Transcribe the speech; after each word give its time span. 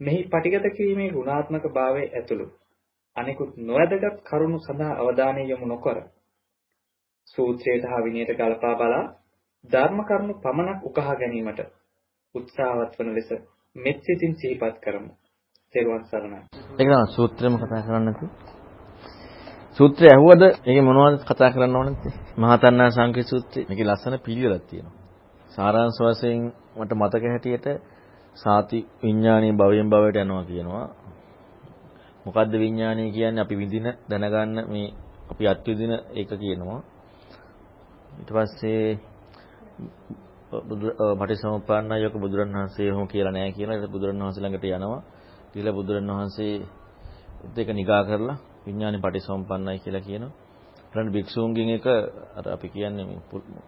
මෙහි 0.00 0.20
පටිගත 0.26 0.66
කිරීමේ 0.72 1.10
ගුණාත්මක 1.10 1.64
භාවය 1.72 2.02
ඇතුළු 2.10 2.46
අනෙකුත් 3.16 3.52
නොවැදගත් 3.60 4.18
කරුණු 4.24 4.58
සඳහා 4.60 4.98
අවධානය 4.98 5.42
යොමු 5.44 5.66
නොකර 5.66 5.98
සූත්‍රයට 7.28 7.84
හා 7.84 8.04
විනයට 8.04 8.30
ගලපා 8.36 8.74
බලා 8.74 9.04
ධර්ම 9.64 9.98
කරුණු 10.04 10.34
පමණක් 10.36 10.80
උකහා 10.84 11.14
ගැනීමට 11.14 11.60
උත්සාහවත් 12.34 12.92
වන 12.98 13.10
ලෙස 13.14 13.30
මෙත් 13.76 13.98
සිතින් 14.02 14.32
සිහිපත් 14.34 14.76
කරමු. 14.80 15.12
තෙරුවන් 15.74 16.04
සරණයි. 16.04 16.40
ඒක 16.72 16.88
තමයි 16.88 17.06
සූත්‍රෙම 17.08 17.54
කතා 17.56 17.82
කරන්නේ 17.82 18.04
නැති. 18.06 18.26
සූත්‍රය 19.78 20.06
ඇහුවද 20.08 20.42
ඒකේ 20.44 20.82
මොනවද 20.82 21.20
කතා 21.24 21.50
කරන්න 21.50 21.76
ඕනද? 21.76 22.02
මහතන්නා 22.36 22.90
සංකේ 22.90 23.24
සූත්‍රය. 23.24 23.60
මේකේ 23.68 23.86
ලස්සන 23.86 24.14
පිළිවෙලක් 24.20 24.64
තියෙනවා. 24.64 24.96
සාරාංශ 25.52 26.00
වශයෙන් 26.00 26.42
මට 26.76 26.92
මතක 26.94 27.24
හැටියට 27.26 27.66
සාති 28.36 28.78
විඥානීය 29.02 29.52
භවයෙන් 29.52 29.90
භවයට 29.90 30.16
යනවා 30.16 30.44
කියනවා. 30.44 30.86
මොකද්ද 32.26 32.52
විඥානීය 32.54 33.12
කියන්නේ 33.12 33.42
අපි 33.42 33.54
විඳින 33.56 33.86
දැනගන්න 34.08 34.58
මේ 34.68 34.94
අපි 35.30 35.44
අත්විඳින 35.46 35.92
ඒක 36.10 36.30
කියනවා. 36.34 36.80
ඊට 38.18 38.30
පස්සේ 38.30 38.98
බුදු 40.60 40.86
පටිසමුප්පන්න 41.16 41.92
යෝග 41.94 42.14
බුදුරණවහන්සේ 42.16 42.88
එහෙම 42.88 43.06
කියලා 43.06 43.32
නැහැ 43.32 43.52
කියලා 43.52 43.76
ඒක 43.76 43.90
බුදුරණවහන්සේ 43.90 44.42
ළඟට 44.42 44.66
යනවා. 44.66 45.02
ඊළ 45.54 45.70
බුදුරණවහන්සේ 45.72 46.54
දෙක 47.54 47.68
නිගා 47.70 48.02
කරලා 48.04 48.38
විඥානේ 48.66 49.00
පටිසමුප්පන්නයි 49.00 49.78
කියලා 49.78 50.00
කියනවා. 50.00 50.32
ඊළඟ 50.88 51.12
භික්ෂූන්ගෙන් 51.12 51.70
එක 51.70 51.86
අර 52.36 52.44
අපි 52.48 52.68
කියන්නේ 52.68 53.06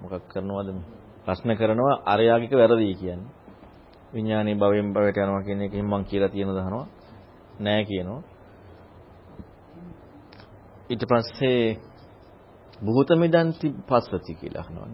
මොකක් 0.01 0.25
කරනවද 0.29 0.69
ප්‍රශ්න 1.25 1.51
කරනවා 1.55 1.95
අරයාගික 2.07 2.53
වැරදි 2.53 2.95
කියන්නේ. 2.95 3.40
විඥානීය 4.13 4.55
භවයෙන් 4.55 4.93
භවයට 4.93 5.19
යනවා 5.19 5.43
කියන 5.43 5.61
එකෙන් 5.61 5.85
මම 5.85 6.05
කියලා 6.05 6.29
තියෙන 6.29 6.49
දහනවා. 6.51 6.87
නෑ 7.61 7.85
කියනවා. 7.85 8.23
ඊට 10.91 11.05
පස්සේ 11.05 11.79
භූතමිදන්ති 12.85 13.69
පස්සති 13.89 14.33
කියලා 14.35 14.63
අහනවා 14.63 14.89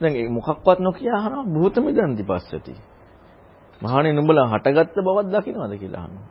දැන් 0.00 0.14
ඒ 0.16 0.28
මොකක්වත් 0.28 0.78
නොකිය 0.78 1.10
අහනවා 1.10 1.44
භූතමිදන්ති 1.46 2.24
පස්සති. 2.24 2.74
මහානේ 3.80 4.12
නුඹලා 4.12 4.46
හටගත්ත 4.48 4.96
බවක් 4.98 5.26
දකින්නවද 5.28 5.74
කියලා 5.78 6.02
අහනවා. 6.02 6.28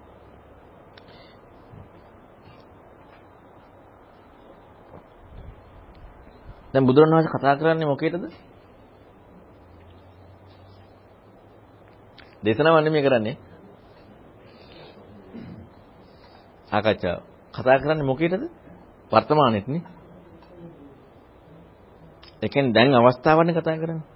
දැන් 6.74 6.86
බුදුරණවහන්සේ 6.86 7.34
කතා 7.34 7.56
කරන්නේ 7.56 7.88
මොකේද? 7.88 8.16
දේශනාවක් 12.44 12.84
නෙමෙයි 12.84 13.04
කරන්නේ. 13.04 13.38
සාකච්ඡාව. 16.70 17.20
කතා 17.54 17.78
කරන්නේ 17.80 18.04
මොකේද? 18.04 18.34
වර්තමානෙත් 19.12 19.68
නේ. 19.68 19.84
ඒ 22.42 22.50
කියන්නේ 22.50 22.74
දැන් 22.74 22.96
අවස්ථාවනේ 22.96 23.56
කතා 23.56 23.78
කරන්නේ. 23.78 24.08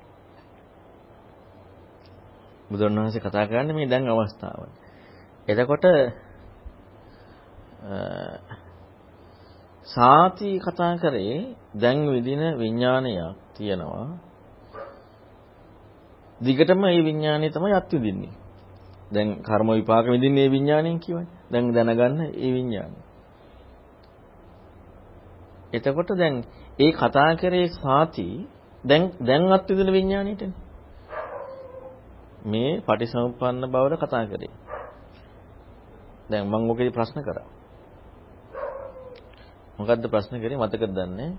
බුදුන් 2.70 2.96
වහන්සේ 2.96 3.22
කතා 3.22 3.46
කරන්නේ 3.48 3.76
මේ 3.76 3.90
දැන් 3.90 4.08
අවස්ථාව. 4.08 4.60
එතකොට 5.48 5.86
සාති 9.88 10.50
කතා 10.60 10.94
කරේ 10.98 11.56
දැන් 11.76 12.00
විදින 12.08 12.44
විඥානයක් 12.58 13.36
තියෙනවා. 13.54 14.08
දිගටම 16.42 16.80
මේ 16.80 17.02
විඥානය 17.02 17.48
තමයි 17.50 17.74
අත්විඳින්නේ. 17.74 18.34
දැන් 19.12 19.28
කර්ම 19.42 19.70
විපාක 19.72 20.06
විඳින්නේ 20.06 20.36
මේ 20.40 20.52
විඥාණයෙන් 20.52 21.00
කියවනේ. 21.00 21.30
දැන් 21.52 21.66
දැනගන්න 21.72 22.22
ඒ 22.36 22.52
විඥානය. 22.54 22.98
එතකොට 25.74 26.10
දැන් 26.18 26.36
ඒ 26.80 26.92
කතා 26.92 27.32
කරේ 27.36 27.68
සාති 27.76 28.28
දැන් 28.84 29.04
දැන් 29.20 29.52
අත්විඳින 29.52 29.94
විඥාණයටනේ. 29.94 30.54
මේ 32.46 32.82
පටිසමුප්පන්න 32.82 33.64
බවට 33.66 34.02
කතා 34.02 34.26
කරේ. 34.26 34.54
දැන් 36.30 36.48
මම 36.48 36.70
ඔකේදී 36.70 36.92
ප්‍රශ්න 36.92 37.20
කරා. 37.22 37.48
මොකද්ද 39.78 40.06
ප්‍රශ්න 40.10 40.36
කරේ 40.42 40.58
මතකද 40.58 40.92
දන්නේ? 40.92 41.32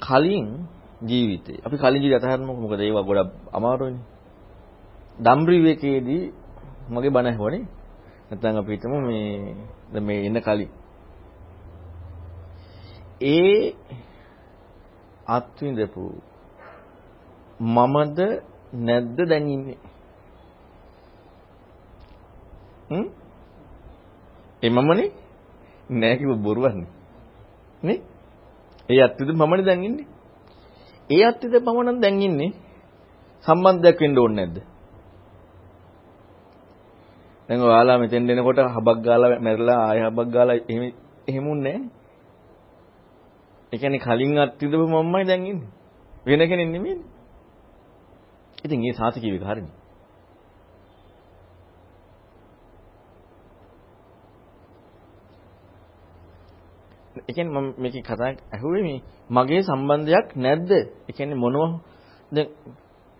කලින් 0.00 0.48
ජීවිතේ. 1.02 1.58
අපි 1.64 1.76
කලින් 1.76 2.02
ජීවිතය 2.02 2.18
අතහරිනකොට 2.18 2.60
මොකද 2.60 2.80
ඒවා 2.80 3.02
ගොඩක් 3.02 3.30
අමාරුයිනේ. 3.52 4.04
දම්රි 5.18 5.56
විවේකයේදී 5.58 6.24
මගේ 6.90 7.10
බණ 7.10 7.26
ඇහුවනේ. 7.26 7.64
නැත්නම් 8.28 8.56
අපි 8.56 8.72
හිතමු 8.72 8.98
මේ 9.00 9.54
දැන් 9.92 10.04
මේ 10.04 10.20
එන්න 10.26 10.40
කලින්. 10.40 10.70
ඒ 13.24 13.74
අත්විඳපු 15.26 16.04
මමද 17.60 18.18
නැද්ද 18.80 19.18
දැන් 19.28 19.48
ඉන්නේ? 19.48 19.78
හ්ම්? 22.90 23.06
ඒ 24.62 24.70
මමනේ 24.70 25.10
නෑ 25.90 26.16
කිව්ව 26.16 26.36
බොරුවන්නේ. 26.38 26.90
නේ? 27.82 28.00
ඒ 28.88 29.02
අත්විඳ 29.02 29.32
මමනේ 29.32 29.64
දැන් 29.64 29.84
ඉන්නේ. 29.84 30.11
ඒ 31.12 31.24
අත්තිද 31.24 31.54
පමණක් 31.56 31.98
දැන් 32.02 32.22
ඉන්නේ 32.22 32.52
සම්බන්ධයක් 33.44 33.98
වෙන්න 34.00 34.18
ඕනේ 34.18 34.36
නැද්ද? 34.38 34.56
දැන් 37.48 37.60
ඔයාලා 37.60 37.98
මෙතෙන් 37.98 38.30
එනකොට 38.30 38.58
හබක් 38.76 38.98
ගාලා 39.04 39.40
මැරලා 39.40 39.80
ආය 39.88 40.00
හබක් 40.00 40.28
ගාලා 40.34 40.56
එහෙම 40.62 40.82
එහෙමුන්නේ 41.28 41.78
නැහැ. 41.78 41.90
ඒ 43.72 43.78
කියන්නේ 43.78 44.04
කලින් 44.06 44.38
අත්තිදපු 44.38 44.86
මම්මයි 44.86 45.24
දැන් 45.24 45.46
ඉන්නේ. 45.46 45.70
වෙන 46.26 46.40
කෙනෙක් 46.40 46.68
නෙමෙයිනේ. 46.68 47.08
ඉතින් 48.64 48.80
ඒ 48.84 48.92
සාති 48.92 49.20
කියවික 49.20 49.44
ඒ 57.28 57.32
කියන්නේ 57.32 57.54
මම 57.54 57.68
මේකේ 57.78 58.02
කතා 58.02 58.30
ඇහුවේ 58.52 58.82
මේ 58.82 59.00
මගේ 59.30 59.62
සම්බන්ධයක් 59.62 60.28
නැද්ද? 60.36 60.70
ඒ 60.70 61.12
කියන්නේ 61.12 61.42
මොනව 61.44 61.62
දැන් 62.32 62.48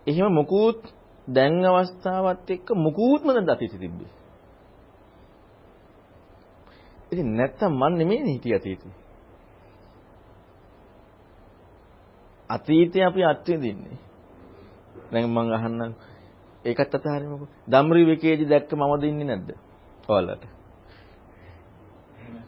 එහෙම 0.07 0.31
මොකුත් 0.31 0.81
දැන් 1.27 1.65
අවස්ථාවත් 1.65 2.49
එක්ක 2.49 2.67
මොකුත්ම 2.77 3.27
නැද්ද 3.27 3.49
අතීතෙ 3.49 3.77
තිබ්බේ. 3.77 4.11
ඉතින් 7.11 7.27
නැත්තම් 7.37 7.73
මන් 7.73 7.93
නෙමෙයිනේ 7.93 8.33
හිටිය 8.33 8.55
අතීතේ. 8.55 8.93
අතීතේ 12.49 13.05
අපි 13.05 13.21
අත්විඳින්නේ. 13.23 13.97
දැන් 15.11 15.29
මම 15.29 15.37
අහන්නම් 15.49 15.93
ඒකත් 16.65 16.95
අතහරිමුකෝ. 16.95 17.47
ධම්රි 17.67 18.01
විකේදී 18.05 18.49
දැක්ක 18.49 18.71
මමද 18.73 19.03
ඉන්නේ 19.03 19.27
නැද්ද? 19.27 19.49
ඔයාලට. 20.07 20.43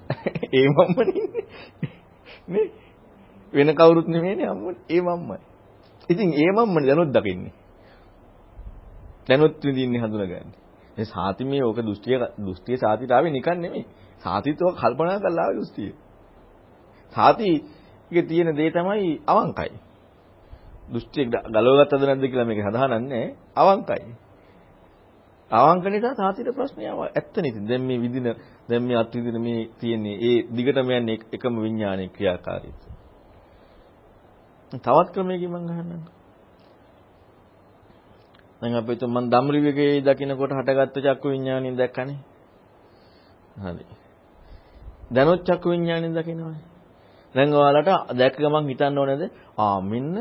ඒ 0.53 0.67
මම්මනේ 0.69 1.24
නේ 2.47 2.65
වෙන 3.53 3.69
කවුරුත් 3.71 4.07
නෙමෙයිනේ 4.07 4.47
අම්මනේ 4.47 4.75
ඒ 4.89 5.01
මම්මයි. 5.01 5.39
ඉතින් 6.09 6.29
ඒ 6.33 6.51
මම්මනේ 6.51 6.87
දැනුත් 6.87 7.11
දකින්නේ. 7.13 7.53
දැනුත් 9.27 9.63
විඳින්නේ 9.63 10.01
හඳුනගන්නේ. 10.01 10.43
මේ 10.97 11.05
සාති 11.05 11.43
මේ 11.43 11.63
ඕක 11.63 11.79
දෘෂ්ටිය 11.79 12.17
දෘෂ්ටිය 12.39 12.77
සාතිට 12.77 13.11
ආවේ 13.11 13.31
නිකන් 13.31 13.57
නෙමෙයි. 13.57 13.85
සාතිත්ව 14.23 14.67
කල්පනා 14.73 15.19
කරලා 15.19 15.45
ආවේ 15.45 15.57
දෘෂ්ටිය. 15.59 15.91
සාතිගේ 17.13 18.23
තියෙන 18.23 18.49
දේ 18.57 18.69
තමයි 18.71 19.09
අවංකයි. 19.27 19.73
දෘෂ්ටිය 20.91 21.25
ගලවගත්තද 21.53 22.03
නැද්ද 22.03 22.23
කියලා 22.23 22.47
මේක 22.49 22.61
සඳහන් 22.61 22.93
නැහැ. 23.03 23.25
අවංකයි. 23.55 24.03
අවංක 25.51 25.85
නිසා 25.85 26.15
සාතිට 26.15 26.49
ප්‍රශ්නය 26.49 26.83
ඇත්තනේ. 26.85 27.49
ඉතින් 27.49 27.67
දැන් 27.67 27.81
මේ 27.81 28.01
විදින 28.01 28.27
දැන් 28.69 28.83
මේ 28.83 28.97
අත්විදින 28.97 29.41
මේ 29.41 29.69
තියෙන්නේ 29.79 30.15
ඒ 30.19 30.37
දිගටම 30.49 30.89
යන්නේ 30.91 31.17
එකම 31.31 31.53
විඥානයේ 31.61 32.09
ක්‍රියාකාරීත්වය. 32.09 32.89
තවත් 34.75 35.07
ක්‍රමයකින් 35.13 35.49
මම 35.49 35.69
අහන්නම්. 35.69 36.03
දැන් 38.61 38.75
අපි 38.75 38.91
හිතමු 38.91 39.07
මම 39.11 39.29
ධම්රිවිගේ 39.29 40.01
දකින්නකොට 40.01 40.51
හටගත්ත 40.51 40.97
චක්කු 40.97 41.27
විඥානින් 41.29 41.77
දැක්කනේ. 41.77 42.19
හරි. 43.57 43.85
දැනුත් 45.11 45.41
චක්කු 45.43 45.67
විඥානින් 45.69 46.13
දකින්නවානේ. 46.13 46.65
දැන් 47.35 47.53
ඔයාලට 47.53 47.89
දැක්ක 48.17 48.35
ගමන් 48.37 48.65
හිතන්න 48.67 48.97
ඕනේද? 48.97 49.23
ආ 49.57 49.77
මෙන්න 49.81 50.17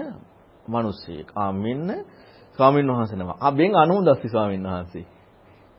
මිනිස්සෙක්. 0.67 1.29
ආ 1.35 1.53
මෙන්න 1.55 1.89
ස්වාමීන් 2.59 2.89
වහන්සේ 2.89 3.17
නම. 3.17 3.31
ආ 3.37 3.53
බෙන් 3.53 3.73
අනුදස්සි 3.75 4.29
ස්වාමීන් 4.29 4.65
වහන්සේ. 4.65 5.14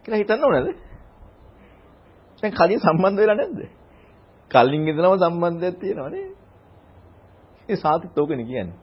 කියලා 0.05 0.21
හිතන්න 0.21 0.43
ඕනේද? 0.43 0.67
දැන් 2.43 2.53
කලින් 2.53 2.79
සම්බන්ධ 2.79 3.17
වෙලා 3.17 3.35
නැද්ද? 3.35 3.59
කලින් 4.51 4.87
ඉඳලම 4.87 5.17
සම්බන්ධයක් 5.19 5.79
තියෙනවා 5.79 6.09
නේ. 6.09 6.27
ඒ 7.69 7.75
සාතිත් 7.75 8.17
ඕකනේ 8.17 8.45
කියන්නේ. 8.45 8.77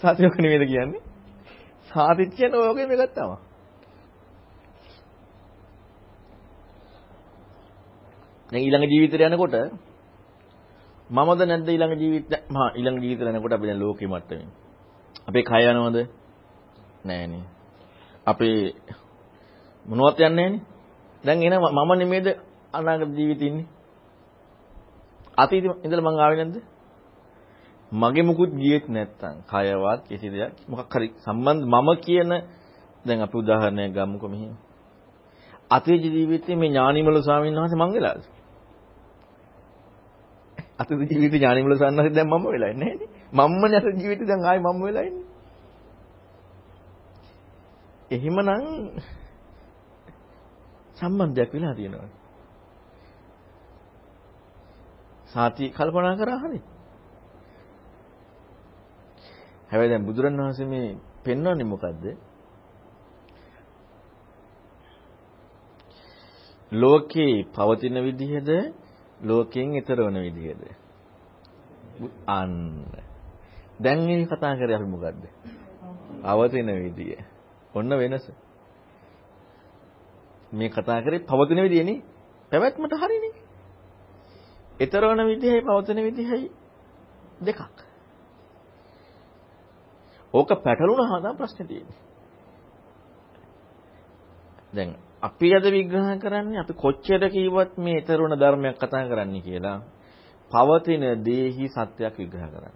සාතිත් 0.00 0.24
ඕක 0.24 0.38
නෙමෙයිද 0.38 0.64
කියන්නේ? 0.66 1.02
සාතිත් 1.90 2.30
කියන්නේ 2.34 2.60
ඔයගෙම 2.62 2.90
එකක් 2.90 3.12
තමයි. 3.12 3.36
දැන් 8.52 8.62
ඊළඟ 8.62 8.86
ජීවිතේට 8.86 9.26
යනකොට 9.28 9.56
මමද 11.10 11.40
නැද්ද 11.44 11.68
ඊළඟ 11.68 11.94
ජීවිත 11.96 12.32
මහා 12.48 12.68
ඊළඟ 12.74 13.02
ජීවිතේට 13.02 13.32
යනකොට 13.32 13.52
අපි 13.52 13.66
දැන් 13.66 13.80
ලෝකෙ 13.80 14.06
මට්ටමින් 14.06 14.50
අපේ 15.28 15.42
කය 15.42 15.62
යනවද 15.64 15.98
නෑනේ 17.04 17.55
අපේ 18.26 18.74
මොනවත් 19.86 20.18
යන්නේ 20.20 20.48
නෑනේ 20.48 20.76
දැන් 21.24 21.42
එන 21.44 21.54
මම 21.54 21.90
නෙමෙයිද 21.98 22.28
අනාගත 22.72 23.10
ජීවිතේ 23.10 23.48
ඉන්නේ? 23.48 23.66
අතීතේ 25.38 25.76
ඉඳලා 25.84 26.06
මං 26.06 26.20
ආවේ 26.20 26.38
නැද්ද? 26.38 26.56
මගේ 27.92 28.22
මුකුත් 28.22 28.52
ගියෙත් 28.52 28.86
නැත්තම් 28.88 29.36
කයවත් 29.44 30.00
කිසි 30.08 30.28
දෙයක් 30.30 30.52
මොකක් 30.68 30.92
හරි 30.92 31.08
සම්බන්ධ 31.18 31.64
මම 31.64 31.88
කියන 31.96 32.30
දැන් 33.04 33.18
අපි 33.22 33.36
උදාහරණයක් 33.38 33.92
ගමුකෝ 33.94 34.28
මෙහෙම. 34.28 34.54
අතීත 35.70 36.02
ජීවිතේ 36.06 36.56
මේ 36.56 36.68
ඥානිමල 36.68 37.18
ස්වාමීන් 37.22 37.54
වහන්සේ 37.54 37.78
මං 37.78 37.92
වෙලාද? 37.92 38.22
අතීත 40.78 41.10
ජීවිතේ 41.10 41.38
ඥානිමුල 41.38 41.74
සන්නහසේ 41.74 42.14
දැන් 42.14 42.28
මම 42.28 42.44
වෙලා 42.46 42.70
ඉන්නේ 42.70 42.90
නේද? 42.90 43.02
මම්මනේ 43.32 43.78
අතීත 43.78 43.96
ජීවිතේ 44.00 44.28
දැන් 44.28 44.42
ආයි 44.44 44.60
මම 44.60 44.78
වෙලා 44.82 45.04
ඉන්නේ. 45.04 45.25
එහෙමනම් 48.10 48.64
සම්බන්ධයක් 50.96 51.50
වෙලා 51.52 51.74
තියෙනවා. 51.74 52.08
සාති 55.26 55.70
කල්පනා 55.70 56.16
කරා 56.16 56.38
හරි. 56.38 56.60
හැබැයි 59.70 59.90
දැන් 59.90 60.06
බුදුරණවහන්සේ 60.06 60.66
මේ 60.66 60.88
පෙන්වන්නේ 61.24 61.64
මොකද්ද? 61.64 62.04
ලෝකේ 66.72 67.34
පවතින 67.54 67.96
විදිහද 68.04 68.50
ලෝකයෙන් 69.20 69.70
ඈතර 69.70 69.98
වන 70.00 70.18
විදිහද? 70.22 70.62
අන්න. 72.28 72.84
දැන් 73.82 74.00
මේ 74.00 74.26
කතා 74.26 74.54
කරේ 74.56 74.76
අපි 74.76 74.86
මොකද්ද? 74.86 75.22
පවතින 76.22 76.68
විදිය. 76.84 77.35
ඔන්න 77.76 77.90
වෙනස. 77.92 78.26
මේ 80.52 80.68
කතා 80.68 81.02
කරේ 81.02 81.20
පවතින 81.20 81.62
විදියනේ. 81.62 82.02
පැවැත්මට 82.52 82.94
හරිනේ. 82.94 83.34
ඈතර 84.74 85.04
වන 85.04 85.26
විදිහයි 85.26 85.60
පවතින 85.62 85.98
විදිහයි 85.98 86.50
දෙකක්. 87.40 87.60
ඕක 90.34 90.50
පැටලුණා 90.58 91.20
නම් 91.20 91.36
ප්‍රශ්නේ 91.36 91.68
තියෙන්නේ. 91.68 92.00
දැන් 94.72 94.90
අපි 95.22 95.54
අද 95.54 95.66
විග්‍රහ 95.68 96.10
කරන්නේ 96.18 96.60
අපි 96.60 96.72
කොච්චර 96.74 97.22
කිව්වත් 97.28 97.72
මේ 97.78 97.96
ඊතරුණ 97.96 98.34
ධර්මයක් 98.34 98.76
කතා 98.76 99.04
කරන්නේ 99.04 99.40
කියලා 99.40 99.78
පවතින 100.50 101.02
දේහි 101.24 101.66
සත්‍යයක් 101.68 102.14
විග්‍රහ 102.18 102.46
කරන්නේ. 102.46 102.74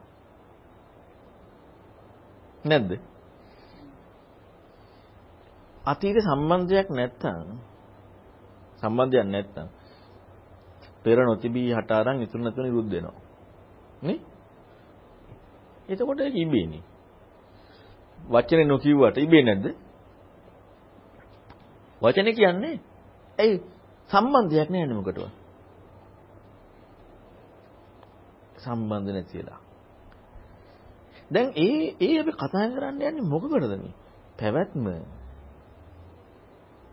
නැද්ද? 2.64 3.10
අතීත 5.85 6.17
සම්බන්ධයක් 6.21 6.88
නැත්තම් 6.91 7.59
සම්බන්ධයක් 8.77 9.27
නැත්තම් 9.27 9.69
පෙර 11.03 11.19
නොතිබී 11.19 11.73
හට 11.73 11.91
අරන් 11.91 12.23
ඉතුරු 12.23 12.44
නැතුව 12.44 12.65
නිරුද්ධ 12.65 12.91
වෙනවා. 12.91 13.19
නේ? 14.03 14.21
එතකොට 15.88 16.21
ඒක 16.21 16.37
ඉබේනේ. 16.37 16.82
වචනේ 18.19 18.65
නොකියුවට 18.65 19.17
ඉබේ 19.19 19.43
නැද්ද? 19.43 19.67
වචනේ 22.03 22.35
කියන්නේ 22.35 22.76
ඇයි 23.38 23.56
සම්බන්ධයක් 24.11 24.69
නැහැ 24.69 24.94
මොකටවත්. 24.94 25.33
සම්බන්ධ 28.56 29.09
නැතිලා. 29.09 29.61
දැන් 31.31 31.49
ඒ 31.56 31.97
ඒ 31.99 32.15
අපි 32.21 32.33
කතා 32.33 32.67
කරන්න 32.69 33.00
යන්නේ 33.00 33.25
මොකකටද 33.25 33.73
මේ? 33.75 33.94
පැවැත්ම. 34.38 34.87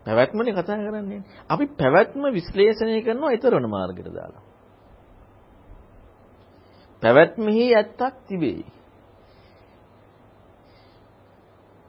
පැවැත්මනේ 0.08 0.54
කතා 0.54 0.78
කරන්නේ. 0.78 1.22
අපි 1.50 1.64
පැවැත්ම 1.74 2.22
විශ්ලේෂණය 2.32 3.02
කරනවා 3.02 3.30
ඊතරන 3.30 3.66
මාර්ගයට 3.68 4.08
දාලා. 4.10 4.42
පැවැත්මෙහි 7.02 7.64
ඇත්තක් 7.74 8.14
තිබේ. 8.28 8.64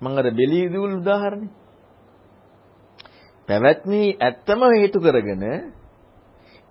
මම 0.02 0.18
අර 0.18 0.28
බෙලීදුල් 0.32 0.94
උදාහරණේ 0.94 1.52
පැවැත්මේ 3.48 4.18
ඇත්තම 4.20 4.62
හේතු 4.74 5.00
කරගෙන 5.00 5.44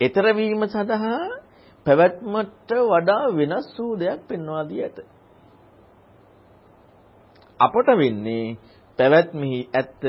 ඊතර 0.01 0.27
වීම 0.33 0.63
සඳහා 0.67 1.23
පැවැත්මට 1.87 2.71
වඩා 2.87 3.25
වෙනස් 3.33 3.69
වූ 3.77 3.93
දෙයක් 3.97 4.21
පෙන්වා 4.29 4.65
දී 4.65 4.83
ඇත. 4.83 4.99
අපට 7.61 7.89
වෙන්නේ 7.97 8.57
පැවැත්මෙහි 8.99 9.61
ඇත්ත 9.73 10.03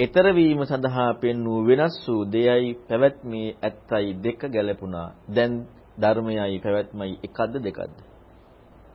ඊතර 0.00 0.26
වීම 0.30 0.60
සඳහා 0.64 1.10
පෙන්වූ 1.16 1.60
වෙනස් 1.62 1.96
වූ 2.04 2.24
දෙයයි 2.26 2.74
පැවැත්මේ 2.88 3.56
ඇත්තයි 3.60 4.10
දෙක 4.16 4.40
ගැලපුණා. 4.48 5.08
දැන් 5.28 5.52
ධර්මයයි 5.98 6.58
පැවැත්මයි 6.60 7.14
එකක්ද 7.22 7.54
දෙකක්ද? 7.60 7.96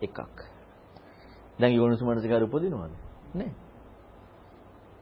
එකක්. 0.01 0.37
දැන් 1.59 1.73
යෝනිසුමනසිකාර 1.73 2.43
උපදිනවද? 2.43 2.93
නෑ. 3.33 3.51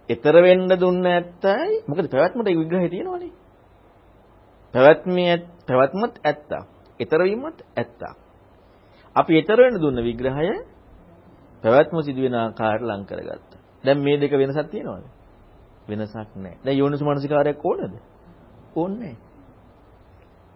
ඊතර 0.10 0.36
වෙන්න 0.38 0.70
දුන්න 0.76 1.06
ඇත්තයි 1.06 1.84
මොකද 1.86 2.08
පැවැත්මට 2.08 2.48
ඒ 2.48 2.56
විග්‍රහය 2.56 2.90
තියෙනවනේ 2.90 3.32
පැවැත්මේ 4.74 5.36
පැවැත්මත් 5.68 6.16
ඇත්ත 6.24 6.52
ඊතර 7.00 7.22
වීමත් 7.22 7.60
ඇත්ත 7.76 8.02
අපි 9.16 9.34
ඊතර 9.34 9.60
වෙන්න 9.60 9.82
දුන්න 9.82 10.00
විග්‍රහය 10.02 10.48
පැවැත්ම 11.64 11.98
සිදුවෙන 12.02 12.36
ආකාරයට 12.36 12.88
ලං 12.88 13.04
කරගත්තා 13.06 13.62
දැන් 13.84 14.00
මේ 14.00 14.18
දෙක 14.18 14.32
වෙනසක් 14.34 14.70
තියෙනවද 14.72 15.17
වෙනසක් 15.88 16.16
නැහැ. 16.36 16.58
දැන් 16.66 16.78
යෝනිසු 16.78 17.04
මනසිකාරයක් 17.06 17.66
ඕනද? 17.66 17.94
ඕනේ 18.76 19.16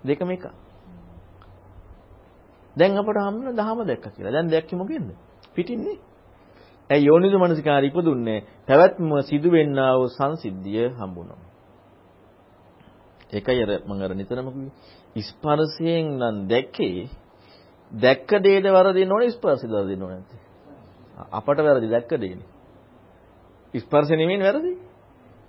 දෙකම 0.03 0.29
එක 0.29 0.45
දැන් 2.75 2.97
අපට 2.97 3.17
හම්බුන 3.19 3.55
දහම 3.55 3.79
දැක්ක 3.83 4.05
කියලා. 4.07 4.31
දැන් 4.31 4.47
දැක්කේ 4.47 4.77
මොකෙන්ද? 4.77 5.09
පිටින්නේ. 5.55 5.97
ඇයි 6.89 7.05
යෝනිසු 7.05 7.37
මනසිකාරය 7.37 7.87
ඉපදුන්නේ? 7.87 8.39
පැවැත්ම 8.67 9.09
සිදුවෙන්නා 9.21 9.93
වූ 9.97 10.09
සංසිද්ධිය 10.09 10.87
හම්බුනවා. 10.91 11.49
ඒකයි 13.31 13.61
අර 13.63 13.71
මම 13.81 14.01
අර 14.01 14.11
නිතරම 14.11 14.47
කිව්වේ. 14.47 14.73
ස්පර්ශයෙන් 15.21 16.05
නම් 16.19 16.37
දැක්කේ 16.47 17.09
දැක්ක 17.91 18.29
දේද 18.39 18.65
වරදින්න 18.67 19.11
ඕනේ 19.11 19.31
ස්පර්ශද 19.31 19.71
වරදින්න 19.71 20.03
ඕනේ 20.03 20.17
නැත්තේ. 20.17 20.41
අපට 21.31 21.59
වැරදි 21.59 21.87
දැක්ක 21.87 22.11
දේනේ. 22.17 22.49
ස්පර්ශ 23.73 24.11
නෙමෙයිනේ 24.11 24.47
වැරදි. 24.47 24.71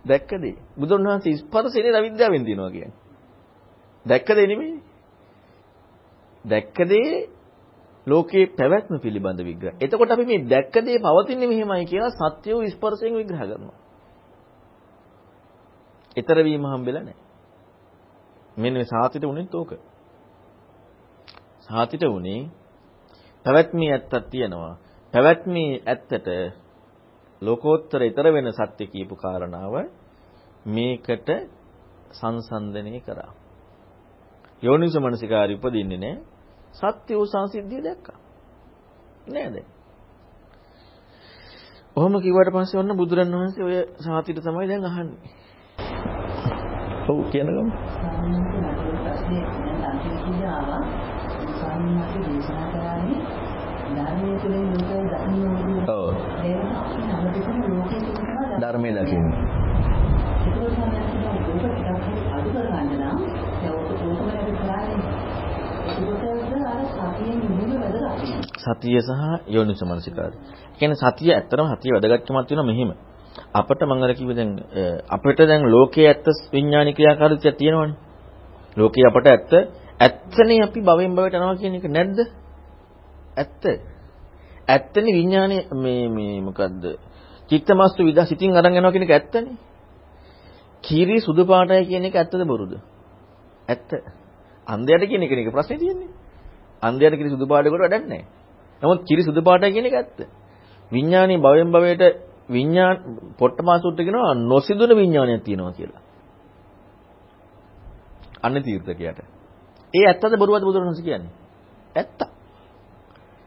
දැක්ක 0.05 0.31
දේ. 0.43 0.57
බුදුන් 0.77 1.07
වහන්සේ 1.07 1.37
ස්පර්ශනේ 1.37 1.97
අවිද්‍යාවෙන් 1.97 2.43
දිනවා 2.47 2.71
කියන්නේ. 2.71 2.99
දැක්ක 4.07 4.29
දේ 4.29 4.47
නෙමෙයි. 4.47 4.75
දැක්ක 6.45 6.79
දේ 6.89 7.11
ලෝකයේ 8.07 8.47
පැවැත්ම 8.51 8.95
පිළිබඳ 8.99 9.41
විග්‍රහ. 9.41 9.75
එතකොට 9.81 10.11
අපි 10.11 10.25
මේ 10.25 10.45
දැක්ක 10.45 10.75
දේ 10.87 10.99
පවතින්නේ 10.99 11.49
මෙහෙමයි 11.49 11.85
කියලා 11.85 12.13
සත්‍යෝ 12.13 12.61
ස්පර්ශයෙන් 12.69 13.15
විග්‍රහ 13.15 13.41
කරනවා. 13.41 13.79
ඊතර 16.17 16.37
වීම 16.45 16.65
හම්බෙලා 16.65 17.03
නැහැ. 17.03 17.21
මෙන්න 18.57 18.75
මේ 18.75 18.85
සාතිට 18.85 19.25
උනේත් 19.25 19.55
ඕක. 19.55 19.73
සාතිට 21.61 22.03
උනේ 22.09 22.51
පැවැත්මේ 23.45 23.91
ඇත්තක් 23.93 24.25
තියෙනවා. 24.31 24.75
පැවැත්මේ 25.15 25.71
ඇත්තට 25.87 26.29
ලෝකෝත්තර 27.43 28.03
ඊතර 28.03 28.27
වෙන 28.31 28.49
සත්‍ය 28.53 28.85
කියපු 28.87 29.15
කාරණාව 29.17 29.75
මේකට 30.67 31.29
සංසන්දනය 32.13 33.01
කරා. 33.01 33.33
යෝනිස 34.63 34.95
මනසිකාරي 34.97 35.55
උපදින්නේ 35.55 35.99
නැහැ. 35.99 36.25
සත්‍ය 36.73 37.13
වූ 37.15 37.27
සංසිද්ධිය 37.27 37.83
දැක්කා. 37.83 38.19
නේද? 39.27 39.57
ඔහොම 41.97 42.15
කිව්වට 42.21 42.55
පස්සේ 42.55 42.81
ඔන්න 42.81 42.97
බුදුරන් 42.97 43.33
වහන්සේ 43.33 43.65
ඔය 43.65 43.77
සාතිට 43.99 44.41
තමයි 44.41 44.69
දැන් 44.69 44.85
අහන්නේ. 44.85 45.31
ඔව් 47.09 47.19
කියන 47.31 47.49
ධර්මයේ 58.73 58.95
දකින්න. 58.99 59.27
සතිය 68.59 68.99
සහ 69.01 69.23
යෝනිසමනසිකාරය. 69.49 70.37
කියන්නේ 70.79 71.01
සතිය 71.03 71.31
ඇත්තටම 71.31 71.69
සතිය 71.73 71.93
වැදගත්කමක් 71.95 72.47
තියෙනවා 72.47 72.67
මෙහිම. 72.67 72.91
අපිට 73.55 73.83
මම 73.83 74.03
අර 74.03 74.15
කිව්වේ 74.15 74.37
දැන් 74.37 74.51
අපිට 75.09 75.39
දැන් 75.41 75.63
ලෝකයේ 75.71 76.09
ඇත්ත 76.09 76.27
විඥානික 76.53 76.97
ක්‍රියාකාරීත්වයක් 76.97 77.57
තියෙනවනේ. 77.57 77.97
ලෝකයේ 78.77 79.07
අපට 79.09 79.27
ඇත්ත 79.29 79.53
ඇත්තනේ 80.01 80.63
අපි 80.63 80.81
භවෙන් 80.81 81.15
භවයට 81.17 81.35
යනවා 81.35 81.57
කියන 81.57 81.75
එක 81.75 81.87
නැද්ද? 81.89 82.19
ඇත්ත. 83.37 83.65
ඇත්තනේ 84.69 85.13
විඥානේ 85.13 85.63
මේ 85.75 86.05
මේ 86.09 86.41
මොකද්ද? 86.41 86.85
චිත්තමස්තු 87.53 88.05
විදා 88.05 88.25
සිතින් 88.25 88.57
අරන් 88.57 88.73
යනවා 88.73 88.93
කියන 88.93 89.05
එක 89.05 89.13
ඇත්තනේ. 89.13 89.57
කීරි 90.85 91.21
සුදු 91.21 91.43
පාටයි 91.45 91.85
කියන 91.85 92.05
එක 92.05 92.15
ඇත්තද 92.15 92.45
බොරුද? 92.47 92.73
ඇත්ත. 93.69 93.91
අන්ධයට 94.67 95.09
කියන 95.09 95.23
එක 95.23 95.31
නේ 95.31 95.51
ප්‍රශ්නේ 95.51 95.79
තියෙන්නේ. 95.79 96.11
අන්ධයට 96.83 97.15
කිරි 97.15 97.31
සුදු 97.31 97.47
පාටකට 97.47 97.73
වැඩක් 97.75 98.05
නැහැ. 98.05 98.25
නමුත් 98.83 99.05
කිරි 99.05 99.23
සුදු 99.23 99.41
පාටයි 99.41 99.73
කියන 99.73 99.87
එක 99.87 99.95
ඇත්ත. 99.95 100.19
විඥානී 100.93 101.39
භවෙන් 101.39 101.71
භවයට 101.71 102.03
විඥාන 102.49 102.97
පොට්ටමාසුට්ට 103.39 104.01
කියනවා 104.01 104.35
නොසිදුන 104.45 104.91
විඥානයක් 104.93 105.45
තියෙනවා 105.45 105.73
කියලා. 105.73 106.03
අන්න 108.43 108.57
තීර්ථකයට. 108.59 109.19
ඒ 109.95 110.05
ඇත්තද 110.05 110.35
බොරුවද 110.37 110.63
බුදුරණස් 110.63 111.01
කියන්නේ? 111.01 111.33
ඇත්ත. 111.95 112.21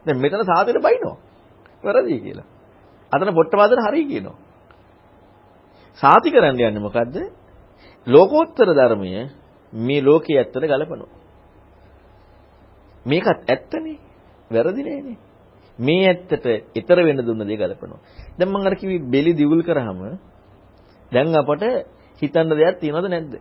දැන් 0.05 0.17
මෙතන 0.17 0.45
සාදෙට 0.45 0.79
බයිනවා. 0.79 1.17
වැරදි 1.83 2.19
කියලා. 2.19 2.47
අතන 3.15 3.33
පොට්ටපාදට 3.33 3.81
හරි 3.81 4.01
කියනවා. 4.05 4.37
සාති 5.99 6.29
කරන්න 6.29 6.59
යන්නේ 6.61 6.79
මොකද්ද? 6.79 7.15
ලෝකෝත්තර 8.07 8.69
ධර්මය 8.71 9.11
මේ 9.73 10.01
ලෝකයේ 10.01 10.39
ඇත්තට 10.39 10.59
ගලපනවා. 10.63 11.13
මේකත් 13.05 13.39
ඇත්තනේ. 13.45 13.97
වැරදි 14.51 14.83
නෑනේ. 14.83 15.17
මේ 15.79 16.07
ඇත්තට 16.07 16.45
ඊතර 16.73 16.97
වෙන්න 16.99 17.21
දුන්න 17.21 17.41
දේ 17.41 17.57
ගලපනවා. 17.57 17.99
දැන් 18.37 18.49
මම 18.49 18.65
අර 18.65 18.75
කිව්වේ 18.75 19.05
බෙලි 19.05 19.33
දිවුල් 19.33 19.63
කරාම 19.63 19.99
දැන් 21.11 21.35
අපට 21.35 21.63
හිතන්න 22.21 22.49
දෙයක් 22.51 22.79
තියනවද 22.79 23.07
නැද්ද? 23.07 23.33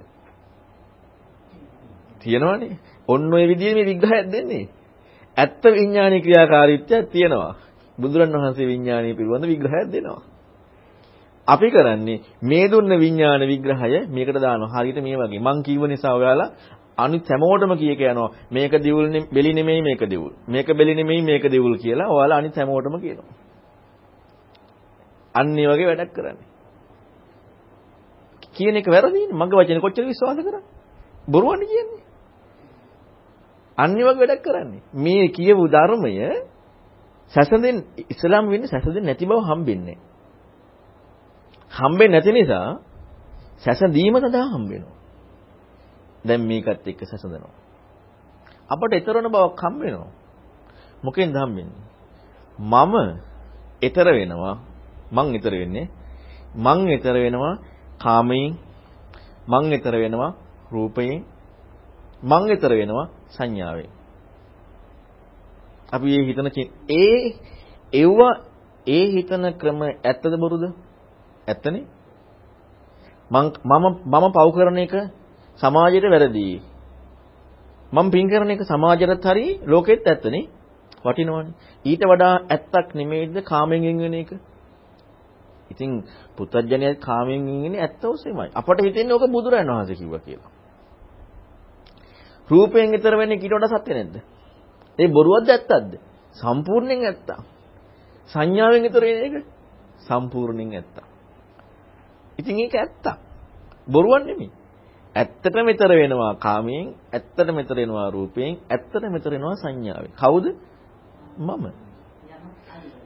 තියෙනවනේ. 2.21 2.79
ඔන්න 3.09 3.33
ඔය 3.33 3.45
විදිහේ 3.47 3.75
මේ 3.75 3.87
විග්‍රහයක් 3.87 4.27
දෙන්නේ. 4.29 4.69
ඇත්ත 5.37 5.63
විඥානීය 5.65 6.23
ක්‍රියාකාරීත්වයක් 6.23 7.11
තියෙනවා. 7.11 7.55
බුදුරණවහන්සේ 7.99 8.67
විඥානීය 8.67 9.15
පිළිබඳ 9.15 9.45
විග්‍රහයක් 9.45 9.93
දෙනවා. 9.93 10.23
අපි 11.49 11.69
කරන්නේ 11.71 12.21
මේ 12.43 12.69
දුන්න 12.69 12.91
විඥාන 12.99 13.43
විග්‍රහය 13.43 14.07
මේකට 14.09 14.37
දානවා. 14.37 14.73
හරියට 14.75 14.99
මේ 14.99 15.17
වගේ. 15.17 15.41
මං 15.41 15.63
කිව්ව 15.63 15.83
නිසා 15.87 16.15
ඔයාලා 16.15 16.51
අනිත් 16.97 17.29
හැමෝටම 17.29 17.73
කියක 17.75 18.01
යනවා. 18.03 18.31
මේක 18.51 18.73
දිවුල් 18.79 19.07
බෙලි 19.31 19.53
නෙමෙයි 19.53 19.83
මේක 19.83 20.03
දිවුල්. 20.03 20.33
මේක 20.49 20.67
බෙලි 20.69 20.95
නෙමෙයි 20.95 21.23
මේක 21.23 21.45
දිවුල් 21.45 21.77
කියලා 21.77 22.09
ඔයාලා 22.09 22.39
අනිත් 22.39 22.57
හැමෝටම 22.57 22.97
කියනවා. 22.99 23.29
අන්න 25.35 25.59
ඒ 25.59 25.69
වගේ 25.69 25.87
වැඩක් 25.87 26.13
කරන්නේ. 26.13 26.49
කියන 28.55 28.77
එක 28.77 28.87
වැරදිනේ. 28.87 29.33
මගේ 29.33 29.59
වචනේ 29.59 29.81
කොච්චර 29.81 30.05
විශ්වාස 30.05 30.39
කරන්නේ? 30.39 30.65
බොරුවන්නේ 31.29 31.69
කියන්නේ. 31.69 32.03
අන්න 33.79 33.93
ඒ 33.93 34.05
වගේ 34.05 34.21
වැඩක් 34.21 34.43
කරන්නේ. 34.43 34.83
මේ 34.95 35.29
කියපු 35.29 35.65
ධර්මය 35.69 36.13
සැසඳෙන් 37.35 37.77
ඉස්ලාම් 38.11 38.45
වෙන්නේ 38.51 38.69
සැසඳෙන් 38.69 39.05
නැති 39.05 39.27
බව 39.27 39.41
හම්බෙන්නේ. 39.43 39.99
හම්බෙන්නේ 41.73 42.15
නැති 42.15 42.33
නිසා 42.33 42.69
සැසඳීම 43.59 44.15
සඳහා 44.17 44.47
හම්බ 44.53 44.69
වෙනවා. 44.71 44.99
දැන් 46.25 46.43
මේකත් 46.43 46.87
එක්ක 46.87 47.01
සැසඳනවා. 47.05 47.55
අපට 48.69 48.93
ඊතරන 48.93 49.27
බවක් 49.27 49.61
හම්බ 49.63 49.81
වෙනවා. 49.81 50.13
මොකෙන්ද 51.03 51.37
හම්බෙන්නේ? 51.37 51.83
මම 52.59 52.95
ඊතර 53.83 54.07
වෙනවා. 54.09 54.55
මං 55.13 55.27
ඊතර 55.33 55.53
වෙන්නේ. 55.53 55.89
මං 56.57 56.79
ඊතර 56.89 57.17
වෙනවා 57.17 57.55
කාමයෙන්. 57.99 58.59
මං 59.47 59.65
ඊතර 59.73 59.95
වෙනවා 59.95 60.33
රූපයෙන්. 60.71 61.25
මං 62.23 62.43
ඊතර 62.49 62.73
වෙනවා 62.73 63.07
සංඥාවෙන්. 63.29 63.91
අපි 65.95 66.07
මේ 66.07 66.25
හිතන 66.29 66.49
ඒ 66.95 67.19
එව්ව 67.93 68.21
ඒ 68.87 69.05
හිතන 69.09 69.45
ක්‍රම 69.55 69.81
ඇත්තද 69.83 70.35
බොරුද? 70.37 70.65
ඇත්තනේ. 71.49 71.85
මම 73.31 73.47
මම 73.65 73.85
මම 74.13 74.27
පව් 74.33 74.49
කරන 74.53 74.79
එක 74.79 74.95
සමාජයට 75.61 76.07
වැරදි. 76.07 76.47
මම 77.93 78.07
පින් 78.11 78.27
කරන 78.29 78.51
එක 78.51 78.63
සමාජයට 78.65 79.25
හරි 79.25 79.47
ලෝකෙත් 79.65 80.07
ඇත්තනේ. 80.07 80.49
වටිනවනේ. 81.05 81.55
ඊට 81.85 82.03
වඩා 82.03 82.35
ඇත්තක් 82.47 82.89
නෙමෙයිද 82.95 83.37
කාමයෙන් 83.43 83.99
වෙන 83.99 84.15
එක? 84.15 84.31
ඉතින් 85.71 85.91
පුත්තජනයත් 86.37 86.99
කාමයෙන් 87.01 87.49
ඉන්නේ 87.49 87.81
ඇත්ත 87.81 88.05
ඔසේමයි. 88.05 88.51
අපට 88.53 88.79
හිතෙන්නේ 88.81 89.15
ඕක 89.15 89.27
බුදුරයන් 89.29 89.69
වහන්සේ 89.69 89.97
කිව්වා 89.97 90.21
කියලා. 90.21 90.51
රූපයෙන් 92.49 92.95
ඊතර 92.95 93.15
වෙන්නේ 93.15 93.39
ඊට 93.39 93.53
වඩා 93.53 93.73
සත්‍ය 93.75 93.93
නැද්ද? 93.93 94.17
ඒ 94.99 95.09
බොරුවක්ද 95.09 95.49
ඇත්තක්ද? 95.49 95.93
සම්පූර්ණයෙන් 96.33 97.05
ඇත්ත. 97.05 97.29
සංඥාවෙන් 98.31 98.85
ඊතර 98.85 99.03
වෙන 99.03 99.19
එක 99.27 99.35
සම්පූර්ණයෙන් 100.01 100.71
ඇත්ත. 100.73 100.97
ඉතින් 102.39 102.59
ඒක 102.59 102.75
ඇත්ත. 102.75 103.07
බොරුවක් 103.87 104.25
නෙමෙයි. 104.25 104.51
ඇත්තටම 105.17 105.69
ඊතර 105.69 105.91
වෙනවා 105.93 106.35
කාමයෙන්, 106.37 106.95
ඇත්තටම 107.13 107.59
ඊතර 107.59 107.77
වෙනවා 107.77 108.11
රූපයෙන්, 108.11 108.59
ඇත්තටම 108.71 109.15
ඊතර 109.15 109.31
වෙනවා 109.31 109.57
සංඥාවෙන්. 109.57 110.13
කවුද? 110.15 110.47
මම. 111.39 111.65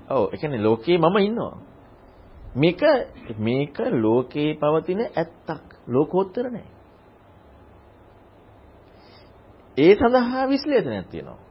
ඔව්, 0.08 0.24
ඒ 0.32 0.36
කියන්නේ 0.36 0.62
ලෝකේ 0.62 0.98
මම 0.98 1.16
ඉන්නවා. 1.18 1.56
මේක 2.54 2.80
මේක 3.38 3.76
ලෝකේ 3.94 4.50
පවතින 4.54 5.00
ඇත්තක්. 5.00 5.66
ලෝකෝත්තර 5.86 6.46
නැහැ. 6.46 6.72
ඒ 9.76 9.92
සඳහා 9.94 10.48
විශ්ලේෂණයක් 10.48 11.08
තියෙනවා. 11.08 11.47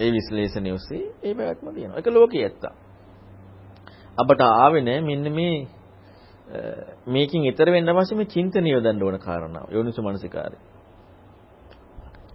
ඒ 0.00 0.10
විශ්ලේෂණය 0.12 0.72
ඔස්සේ 0.72 1.04
ඒ 1.22 1.34
පැවැත්ම 1.34 1.74
තියෙනවා. 1.74 1.98
ඒක 1.98 2.08
ලෝකයේ 2.08 2.44
ඇත්ත. 2.44 2.64
අපට 4.18 4.40
ආවේ 4.42 4.82
නැහැ 4.82 5.02
මෙන්න 5.02 5.32
මේ 5.32 5.56
මේකින් 7.06 7.42
ඈතර 7.42 7.70
වෙන්න 7.70 7.88
අවශ්‍ය 7.88 8.14
මේ 8.14 8.26
චින්තනය 8.26 8.68
යොදන්න 8.68 9.02
ඕන 9.02 9.18
කාරණාව. 9.18 9.66
යෝනිසෝ 9.70 10.04
මනසිකාරය. 10.04 10.56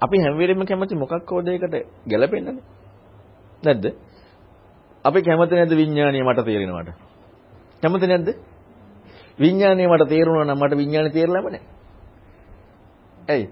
අපි 0.01 0.17
හැම 0.17 0.37
වෙලෙම 0.37 0.65
කැමති 0.65 0.95
මොකක් 0.95 1.29
හෝ 1.29 1.41
දෙයකට 1.41 1.75
ගැලපෙන්නනේ. 2.07 2.63
නැද්ද? 3.63 3.85
අපි 5.05 5.19
කැමති 5.21 5.55
නැද්ද 5.55 5.73
විඥාණය 5.73 6.23
මට 6.23 6.45
තේරෙනවට? 6.45 6.89
කැමති 7.83 8.07
නැද්ද? 8.07 8.29
විඥාණය 9.39 9.87
මට 9.87 10.09
තේරුණා 10.09 10.45
නම් 10.45 10.59
මට 10.59 10.77
විඥාණය 10.77 11.11
තේරෙලාම 11.11 11.45
නැහැ. 11.45 11.63
ඇයි? 13.27 13.45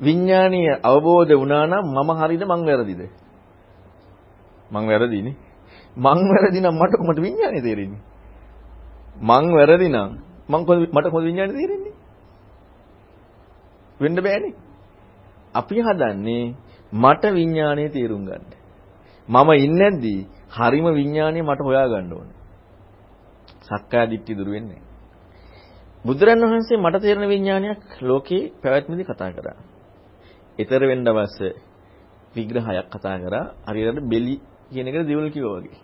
විඥානීය 0.00 0.72
අවබෝධ 0.82 1.32
වුණා 1.32 1.66
නම් 1.66 1.86
මම 1.88 2.10
හරිද 2.20 2.42
මං 2.42 2.62
වැරදිද? 2.66 3.02
මං 4.70 4.84
වැරදිනේ. 4.86 5.36
මං 5.96 6.18
වැරදි 6.30 6.60
නම් 6.60 6.74
මට 6.74 6.92
කොහොමද 6.94 7.18
විඥානේ 7.18 7.62
තේරෙන්නේ? 7.62 8.02
මං 9.20 9.44
වැරදි 9.52 9.88
නම් 9.88 10.10
මං 10.48 10.62
කොහොමද 10.66 10.88
මට 10.88 11.06
කොහොමද 11.06 11.26
විඥානේ 11.26 11.56
තේරෙන්නේ? 11.56 11.94
වෙන්න 14.00 14.16
බෑනේ. 14.18 14.54
අපි 15.54 15.76
හදන්නේ 15.78 16.44
මට 16.92 17.24
විඥානේ 17.30 17.88
තේරුම් 17.88 18.22
ගන්න. 18.24 18.44
මම 19.28 19.48
ඉන්නේ 19.56 19.78
නැද්දී 19.80 20.20
හරිම 20.50 20.86
විඥානේ 20.94 21.42
මට 21.42 21.60
හොයා 21.60 21.88
ගන්න 21.88 22.12
ඕනේ. 22.12 22.38
සක්කාය 23.62 24.06
දිට්ඨිය 24.06 24.36
දුර 24.36 24.50
වෙන්නේ 24.50 24.80
බුදුරන් 26.04 26.42
වහන්සේ 26.42 26.78
මට 26.78 27.02
තේරෙන 27.02 27.28
විඥානයක් 27.28 27.80
ලෝකේ 28.00 28.42
පැවැත්මේදී 28.62 29.04
කතා 29.04 29.32
කරා. 29.32 29.58
ඊතර 30.60 30.82
වෙන්න 30.82 31.08
අවශ්‍ය 31.08 31.48
විග්‍රහයක් 32.34 32.86
කතා 32.88 33.16
කරා. 33.18 33.44
හරියට 33.66 34.00
බෙලි 34.02 34.34
කියන 34.70 34.86
එකට 34.86 35.06
දිවුල් 35.06 35.30
කිව්වා 35.30 35.60
වගේ. 35.60 35.78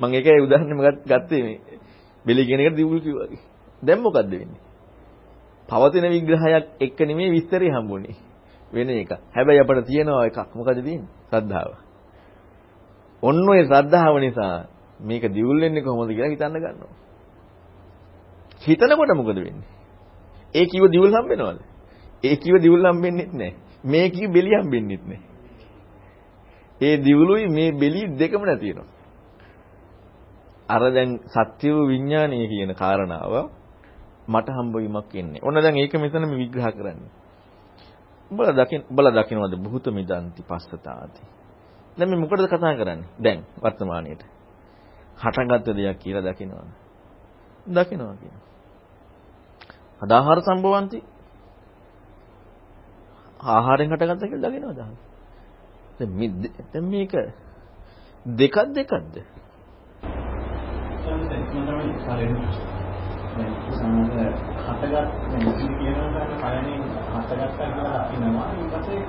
මම 0.00 0.12
ඒකයි 0.14 0.40
උදාහරණෙම 0.40 0.80
ගත්තේ 1.04 1.42
මේ 1.42 1.58
බෙලි 2.24 2.42
කියන 2.46 2.60
එකට 2.60 2.76
දිවුල් 2.76 3.00
කිව්වා 3.00 3.26
වගේ. 3.26 3.42
දැන් 3.82 4.00
මොකද්ද 4.00 4.30
වෙන්නේ? 4.32 4.60
පවතින 5.68 6.04
විග්‍රහයක් 6.06 6.66
එක්ක 6.80 6.98
නෙමෙයි 7.00 7.30
විස්තරي 7.30 7.68
හම්බුනේ. 7.68 8.16
වෙන 8.72 8.88
එක. 8.90 9.12
හැබැයි 9.34 9.60
අපිට 9.60 9.86
තියෙනවා 9.86 10.26
එකක්. 10.26 10.38
මොකද 10.54 10.78
තියෙන්නේ? 10.78 11.10
ශ්‍රද්ධාව. 11.30 11.70
ඔන්න 13.22 13.48
ඔය 13.48 13.60
ශ්‍රද්ධාව 13.64 14.14
නිසා 14.18 14.54
මේක 15.00 15.24
දියුල් 15.28 15.60
වෙන්නේ 15.60 15.82
කොහොමද 15.82 16.10
කියලා 16.10 16.30
හිතන්න 16.30 16.56
ගන්නවා. 16.56 16.92
හිතනකොට 18.60 19.12
මොකද 19.16 19.38
වෙන්නේ? 19.38 19.68
ඒ 20.54 20.66
කිව්ව 20.66 20.86
දියුල් 20.88 21.12
හම්බෙනවද? 21.12 21.58
ඒ 22.24 22.36
කිව්ව 22.36 22.56
දියුල් 22.58 22.82
හම්බෙන්නෙත් 22.84 23.32
නැහැ. 23.32 23.69
මේ 23.84 24.10
කිව්ව 24.10 24.32
බෙලි 24.32 24.50
හම්බෙන්නෙත් 24.52 25.02
නැහැ. 25.04 25.28
ඒ 26.80 26.96
දියුලුයි 26.96 27.48
මේ 27.48 27.72
බෙලි 27.72 28.02
දෙකම 28.18 28.42
නැති 28.42 28.66
වෙනවා. 28.68 28.88
අර 30.68 30.82
දැන් 30.92 31.18
සත්‍ය 31.26 31.68
විඥානීය 31.88 32.48
කියන 32.48 32.74
කාරණාව 32.74 33.34
මට 34.28 34.48
හම්බ 34.48 34.74
වීමක් 34.74 35.14
එන්නේ. 35.14 35.40
ඔන්න 35.42 35.56
දැන් 35.56 35.76
ඒක 35.76 35.94
මෙතන 35.94 36.24
මේ 36.24 36.38
විග්‍රහ 36.38 36.68
කරන්නේ. 36.72 37.10
උඹලා 38.30 38.54
දකින් 38.54 38.80
උඹලා 38.90 39.12
දකින්නවද 39.12 39.54
බුහත 39.58 39.86
මිදන්ති 39.88 40.42
පස්සතාති. 40.42 41.22
දැන් 41.98 42.08
මේ 42.10 42.18
මොකටද 42.18 42.46
කතා 42.46 42.74
කරන්නේ? 42.74 43.08
දැන් 43.18 43.40
වර්තමානයේට. 43.62 44.22
හටගත් 45.16 45.66
දෙයක් 45.68 45.98
කියලා 45.98 46.24
දකින්නවද? 46.24 46.70
දකින්නවා 47.68 48.16
කියනවා. 48.16 48.46
අදාහාර 50.00 50.40
සම්භවಂತಿ 50.40 50.98
ආහාරයෙන් 53.40 53.90
හටගත්ත 53.90 54.24
කියලා 54.24 54.50
දකින්නවද? 54.50 54.80
දැන්. 55.98 56.84
මේක 56.86 57.12
දෙකක් 58.26 58.56
දෙකක්ද? 58.74 59.14
පස්සේ 68.70 69.02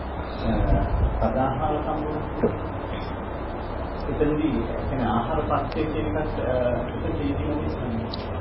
එතනදී 4.11 4.51
කියන්නේ 4.81 5.07
ආහාර 5.07 5.41
පත්‍ය 5.63 5.85
කියන 5.85 6.07
එකත් 6.11 6.39
එතන 6.39 7.13
තේදීම 7.13 7.59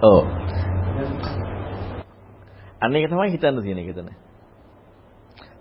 ඔව්. 0.03 0.25
අන්න 2.81 2.97
ඒක 2.97 3.09
තමයි 3.09 3.31
හිතන්න 3.31 3.63
තියෙන 3.63 3.79
එක 3.79 3.89
එතන 3.89 4.30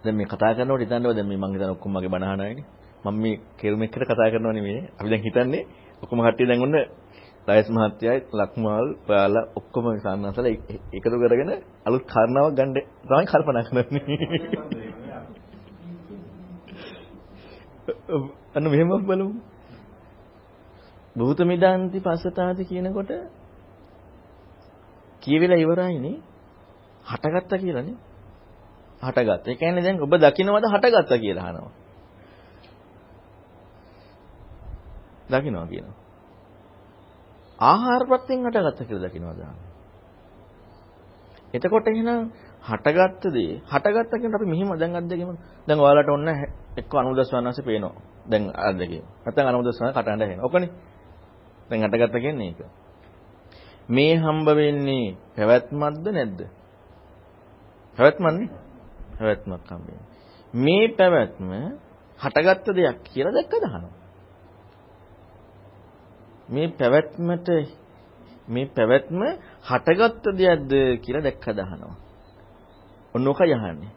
දැන් 0.03 0.15
මේ 0.15 0.27
කතා 0.27 0.51
කරනකොට 0.51 0.81
හිතන්නවා 0.81 1.13
දැන් 1.13 1.27
මේ 1.27 1.37
මං 1.37 1.53
හිතන 1.53 1.69
ඔක්කොම 1.69 1.91
මගේ 1.91 2.09
බණ 2.09 2.25
අහනවානේ 2.25 2.65
මම 3.03 3.17
මේ 3.17 3.35
කෙරුම් 3.57 3.81
එක්කට 3.81 4.03
කතා 4.03 4.31
කරනව 4.31 4.51
නෙමෙයි 4.51 4.81
අපි 4.93 5.09
දැන් 5.09 5.23
හිතන්නේ 5.23 5.63
ඔක්කොම 6.03 6.19
කට්ටිය 6.19 6.47
දැන් 6.47 6.61
ඔන්න 6.61 6.75
ලයස් 7.47 7.67
මහත්තයයි 7.69 8.17
ලක්මාල් 8.33 8.87
ඔයාලා 9.07 9.45
ඔක්කොම 9.55 9.85
සාන්නසලා 9.97 10.51
එකතු 10.93 11.17
කරගෙන 11.21 11.51
අලුත් 11.85 12.03
කාරණාවක් 12.05 12.55
ගන්න 12.57 12.71
තමයි 13.03 13.25
කල්පනා 13.25 13.63
කරන්නේ. 13.63 14.17
අන්න 18.55 18.65
මෙහෙම 18.65 18.89
බලමු. 19.01 19.27
භූත 21.15 21.39
මිදාන්ති 21.43 21.99
පස්සතාති 21.99 22.63
කියනකොට 22.65 23.11
කියවිලා 25.23 25.59
ඉවරයිනේ. 25.59 26.17
හටගත්තා 27.05 27.59
කියලානේ. 27.59 27.97
හටගත්තා. 29.01 29.39
ඒ 29.45 29.55
කියන්නේ 29.55 29.83
දැන් 29.83 30.01
ඔබ 30.01 30.13
දකින්නවද 30.15 30.65
හටගත්තා 30.65 31.17
කියලා 31.17 31.45
අහනවා. 31.45 31.71
දකින්නවා 35.29 35.67
කියනවා. 35.67 35.97
ආහාර 37.59 38.03
ප්‍රත්‍යයෙන් 38.05 38.45
හටගත්ත 38.45 38.87
කියලා 38.87 39.09
දකින්නවා 39.09 39.35
දාන්න. 39.35 39.57
එතකොට 41.53 41.87
එහෙනම් 41.87 42.31
හටගත්ත 42.63 43.23
දේ 43.29 43.53
හටගත්ත 43.63 44.13
කියනට 44.13 44.35
අපි 44.35 44.45
මෙහිම 44.45 44.69
දැන් 44.75 44.95
අද්දගෙම 44.95 45.31
දැන් 45.67 45.79
ඔයාලට 45.79 46.09
ඔන්න 46.09 46.27
එක්ක 46.77 46.91
90 46.93 47.33
වන්නස්සේ 47.33 47.65
පේනවා. 47.65 47.95
දැන් 48.25 48.43
අද්දගෙම. 48.59 49.03
නැත්නම් 49.23 49.47
90 49.47 49.79
වන්න 49.79 49.93
කටහඬ 49.93 50.21
ඇහෙනවා. 50.21 50.45
ඔකනේ. 50.45 50.71
දැන් 51.69 51.81
හටගත්ත 51.83 52.15
කියන්නේ 52.17 52.47
ඒක. 52.47 52.61
මේ 53.89 54.13
හම්බ 54.15 54.47
වෙන්නේ 54.55 55.17
පැවැත්මක්ද 55.35 56.05
නැද්ද? 56.09 56.39
පැවැත්මන්නේ. 57.97 58.49
පැවැත්මක් 59.19 59.69
හම්බ 59.69 59.87
මේ 60.53 60.87
පැවැත්ම 60.89 61.49
හටගත්ත 62.19 62.67
දෙයක් 62.75 62.97
කියලා 63.05 63.33
දැක්කද 63.33 63.63
අහනවා. 63.65 63.93
මේ 66.49 66.67
පැවැත්මට 66.69 67.49
මේ 68.47 68.65
පැවැත්ම 68.67 69.21
හටගත්ත 69.63 70.25
දෙයක්ද 70.33 70.71
කියලා 71.03 71.23
දැක්කද 71.23 71.59
අහනවා. 71.59 71.95
ඔන්න 73.15 73.27
ඔකයි 73.27 73.53
අහන්නේ. 73.53 73.91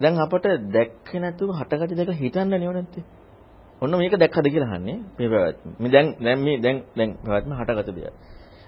දැන් 0.00 0.14
අපට 0.18 0.46
දැක්කේ 0.68 1.20
නැතුව 1.20 1.50
හටගත්ත 1.52 1.98
දෙක 2.00 2.10
හිතන්න 2.14 2.48
නෙවෙයි 2.50 2.72
නැත්තේ. 2.72 3.04
ඔන්න 3.82 3.92
මේක 3.92 4.14
දැක්කද 4.14 4.46
කියලා 4.46 4.70
අහන්නේ 4.70 4.98
මේ 5.18 5.28
පැවැත්ම. 5.28 5.68
මේ 5.78 5.90
දැන් 5.90 6.06
දැන් 6.20 6.38
මේ 6.40 6.56
දැන් 6.58 6.76
දැන් 6.96 7.10
පැවැත්ම 7.18 7.52
හටගත්ත 7.52 7.90
දෙයක්. 7.96 8.14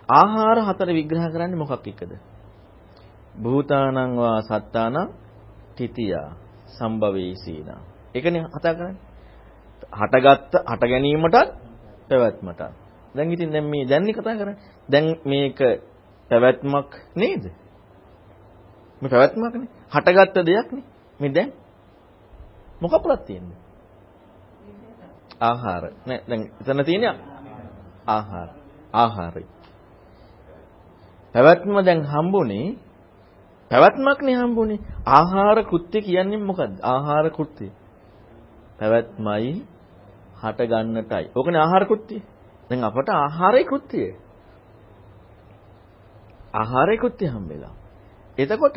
ආහාර 0.08 0.58
හතර 0.60 0.88
විග්‍රහ 0.90 1.26
කරන්නේ 1.32 1.56
මොකක් 1.56 1.86
එක්කද? 1.86 2.12
භූතානං 3.34 4.16
වා 4.16 4.38
සත්තානං 4.42 4.96
තිතියා 5.76 6.30
සම්භවේසීනා. 6.68 7.80
ඒකනේ 8.14 8.44
කතා 8.50 8.74
කරන්නේ. 8.74 9.00
හටගත්ත 9.92 10.54
හට 10.64 10.82
ගැනීමටත් 10.82 11.36
පැවැත්මට. 12.08 12.60
දැන් 13.14 13.32
ඉතින් 13.32 13.52
දැන් 13.52 13.64
මේ 13.64 13.84
දැන් 13.84 14.04
කතා 14.10 14.34
කරන්නේ. 14.34 14.58
දැන් 14.88 15.06
මේක 15.24 15.58
පැවැත්මක් 16.30 16.90
නේද? 17.14 17.44
මේ 19.02 19.10
පැවැත්මක්නේ. 19.10 19.68
හටගත්ත 19.90 20.36
දෙයක්නේ. 20.42 20.84
මේ 21.20 21.30
දැන් 21.30 21.52
මොක 22.80 22.94
ප්‍රත්‍යෙන්නේ? 22.98 23.58
ආහාර. 25.40 25.84
නෑ 26.06 26.20
දැන් 26.28 26.42
එතන 26.60 26.84
තියෙන්නේ 26.84 27.14
ආහාර. 28.06 28.48
ආහාරයි. 28.92 29.46
පැවැත්ම 31.34 31.76
දැන් 31.80 32.02
හම්බුනේ 32.04 32.66
පැවැත්මක්නේ 33.70 34.36
හම්බුනේ. 34.36 34.80
ආහාර 35.08 35.58
කෘත්‍ය 35.64 35.98
කියන්නේ 36.00 36.40
මොකද්ද? 36.40 36.74
ආහාර 36.84 37.30
කෘත්‍ය. 37.30 37.66
පැවැත්මයි 38.78 39.54
හට 40.42 40.60
ගන්නටයි. 40.62 41.24
ඕකනේ 41.36 41.60
ආහාර 41.60 41.84
කෘත්‍යය. 41.86 42.22
දැන් 42.70 42.84
අපට 42.84 43.08
ආහාරයේ 43.10 43.64
කෘත්‍යය. 43.64 44.10
ආහාරයේ 46.54 46.98
කෘත්‍යය 46.98 47.28
හම්බෙලා. 47.28 47.74
එතකොට 48.38 48.76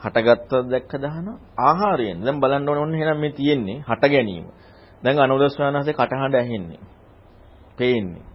හටගත්ත 0.00 0.52
දැක්ක 0.66 0.92
දහන 0.94 1.28
ආහාරයෙන් 1.58 2.18
දැන් 2.20 2.40
බලන්න 2.40 2.68
ඕන 2.68 2.78
ඔන්න 2.78 2.94
එහෙනම් 2.94 3.20
මේ 3.20 3.32
තියෙන්නේ 3.32 3.78
හට 3.80 4.02
ගැනීම. 4.04 4.46
දැන් 5.02 5.18
අනුදස්වානහසේ 5.18 5.94
කටහඬ 5.94 6.34
ඇහෙන්නේ. 6.34 6.82
පේන්නේ. 7.78 8.26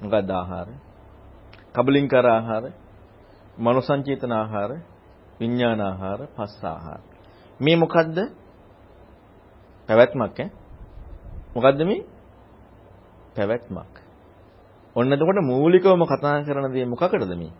මොකක්ද 0.00 0.30
ආහාර? 0.30 0.68
කබලින්කර 1.74 2.26
ආහාර, 3.56 3.64
මනෝසංචේතන 3.64 4.32
ආහාර, 4.32 4.70
විඥාන 5.40 5.80
ආහාර, 5.80 6.20
පස්ස 6.36 6.64
ආහාර. 6.64 7.00
මේ 7.60 7.76
මොකද්ද? 7.76 8.18
පැවැත්මක් 9.86 10.40
ඈ. 10.40 10.50
මොකද්ද 11.56 11.80
මේ? 11.84 12.04
පැවැත්මක්. 13.36 13.94
ඔන්න 14.96 15.12
එතකොට 15.12 15.40
මූලිකවම 15.42 16.04
කතා 16.04 16.44
කරන 16.44 16.72
දේ 16.72 16.84
මොකකටද 16.84 17.36
මේ? 17.36 17.52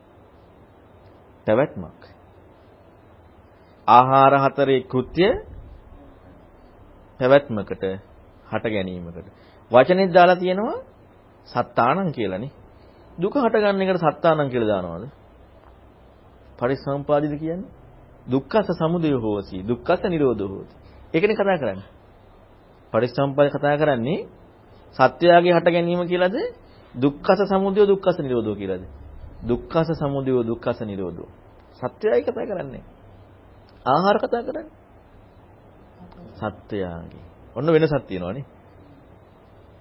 පැවැත්මක්. 1.46 2.00
ආහාර 3.88 4.32
හතරේ 4.38 4.80
කෘත්‍ය 4.80 5.26
පැවැත්මකට 7.20 7.84
හට 8.52 8.64
ගැනීමකට. 8.64 9.28
වචනෙත් 9.70 10.14
දාලා 10.14 10.36
තියෙනවා 10.36 10.78
සත්තානං 11.44 12.12
කියලානේ. 12.12 12.50
දුක 13.18 13.34
හට 13.34 13.54
ගන්න 13.54 13.82
එකට 13.82 14.00
සත්තානං 14.00 14.50
කියලා 14.50 14.82
දානවද? 14.82 15.15
පරිසම්පාදිත 16.58 17.34
කියන්නේ? 17.34 17.70
දුක්ඛස 18.26 18.68
සමුදය 18.72 19.12
හෝසි 19.14 19.56
දුක්ඛස 19.62 20.02
නිරෝධෝ 20.04 20.48
හෝති. 20.48 20.74
ඒකනේ 21.14 21.36
කතා 21.36 21.58
කරන්නේ. 21.58 21.88
පරිසම්පාද 22.92 23.48
කතා 23.50 23.76
කරන්නේ 23.76 24.20
සත්‍යයගේ 24.94 25.52
හට 25.52 25.66
ගැනීම 25.66 26.02
කියලාද? 26.04 26.36
දුක්ඛස 26.94 27.40
සමුදය 27.44 27.80
දුක්ඛස 27.84 28.18
නිරෝධෝ 28.18 28.56
කියලාද? 28.56 28.84
දුක්ඛස 29.42 29.88
සමුදය 29.94 30.32
දුක්ඛස 30.42 30.80
නිරෝධෝ. 30.82 31.28
සත්‍යයයි 31.78 32.22
කතා 32.22 32.46
කරන්නේ. 32.46 32.84
ආහාර 33.86 34.16
කතා 34.18 34.42
කරන්නේ. 34.42 34.74
සත්‍යයගේ 36.34 37.24
ඔන්න 37.56 37.68
වෙනසක් 37.68 38.04
තියෙනවානේ. 38.06 38.44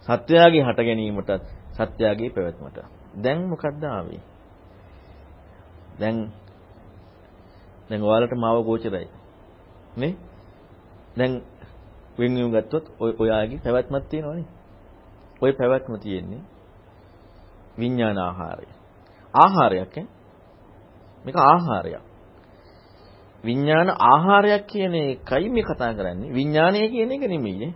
සත්‍යයගේ 0.07 0.63
හට 0.63 0.79
ගැනීමටත් 0.79 1.31
සත්‍යයගේ 1.73 2.29
පැවැත්මට 2.29 2.77
දැන් 3.15 3.39
මොකද්ද 3.49 3.83
ආවේ? 3.85 4.21
දැන් 5.99 6.17
දැන් 7.89 8.01
ඔයාලට 8.03 8.33
මාව 8.35 8.63
ගෝචරයි 8.63 9.07
නේ 9.97 10.13
දැන් 11.17 11.41
වෙන්වීම 12.17 12.51
ගත්තොත් 12.51 12.85
ඔය 12.99 13.11
ඔයාගේ 13.19 13.59
පැවැත්මක් 13.63 14.05
තියෙනවනේ. 14.09 14.47
ওই 15.41 15.53
පැවැත්ම 15.53 15.93
තියෙන්නේ 15.95 16.41
විඥාන 17.79 18.17
ආහාරය. 18.17 18.67
ආහාරයක් 19.33 19.97
ඈ. 19.97 20.07
මේක 21.25 21.37
ආහාරයක්. 21.37 22.03
විඥාන 23.43 23.89
ආහාරයක් 23.89 24.63
කියන 24.67 24.93
එකයි 24.95 25.49
මේ 25.49 25.63
කතා 25.63 25.93
කරන්නේ. 25.93 26.33
විඥානය 26.33 26.89
කියන 26.89 27.11
එක 27.11 27.23
නෙමෙයි 27.23 27.57
නේ. 27.59 27.73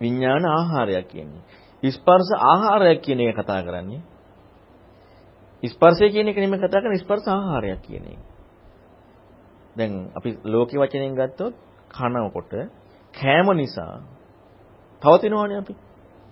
විඥාන 0.00 0.44
ආහාරයක් 0.48 1.08
කියන්නේ. 1.08 1.42
ස්පර්ශ 1.82 2.32
ආහාරයක් 2.42 3.00
කියන 3.02 3.20
එක 3.20 3.36
කතා 3.36 3.62
කරන්නේ. 3.62 4.02
ස්පර්ශය 5.68 6.10
කියන 6.10 6.28
එක 6.28 6.36
නෙමෙයි 6.36 6.60
කතා 6.60 6.80
කරන්නේ 6.80 6.98
ස්පර්ශ 6.98 7.28
ආහාරයක් 7.28 7.80
කියන 7.82 8.04
එක. 8.06 8.20
දැන් 9.76 9.92
අපි 10.14 10.30
ලෝකේ 10.44 10.78
වචනෙන් 10.78 11.14
ගත්තොත් 11.14 11.54
කනකොට 11.90 12.52
කෑම 13.14 13.48
නිසා 13.52 13.94
පවතිනවනේ 15.02 15.58
අපි. 15.58 15.74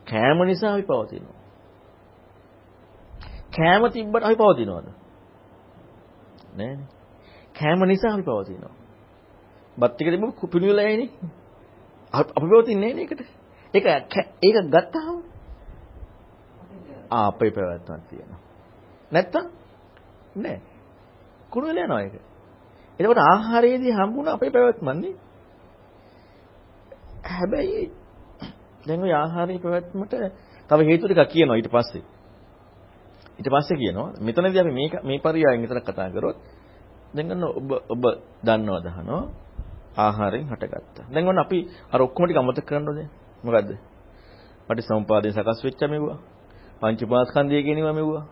කෑම 0.07 0.39
නිසා 0.43 0.73
අපි 0.73 0.83
පවතිනවා. 0.83 1.39
කෑම 3.53 3.83
තිබ්බට 3.91 4.25
අපි 4.25 4.37
පවතිනවද? 4.37 4.89
නෑනේ. 6.57 6.89
කෑම 7.55 7.81
නිසා 7.85 8.13
අපි 8.13 8.23
පවතිනවා. 8.23 8.75
බත් 9.77 9.93
ටික 9.93 10.09
තිබ්බම 10.09 10.33
පිණිවිලා 10.53 10.87
යන්නේ. 10.87 11.11
අපි 12.13 12.47
පවතින්නේ 12.47 12.81
නෑනේ 12.85 13.05
ඒකට. 13.05 13.23
ඒක 13.75 13.85
ඒක 14.43 14.57
ගත්තාම 14.69 15.19
ආ 17.11 17.27
අපේ 17.27 17.51
පැවැත්මක් 17.51 18.09
තියෙනවා. 18.09 18.41
නැත්තම් 19.13 19.45
නෑ. 20.37 20.61
කුණු 21.51 21.67
වෙලා 21.69 21.85
යනවා 21.85 22.01
ඒක. 22.01 22.15
එතකොට 22.99 23.21
ආහාරයේදී 23.21 23.93
හම්බුණ 23.93 24.29
අපේ 24.29 24.51
පැවැත්මන්නේ. 24.51 25.15
හැබැයි 27.31 27.85
දැන් 28.87 29.03
ওই 29.03 29.13
ආහාරයේ 29.15 29.59
පැවැත්මට 29.59 30.15
තව 30.71 30.79
හේතු 30.85 31.05
ටිකක් 31.07 31.31
කියනවා 31.31 31.57
ඊට 31.57 31.71
පස්සේ. 31.71 32.05
ඊට 33.39 33.49
පස්සේ 33.49 33.77
කියනවා 33.77 34.09
මෙතනදී 34.21 34.61
අපි 34.61 34.73
මේ 34.73 34.89
මේ 35.03 35.19
පරියායෙන් 35.19 35.63
විතර 35.63 35.81
කතා 35.83 36.11
කරොත් 36.11 36.39
දැන් 37.15 37.27
ගන්න 37.29 37.45
ඔබ 37.51 37.71
ඔබ 37.89 38.03
දන්නවද 38.43 38.87
අහනවා 38.89 39.25
ආහාරයෙන් 39.97 40.47
හටගත්තා. 40.47 41.05
දැන් 41.07 41.29
ඔන්න 41.29 41.39
අපි 41.39 41.59
අර 41.91 42.01
ඔක්කොම 42.01 42.25
ටික 42.25 42.39
අමතක 42.39 42.65
කරනවද? 42.65 43.01
මොකද්ද? 43.45 43.71
පටිසමුපාදයෙන් 44.67 45.35
සකස් 45.35 45.59
වෙච්ච 45.61 45.83
මෙවුවා. 45.85 46.19
පංචපාස්කන්ධය 46.81 47.63
කියනවා 47.63 47.93
මෙවුවා. 47.93 48.25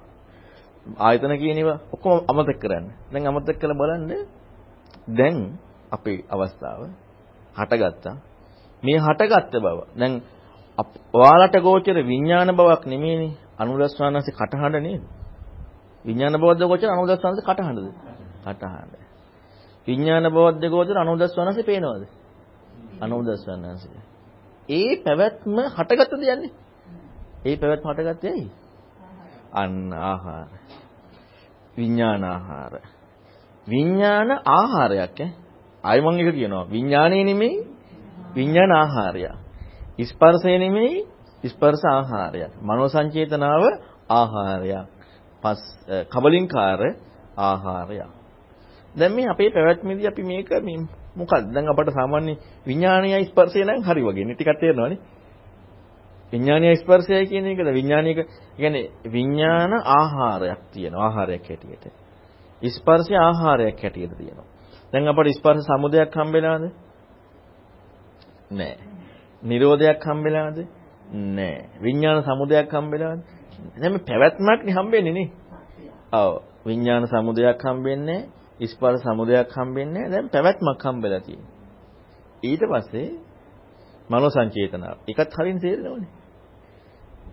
ආයතන 0.98 1.32
කියනවා 1.34 1.78
ඔක්කොම 1.92 2.24
අමතක 2.28 2.58
කරන්න. 2.58 2.86
දැන් 3.12 3.26
අමතක 3.26 3.58
කරලා 3.58 3.76
බලන්න 3.76 4.10
දැන් 5.10 5.36
අපේ 5.90 6.24
අවස්ථාව 6.26 6.80
හටගත්තා. 7.56 8.16
මේ 8.82 8.98
හටගත්ත 8.98 9.54
බව. 9.56 9.78
දැන් 9.94 10.22
ඔයාලට 11.14 11.56
ගෝචර 11.58 11.96
විඥාන 12.02 12.50
බවක් 12.50 12.82
නෙමෙයිනේ. 12.86 13.36
අනුදස්වානන්සේ 13.58 14.34
කටහඬ 14.34 14.76
නේද? 14.78 15.02
විඥාන 16.04 16.34
බවද්ද 16.34 16.62
ගෝචර 16.62 16.88
අනුදස්වානන්සේ 16.88 17.44
කටහඬද? 17.44 17.88
කටහඬ. 18.44 18.94
විඥාන 19.86 20.26
බවද්ද 20.26 20.64
ගෝචර 20.68 20.96
අනුදස්වානන්සේ 20.98 21.64
පේනවද? 21.64 22.04
අනුදස්වානන්සේ. 23.00 24.00
ඒ 24.68 24.92
පැවැත්ම 24.96 25.56
හටගත්ත 25.68 26.12
දෙයන්නේ. 26.18 26.52
ඒ 27.44 27.56
පැවැත්ම 27.56 27.88
හටගත්තේ 27.90 28.30
ඇයි? 28.30 28.48
අන්න 29.52 29.92
ආහාර. 29.92 30.48
විඥාන 31.80 32.24
ආහාර. 32.24 32.74
විඥාන 33.66 34.30
ආහාරයක් 34.50 35.18
ඈ. 35.18 35.28
ආයි 35.84 36.00
මම 36.00 36.18
එක 36.20 36.34
කියනවා. 36.34 36.64
විඥානේ 36.66 37.24
නෙමෙයි 37.24 37.56
විඥාන 38.34 38.72
ආහාරය. 38.72 39.22
ස්පර්ශය 40.02 40.58
නෙමෙයි 40.58 41.06
ස්පර්ශ 41.44 41.84
ආහාරයක්. 41.86 42.52
මනෝ 42.62 42.88
සංචේතනාව 42.88 43.62
ආහාරයක්. 44.10 44.86
පස් 45.42 45.60
කබලින්කාර 46.08 46.80
ආහාරයක්. 47.38 48.10
දැන් 48.94 49.12
මේ 49.12 49.28
අපේ 49.28 49.50
පැවැත්මේදී 49.50 50.06
අපි 50.06 50.22
මේක 50.22 50.50
මේ 50.60 50.78
මොකක්ද? 51.16 51.44
දැන් 51.54 51.66
අපට 51.68 51.90
සාමාන්‍ය 51.90 52.34
විඥානීය 52.66 53.24
ස්පර්ශය 53.24 53.64
නම් 53.64 53.80
හරි 53.82 54.02
වගේ 54.02 54.24
නේ 54.24 54.34
ටිකක් 54.34 54.60
තේරෙනවනේ. 54.60 55.00
විඥානීය 56.32 56.76
ස්පර්ශය 56.76 57.26
කියන 57.26 57.46
එකද 57.46 57.68
විඥානික 57.70 58.18
කියන්නේ 58.56 58.90
විඥාන 59.06 59.72
ආහාරයක් 59.92 60.60
තියෙනවා 60.72 61.04
ආහාරයක් 61.04 61.44
හැටියට. 61.44 61.84
ස්පර්ශය 62.62 63.14
ආහාරයක් 63.18 63.82
හැටියට 63.82 64.16
තියෙනවා. 64.16 64.48
දැන් 64.92 65.08
අපට 65.08 65.28
ස්පර්ශ 65.32 65.66
සමුදයක් 65.66 66.14
හම්බෙලාද? 66.14 66.64
නෑ. 68.50 68.76
නිරෝධයක් 69.42 70.02
හම්බෙලාද? 70.02 70.58
නෑ. 71.36 71.68
විඥාන 71.82 72.22
සමුදයක් 72.22 72.70
හම්බෙලාද? 72.70 73.20
දැන් 73.76 73.92
මේ 73.92 74.06
පැවැත්මක් 74.06 74.60
නේ 74.64 74.74
හම්බෙන්නේ 74.74 75.12
නේ. 75.12 75.28
ඔව්. 76.14 76.32
විඥාන 76.66 77.06
සමුදයක් 77.06 77.60
හම්බෙන්නේ 77.60 78.20
ස්පර්ශ 78.66 79.02
සමුදයක් 79.04 79.50
හම්බෙන්නේ 79.50 80.10
දැන් 80.10 80.26
පැවැත්මක් 80.28 80.82
හම්බෙලා 80.84 81.20
තියෙනවා. 81.20 81.54
ඊට 82.42 82.62
පස්සේ 82.70 83.08
මනෝ 84.10 84.30
සංචේතනාව. 84.30 84.96
ඒකත් 85.08 85.32
හරින් 85.36 85.58
තේරෙනවනේ. 85.58 86.19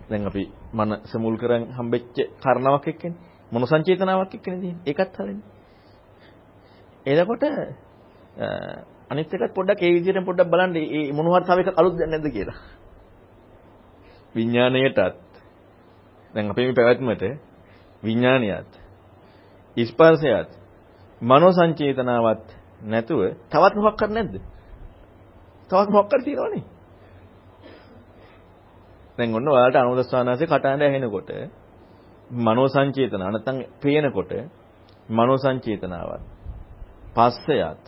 දැන් 0.10 0.28
අපි 0.28 0.44
මනස 0.74 1.14
මුල් 1.16 1.38
කරන් 1.38 1.64
හම්බෙච්ච 1.72 2.16
කරණාවක් 2.40 2.88
එක්කනේ. 2.88 3.18
මනෝ 3.52 3.68
සංචේතනාවක් 3.68 4.34
එක්කනේ 4.34 4.60
තියෙන්නේ. 4.60 4.86
ඒකත් 4.86 5.18
හරිනේ. 5.18 5.46
එතකොට 7.06 7.44
අනිත් 9.10 9.34
එකත් 9.34 9.54
පොඩ්ඩක් 9.54 9.82
ඒ 9.82 9.94
විදිහට 9.94 10.26
පොඩ්ඩක් 10.26 10.52
බලන්න 10.52 10.74
මේ 10.74 11.12
මොන 11.14 11.28
හරි 11.28 11.46
තව 11.46 11.60
එකක් 11.62 11.80
අලුත් 11.80 11.96
දැන් 11.96 12.12
නැද්ද 12.12 12.28
කියලා. 12.30 12.60
විඥාණයටත් 14.36 14.98
දැන් 16.34 16.52
අපේ 16.52 16.66
මේ 16.66 16.74
පැවැත්මට 16.74 17.24
විඥානියත් 18.04 18.72
ස්පර්ශයත් 19.78 20.50
මනෝ 21.22 21.52
සංචේතනාවත් 21.52 22.48
නැතුව 22.84 23.22
තවත් 23.50 23.76
මොකක් 23.78 23.98
කර 23.98 24.10
නැද්ද? 24.10 24.36
තවත් 25.70 25.90
මොකක් 25.90 26.10
කර 26.10 26.22
තියෙනවනේ. 26.24 26.77
දැන් 29.18 29.36
ඔන්න 29.36 29.48
ඔයාලට 29.48 29.78
අනුදස්සානාසේ 29.78 30.48
කටහඬ 30.48 30.84
ඇහෙනකොට 30.84 31.30
මනෝ 32.40 32.68
සංචේතන 32.68 33.22
නැත්නම් 33.26 33.58
පේනකොට 33.82 34.32
මනෝ 35.10 35.38
සංචේතනාවත් 35.38 36.24
පස්සයත් 37.16 37.86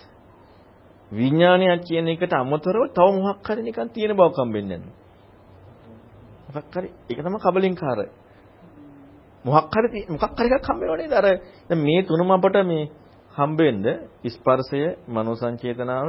විඥානයක් 1.11 1.81
කියන 1.81 2.07
එකට 2.07 2.33
අමතරව 2.33 2.83
තව 2.89 3.07
මොකක් 3.17 3.47
හරි 3.47 3.61
නිකන් 3.61 3.89
තියෙන 3.89 4.13
බවක් 4.13 4.37
හම්බෙන්නේ 4.37 4.77
නැහැ. 4.77 4.93
මොකක් 6.47 6.73
හරි 6.73 6.89
ඒක 7.09 7.19
තමයි 7.19 7.39
කබලින්කාර. 7.39 7.99
මොකක් 9.45 9.73
හරි 9.75 9.99
මොකක් 10.07 10.37
හරි 10.37 10.49
එකක් 10.49 10.67
හම්බ 10.67 10.81
වෙනව 10.81 10.97
නේද? 10.97 11.13
අර 11.13 11.25
දැන් 11.69 11.79
මේ 11.79 12.01
තුනම 12.03 12.31
අපට 12.31 12.57
මේ 12.63 12.89
හම්බෙන්න 13.31 13.85
ස්පර්ශය, 14.25 14.81
මනෝ 15.07 15.35
සංචේතනාව, 15.35 16.07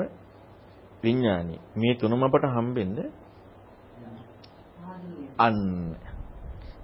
විඥානි. 1.03 1.57
මේ 1.75 1.95
තුනම 1.95 2.23
අපට 2.23 2.45
හම්බෙන්න 2.47 2.97
අන්න 5.41 5.59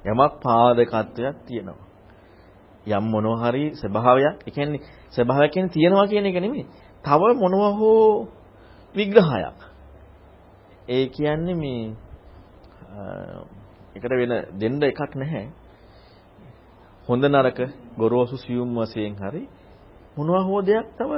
යමක් 0.05 0.33
පාදකත්වයක් 0.43 1.37
තියෙනවා. 1.47 1.87
යම් 2.89 3.05
මොනවා 3.05 3.39
හරි 3.43 3.65
ස්වභාවයක්, 3.75 4.37
ඒ 4.43 4.51
කියන්නේ 4.51 4.81
ස්වභාවයක් 5.11 5.53
කියන්නේ 5.53 5.75
තියෙනවා 5.75 6.07
කියන 6.07 6.27
එක 6.27 6.37
නෙමෙයි. 6.37 6.67
තව 7.05 7.23
මොනවා 7.35 7.73
හෝ 7.73 8.29
විග්‍රහයක්. 8.95 9.59
ඒ 10.89 11.07
කියන්නේ 11.09 11.55
මේ 11.55 11.95
එකට 13.95 14.13
වෙන 14.13 14.33
දෙන්න 14.55 14.83
එකක් 14.83 15.13
නැහැ. 15.15 15.47
හොඳ 17.09 17.25
නරක 17.25 17.59
ගොරෝසු 17.99 18.37
සියුම් 18.37 18.71
වශයෙන් 18.77 19.15
හරි 19.17 19.43
මොනවා 20.17 20.43
හෝ 20.43 20.61
දෙයක් 20.63 20.87
තව 20.99 21.11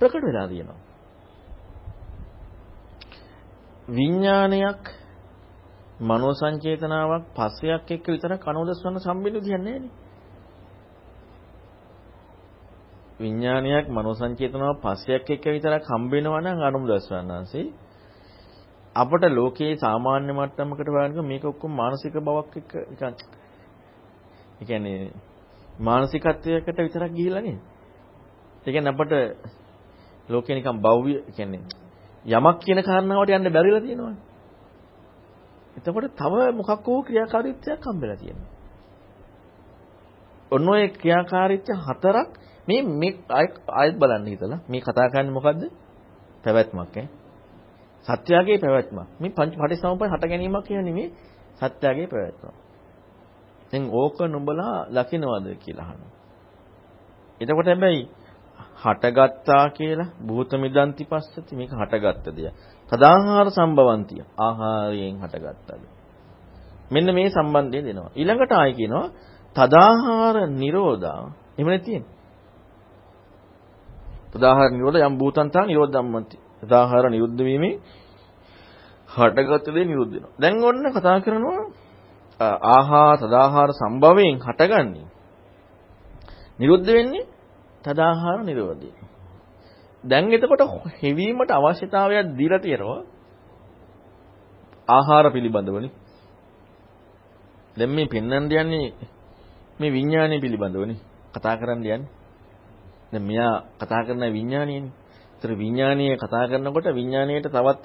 ප්‍රකට 0.00 0.22
වෙලා 0.22 0.48
තියෙනවා. 0.48 0.80
විඥානයක් 3.88 4.82
මනෝ 6.02 6.32
සංචේතනාවක් 6.32 7.24
පස්සයක් 7.34 7.90
එක්ක 7.90 8.06
විතරක් 8.06 8.44
අනෝදස්වන්න 8.46 8.98
සම්බන්ධ 8.98 9.44
දෙන්නේ 9.44 9.78
නැහැ 9.78 9.90
විඥානයක් 13.20 13.86
මනෝ 13.88 14.14
සංචේතනාවක් 14.14 14.80
පස්සයක් 14.80 15.30
එක්ක 15.30 15.44
විතරක් 15.48 15.84
හම්බ 15.86 16.12
වෙනවා 16.12 16.40
නම් 16.40 16.62
අනුමුදස්වන්නාංශේ 16.62 17.66
අපට 18.96 19.24
ලෝකයේ 19.30 19.76
සාමාන්‍ය 19.76 20.32
මට්ටමකට 20.32 20.88
බලනකොට 20.88 21.24
මේක 21.24 21.44
ඔක්කොම 21.44 21.72
මානසික 21.72 22.14
බවක් 22.20 22.54
එක්ක 22.56 22.72
නිකන් 22.90 23.14
ඒ 24.54 24.64
කියන්නේ 24.64 25.12
මානසිකත්වයකට 25.80 26.78
විතරක් 26.78 27.12
ගිහිල්ලා 27.12 27.42
නේද? 27.42 27.60
ඒ 28.66 28.72
කියන්නේ 28.72 28.92
අපට 28.92 29.12
ලෝකේ 30.28 30.54
නිකන් 30.54 30.78
භව්‍ය 30.78 31.14
කියන්නේ 31.30 31.62
යමක් 32.24 32.58
කියන 32.60 32.80
කාරණාවට 32.80 33.30
යන්න 33.30 33.52
බැරිලා 33.52 33.80
තියෙනවනේ. 33.80 34.31
එතකොට 35.84 36.16
තව 36.16 36.34
මොකක් 36.52 36.86
වූ 36.86 37.02
ක්‍රියාකාරීත්වයක් 37.02 37.80
හම්බෙලා 37.84 38.16
තියෙනවා. 38.16 38.50
ඔන්න 40.52 40.68
ඔය 40.68 40.88
ක්‍රියාකාරීත්ව 40.90 41.78
හතරක් 41.86 42.30
මේ 42.68 42.82
මේ 42.82 43.12
ආයෙත් 43.70 43.96
බලන්න 43.98 44.26
හිතලා 44.26 44.60
මේ 44.68 44.80
කතා 44.80 45.08
කරන්නේ 45.08 45.32
මොකද්ද? 45.32 45.62
පැවැත්මක් 46.44 46.96
ඈ. 46.96 47.08
සත්‍යයේ 48.06 48.58
පැවැත්මක්. 48.58 49.08
මේ 49.20 49.30
පංච 49.30 49.54
පටිසමුප්පාද 49.56 50.10
හට 50.10 50.24
ගැනීමක් 50.24 50.64
කියන්නේ 50.64 50.94
මේ 50.94 51.08
සත්‍යයේ 51.60 52.06
පැවැත්මක්. 52.06 52.54
දැන් 53.70 53.84
ඕක 53.92 54.18
නුඹලා 54.24 54.76
ලකිනවද 54.90 55.46
කියලා 55.58 55.86
අහනවා. 55.86 56.12
එතකොට 57.40 57.66
හැබැයි 57.66 58.02
හටගත්තා 58.82 59.64
කියලා 59.70 60.10
භූත 60.26 60.52
මිදන්ති 60.54 61.04
පස්සති 61.04 61.56
මේක 61.56 61.70
හටගත්ත 61.72 62.26
දෙයක්. 62.36 62.54
තදාහාර 62.92 63.48
සම්භවන්තිය 63.48 64.22
ආහාරයෙන් 64.38 65.16
හටගත්තද. 65.16 65.82
මෙන්න 66.90 67.08
මේ 67.08 67.28
සම්බන්ධය 67.30 67.80
දෙනවා. 67.82 68.10
ඊළඟට 68.12 68.52
ආයි 68.52 68.74
කියනවා 68.74 69.06
තදාහාර 69.56 70.36
නිරෝධා. 70.52 71.22
එහෙම 71.56 71.68
නැතිනේ. 71.68 72.04
තදාහාර 74.32 74.70
නිරෝධ 74.70 74.98
යම් 75.00 75.14
භූතන්තා 75.18 75.64
නිරෝධ 75.64 75.92
ධම්මන්ති. 75.92 76.36
තදාහාර 76.62 77.04
නිරුද්ධ 77.10 77.40
වීමේ 77.40 77.74
හටගත් 79.08 79.66
දේ 79.66 79.84
නිරුද්ධ 79.84 80.12
වෙනවා. 80.12 80.34
දැන් 80.38 80.54
ඔන්න 80.60 80.84
කතා 80.92 81.18
කරනවා 81.20 81.62
ආහා 82.70 83.12
තදාහාර 83.16 83.70
සම්භවයෙන් 83.72 84.36
හටගන්නේ. 84.38 85.06
නිරුද්ධ 86.58 86.88
වෙන්නේ 86.88 87.28
තදාහාර 87.84 88.38
නිරෝධය. 88.42 88.90
දැන් 90.04 90.32
එතකොට 90.32 90.62
හෙවීමට 91.02 91.50
අවශ්‍යතාවයක් 91.50 92.26
දීලා 92.38 92.58
තියෙනවා 92.58 93.00
ආහාර 94.88 95.26
පිළිබඳවනේ. 95.30 95.92
දැන් 97.76 97.90
මේ 97.90 98.06
පෙන්වන්න 98.06 98.50
යන්නේ 98.52 98.86
මේ 99.78 99.90
විඥානය 99.90 100.40
පිළිබඳවනේ 100.40 100.98
කතා 101.34 101.56
කරන්න 101.56 101.78
යන්නේ. 101.78 102.10
දැන් 103.12 103.22
මෙයා 103.22 103.54
කතා 103.78 104.02
කරන 104.04 104.24
විඥානයනේ. 104.28 104.92
ඒතර 105.32 105.50
විඥානීය 105.54 106.16
කතා 106.16 106.48
කරනකොට 106.48 106.86
විඥාණයට 106.90 107.46
තවත් 107.48 107.82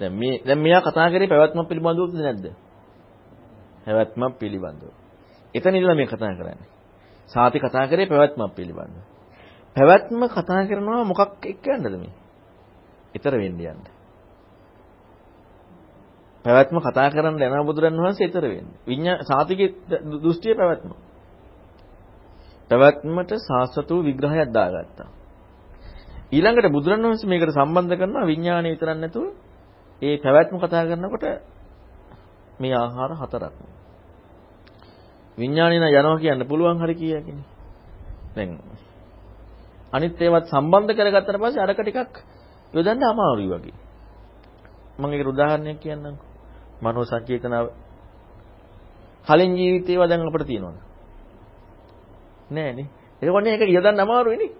දැන් 0.00 0.12
මේ 0.12 0.42
දැන් 0.46 0.58
මෙයා 0.58 0.80
කතා 0.80 1.08
කරේ 1.10 1.28
පැවැත්ම 1.28 1.60
පිළිබඳවද 1.64 2.14
නැද්ද? 2.16 2.46
පැවැත්ම 3.84 4.22
පිළිබඳව. 4.38 4.92
එතන 5.54 5.74
ඉඳලා 5.74 5.94
මේ 5.94 6.06
කතා 6.06 6.34
කරන්නේ. 6.34 6.70
සාති 7.30 7.58
කතා 7.58 7.86
කරේ 7.86 8.06
පැවැත්ම 8.06 8.42
පිළිබඳව. 8.56 9.13
පැවැත්ම 9.76 10.22
කතා 10.28 10.62
කරනවා 10.64 11.04
මොකක් 11.04 11.42
එක්ක 11.44 11.66
යන්නද 11.68 11.96
මේ? 11.96 12.14
ඊතර 13.14 13.34
වෙන්න 13.34 13.60
යන්න. 13.62 13.82
පැවැත්ම 16.44 16.78
කතා 16.80 17.08
කරන්න 17.10 17.40
යන 17.40 17.66
බුදුරන් 17.66 17.96
වහන්සේ 17.96 18.26
ඊතර 18.26 18.44
වෙන්නේ. 18.44 18.78
විඤ්ඤා 18.84 19.22
සාතිගේ 19.22 19.68
දෘෂ්ටිය 20.14 20.54
පැවැත්ම. 20.54 20.90
පැවැත්මට 22.70 23.32
සාස්වත 23.40 23.88
වූ 23.88 24.02
විග්‍රහයක් 24.02 24.50
දාගත්තා. 24.50 25.08
ඊළඟට 26.32 26.68
බුදුරන් 26.70 27.02
වහන්සේ 27.02 27.28
මේකට 27.28 27.52
සම්බන්ධ 27.52 27.96
කරනවා 27.96 28.26
විඥාණය 28.26 28.68
විතරක් 28.70 28.96
නැතුව 28.96 29.26
ඒ 30.02 30.16
පැවැත්ම 30.18 30.56
කතා 30.58 30.84
කරනකොට 30.84 31.24
මේ 32.58 32.74
ආහාර 32.74 33.12
හතරක්. 33.14 33.54
විඥාණය 35.38 35.78
න 35.78 35.86
යනවා 35.90 36.18
කියන්න 36.18 36.46
පුළුවන් 36.46 36.78
හරි 36.78 36.94
කියකිනේ. 36.94 37.46
දැන් 38.34 38.50
අනිත් 39.94 40.18
ඒවත් 40.18 40.46
සම්බන්ධ 40.46 40.92
කරගත්තට 40.92 41.38
පස්සේ 41.38 41.62
අරක 41.62 41.78
ටිකක් 41.78 42.14
යොදන්න 42.72 43.02
අමාරුයි 43.04 43.48
වගේ. 43.48 43.76
මම 44.98 45.04
ඒකට 45.06 45.28
උදාහරණයක් 45.28 45.78
කියන්නම්. 45.80 46.16
මනෝ 46.82 47.04
සංචේතනාව 47.04 47.66
කලින් 49.26 49.52
ජීවිතේව 49.54 50.02
දැන් 50.08 50.22
අපිට 50.22 50.46
තියෙනවද? 50.46 50.78
නෑනේ. 52.50 52.86
ඒකෝනේ 53.22 53.54
ඒක 53.54 53.70
යොදන්න 53.70 54.00
අමාරුයිනේ. 54.00 54.50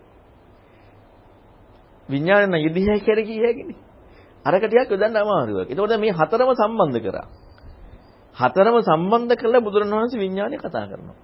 විඥානය 2.09 2.47
නම් 2.47 2.55
යෙදිහයි 2.57 3.01
කියලා 3.01 3.27
කිය 3.27 3.41
හැකිනේ. 3.41 3.79
අරක 4.45 4.63
ටිකක් 4.63 4.91
යොදන්න 4.91 5.17
අමාරුයි. 5.17 5.67
ඒකෝට 5.67 5.99
මේ 5.99 6.13
හතරම 6.13 6.51
සම්බන්ධ 6.53 7.01
කරා. 7.03 7.27
හතරම 8.37 8.77
සම්බන්ධ 8.83 9.35
කරලා 9.35 9.61
බුදුරණවහන්සේ 9.61 10.21
විඥානය 10.21 10.57
කතා 10.59 10.87
කරනවා. 10.87 11.19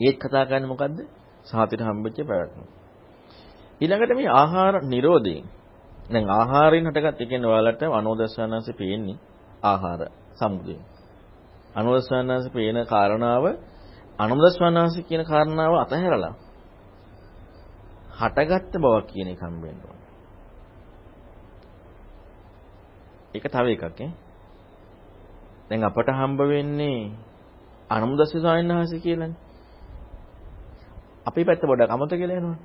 ඒත් 0.00 0.16
කතා 0.18 0.44
කරන්නේ 0.44 0.68
මොකද්ද? 0.68 0.98
සාතිට 1.46 1.80
හම්බෙච්ච 1.80 2.18
පැවැත්ම. 2.22 2.64
ඊළඟට 3.80 4.12
මේ 4.14 4.30
ආහාර 4.32 4.74
නිරෝධයෙන් 4.84 5.46
දැන් 6.10 6.26
ආහාරයෙන් 6.30 6.88
හටගත් 6.88 7.20
ඒ 7.20 7.26
කියන්නේ 7.26 7.50
ඔයාලට 7.50 7.82
අනෝදස්සනanse 7.90 8.72
පේන්නේ 8.72 9.18
ආහාර 9.62 10.00
සමුදය. 10.32 10.76
අනෝදස්සනanse 11.74 12.48
පේන 12.50 12.78
කාරණාව 12.86 13.44
අනෝදස්සනanse 14.18 15.00
කියන 15.02 15.22
කාරණාව 15.24 15.74
අතහැරලා 15.74 16.34
හටගත්ත 18.18 18.74
බවක් 18.74 19.06
කියන 19.06 19.28
එක 19.28 19.40
හම්බෙන්න 19.40 19.80
ඕන. 19.84 19.98
ඒක 23.34 23.44
තව 23.46 23.66
එකක් 23.68 23.84
ඈ. 23.84 24.08
දැන් 25.68 25.84
අපට 25.84 26.08
හම්බ 26.10 26.40
වෙන්නේ 26.44 27.00
අනුමුදස්ස 27.90 28.32
ස්වාමීන් 28.32 28.72
වහන්සේ 28.72 29.00
කියලානේ. 29.00 29.45
අපේ 31.26 31.44
පැත්ත 31.44 31.62
පොඩ්ඩක් 31.62 31.90
අමතක 31.90 32.12
කියලා 32.12 32.36
එනවනේ. 32.36 32.58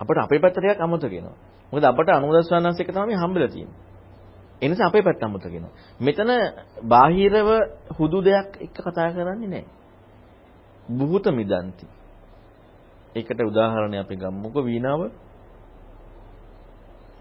අපිට 0.00 0.18
අපේ 0.18 0.40
පැත්ත 0.40 0.54
ටිකක් 0.54 0.80
අමතක 0.80 1.04
වෙනවා. 1.06 1.36
මොකද 1.72 1.84
අපට 1.84 2.08
අනුමුදස්ස 2.10 2.48
ස්වාමීන් 2.48 2.68
වහන්සේ 2.68 2.84
එක 2.84 2.92
තමයි 2.92 3.16
හම්බෙලා 3.16 3.48
තියෙන්නේ. 3.48 3.80
ඒ 4.62 4.68
නිසා 4.68 4.86
අපේ 4.86 5.02
පැත්ත 5.02 5.22
අමතක 5.22 5.44
වෙනවා. 5.46 5.72
මෙතන 6.00 6.30
බාහිරව 6.84 7.48
හුදු 7.96 8.18
දෙයක් 8.20 8.50
එක්ක 8.60 8.76
කතා 8.76 9.10
කරන්නේ 9.10 9.48
නැහැ. 9.48 9.66
බුහුත 10.88 11.26
මිදන්ති. 11.30 11.86
ඒකට 13.14 13.40
උදාහරණයක් 13.42 14.00
අපි 14.00 14.16
ගමුකෝ 14.16 14.62
වීණාව. 14.62 15.00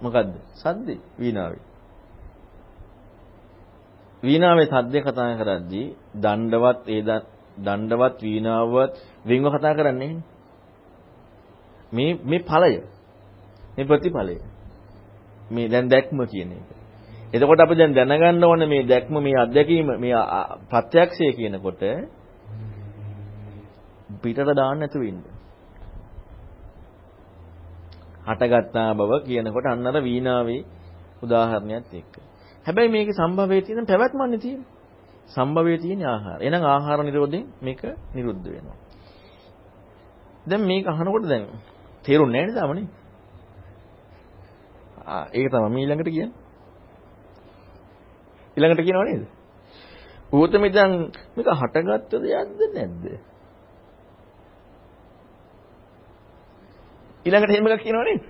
මොකද්ද? 0.01 0.33
සද්දේ 0.53 0.99
වීණාවේ. 1.19 1.63
වීණාවේ 4.23 4.67
සද්දේ 4.67 5.01
කතා 5.01 5.35
කරද්දී 5.35 5.85
දණ්ඩවත් 6.15 6.79
ඒ 6.87 7.01
දණ්ඩවත් 7.61 8.17
වීණාවවත් 8.21 8.93
වෙන්ව 9.25 9.47
කතා 9.51 9.73
කරන්නේ 9.73 10.13
මේ 11.91 12.19
මේ 12.23 12.41
ඵලය. 12.41 12.73
මේ 13.75 13.85
ප්‍රතිඵලය. 13.85 14.35
මේ 15.51 15.67
දැන් 15.67 15.89
දැක්ම 15.89 16.19
කියන 16.25 16.51
එක. 16.51 16.67
එතකොට 17.33 17.59
අපි 17.59 17.75
දැන් 17.75 17.93
දැනගන්න 17.93 18.43
ඕනේ 18.43 18.67
මේ 18.67 18.83
දැක්ම 18.83 19.15
මේ 19.17 19.37
අත්දැකීම 19.37 19.87
මේ 19.97 20.21
ප්‍රත්‍යක්ෂය 20.69 21.31
කියනකොට 21.31 21.83
පිටට 24.21 24.51
දාන්න 24.51 24.79
නැතුව 24.79 25.03
ඉන්න. 25.03 25.21
හටගත්තා 28.27 28.89
බව 28.93 29.11
කියනකොට 29.25 29.65
අන්න 29.65 29.87
අර 29.87 29.97
වීණාවේ 30.01 30.61
උදාහරණයක් 31.23 31.85
එක්ක. 31.93 32.13
හැබැයි 32.65 32.89
මේකේ 32.89 33.13
සම්භවයේ 33.13 33.61
තියෙන 33.61 33.85
පැවැත්මන්නේ 33.85 34.39
තියෙන්නේ. 34.39 34.80
සම්භවයේ 35.31 35.77
තියෙන 35.77 36.01
ආහාර. 36.05 36.39
එහෙනම් 36.41 36.63
ආහාර 36.65 36.99
නිරෝධයෙන් 37.03 37.45
මේක 37.61 37.81
නිරුද්ධ 38.15 38.47
වෙනවා. 38.47 38.77
දැන් 40.45 40.61
මේක 40.61 40.85
අහනකොට 40.87 41.25
දැන් 41.25 41.43
තේරුන්නේ 42.05 42.41
නැහැ 42.41 42.49
නේද 42.49 42.63
අමනේ? 42.63 42.87
ආ 45.05 45.25
ඒක 45.29 45.47
තමයි 45.49 45.79
ඊළඟට 45.79 46.09
කියන්නේ. 46.09 46.37
ඊළඟට 48.57 48.83
කියනව 48.83 49.03
නේද? 49.03 49.23
භූතමිදන් 50.31 50.91
මේක 51.35 51.47
හටගත්ත 51.53 52.11
දෙයක්ද 52.19 52.59
නැද්ද? 52.69 53.03
ඊළඟට 57.25 57.51
එහෙම 57.51 57.67
එකක් 57.67 57.83
කියනව 57.83 58.03
නේද? 58.03 58.21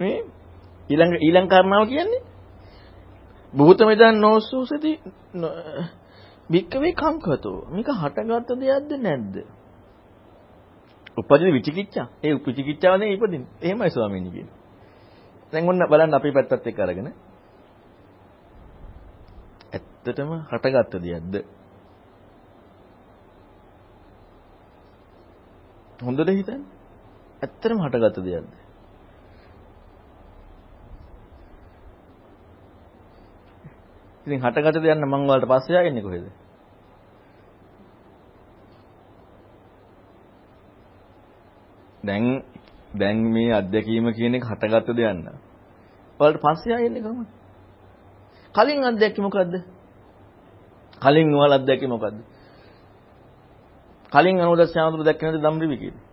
මේ 0.00 0.24
ඊළඟ 0.90 1.14
ඊළඟ 1.18 1.48
කාරණාව 1.48 1.84
කියන්නේ? 1.86 2.22
බුත 3.52 3.80
මෙදන් 3.80 4.16
නොසුසති 4.16 4.92
වික්කවේ 6.50 6.92
කංකතෝ 6.94 7.58
මේක 7.70 7.88
හටගත්ත 7.92 8.50
දෙයක්ද 8.60 8.90
නැද්ද? 8.98 9.34
උපදින 11.16 11.52
විචිකිච්ඡා. 11.52 12.06
ඒ 12.22 12.34
විචිකිච්ඡාව 12.36 12.98
නේ 12.98 13.12
ඉපදින්නේ 13.12 13.48
එහෙමයි 13.60 13.90
ස්වාමීනි 13.90 14.30
කියන්නේ. 14.30 14.56
දැන් 15.52 15.68
ඔන්න 15.68 15.86
බලන්න 15.86 16.14
අපේ 16.14 16.32
පැත්තත් 16.32 16.66
එක්ක 16.66 16.80
අරගෙන. 16.80 17.12
ඇත්තටම 19.72 20.30
හටගත්ත 20.48 20.94
දෙයක්ද? 21.00 21.34
හොඳට 26.00 26.30
හිතන්න? 26.30 26.62
ඇත්තටම 27.42 27.78
හටගත්ත 27.80 28.24
දෙයක්ද? 28.24 28.59
ඉතින් 34.26 34.40
හටගත 34.40 34.76
දෙයක් 34.76 34.96
නම් 34.96 35.10
මම 35.10 35.26
වලට 35.26 35.48
පස්සේ 35.48 35.88
යන්නේ 35.88 36.02
කොහෙද? 36.02 36.26
දැන් 42.02 42.24
දැන් 42.94 43.18
මේ 43.28 43.52
අත්දැකීම 43.52 44.12
කියන 44.12 44.34
එක 44.34 44.44
හටගත්ත 44.44 44.88
දෙයක් 44.92 45.16
නෑ. 45.16 45.38
වලට 46.20 46.40
පස්සේ 46.40 46.78
යන්නේ 46.78 47.02
කොහොමද? 47.02 47.28
කලින් 48.54 48.84
අත්දැකීම 48.84 49.24
මොකද්ද? 49.24 49.54
කලින් 51.02 51.28
වල 51.34 51.52
අත්දැකීම 51.52 51.90
මොකද්ද? 51.90 52.18
කලින් 54.12 54.40
අනුදස් 54.40 54.72
ශාන්තුරු 54.74 55.04
දැක්ක 55.04 55.22
නැද්ද 55.22 55.42
ධම්රිවි 55.42 55.76
කියන්නේ? 55.78 56.04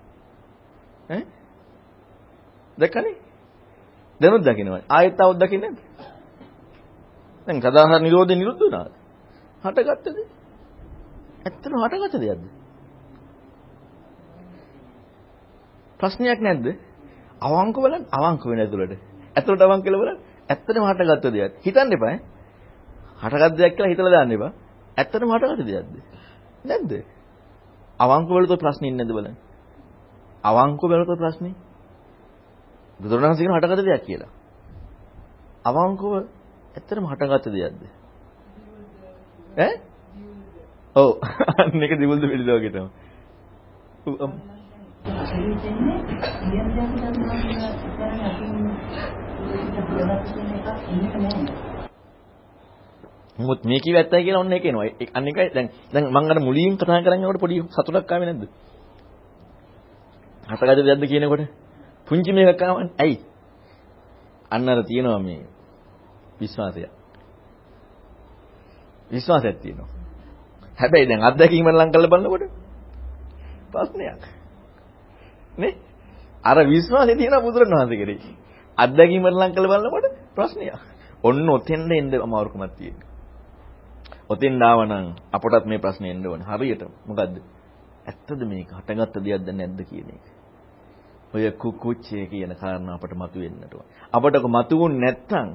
ඈ? 1.10 1.24
දැක්කනේ? 2.78 3.16
දැනුත් 4.22 4.44
දකින්නවනේ. 4.44 4.86
ආයෙත් 4.90 5.20
આવුත් 5.20 5.40
දකින්නේ 5.40 5.70
නැද්ද? 5.70 6.17
දැන් 7.48 7.62
සදාහාර 7.62 8.02
නිරෝධය 8.02 8.36
නිරුද්ධ 8.36 8.60
වුණාද? 8.60 8.92
හටගත්තද? 9.64 10.18
ඇත්තම 11.46 11.74
හටගත්ත 11.76 12.16
දෙයක්ද? 12.20 12.44
ප්‍රශ්නයක් 16.00 16.40
නැද්ද? 16.42 16.68
අවංක 17.42 17.76
බලන්න 17.76 18.04
අවංක 18.12 18.44
වෙන 18.46 18.60
ඇතුළට. 18.60 18.94
ඇතුළට 19.36 19.62
අවංක 19.62 19.84
කියලා 19.84 20.02
බලන්න. 20.04 20.20
ඇත්තටම 20.50 20.84
හටගත්ත 20.84 21.26
දෙයක්. 21.30 21.54
හිතන්න 21.64 21.94
එපා 21.94 22.10
ඈ. 22.10 22.20
හටගත් 23.22 23.58
දෙයක් 23.58 23.74
කියලා 23.76 23.92
හිතලා 23.94 24.12
දාන්න 24.12 24.32
එපා. 24.32 24.52
ඇත්තටම 24.98 25.32
හටගත්ත 25.32 25.68
දෙයක්ද? 25.70 25.96
නැද්ද? 26.66 26.92
අවංක 28.00 28.30
වලට 28.30 28.60
ප්‍රශ්නේ 28.60 28.92
නැද්ද 28.92 29.12
බලන්න. 29.12 29.38
අවංක 30.44 30.82
වලට 30.84 31.18
ප්‍රශ්නේ. 31.18 31.56
බුදුරණන් 33.00 33.38
කියන 33.40 33.56
හටගත්ත 33.56 33.88
දෙයක් 33.88 34.04
කියලා. 34.04 34.32
අවංකව 35.66 36.37
ඇත්තටම 36.78 37.06
හටගත්ත 37.06 37.48
දෙයක්ද? 37.50 37.82
ඈ? 39.58 39.74
ඔව්. 40.96 41.10
අන්න 41.58 41.84
එක 41.84 41.94
දිවුල්ද 41.98 42.22
පිළිද 42.24 42.50
වගේ 42.50 42.72
තමයි. 42.72 42.90
දෙන්නේ 45.58 46.00
කියන 46.38 46.58
දේ 46.68 46.86
තමයි 46.94 48.22
අපි 48.22 48.48
මොකද 53.38 53.66
මේ 53.66 53.80
කිව්ව 53.80 53.98
ඇත්තයි 53.98 54.24
කියලා 54.24 54.42
ඔන්න 54.42 54.54
ඒක 54.54 54.66
එනවා. 54.66 54.88
අන්න 55.14 55.28
එකයි 55.28 55.50
දැන් 55.54 55.68
දැන් 55.94 56.06
මම 56.08 56.32
අර 56.32 56.40
මුලින් 56.40 56.78
කතා 56.78 57.02
කරන්නකොට 57.02 57.40
පොඩි 57.40 57.62
සතුටක් 57.72 58.12
ආවේ 58.12 58.28
නැද්ද? 58.28 58.44
හතගද 60.48 60.80
දෙයක්ද 60.84 61.06
කියනකොට 61.08 61.44
පුංචි 62.08 62.32
මේකක් 62.34 62.62
ආවනේ. 62.62 62.94
ඇයි? 62.98 63.16
අන්න 64.52 64.70
අර 64.70 64.80
තියෙනවා 64.84 65.20
මේ 65.20 65.57
විශ්වාසය. 66.40 66.90
විශ්වාසයක් 69.12 69.58
තියෙනවා. 69.60 69.90
හැබැයි 70.78 71.08
දැන් 71.08 71.24
අත්දැකීම 71.24 71.68
ලං 71.70 71.92
කරලා 71.92 72.10
බලනකොට 72.10 72.44
ප්‍රශ්නයක්. 73.72 74.22
නේ? 75.58 75.74
අර 76.44 76.58
විශ්වාසය 76.66 77.14
තියෙනවා 77.16 77.42
බුදුරණවහන්සේ 77.42 77.98
කෙරෙහි. 77.98 78.32
අත්දැකීම 78.78 79.26
ලං 79.26 79.52
කරලා 79.52 79.72
බලනකොට 79.74 80.06
ප්‍රශ්නයක්. 80.36 80.82
ඔන්න 81.24 81.50
ඔතෙන්ද 81.50 81.92
එන්න 81.92 82.14
අමාරුකමක් 82.18 82.74
තියෙනවා. 82.74 83.08
ඔතෙන් 84.30 84.62
ආවනම් 84.62 85.06
අපටත් 85.32 85.66
මේ 85.66 85.80
ප්‍රශ්නේ 85.80 86.12
එන්න 86.12 86.26
ඕනේ. 86.26 86.48
හරියට 86.48 86.84
මොකද්ද? 87.06 87.36
ඇත්තද 88.06 88.42
මේක 88.44 88.70
හටගත්ත 88.72 89.16
දෙයක්ද 89.20 89.48
නැද්ද 89.52 89.80
කියන 89.84 90.10
එක. 90.10 90.26
ඔය 91.34 91.52
කුකුච්චේ 91.54 92.26
කියන 92.28 92.54
කාරණා 92.56 92.96
අපට 92.96 93.14
මතුවෙන්නට 93.14 93.74
ඕන. 93.74 93.86
අපට 94.14 94.36
මතුවුන් 94.48 94.94
නැත්තම් 95.00 95.50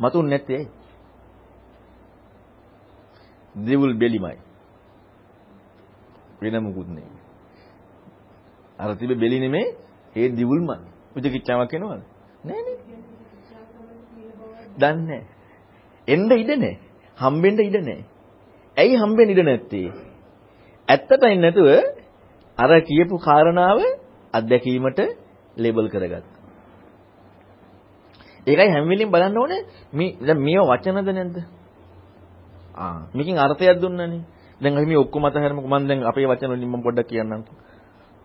මතුන් 0.00 0.26
නැත්තේ 0.26 0.56
ඇයි? 0.56 0.68
දෙවුල් 3.54 3.94
බෙලිමයි. 3.94 4.36
වෙන 6.42 6.56
මොකුත් 6.62 6.88
නෙමෙයි. 6.88 7.18
අර 8.78 8.90
තිබෙ 8.96 9.14
බෙලි 9.14 9.38
නෙමෙයි, 9.40 9.74
ඒ 10.16 10.28
දිවුල්මයි. 10.30 10.76
විචිකිච්ඡාවක් 11.14 11.74
එනවද? 11.74 12.02
නෑ 12.44 12.60
නේ. 12.62 12.76
දන්නේ 14.78 15.22
එන්න 16.08 16.30
ඉඩ 16.32 16.52
නෑ. 16.56 16.74
හම්බෙන්න 17.18 17.60
ඉඩ 17.60 17.78
නෑ. 17.80 18.00
ඇයි 18.76 18.96
හම්බෙන්න 18.96 19.32
ඉඩ 19.34 19.42
නැත්තේ? 19.44 19.88
ඇත්තටයි 20.88 21.36
නැතුව 21.36 21.68
අර 22.58 22.70
කියපු 22.82 23.16
කාරණාව 23.18 23.80
අත්දැකීමට 24.34 25.00
ලේබල් 25.56 25.88
කරගත්තා. 25.88 26.37
ඒකයි 28.48 28.70
හැම 28.70 28.88
වෙලෙම 28.88 29.10
බලන්න 29.10 29.36
ඕනේ 29.36 29.62
මේ 29.92 30.16
දැන් 30.20 30.38
මේව 30.38 30.64
වචනද 30.64 31.08
නැද්ද? 31.10 31.36
ආ 32.74 32.98
මේකෙන් 33.14 33.38
අර්ථයක් 33.38 33.80
දුන්නනේ. 33.82 34.22
දැන් 34.60 34.74
අපි 34.74 34.86
මේ 34.86 34.98
ඔක්කොම 34.98 35.24
අතහැරමුකෝ 35.24 35.70
මම 35.70 35.88
දැන් 35.88 36.00
අපේ 36.02 36.26
වචන 36.26 36.50
වලින් 36.50 36.68
මම 36.68 36.82
පොඩ්ඩක් 36.82 37.08
කියන්නම්කෝ. 37.08 37.56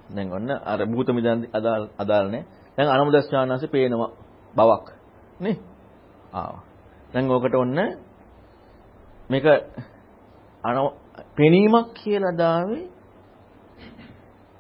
දැන් 0.10 0.28
ඔන්න 0.32 0.50
අර 0.64 0.80
භූත 0.86 1.10
මිදන් 1.10 1.40
අදාළ 1.54 1.84
අදාළ 1.98 2.28
නේ. 2.30 2.44
දැන් 2.78 2.90
අනමුදස්චානanse 2.90 3.68
පේනවා 3.68 4.12
බවක් 4.54 4.88
නේ? 5.40 5.58
ආ. 6.34 6.56
දැන් 7.14 7.32
ඕකට 7.32 7.56
ඔන්න 7.56 7.80
මේක 9.30 9.46
අන 10.64 10.76
පෙනීමක් 11.36 11.88
කියලා 11.94 12.38
දාවේ 12.38 12.84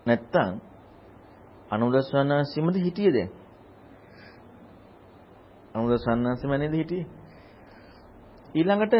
නැත්තම් 0.05 0.53
අනුදස්සනාසිමද 1.71 2.75
හිටියේ 2.77 3.13
දැන් 3.13 3.31
අනුදස්සනාසිම 5.75 6.51
නේද 6.53 6.73
හිටියේ? 6.73 7.05
ඊළඟට 8.55 8.95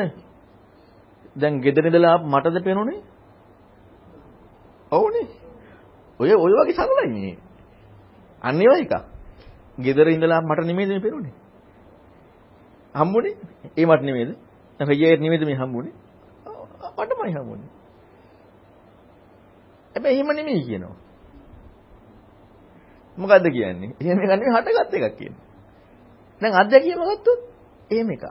දැන් 1.35 1.61
ගෙදර 1.61 1.85
ඉඳලා 1.85 2.17
මටද 2.25 2.63
පේනෝනේ? 2.63 3.01
ඔව්නේ. 4.91 5.27
ඔය 6.19 6.29
ඔය 6.35 6.53
වගේ 6.53 6.73
සරලයි 6.73 7.09
මේ. 7.15 7.37
අන්න 8.41 8.61
ඒවා 8.61 8.79
එක 8.79 8.93
ගෙදර 9.77 10.07
ඉඳලා 10.07 10.41
මට 10.41 10.65
නෙමෙයිද 10.65 10.89
මේ 10.89 10.99
පේනෝනේ? 10.99 11.35
හම්බුනේ? 12.95 13.35
ඒ 13.77 13.85
මට 13.85 14.03
නෙමෙයිද? 14.03 14.31
රජයට 14.79 15.21
නෙමෙයිද 15.21 15.45
මේ 15.45 15.55
හම්බුනේ? 15.55 15.93
මටමයි 16.97 17.33
හම්බුනේ. 17.33 17.69
හැබැයි 19.95 20.15
එහෙම 20.15 20.29
නෙමෙයි 20.31 20.63
කියනවා. 20.63 20.97
මොකද්ද 23.17 23.45
කියන්නේ? 23.51 23.95
එහෙම 24.01 24.17
එකක් 24.19 24.29
නෙමෙයි 24.31 24.55
හටගත් 24.55 24.93
එකක් 24.95 25.17
කියන්නේ. 25.17 25.42
දැන් 26.41 26.53
අධ්‍යක්ීම 26.53 27.01
ගත්තොත් 27.01 27.39
එහෙම 27.91 28.09
එකක්. 28.09 28.25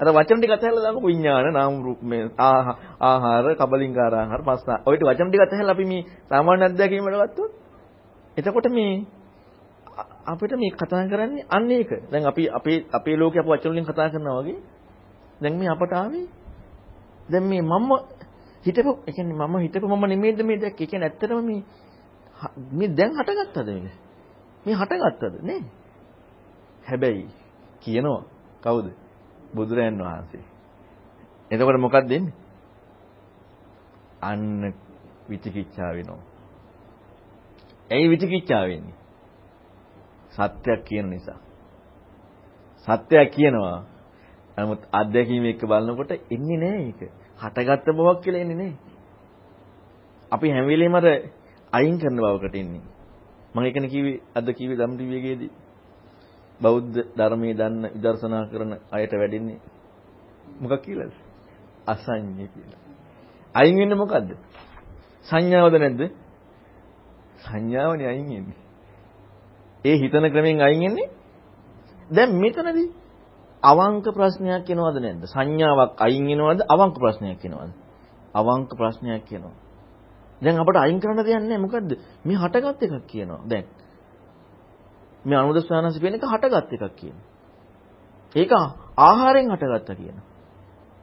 අර 0.00 0.06
වචන 0.08 0.38
ටික 0.38 0.52
අතහැරලා 0.52 0.84
දාමු 0.86 1.00
විඥාන 1.02 1.52
නාම 1.52 1.82
රූප 1.82 2.00
මේ 2.02 2.24
ආහාර 2.38 3.44
කබලින්කාර 3.54 4.12
ආහාර 4.14 4.42
පස්ස 4.42 4.68
ඔය 4.86 4.94
ටික 4.96 5.08
වචන 5.08 5.28
ටික 5.28 5.42
අතහැරලා 5.42 5.74
අපි 5.74 5.84
මේ 5.84 6.02
සාමාන්‍ය 6.28 6.62
අධ්‍යක්ීමකට 6.64 7.18
ගත්තොත් 7.22 7.52
එතකොට 8.36 8.68
මේ 8.70 8.92
අපිට 10.24 10.52
මේ 10.54 10.72
කතා 10.72 11.04
කරන්නේ 11.04 11.44
අන්න 11.48 11.70
ඒක. 11.70 11.90
දැන් 12.10 12.24
අපි 12.26 12.42
අපේ 12.50 12.78
අපේ 12.92 13.16
ලෝකේ 13.16 13.40
අප 13.40 13.46
වචන 13.46 13.70
වලින් 13.70 13.84
කතා 13.84 14.08
කරනවා 14.08 14.40
වගේ 14.40 14.58
දැන් 15.40 15.54
මේ 15.58 15.68
අපට 15.68 15.92
ආවේ 15.92 16.26
දැන් 17.28 17.44
මේ 17.44 17.62
මම 17.62 17.90
හිතපු 18.64 18.92
ඒ 19.00 19.12
කියන්නේ 19.12 19.36
මම 19.38 19.56
හිතපු 19.58 19.86
මම 19.86 20.04
නෙමෙයිද 20.06 20.40
මේ 20.42 20.58
දැක්කේ. 20.58 20.84
ඒ 20.84 20.86
කියන්නේ 20.86 21.08
ඇත්තටම 21.08 21.40
මේ 21.42 21.62
මේ 22.72 22.88
දැන් 22.90 23.12
හටගත්තද 23.12 23.68
මේ? 23.76 23.94
මේ 24.64 24.74
හටගත්තද 24.74 25.34
නේ? 25.42 25.62
හැබැයි 26.82 27.39
කියනවා 27.80 28.22
කවුද? 28.60 28.86
බුදුරයන් 29.54 29.98
වහන්සේ. 29.98 30.44
එතකොට 31.50 31.78
මොකක්ද 31.78 32.08
දෙන්නේ? 32.08 32.34
අන්න 34.22 34.74
විචිකිච්ඡා 35.28 35.92
වෙනවා. 35.92 36.22
ඇයි 37.90 38.10
විචිකිච්ඡා 38.10 38.64
වෙන්නේ? 38.64 38.98
සත්‍යයක් 40.30 40.84
කියන 40.84 41.10
නිසා. 41.10 41.38
සත්‍යයක් 42.86 43.30
කියනවා. 43.30 43.84
නමුත් 44.56 44.82
අත්දැකීම 44.92 45.44
එක්ක 45.44 45.62
බලනකොට 45.62 46.12
එන්නේ 46.30 46.58
නැහැ 46.58 46.86
ඒක. 46.86 47.00
හටගත්ත 47.38 47.86
බවක් 47.90 48.20
කියලා 48.22 48.40
එන්නේ 48.40 48.56
නැහැ. 48.56 48.78
අපි 50.32 50.50
හැම 50.50 50.66
වෙලේම 50.66 50.94
අර 50.94 51.06
අයින් 51.72 51.98
කරන 51.98 52.16
බවකට 52.18 52.54
ඉන්නේ. 52.54 52.84
මම 53.54 53.60
ඒකනේ 53.60 53.88
කිව්වේ 53.88 54.20
අද 54.34 54.46
කිව්වේ 54.52 54.78
ධම් 54.78 54.94
ටිවියේදී 54.94 55.50
බෞද්ධ 56.60 56.98
ධර්මයේ 57.16 57.54
දන්න 57.54 57.84
විදර්ශනා 57.94 58.44
කරන 58.50 58.72
අයට 58.92 59.12
වැඩින්නේ 59.12 59.58
මොකක් 60.60 60.82
කියලාද? 60.82 61.12
අසඤ්ඤය 61.86 62.48
කියලා. 62.48 62.80
අයින් 63.54 63.76
වෙන්නේ 63.78 63.96
මොකද්ද? 63.96 64.30
සංඥාවද 65.26 65.74
නැද්ද? 65.74 66.02
සංඥාවනේ 67.42 68.08
අයින් 68.08 68.28
වෙන්නේ. 68.28 68.58
ඒ 69.84 69.96
හිතන 69.96 70.26
ක්‍රමෙන් 70.32 70.60
අයින් 70.60 70.82
වෙන්නේ 70.82 71.08
දැන් 72.10 72.30
මෙතනදී 72.34 72.88
අවංක 73.62 74.06
ප්‍රශ්නයක් 74.10 74.70
එනවද 74.70 74.96
නැද්ද? 74.98 75.22
සංඥාවක් 75.26 75.92
අයින් 75.98 76.24
වෙනවද? 76.30 76.60
අවංක 76.68 76.96
ප්‍රශ්නයක් 76.96 77.44
එනවද? 77.44 77.72
අවංක 78.34 78.70
ප්‍රශ්නයක් 78.70 79.32
එනවා. 79.32 79.54
දැන් 80.42 80.56
අපට 80.58 80.76
අයින් 80.76 81.00
කරන්න 81.00 81.18
දෙයක් 81.18 81.40
නැහැ. 81.40 81.58
මොකද්ද? 81.58 81.90
මේ 82.24 82.36
හටගත් 82.36 82.82
එකක් 82.82 83.06
කියනවා. 83.06 83.40
දැන් 83.46 83.64
මේ 85.24 85.36
අනුදස්සානස 85.36 85.98
කියන 85.98 86.14
එක 86.14 86.24
හටගත් 86.24 86.72
එකක් 86.74 86.94
කියනවා. 86.96 87.26
ඒක 88.34 88.52
ආහාරයෙන් 88.98 89.50
හටගත්තා 89.50 89.96
කියනවා. 89.96 90.26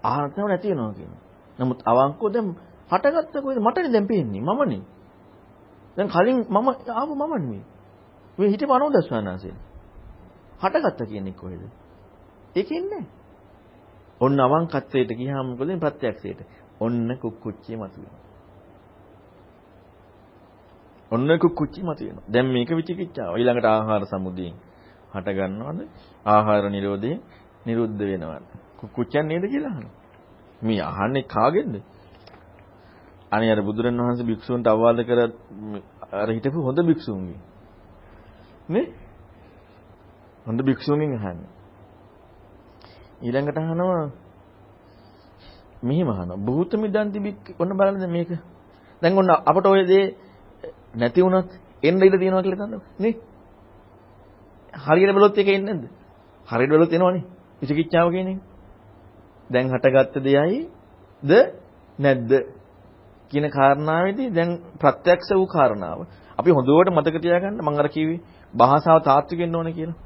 ආහාර 0.03 0.29
තමයි 0.29 0.47
නැති 0.47 0.69
වෙනවා 0.69 0.93
කියනවා. 0.93 1.21
නමුත් 1.59 1.79
අවංකව 1.85 2.23
දැන් 2.29 2.47
හටගත්ත 2.89 3.35
කොහෙද? 3.35 3.59
මටනේ 3.59 3.91
දැන් 3.91 4.07
පේන්නේ. 4.07 4.41
මමනේ. 4.41 4.83
දැන් 5.97 6.09
කලින් 6.09 6.37
මම 6.49 6.67
ආව 6.91 7.09
මම 7.11 7.33
නෙමෙයි. 7.33 7.63
මේ 8.37 8.49
හිතේ 8.49 8.69
අනුදස්සානසෙන්. 8.69 9.57
හටගත්ත 10.59 10.99
කියන්නේ 11.05 11.33
කොහෙද? 11.33 11.61
ඒකෙන්නේ 12.55 13.05
ඔන්න 14.21 14.39
අවංකත්වයට 14.39 15.11
ගියාම 15.13 15.45
මොකද 15.49 15.67
මේ 15.67 15.79
ප්‍රත්‍යක්ෂයට? 15.79 16.39
ඔන්න 16.79 17.17
කුක්කුච්චිය 17.21 17.77
මතුවෙනවා. 17.77 18.26
ඔන්න 21.11 21.29
කුක්කුච්චි 21.37 21.81
මතුවෙනවා. 21.81 22.25
දැන් 22.27 22.47
මේක 22.47 22.69
විචිකිච්ඡාව. 22.71 23.33
ඊළඟට 23.33 23.67
ආහාර 23.67 24.03
සමුදයෙන් 24.05 24.55
හට 25.13 25.27
ගන්නවද? 25.29 25.79
ආහාර 26.25 26.63
නිරෝධයෙන් 26.69 27.19
නිරුද්ධ 27.65 28.01
වෙනවද? 28.01 28.45
කුකුච්චන් 28.77 29.25
නේද 29.25 29.43
කියලා 29.43 29.71
අහනවා. 29.71 29.95
මේ 30.61 30.81
අහන්නේ 30.83 31.23
කාගෙන්ද? 31.25 31.75
අනේ 33.31 33.51
අර 33.51 33.61
බුදුරණවහන්සේ 33.61 34.25
භික්ෂුන්ට 34.25 34.67
අවවාද 34.67 34.99
කර 35.01 35.19
අර 36.13 36.29
හිටපු 36.29 36.59
හොඳ 36.61 36.79
භික්ෂුන්ගෙන්. 36.81 37.39
නේ? 38.69 38.87
හොඳ 40.45 40.59
භික්ෂුන්ගෙන් 40.61 41.11
අහන්නේ. 41.13 41.51
ඊළඟට 43.19 43.57
අහනවා 43.57 44.11
මෙහිම 45.81 46.07
අහනවා. 46.09 46.37
භූත 46.37 46.71
මිදන්ති 46.75 47.19
බික් 47.19 47.39
ඔන්න 47.59 47.71
බලන්න 47.71 48.09
මේක. 48.09 48.31
දැන් 49.01 49.13
ඔන්න 49.13 49.29
අපට 49.29 49.65
ඔය 49.65 49.83
දේ 49.85 50.05
නැති 50.97 51.21
වුණත් 51.21 51.49
එන්න 51.83 52.01
ඉඩ 52.01 52.15
තියෙනවා 52.15 52.43
කියලා 52.43 52.59
හිතන්නකො. 52.59 52.85
නේ? 52.99 53.13
හරියට 54.73 55.13
බලොත් 55.13 55.37
ඒක 55.37 55.49
එන්නේ 55.49 55.73
නැද්ද? 55.73 55.85
හරියට 56.47 56.71
බලොත් 56.71 56.93
එනවනේ. 56.93 57.23
විචිකිච්ඡාව 57.61 58.07
කියන 58.11 58.27
එක. 58.27 58.39
දැන් 59.49 59.67
හටගත්ත 59.67 60.15
දෙයයිද 60.23 61.31
නැද්ද 61.99 62.31
කියන 63.31 63.45
කාරණාවේදී 63.49 64.29
දැන් 64.29 64.49
ප්‍රත්‍යක්ෂ 64.75 65.29
වූ 65.31 65.47
කාරණාව. 65.47 65.99
අපි 66.39 66.49
හොඳට 66.51 66.89
මතක 66.89 67.15
තියාගන්න 67.19 67.57
මම 67.57 67.69
අර 67.75 67.89
කිව්වේ 67.89 68.21
භාෂාව 68.53 68.99
තාත්වික 69.03 69.39
වෙන්න 69.39 69.55
ඕනේ 69.55 69.73
කියලා. 69.73 69.97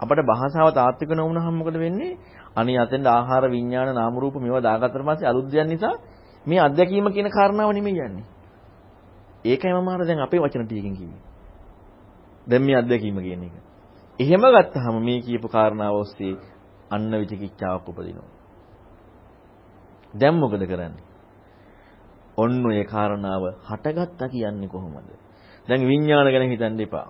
අපිට 0.00 0.20
භාෂාව 0.24 0.68
තාත්වික 0.72 1.10
නොවුනහම 1.10 1.54
මොකද 1.54 1.76
වෙන්නේ? 1.76 2.18
අනිත් 2.52 2.78
අතෙන්ද 2.78 3.06
ආහාර 3.06 3.44
විඥාන 3.46 3.94
නාම 3.94 4.14
රූප 4.16 4.34
මේවා 4.36 4.62
දාගත්තට 4.62 4.98
පස්සේ 5.00 5.28
අලුත් 5.28 5.46
දෙයක් 5.46 5.66
නිසා 5.66 5.94
මේ 6.46 6.60
අත්දැකීම 6.60 7.06
කියන 7.08 7.28
කාරණාව 7.30 7.70
නෙමෙයි 7.70 8.00
යන්නේ. 8.00 8.24
ඒකයි 9.44 9.72
මම 9.72 9.88
අර 9.88 10.00
දැන් 10.00 10.20
අපේ 10.20 10.40
වචන 10.40 10.66
ටිකකින් 10.66 10.94
කිව්වේ. 10.94 11.22
දැන් 12.46 12.62
මේ 12.62 12.76
අත්දැකීම 12.76 13.18
කියන 13.18 13.42
එක. 13.42 13.54
එහෙම 14.20 14.42
ගත්තාම 14.54 14.96
මේ 15.00 15.20
කියපු 15.20 15.48
කාරණාව 15.48 15.94
ඔස්සේ 15.96 16.36
අන්න 16.90 17.12
විචිකිච්ඡාවක් 17.12 17.88
උපදිනවා. 17.88 18.30
දැන් 20.14 20.34
මොකද 20.34 20.62
කරන්නේ? 20.62 21.04
ඔන්න 22.36 22.66
ඔය 22.66 22.84
කාරණාව 22.84 23.42
හටගත්තා 23.62 24.28
කියන්නේ 24.28 24.68
කොහොමද? 24.68 25.08
දැන් 25.68 25.82
විඥාන 25.82 26.26
ගැන 26.26 26.50
හිතන්න 26.50 26.80
එපා. 26.80 27.08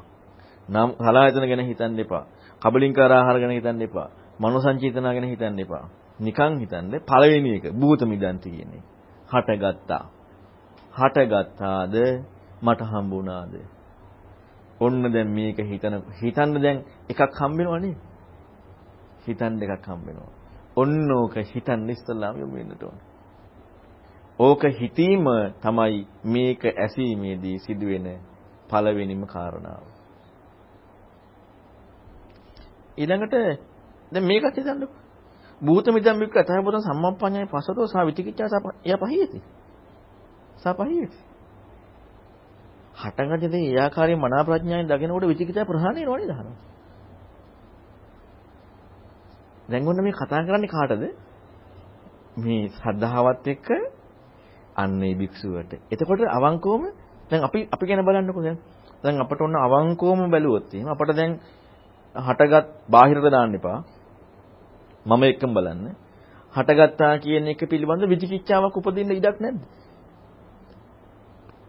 නම් 0.69 0.91
සලආයතන 0.99 1.45
ගැන 1.45 1.63
හිතන්න 1.63 1.99
එපා. 1.99 2.25
කබලින්කාර 2.63 3.13
ආහාර 3.13 3.39
ගැන 3.39 3.53
හිතන්න 3.53 3.83
එපා. 3.83 4.09
මනෝසංචේතන 4.39 5.07
ගැන 5.07 5.27
හිතන්න 5.27 5.59
එපා. 5.59 5.85
නිකන් 6.21 6.53
හිතන්නේ 6.61 7.01
පළවෙනි 7.03 7.51
එක 7.57 7.65
භූත 7.73 8.03
මිදන්ති 8.03 8.49
කියන්නේ. 8.51 8.83
හටගත්තා. 9.29 10.05
හටගත්තාද 10.95 11.95
මට 12.63 12.81
හම්බුණාද? 12.83 13.55
ඔන්න 14.81 15.03
දැන් 15.05 15.31
මේක 15.31 15.59
හිතන 15.63 15.95
හිතන්න 16.21 16.55
දැන් 16.57 16.79
එකක් 17.09 17.21
හම්බෙනවනේ. 17.35 17.97
හිතන්න 19.25 19.63
එකක් 19.63 19.87
හම්බෙනවා. 19.87 20.31
ඔන්න 20.77 21.13
ඕක 21.13 21.35
හිතන්න 21.47 21.89
ඉස්සල්ලාම 21.89 22.35
යොමු 22.37 22.55
වෙන්නට 22.55 22.83
ඕන. 22.83 22.99
ඕක 24.39 24.63
හිතීම 24.73 25.25
තමයි 25.61 26.07
මේක 26.27 26.63
ඇසීමේදී 26.67 27.59
සිදුවෙන 27.59 28.07
පළවෙනිම 28.71 29.23
කාරණාව. 29.27 29.85
ඊළඟට 32.99 33.35
දැන් 34.13 34.25
මේකත් 34.25 34.57
හිතන්නකෝ. 34.57 35.03
භූත 35.61 35.87
මිදම් 35.89 36.17
මික්ක 36.19 36.37
අතහබතන් 36.37 36.83
සම්මප්පඤ්ඤය 36.83 37.47
පසතෝ 37.47 37.87
සා 37.87 38.07
විචිකිච්ඡා 38.07 38.49
සා 38.49 38.61
පහියති. 40.63 40.65
සා 40.65 40.75
පහියති. 40.75 41.19
හටගන්න 42.95 43.53
දේ 43.53 43.65
ඒ 43.65 43.81
ආකාරයෙන් 43.81 44.21
මනා 44.21 44.45
ප්‍රඥාවෙන් 44.45 44.89
දකිනකොට 44.89 45.25
විචිකිච්ඡා 45.25 45.65
ප්‍රහාණය 45.65 46.01
වෙනව 46.03 46.19
නේද 46.19 46.31
අහනවා. 46.31 46.57
දැන් 49.69 49.89
ඔන්න 49.89 50.03
මේ 50.03 50.13
කතා 50.13 50.43
කරන්නේ 50.43 50.69
කාටද? 50.69 51.05
මේ 52.37 52.69
සද්ධාවත් 52.71 53.47
එක්ක 53.47 53.69
අන්නේ 54.77 55.15
භික්ෂුවට. 55.15 55.73
එතකොට 55.91 56.21
අවංකවම 56.29 56.83
දැන් 57.31 57.43
අපි 57.43 57.69
අපි 57.71 57.85
ගැන 57.87 58.05
බලන්නකෝ 58.05 58.43
දැන්. 58.43 58.59
දැන් 59.03 59.21
අපට 59.21 59.41
ඔන්න 59.41 59.57
අවංකවම 59.59 60.31
බැලුවොත් 60.31 60.75
එහෙම 60.75 60.89
අපට 60.89 61.13
දැන් 61.13 61.33
හටගත් 62.15 62.67
බාහිරට 62.89 63.31
දාන්න 63.31 63.55
එපා. 63.55 63.79
මම 65.07 65.23
එක්කම 65.25 65.51
බලන්න. 65.51 65.87
හටගත්තා 66.55 67.15
කියන 67.19 67.47
එක 67.47 67.63
පිළිබඳ 67.65 68.05
විචිකිච්ඡාවක් 68.05 68.77
උපදින්න 68.77 69.11
ඉඩක් 69.11 69.39
නැද්ද? 69.41 69.61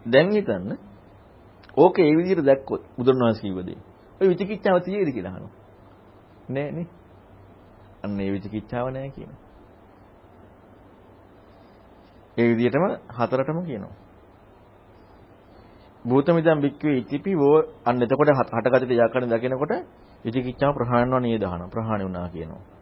දැන් 0.06 0.30
හිතන්න. 0.30 0.78
ඕක 1.76 1.98
ඒ 1.98 2.16
විදිහට 2.16 2.46
දැක්කොත් 2.46 2.82
බුදුරණවහන්සේ 2.96 3.42
කිව්ව 3.42 3.60
දේ. 3.66 3.78
ඔය 4.20 4.28
විචිකිච්ඡාව 4.28 4.78
තියෙයිද 4.80 5.10
කියලා 5.12 5.32
අහනවා. 5.32 5.52
නෑ 6.48 6.70
නේ. 6.72 6.86
අන්න 8.04 8.20
ඒ 8.20 8.30
විචිකිච්ඡාව 8.32 8.86
නෑ 8.90 9.10
කියනවා. 9.10 9.40
ඒ 12.36 12.48
විදිහටම 12.50 12.84
හතරටම 13.10 13.58
කියනවා. 13.62 13.94
භූතමිදම් 16.04 16.60
බික්කවේ 16.60 16.96
ඉතිපි 16.96 17.32
වෝ 17.34 17.56
අන්න 17.84 18.02
එතකොට 18.02 18.30
හටගත 18.30 18.88
දෙයක්කන 18.90 19.28
දකිනකොට 19.28 19.72
විචිකිච්ඡාව 20.24 20.72
ප්‍රහාණය 20.74 21.04
වෙනවා 21.04 21.20
නේද 21.20 21.44
අහනවා. 21.44 21.68
ප්‍රහාණය 21.68 22.04
වුණා 22.04 22.28
කියනවා. 22.28 22.73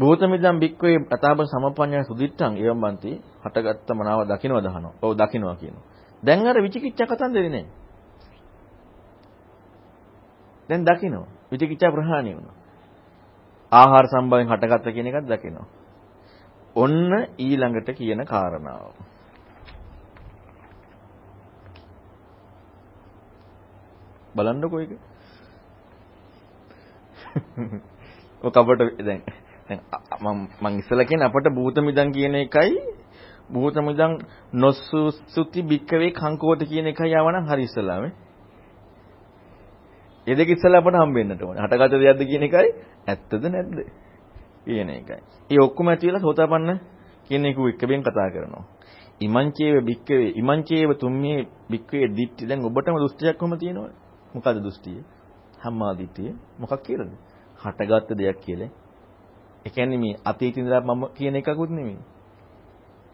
භූතමිදම් 0.00 0.56
බික්කවේ 0.58 0.98
අතාබ 1.08 1.44
සමපඤ්ඤය 1.44 2.04
සුදිත්තං 2.04 2.56
එවම් 2.56 2.80
බන්ති 2.80 3.12
හටගත්ත 3.44 3.88
මනාව 3.90 4.20
දකින්නවා 4.26 4.62
දහනවා. 4.62 4.94
ඔව් 4.98 5.12
දකින්නවා 5.14 5.56
කියනවා. 5.56 5.84
දැන් 6.22 6.46
අර 6.46 6.56
විචිකිච්ඡා 6.58 7.06
කතන්දරේ 7.06 7.50
නෑ. 7.50 7.66
දැන් 10.68 10.82
දකින්නවා. 10.82 11.28
විචිකිච්ඡා 11.52 11.92
ප්‍රහාණය 11.92 12.32
වුණා. 12.32 12.56
ආහාර 13.72 14.06
සම්බන්ධයෙන් 14.06 14.50
හටගත්ත 14.50 14.86
කියන 14.88 15.06
එකත් 15.06 15.26
දකිනවා. 15.26 15.66
ඔන්න 16.76 17.12
ඊළඟට 17.38 17.88
කියන 17.92 18.24
කාරණාව. 18.24 18.92
බලන්නකෝ 24.34 24.80
ඒක. 24.80 24.92
ඔක 28.42 28.56
අපට 28.56 28.80
දැන් 28.98 29.22
දැන් 29.70 29.80
මම 30.20 30.38
මං 30.60 30.78
ඉස්සලා 30.78 31.04
කියන්නේ 31.04 31.26
අපට 31.26 31.46
භූත 31.54 31.76
මිදන් 31.80 32.12
කියන 32.12 32.34
එකයි 32.36 32.72
භූත 33.50 33.76
මිදන් 33.80 34.12
නොසුසුති 34.54 35.62
බික්කවේ 35.64 36.10
කංකෝට 36.12 36.62
කියන 36.64 36.86
එකයි 36.86 37.14
ආවනම් 37.14 37.46
හරි 37.46 37.62
ඉස්සලාමේ. 37.62 38.12
ඒ 40.26 40.34
දෙක 40.34 40.48
ඉස්සලා 40.48 40.80
අපට 40.80 40.96
හම්බෙන්නට 40.96 41.42
ඕනේ. 41.42 41.62
හටගත 41.62 41.94
දෙයක්ද 41.96 42.22
කියන 42.24 42.42
එකයි 42.42 42.68
ඇත්තද 43.06 43.44
නැද්ද 43.46 43.78
කියන 44.66 44.90
එකයි. 44.90 45.20
ඒ 45.50 45.60
ඔක්කොම 45.60 45.88
ඇති 45.88 46.06
වෙලා 46.06 46.20
සෝතාපන්න 46.20 46.70
කියන 47.28 47.46
එක 47.46 47.58
එක්කෙන් 47.64 48.02
කතා 48.02 48.28
කරනවා. 48.30 48.64
ඉමංචේව 49.20 49.76
බික්කවේ 49.84 50.34
ඉමංචේව 50.34 50.90
තුම්මේ 50.98 51.46
බික්කවේ 51.70 52.08
දිට්ටි 52.10 52.48
දැන් 52.48 52.60
ඔබටම 52.62 52.96
දෘෂ්ටියක් 52.96 53.36
කොහොම 53.38 53.58
තියෙනවද? 53.58 53.94
මොකද 54.34 54.56
දෘෂ්ටිය? 54.58 55.00
සම්මාදිට්ඨිය 55.58 56.30
මොකක් 56.58 56.82
කියලාද? 56.82 57.12
හටගත්ත 57.56 58.10
දෙයක් 58.16 58.38
කියලා. 58.40 58.70
ඒ 59.66 59.70
කියන්නේ 59.70 59.98
මේ 59.98 60.14
අතීතේ 60.24 60.62
ඉඳලා 60.62 60.80
මම 60.82 61.02
කියන 61.14 61.36
එකකුත් 61.36 61.70
නෙමෙයි. 61.70 61.98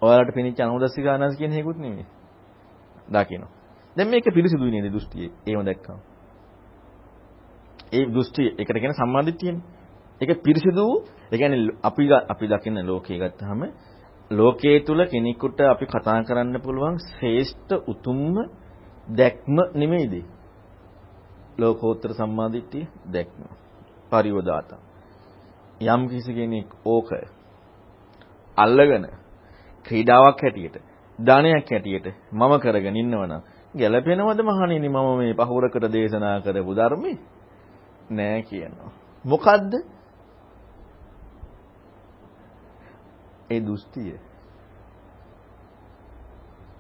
ඔයාලට 0.03 0.35
පිනිච්ච 0.35 0.61
අනුදස්සිකානස් 0.61 1.37
කියන 1.39 1.53
එකකුත් 1.53 1.79
නෙමෙයි. 1.79 2.07
දකින්න. 3.09 3.45
දැන් 3.97 4.09
මේක 4.11 4.27
පිළිසිදුයි 4.35 4.73
නේද 4.73 4.93
දෘෂ්ටියේ? 4.93 5.31
ඒව 5.47 5.61
දැක්කම. 5.65 5.99
ඒ 7.93 8.05
දෘෂ්ටිය 8.07 8.49
ඒකට 8.51 8.79
කියන 8.83 8.95
සම්මාදිට්ඨියනේ. 8.95 9.65
ඒක 10.21 10.43
පිරිසිදු 10.43 10.87
ඒ 11.33 11.39
කියන්නේ 11.39 11.77
අපි 11.83 12.05
අපි 12.29 12.47
දකින්න 12.49 12.87
ලෝකේ 12.87 13.19
ගත්තාම 13.19 13.61
ලෝකයේ 14.31 14.81
තුල 14.81 15.01
කෙනෙකුට 15.07 15.61
අපි 15.65 15.87
කතා 15.87 16.23
කරන්න 16.23 16.57
පුළුවන් 16.61 16.97
ශ්‍රේෂ්ඨ 17.01 17.73
උතුම්ම 17.87 18.37
දැක්ම 19.09 19.57
නෙමෙයිද? 19.75 20.15
ලෝකෝත්තර 21.59 22.11
සම්මාදිට්ඨිය 22.11 22.87
දැක්ම. 23.13 23.41
පරිවදාත. 24.11 24.86
යම් 25.81 26.09
කිසි 26.09 26.33
කෙනෙක් 26.33 26.69
ඕක 26.87 27.11
අල්ලගෙන 28.59 29.07
ක්‍රීඩාවක් 29.85 30.41
හැටියට 30.41 30.77
දානයක් 31.19 31.69
හැටියට 31.69 32.07
මම 32.33 32.53
කරගෙන 32.59 32.97
ඉන්නවනම් 32.97 33.43
ගැළපෙනවද 33.75 34.41
මහණෙනි 34.43 34.89
මම 34.89 35.09
මේ 35.19 35.35
පහුරකට 35.35 35.85
දේශනා 35.93 36.41
කරපු 36.41 36.75
ධර්මේ 36.75 37.19
නෑ 38.11 38.43
කියනවා. 38.43 38.91
මොකද්ද? 39.25 39.73
ඒ 43.51 43.61
දෘෂ්ටිය. 43.61 44.19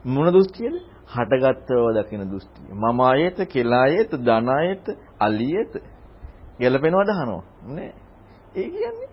මොන 0.04 0.28
දෘෂ්ටියද? 0.28 0.74
හටගත්ව 1.08 1.84
දකින 1.96 2.22
දෘෂ්ටිය. 2.24 2.72
මම 2.72 3.00
ආයත, 3.02 3.38
කෙලායත, 3.46 4.12
ධනායත, 4.20 4.86
අලියත. 5.20 5.72
ගැලපෙනවද 6.60 7.08
අහනවා. 7.10 7.44
නෑ. 7.68 7.92
ඒ 8.56 8.70
කියන්නේ 8.70 9.08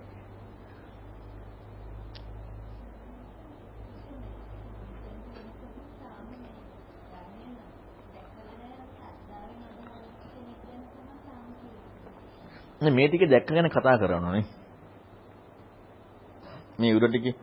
මේ 12.92 13.08
ටික 13.08 13.24
දැක්ක 13.26 13.48
ගැන 13.48 13.70
කතා 13.70 13.98
කරනවානේ. 13.98 14.46
මේ 16.80 16.96
උඩ 16.96 17.08
ටිකේ. 17.08 17.36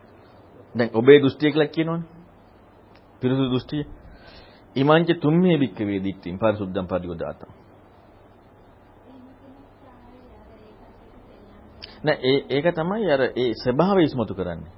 දැන් 0.75 0.89
ඔබේ 0.93 1.19
දෘෂ්ටිය 1.19 1.51
කියලා 1.51 1.67
කියනවනේ. 1.67 2.03
පිරිසුදු 3.21 3.51
දෘෂ්ටිය. 3.51 3.83
ඉමංච 4.75 5.09
තුම්මේ 5.21 5.59
වික්කවේ 5.59 6.03
දිට්ඨින් 6.03 6.39
පරිසුද්ධම් 6.39 6.87
පරියෝදාතම්. 6.87 7.60
නෑ 12.03 12.17
ඒ 12.23 12.37
ඒක 12.49 12.65
තමයි 12.73 13.11
අර 13.11 13.21
ඒ 13.33 13.53
ස්වභාවය 13.55 14.03
ඉස්මතු 14.03 14.33
කරන්නේ. 14.33 14.71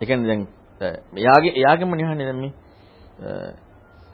ඒ 0.00 0.06
කියන්නේ 0.06 0.28
දැන් 0.28 0.42
එයාගේ 1.16 1.52
එයාගෙම 1.52 1.90
නිහන්නේ 1.92 2.26
දැන් 2.26 2.40
මේ 2.40 2.52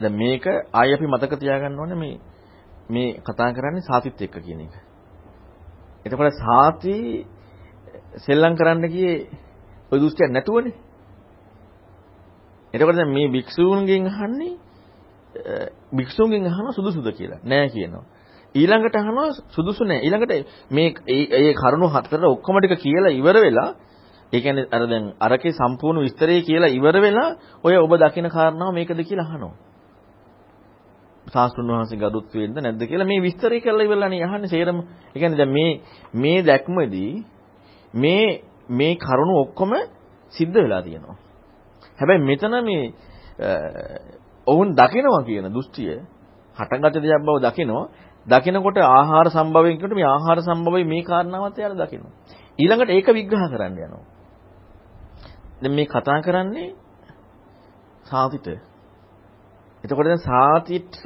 දැන් 0.01 0.13
මේක 0.13 0.45
ආයි 0.47 0.93
අපි 0.93 1.07
මතක 1.07 1.33
තියාගන්න 1.35 1.79
ඕනේ 1.79 1.95
මේ 1.95 2.15
මේ 2.89 3.09
කතා 3.19 3.49
කරන්නේ 3.51 3.81
සාතිත් 3.81 4.21
එක්ක 4.21 4.35
කියන 4.39 4.61
එක. 4.61 4.75
එතකොට 6.05 6.37
සාති 6.37 6.95
සෙල්ලම් 8.17 8.53
කරන්න 8.55 8.85
ගියේ 8.87 9.15
ඔය 9.91 9.99
දෘෂ්ටියක් 9.99 10.31
නැතුවනේ. 10.31 10.75
එතකොට 12.73 12.95
දැන් 12.95 13.11
මේ 13.11 13.27
භික්ෂූන්ගෙන් 13.29 14.05
අහන්නේ 14.07 14.53
භික්ෂූන්ගෙන් 15.91 16.45
අහන 16.45 16.73
සුදුසුද 16.73 17.07
කියලා. 17.11 17.39
නෑ 17.43 17.69
කියනවා. 17.69 18.05
ඊළඟට 18.55 18.95
අහනවා 18.95 19.29
සුදුසු 19.49 19.83
නෑ. 19.83 19.99
ඊළඟට 19.99 20.33
මේ 20.71 20.93
ඒ 21.09 21.53
කරුණු 21.53 21.87
හතර 21.87 22.21
ඔක්කොම 22.25 22.55
ටික 22.57 22.79
කියලා 22.79 23.13
ඉවර 23.13 23.37
වෙලා 23.37 23.69
ඒ 24.33 24.41
කියන්නේ 24.41 24.71
අර 24.71 24.83
දැන් 24.85 25.05
අරකේ 25.19 25.53
සම්පූර්ණ 25.53 26.01
විස්තරය 26.01 26.41
කියලා 26.41 26.71
ඉවර 26.71 26.95
වෙලා 27.01 27.29
ඔය 27.63 27.75
ඔබ 27.77 27.93
දකින 27.95 28.27
කාරණාව 28.29 28.73
මේකද 28.73 29.01
කියලා 29.01 29.27
අහනවා. 29.27 29.55
සාස්ත්‍රුන් 31.27 31.69
වහන්සේ 31.69 31.99
ගරුත් 31.99 32.33
වෙන්න 32.33 32.57
නැද්ද 32.57 32.81
කියලා 32.81 33.07
මේ 33.07 33.21
විස්තරය 33.21 33.59
කරලා 33.59 33.85
ඉවරලානේ 33.85 34.23
අහන්නේ 34.23 34.47
සේරම. 34.47 34.79
ඒ 35.07 35.19
කියන්නේ 35.19 35.37
දැන් 35.37 35.51
මේ 35.51 35.71
මේ 36.13 36.39
දැක්මදී 36.41 37.11
මේ 37.93 38.25
මේ 38.69 38.93
කරුණු 38.97 39.33
ඔක්කොම 39.39 39.71
සිද්ධ 40.33 40.53
වෙලා 40.55 40.81
තියෙනවා. 40.81 41.17
හැබැයි 41.99 42.21
මෙතන 42.21 42.55
මේ 42.63 42.83
ඔවුන් 44.47 44.69
දකිනවා 44.73 45.23
කියන 45.23 45.47
දෘෂ්ටිය 45.47 45.95
හටගත 46.57 46.95
දෙයක් 46.95 47.21
බව 47.21 47.37
දකිනවා. 47.41 47.85
දකිනකොට 48.25 48.77
ආහාර 48.79 49.27
සම්භවයෙන් 49.27 49.73
කියනකොට 49.73 49.93
මේ 49.93 50.07
ආහාර 50.07 50.39
සම්භවයේ 50.39 50.85
මේ 50.85 51.03
කාරණාවත් 51.03 51.57
එයාලා 51.57 51.81
දකිනවා. 51.83 52.13
ඊළඟට 52.59 52.89
ඒක 52.89 53.07
විග්‍රහ 53.09 53.45
කරන්න 53.47 53.77
යනවා. 53.77 54.05
දැන් 55.61 55.73
මේ 55.73 55.85
කතා 55.85 56.19
කරන්නේ 56.21 56.67
සාතිත. 58.05 58.47
එතකොට 59.83 60.05
දැන් 60.05 60.21
සාතිත්‍ර 60.21 61.05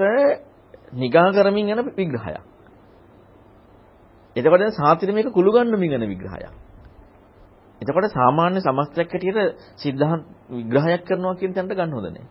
නිගා 0.94 1.30
කරමින් 1.32 1.68
යන 1.68 1.82
විග්‍රහයක්. 1.92 2.42
එතකොට 4.36 4.60
දැන් 4.60 4.74
සාතිත 4.74 5.10
මේක 5.10 5.30
කුළු 5.30 5.52
ගන්නමින් 5.52 5.94
යන 5.94 6.08
විග්‍රහයක්. 6.08 6.54
එතකොට 7.82 8.12
සාමාන්‍ය 8.12 8.60
සමස්තයක් 8.60 9.08
හැටියට 9.08 9.60
සිද්ධාන්ත 9.76 10.24
විග්‍රහයක් 10.50 11.02
කරනවා 11.04 11.36
කියන 11.36 11.54
තැනට 11.54 11.74
ගන්න 11.74 11.94
හොඳ 11.94 12.08
නැහැ. 12.08 12.28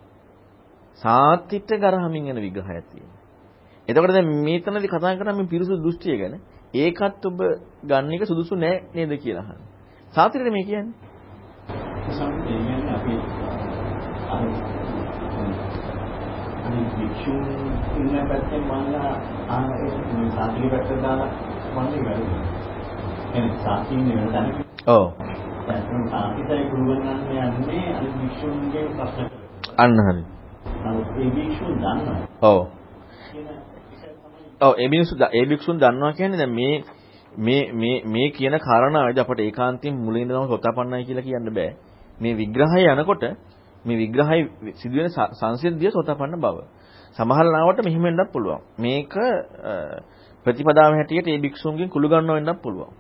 සාතිත්‍ර 1.01 1.77
ගරහමින් 1.77 2.25
යන 2.27 2.39
විග්‍රහයක් 2.39 2.87
තියෙනවා. 2.87 3.18
එතකොට 3.89 4.11
දැන් 4.11 4.45
මේතනදී 4.45 4.87
කතා 4.87 5.15
කරන්නේ 5.15 5.35
මේ 5.35 5.47
පිරිසුදු 5.47 5.83
දෘෂ්ටිය 5.83 6.19
ගැන. 6.19 6.41
ඒකත් 6.75 7.25
ඔබ 7.25 7.41
ගන්න 7.83 8.13
එක 8.13 8.25
සුදුසු 8.25 8.57
නෑ 8.57 8.83
නේද 8.95 9.17
කියලා 9.17 9.43
අහන්නේ. 9.43 9.67
සාතිරේ 10.15 10.51
මේ 10.51 10.65
කියන්නේ. 10.65 10.95
සම්පූර්ණයෙන් 12.11 12.89
අපි 12.89 13.19
අනිත් 14.29 14.57
වික්ෂුන් 16.99 17.45
ඉන්න 17.97 18.29
පැත්තෙන් 18.29 18.63
මල්ලා 18.63 19.21
ආන 19.49 19.73
ඒ 19.73 20.31
සාතිගේ 20.31 20.71
පැත්තට 20.71 21.03
දාලා 21.03 21.31
මන්නේ 21.75 22.05
වැඩි. 22.05 22.35
එනේ 23.35 23.59
සාතිනේ 23.59 24.17
වෙන 24.17 24.33
තැනක. 24.33 24.57
ඔව්. 24.87 25.13
දැන් 25.67 26.11
සාතිතේ 26.11 26.65
ගුරුවරයන් 26.65 27.09
යන්නේ 27.09 27.93
අනිත් 27.93 28.19
වික්ෂුන්ගේ 28.19 28.91
ප්‍රශ්න 28.91 29.25
කරලා. 29.25 29.31
අන්න 29.79 29.99
හරි. 30.07 30.25
නමුත් 30.83 31.07
ඒ 31.17 31.37
වික්ෂුන් 31.37 31.77
දන්නවා. 31.77 32.17
ඔව්. 32.43 32.78
ඔව් 34.61 34.73
ඒ 34.75 34.89
මිනිස්සු 34.89 35.15
ඒ 35.33 35.45
භික්ෂුන් 35.47 35.77
දන්නවා 35.79 36.13
කියන්නේ 36.13 36.39
දැන් 36.39 36.53
මේ 36.53 36.75
මේ 37.39 37.63
මේ 37.73 37.97
මේ 38.05 38.29
කියන 38.31 38.55
කාරණාවද 38.61 39.19
අපට 39.19 39.41
ඒකාන්තයෙන් 39.41 39.95
මුලින් 39.97 40.23
ඉඳන්ම 40.23 40.47
සෝතාපන්නයි 40.47 41.05
කියලා 41.05 41.23
කියන්න 41.23 41.51
බෑ. 41.51 41.71
මේ 42.21 42.35
විග්‍රහය 42.35 42.83
යනකොට 42.93 43.25
මේ 43.85 43.97
විග්‍රහය 43.97 44.41
සිදුවෙන 44.75 45.11
සංසිද්ධිය 45.33 45.91
සෝතාපන්න 45.91 46.35
බව. 46.37 46.57
සමහර 47.17 47.47
ලාවට 47.47 47.85
මෙහෙම 47.85 48.03
වෙන්නත් 48.03 48.33
පුළුවන්. 48.33 48.61
මේක 48.79 49.15
ප්‍රතිපදාව 50.47 50.93
හැටියට 50.93 51.29
ඒ 51.29 51.39
භික්ෂුන්ගෙන් 51.39 51.89
කුළු 51.89 52.09
ගන්නව 52.09 52.35
වෙන්නත් 52.35 52.63
පුළුවන්. 52.63 52.93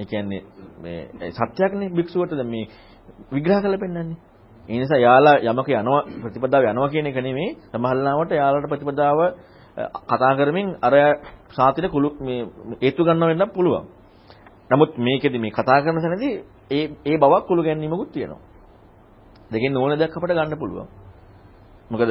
ඒ 0.00 0.06
කියන්නේ 0.06 0.42
මේ 0.82 1.30
සත්‍යයක්නේ 1.32 1.88
භික්ෂුවට 1.90 2.32
දැන් 2.32 2.48
මේ 2.48 2.66
විග්‍රහ 3.32 3.60
කරලා 3.60 3.78
පෙන්නන්නේ. 3.78 4.18
ඒ 4.68 4.78
නිසා 4.78 4.98
යාලා 4.98 5.36
යමක 5.44 5.68
යනවා 5.70 6.02
ප්‍රතිපදාව 6.22 6.62
යනවා 6.64 6.88
කියන 6.88 7.06
එක 7.06 7.18
නෙමෙයි 7.18 7.50
සමහර 7.70 7.96
ලාවට 7.98 8.32
යාලට 8.32 8.66
ප්‍රතිපදාව 8.68 9.18
කතා 9.76 10.36
කරමින් 10.36 10.76
අර 10.80 10.94
සාතින 11.50 11.90
කුළු 11.90 12.08
මේ 12.20 12.46
හේතු 12.82 13.04
ගන්නව 13.04 13.28
වෙන්නත් 13.30 13.52
පුළුවන්. 13.52 13.86
නමුත් 14.70 14.98
මේකෙදි 14.98 15.38
මේ 15.38 15.50
කතා 15.50 15.82
කරන 15.82 16.00
තැනදී 16.00 16.34
ඒ 16.70 16.84
ඒ 17.04 17.16
බවක් 17.18 17.46
කුළු 17.46 17.62
ගැනීමකුත් 17.62 18.12
තියෙනවා. 18.12 18.42
දෙකෙන් 19.50 19.76
ඕන 19.76 19.98
දෙයක් 19.98 20.16
අපිට 20.16 20.32
ගන්න 20.32 20.58
පුළුවන්. 20.58 20.88
මොකද 21.90 22.10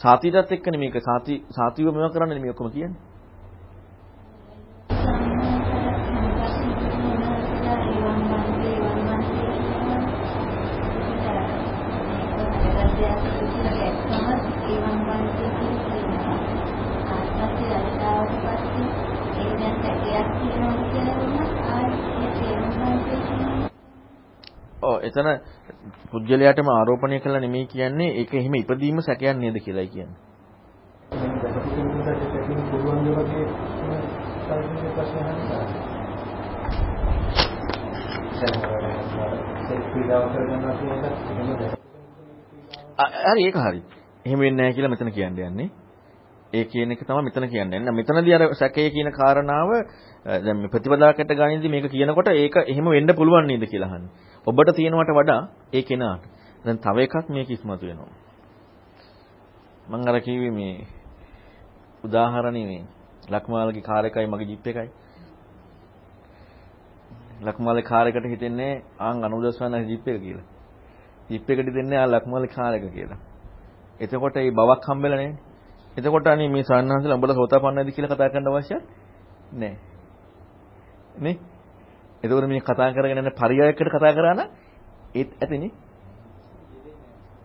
සාතිටත් 0.00 0.52
එක්කනේ 0.52 0.78
මේක 0.78 0.96
සාති 1.00 1.34
සාතිව 1.50 1.86
මේව 1.88 2.12
කරන්නේ 2.12 2.40
මේ 2.40 2.50
ඔක්කොම 2.50 2.70
කියන්නේ. 2.70 3.13
එතන 25.04 25.28
පුජ්‍යලයාටම 26.10 26.68
ආරෝපණය 26.70 27.20
කළා 27.20 27.40
නෙමෙයි 27.40 27.66
කියන්නේ 27.68 28.10
ඒක 28.20 28.34
එහෙම 28.34 28.54
ඉපදීම 28.56 29.00
සැකයක් 29.00 29.36
නේද 29.36 29.56
කියලායි 29.60 29.88
කියන්නේ. 29.88 30.18
හරි 43.24 43.42
ඒක 43.42 43.56
හරි. 43.58 43.80
එහෙම 44.24 44.38
වෙන්නේ 44.38 44.56
නැහැ 44.58 44.74
කියලා 44.74 44.90
මෙතන 44.90 45.10
කියන්න 45.12 45.38
යන්නේ. 45.40 45.70
ඒ 46.52 46.64
කියන 46.66 46.92
එක 46.92 47.02
තමයි 47.02 47.22
මෙතන 47.22 47.48
කියන්නේ. 47.48 47.80
නෑ 47.80 47.94
මෙතනදී 47.94 48.34
අර 48.34 48.42
සැකය 48.54 48.90
කියන 48.90 49.10
කාරණාව 49.12 49.70
දැන් 50.26 50.58
මේ 50.58 50.68
ප්‍රතිපදාකට 50.68 51.32
ගනින්දි 51.32 51.68
මේක 51.68 51.88
කියනකොට 51.88 52.28
ඒක 52.34 52.56
එහෙම 52.64 52.86
වෙන්න 52.86 53.14
පුළුවන් 53.14 53.46
නේද 53.46 53.66
කියලා 53.66 53.90
අහන්නේ. 53.90 54.10
ඔබට 54.46 54.70
තියෙනවට 54.76 55.10
වඩා 55.10 55.42
ඒ 55.72 55.82
කෙනාට. 55.82 56.24
දැන් 56.64 56.78
තව 56.78 56.96
එකක් 56.98 57.28
මේක 57.28 57.50
ඉස්මතු 57.50 57.86
වෙනවා. 57.86 58.12
මම 59.88 60.08
අර 60.08 60.20
කිව්වේ 60.20 60.50
මේ 60.50 60.86
උදාහරණේ 62.04 62.66
මේ 62.66 62.82
ලක්මාල්ගේ 63.30 63.82
කාර් 63.82 64.04
එකයි 64.04 64.26
මගේ 64.26 64.46
ජිප් 64.46 64.66
එකයි. 64.66 64.90
ලක්මාල්ගේ 67.42 67.82
කාර් 67.82 68.06
එකට 68.06 68.26
හිතෙන්නේ 68.26 68.82
ආන් 68.98 69.16
90 69.22 69.88
ජිප් 69.88 70.08
එක 70.08 70.20
කියලා. 70.20 70.46
ජිප් 71.30 71.50
එකට 71.50 71.66
හිතෙන්නේ 71.66 71.98
ආ 71.98 72.06
ලක්මාල්ගේ 72.06 72.54
කාර් 72.54 72.74
එක 72.74 72.86
කියලා. 72.92 73.20
එතකොට 74.00 74.36
මේ 74.36 74.50
බවක් 74.50 74.84
හම්බෙලා 74.86 75.16
නැහැ. 75.16 75.34
එතකොට 75.96 76.26
අනේ 76.26 76.48
මේ 76.48 76.64
සාන්නහන්සලා 76.64 77.16
උඹලා 77.16 77.34
සෝතාපන්නයිද 77.34 77.90
කියලා 77.90 78.12
කතා 78.12 78.28
කරන්න 78.28 78.48
අවශ්‍ය 78.48 78.76
නැහැ. 79.52 79.78
නේ? 81.18 81.36
එතකොට 82.24 82.48
මේ 82.48 82.60
කතා 82.62 82.92
කරගෙන 82.92 83.18
යන 83.18 83.30
පරියායකට 83.32 83.90
කතා 83.90 84.12
කරා 84.12 84.34
නම් 84.34 84.48
ඒත් 85.14 85.30
ඇතිනේ. 85.36 85.72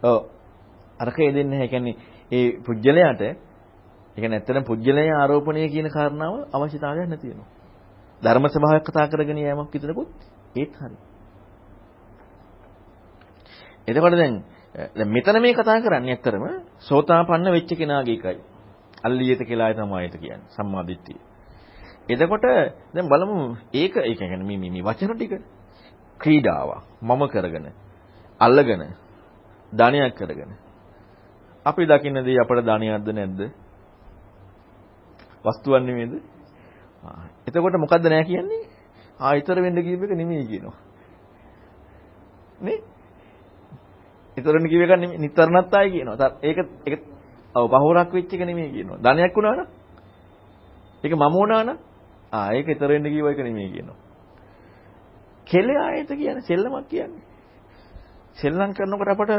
ඔව්. 0.04 0.20
අරකේ 1.00 1.30
දෙන්නේ 1.30 1.50
නැහැ. 1.52 1.68
කියන්නේ 1.68 1.96
ඒ 2.32 2.60
පුජ්‍යලයට 2.60 3.22
ඒ 3.22 3.36
කියන්නේ 4.16 4.40
ඇත්තටම 4.40 4.64
පුජ්‍යලයේ 4.64 5.14
ආරෝපණය 5.14 5.68
කියන 5.68 5.90
කාරණාව 5.90 6.34
අවශ්‍යතාවයක් 6.50 7.08
නැති 7.08 7.28
වෙනවා. 7.28 7.50
ධර්ම 8.22 8.46
ස්වභාවයක් 8.48 8.86
කතා 8.86 9.08
කරගෙන 9.08 9.40
යෑමක් 9.40 9.74
විතරකුත් 9.74 10.10
ඒත් 10.56 10.74
හරි. 10.76 10.98
එතකොට 13.88 14.16
දැන් 14.16 14.44
දැන් 14.76 15.10
මෙතන 15.10 15.42
මේ 15.42 15.54
කතා 15.54 15.80
කරන්නේ 15.80 16.14
ඇත්තරම 16.14 16.46
සෝතාපන්න 16.82 17.52
වෙච්ච 17.52 17.72
කෙනාගේ 17.76 18.18
එකයි. 18.18 18.40
අල්ලියත 19.04 19.42
කියලායි 19.42 19.76
තමයි 19.76 20.04
ඒක 20.04 20.16
කියන්නේ. 20.16 20.50
සම්මාදිට්ඨිය. 20.50 21.29
එතකොට 22.10 22.46
දැන් 22.94 23.08
බලමු 23.08 23.56
ඒක 23.74 23.96
ඒ 23.98 24.16
කියන්නේ 24.16 24.48
මේ 24.50 24.58
මේ 24.60 24.84
වචන 24.84 25.14
ටික 25.14 25.34
ක්‍රීඩාවක් 26.20 26.84
මම 27.02 27.22
කරගෙන 27.28 27.66
අල්ලගෙන 28.42 28.84
ධානයක් 29.74 30.16
කරගෙන 30.16 30.52
අපි 31.66 31.86
දකින්න 31.86 32.24
දේ 32.26 32.40
අපට 32.40 32.66
ධානයක්ද 32.66 33.08
නැද්ද? 33.10 33.42
වස්තුවක් 35.44 35.82
නෙමෙයිද? 35.82 36.14
එතකොට 37.48 37.76
මොකද්ද 37.76 38.06
නැහැ 38.06 38.26
කියන්නේ? 38.26 38.64
ආ 39.20 39.36
ඊතර 39.36 39.58
වෙන්න 39.58 39.78
කියප 39.78 40.04
එක 40.04 40.12
නෙමෙයි 40.12 40.46
කියනවා. 40.46 40.78
නේ? 42.62 42.80
ඊතරණ 44.38 44.66
කියව 44.66 44.82
එක 44.82 44.92
නෙමෙයි 44.94 45.20
නිතරණත් 45.20 45.74
ආයි 45.74 45.92
කියනවා. 45.92 46.30
ඒක 46.42 46.58
ඒක 46.86 47.02
ඔව් 47.56 47.70
පහෝරක් 47.70 48.12
වෙච්ච 48.12 48.34
එක 48.34 48.42
නෙමෙයි 48.42 48.72
කියනවා. 48.72 48.98
ධනයක් 48.98 49.36
වුණා 49.36 49.56
නම් 49.56 49.68
ඒක 51.04 51.14
මම 51.14 51.32
වුණා 51.32 51.64
නම් 51.64 51.78
ආ 52.32 52.54
ඒක 52.54 52.68
ඊතර 52.68 52.88
වෙන්න 52.88 53.04
කියව 53.06 53.28
එක 53.28 53.40
නෙමෙයි 53.40 53.72
කියනවා. 53.72 53.98
කෙලෙ 55.48 55.74
ආයත 55.78 56.08
කියන්නේ 56.10 56.42
සෙල්ලමක් 56.42 56.88
කියන්නේ. 56.88 57.24
සෙල්ලම් 58.36 58.74
කරනකොට 58.74 59.10
අපට 59.10 59.32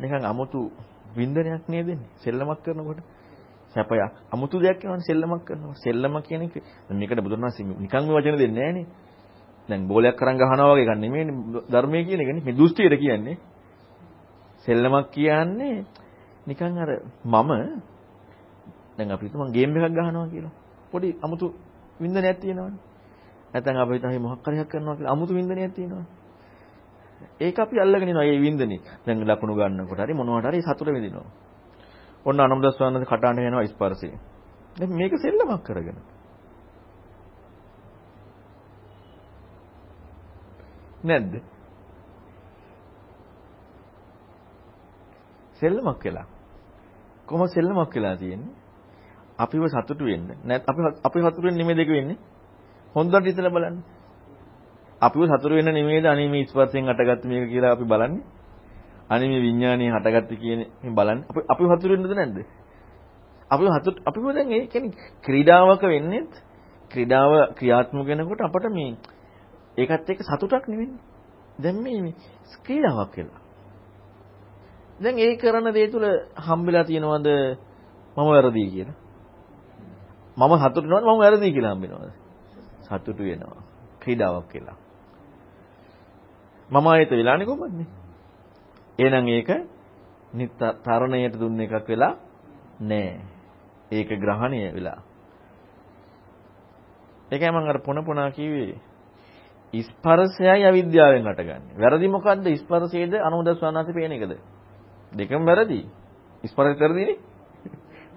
නිකන් 0.00 0.24
අමුතු 0.24 0.70
වින්දනයක් 1.16 1.68
නේද 1.68 1.86
දෙන්නේ. 1.86 2.08
සෙල්ලමක් 2.18 2.60
කරනකොට 2.64 3.00
සැපයක්. 3.74 4.12
අමුතු 4.30 4.56
දෙයක් 4.58 4.78
කියනවනේ 4.80 5.06
සෙල්ලමක් 5.06 5.44
කරනවා. 5.44 5.74
සෙල්ලම 5.76 6.14
කියන 6.22 6.42
එක 6.42 6.54
මේකට 6.90 7.20
බුදුරණාහි 7.20 7.62
නිකන් 7.64 8.02
මේ 8.02 8.16
වචන 8.16 8.36
දෙන්නේ 8.38 8.62
නැහනේ. 8.62 8.86
දැන් 9.68 9.88
බෝලයක් 9.88 10.22
අරන් 10.22 10.36
ගහනවා 10.36 10.72
වගේ 10.72 10.86
ගන්න 10.86 11.00
නෙමෙයිනේ 11.00 11.34
ධර්මයේ 11.68 12.04
කියන 12.04 12.20
එකනේ. 12.20 12.44
මේ 12.44 12.56
දුස්තියට 12.56 12.96
කියන්නේ. 12.98 13.36
සෙල්ලමක් 14.66 15.10
කියන්නේ 15.10 15.84
නිකන් 16.46 16.78
අර 16.78 16.90
මම 17.24 17.50
දැන් 18.96 19.10
අපි 19.10 19.24
හිතමු 19.26 19.52
ගේම් 19.52 19.70
එකක් 19.70 19.92
ගහනවා 19.92 20.28
කියලා. 20.28 20.52
පොඩි 20.90 21.08
අමුතු 21.20 21.46
වින්දනයක් 22.02 22.38
තියෙනවනේ. 22.40 22.80
නැත්නම් 23.52 23.78
අපි 23.78 23.92
හිතමු 23.94 24.18
මොකක් 24.24 24.46
හරි 24.46 24.58
එකක් 24.58 24.70
කරනවා 24.70 24.96
කියලා 24.96 25.12
අමුතු 25.12 25.34
වින්දනයක් 25.34 25.74
තියෙනවනේ. 25.74 26.06
ඒක 27.40 27.58
අපි 27.58 27.80
අල්ලගෙන 27.80 28.08
ඉනවා 28.08 28.24
මේ 28.24 28.40
වින්දනේ. 28.40 28.80
දැන් 29.06 29.18
ලකුණු 29.22 29.54
ගන්නකොට 29.54 29.98
හරි 29.98 30.14
මොනවට 30.14 30.46
හරි 30.46 30.62
සතුට 30.62 30.88
විඳිනවා. 30.88 31.30
ඔන්න 32.26 32.40
අනම්දස් 32.40 32.78
වන්නද 32.78 33.04
කටහඬ 33.04 33.48
යනවා 33.48 33.66
ස්පර්ශය. 33.66 34.10
දැන් 34.76 34.90
මේක 34.92 35.14
සෙල්ලමක් 35.18 35.62
කරගෙන. 35.64 35.98
නැද්ද? 41.04 41.32
සෙල්ලමක් 45.60 46.04
වෙලා. 46.04 46.26
කොහොම 47.26 47.48
සෙල්ලමක් 47.48 47.94
වෙලා 47.94 48.16
තියෙන්නේ? 48.16 48.61
අපිව 49.42 49.64
සතුටු 49.68 50.04
වෙන්න. 50.04 50.28
නැත් 50.44 50.62
අපි 50.62 50.80
අපි 51.00 51.18
සතුටු 51.20 51.42
වෙන්න 51.42 51.56
නෙමෙයි 51.56 51.76
දෙක 51.76 51.88
වෙන්නේ. 51.88 52.18
හොඳට 52.94 53.26
හිතලා 53.26 53.50
බලන්න. 53.50 53.76
අපිව 55.00 55.22
සතුටු 55.26 55.48
වෙන්න 55.50 55.70
නෙමෙයිද 55.70 56.06
අනේ 56.06 56.28
මේ 56.28 56.46
ස්පර්ශයෙන් 56.46 56.88
අටගත්ත 56.88 57.24
මේක 57.24 57.48
කියලා 57.48 57.72
අපි 57.72 57.84
බලන්නේ. 57.84 58.22
අනේ 59.10 59.28
මේ 59.28 59.40
විඥානය 59.40 59.84
හටගත්ත 59.88 60.32
කියන 60.36 60.60
මේ 60.82 60.92
බලන්නේ. 60.92 61.26
අපි 61.26 61.40
අපිව 61.48 61.66
සතුටු 61.68 61.88
වෙන්නද 61.88 62.12
නැද්ද? 62.12 62.38
අපිව 63.50 63.68
සතුට 63.74 63.98
අපිව 64.02 64.24
දැන් 64.30 64.48
ඒ 64.50 64.66
කියන්නේ 64.66 64.96
ක්‍රීඩාවක 65.22 65.82
වෙන්නේ 65.84 66.22
ක්‍රීඩාව 66.90 67.32
ක්‍රියාත්මක 67.56 68.06
වෙනකොට 68.06 68.40
අපට 68.40 68.66
මේ 68.70 68.96
ඒකත් 69.76 70.08
එක්ක 70.08 70.20
සතුටක් 70.22 70.64
නෙවෙන්නේ. 70.68 71.00
දැන් 71.58 71.76
මේ 71.82 72.14
ක්‍රීඩාවක් 72.64 73.10
කියලා. 73.14 73.40
දැන් 75.00 75.16
ඒ 75.18 75.36
කරන 75.36 75.66
දේ 75.70 75.88
තුල 75.88 76.04
හම්බෙලා 76.38 76.84
තියෙනවද 76.84 77.28
මම 78.16 78.26
වැරදි 78.26 78.64
කියලා? 78.66 78.96
මම 80.36 80.52
සතුටු 80.58 80.80
වෙනවද 80.82 81.04
මම 81.04 81.18
වැරදි 81.18 81.52
කියලා 81.52 81.72
හම්බෙනවද? 81.72 82.12
සතුටු 82.82 83.22
වෙනවා. 83.22 83.62
ක්‍රීඩාවක් 84.00 84.46
කියලා. 84.48 84.76
මම 86.70 86.86
ආයත 86.86 87.10
වෙලානේ 87.10 87.46
කොහොමද? 87.46 87.80
එහෙනම් 88.98 89.26
ඒක 89.28 89.50
තරණයට 90.84 91.34
දුන්න 91.34 91.60
එකක් 91.60 91.88
වෙලා 91.88 92.14
නෑ. 92.82 93.20
ඒක 93.90 94.08
ග්‍රහණය 94.16 94.60
වෙලා. 94.72 95.00
ඒකයි 97.30 97.50
මම 97.50 97.68
අර 97.68 97.78
පොන 97.78 98.04
පොනා 98.04 98.30
කිව්වේ 98.30 98.80
ස්පර්ශයයි 99.74 100.64
අවිද්‍යාවෙන් 100.64 101.24
හටගන්නේ. 101.24 101.76
වැරදි 101.76 102.08
මොකද්ද? 102.08 102.46
ස්පර්ශයේද 102.56 103.14
අනුදස්වනාති 103.18 103.92
පේන 103.92 104.12
එකද? 104.12 104.32
දෙකම 105.12 105.44
වැරදි. 105.44 105.80
ස්පර්ශය 106.44 106.80
වැරදිනේ. 106.80 107.18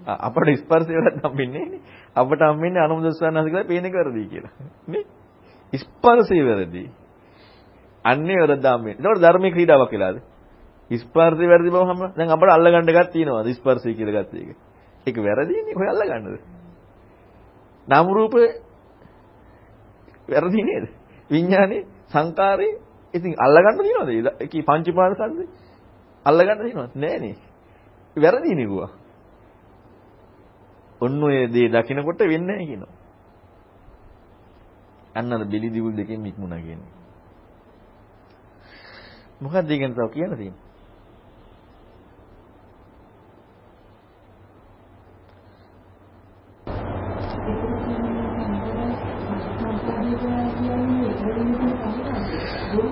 අපට 0.06 0.48
ස්පර්ශය 0.56 0.94
වැරද්ද 0.94 1.20
හම්බෙන්නේ 1.22 1.66
නේ. 1.66 1.80
අපට 2.14 2.40
හම්බෙන්නේ 2.42 2.82
අනුදස්වනාති 2.82 3.50
කියලා 3.50 3.64
පේන 3.64 3.84
එක 3.84 3.94
වැරදි 3.94 4.26
කියලා. 4.26 4.52
නේ? 4.86 5.04
ස්පර්ශය 5.72 6.40
වැරදි. 6.44 6.90
අන්නේ 8.04 8.38
වැරද්ද 8.38 8.66
හම්බෙන්නේ. 8.66 9.02
ඒකට 9.02 9.22
ධර්මයේ 9.22 9.52
ක්‍රීඩාවක් 9.52 9.90
කියලාද? 9.90 10.22
ස්පර්ශය 10.90 11.46
වැරදි 11.46 11.70
බව 11.70 11.82
හම්බ. 11.84 12.02
දැන් 12.16 12.30
අපට 12.30 12.50
අල්ලගන්න 12.50 12.88
එකක් 12.88 13.10
තියෙනවා. 13.12 13.44
ස්පර්ශය 13.52 13.94
කියලා 13.94 14.22
ගත්ත 14.22 14.34
එක. 14.34 14.56
ඒක 15.06 15.16
වැරදිනේ. 15.18 15.74
ඔය 15.74 15.88
අල්ලගන්නද? 15.88 16.38
නාම 17.88 18.06
රූප 18.08 18.34
වැරදි 20.28 20.62
නේද? 20.62 20.84
විඥානේ 21.30 21.86
සංකාරේ 22.08 22.78
ඉතින් 23.14 23.34
අල්ලගන්න 23.36 23.78
තියනවද? 23.80 24.10
ඒකී 24.40 24.62
පංචපාද 24.62 25.12
සද්දේ 25.14 25.48
අල්ලගන්න 26.26 26.62
තියනවද? 26.62 26.94
නෑනේ. 26.94 27.36
වැරදිනේ 28.16 28.66
ගුවා. 28.66 29.05
ඔන්න 31.06 31.22
ඔය 31.22 31.36
දේ 31.48 31.68
දකිනකොට 31.70 32.20
වෙන්නේ 32.24 32.46
නැහැ 32.48 32.66
කියනවා. 32.66 32.94
අන්න 35.14 35.32
අර 35.32 35.44
බෙලි 35.46 35.68
දිගුල් 35.70 35.94
දෙකෙන් 35.94 36.26
ඉක්මුණා 36.26 36.60
කියන්නේ. 36.60 36.94
මොකක්ද 39.40 39.70
ඊගෙන 39.70 39.92
තව 39.92 40.08
කියන්න 40.10 40.36
තියෙන්නේ? 40.36 40.64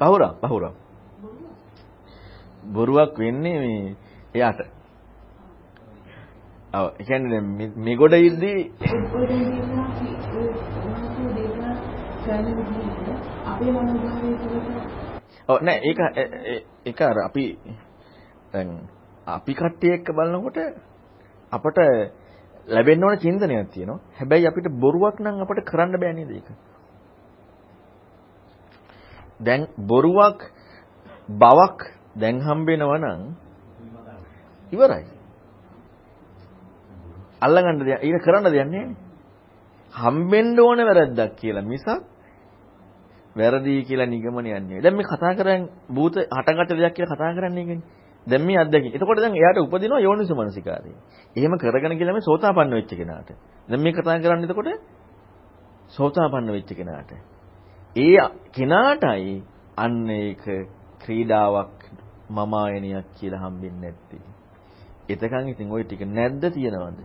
බහුරා 0.00 0.32
බහුරා 0.42 0.72
බොරුවක් 2.66 3.18
වෙන්නේ 3.18 3.58
මේ 3.58 3.96
එයාට. 4.34 4.84
ඔව් 6.75 6.87
ඒ 6.91 7.05
කියන්නේ 7.05 7.31
දැන් 7.33 7.47
මේ 7.79 7.97
ගොඩ 7.97 8.14
ඉද්දී 8.20 8.61
ඔව් 15.49 15.59
නෑ 15.61 15.79
ඒක 15.83 15.99
ඒක 16.85 17.01
අර 17.03 17.18
අපි 17.20 17.47
දැන් 18.53 18.68
අපි 19.27 19.53
කට්ටිය 19.55 19.93
එක්ක 19.93 20.12
බලනකොට 20.12 20.59
අපට 21.53 21.79
ලැබෙන්න 22.68 23.05
ඕන 23.05 23.18
චින්තනයක් 23.18 23.70
තියෙනවා. 23.70 24.01
හැබැයි 24.18 24.47
අපිට 24.47 24.68
බොරුවක් 24.77 25.20
නම් 25.20 25.43
අපිට 25.43 25.64
කරන්න 25.64 26.01
බෑ 26.01 26.12
නේද 26.12 26.31
ඒක? 26.31 26.49
දැන් 29.41 29.66
බොරුවක් 29.79 30.41
බවක් 31.29 31.79
දැන් 32.16 32.41
හම්බෙනවා 32.41 32.99
නම් 32.99 33.22
ඉවරයි. 34.72 35.13
අල්ලගන්න 37.43 37.78
දෙයක් 37.80 38.01
ඊට 38.03 38.22
කරන්න 38.22 38.45
දෙයක් 38.47 38.68
නැහැ. 38.68 38.95
හම්බෙන්න 39.93 40.59
ඕන 40.59 40.78
වැරද්දක් 40.80 41.37
කියලා 41.37 41.64
මිසක් 41.64 41.89
වැරදි 43.37 43.82
කියලා 43.85 44.07
නිගමනයක් 44.07 44.45
නෙවෙයි. 44.61 44.82
දැන් 44.82 44.97
මේ 44.97 45.05
කතා 45.05 45.35
කරන්නේ 45.35 45.68
භූත 45.89 46.14
හටගත 46.30 46.70
දෙයක් 46.72 46.95
කියලා 46.95 47.12
කතා 47.12 47.35
කරන්නේ 47.35 47.64
කියන්නේ. 47.64 48.03
දැන් 48.26 48.43
මේ 48.43 48.59
අත්දැකීම. 48.59 48.95
එතකොට 48.95 49.18
දැන් 49.18 49.35
එයාට 49.35 49.59
උපදිනවා 49.59 50.01
යෝනිසු 50.01 50.35
මනසිකාරය. 50.35 50.93
එහෙම 51.37 51.59
කරගෙන 51.59 51.99
කියලා 51.99 52.14
මේ 52.14 52.20
සෝතාපන්න 52.22 52.70
වෙච්ච 52.72 52.93
කෙනාට. 52.93 53.30
දැන් 53.68 53.82
මේ 53.82 53.93
කතා 53.93 54.18
කරන්නේ 54.18 54.47
එතකොට 54.47 54.68
සෝතාපන්න 55.91 56.49
වෙච්ච 56.49 56.70
කෙනාට. 56.72 57.11
ඒ 57.97 58.18
කෙනාටයි 58.53 59.43
අන්න 59.76 60.11
ඒක 60.11 60.45
ක්‍රීඩාවක් 61.01 61.80
මම 62.30 62.55
ආයනියක් 62.55 63.07
කියලා 63.14 63.41
හම්බෙන්නේ 63.41 63.93
නැත්තේ. 63.93 64.24
එතකන් 65.09 65.49
ඉතින් 65.49 65.70
ওই 65.70 65.85
ටික 65.85 66.03
නැද්ද 66.09 66.43
තියනවද? 66.49 66.99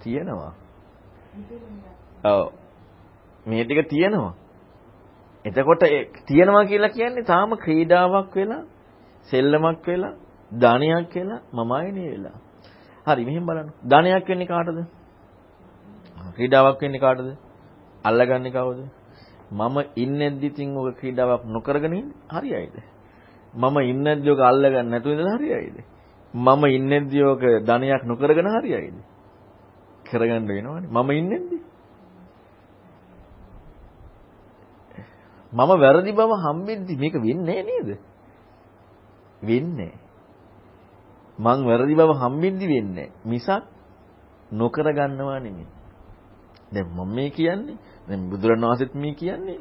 තියෙනවා. 0.00 0.52
ඔව්. 2.24 2.52
මේ 3.46 3.64
ටික 3.64 3.88
තියෙනවා. 3.88 4.34
එතකොට 5.44 5.84
තියෙනවා 6.26 6.64
කියලා 6.64 6.88
කියන්නේ 6.90 7.24
තාම 7.24 7.50
ක්‍රීඩාවක් 7.56 8.34
වෙලා, 8.34 8.62
සෙල්ලමක් 9.28 9.86
වෙලා, 9.86 10.14
ධනයක් 10.52 11.14
වෙලා, 11.14 11.40
මම 11.52 11.72
ආයනිය 11.72 12.10
වෙලා. 12.10 12.36
හරි 13.06 13.24
මෙහෙම 13.24 13.46
බලන්න. 13.46 13.68
ධනයක් 13.84 14.28
වෙන්නේ 14.28 14.46
කාටද? 14.46 14.78
ක්‍රීඩාවක් 16.36 16.80
වෙන්නේ 16.80 17.00
කාටද? 17.00 17.28
අල්ලගන්නේ 18.04 18.52
කවුද? 18.52 18.80
මම 19.50 19.76
ඉන්නේද්දි 19.96 20.48
තින් 20.50 20.76
ඔය 20.76 20.92
ක්‍රීඩාවක් 20.92 21.44
නොකරගෙන 21.46 21.92
ඉන්නේ 21.92 22.14
හරියයිද? 22.30 22.76
මම 23.54 23.76
ඉන්නේද්දි 23.84 24.30
ඔක 24.30 24.40
අල්ලගන්න 24.42 24.90
නැතුව 24.90 25.12
ඉඳලා 25.12 25.36
හරියයිද? 25.36 25.76
මම 26.34 26.62
ඉන්නේද්දි 26.68 27.22
ඔක 27.24 27.42
ධනයක් 27.62 28.02
නොකරගෙන 28.04 28.48
හරියයිද? 28.48 28.96
කරගන්න 30.06 30.44
වෙනවනේ. 30.46 30.88
මම 30.88 31.10
ඉන්නේද්දි. 31.12 31.58
මම 35.52 35.70
වැරදි 35.74 36.12
බව 36.12 36.32
හම්බෙද්දි 36.36 36.92
මේක 36.96 37.14
වෙන්නේ 37.16 37.62
නේද? 37.62 37.88
වෙන්නේ. 39.42 39.94
මං 41.38 41.58
වැරදි 41.64 41.94
බව 41.94 42.10
හම්බෙද්දි 42.14 42.66
වෙන්නේ. 42.66 43.08
මිසක් 43.24 43.64
නොකර 44.52 44.86
ගන්නවා 44.88 45.38
නෙමෙයි. 45.38 45.66
දැන් 46.72 46.86
මම 46.88 47.14
මේ 47.14 47.30
කියන්නේ 47.30 47.76
දැන් 48.08 48.20
බුදුරණවහන්සේත් 48.30 48.94
මේ 48.94 49.14
කියන්නේ 49.14 49.60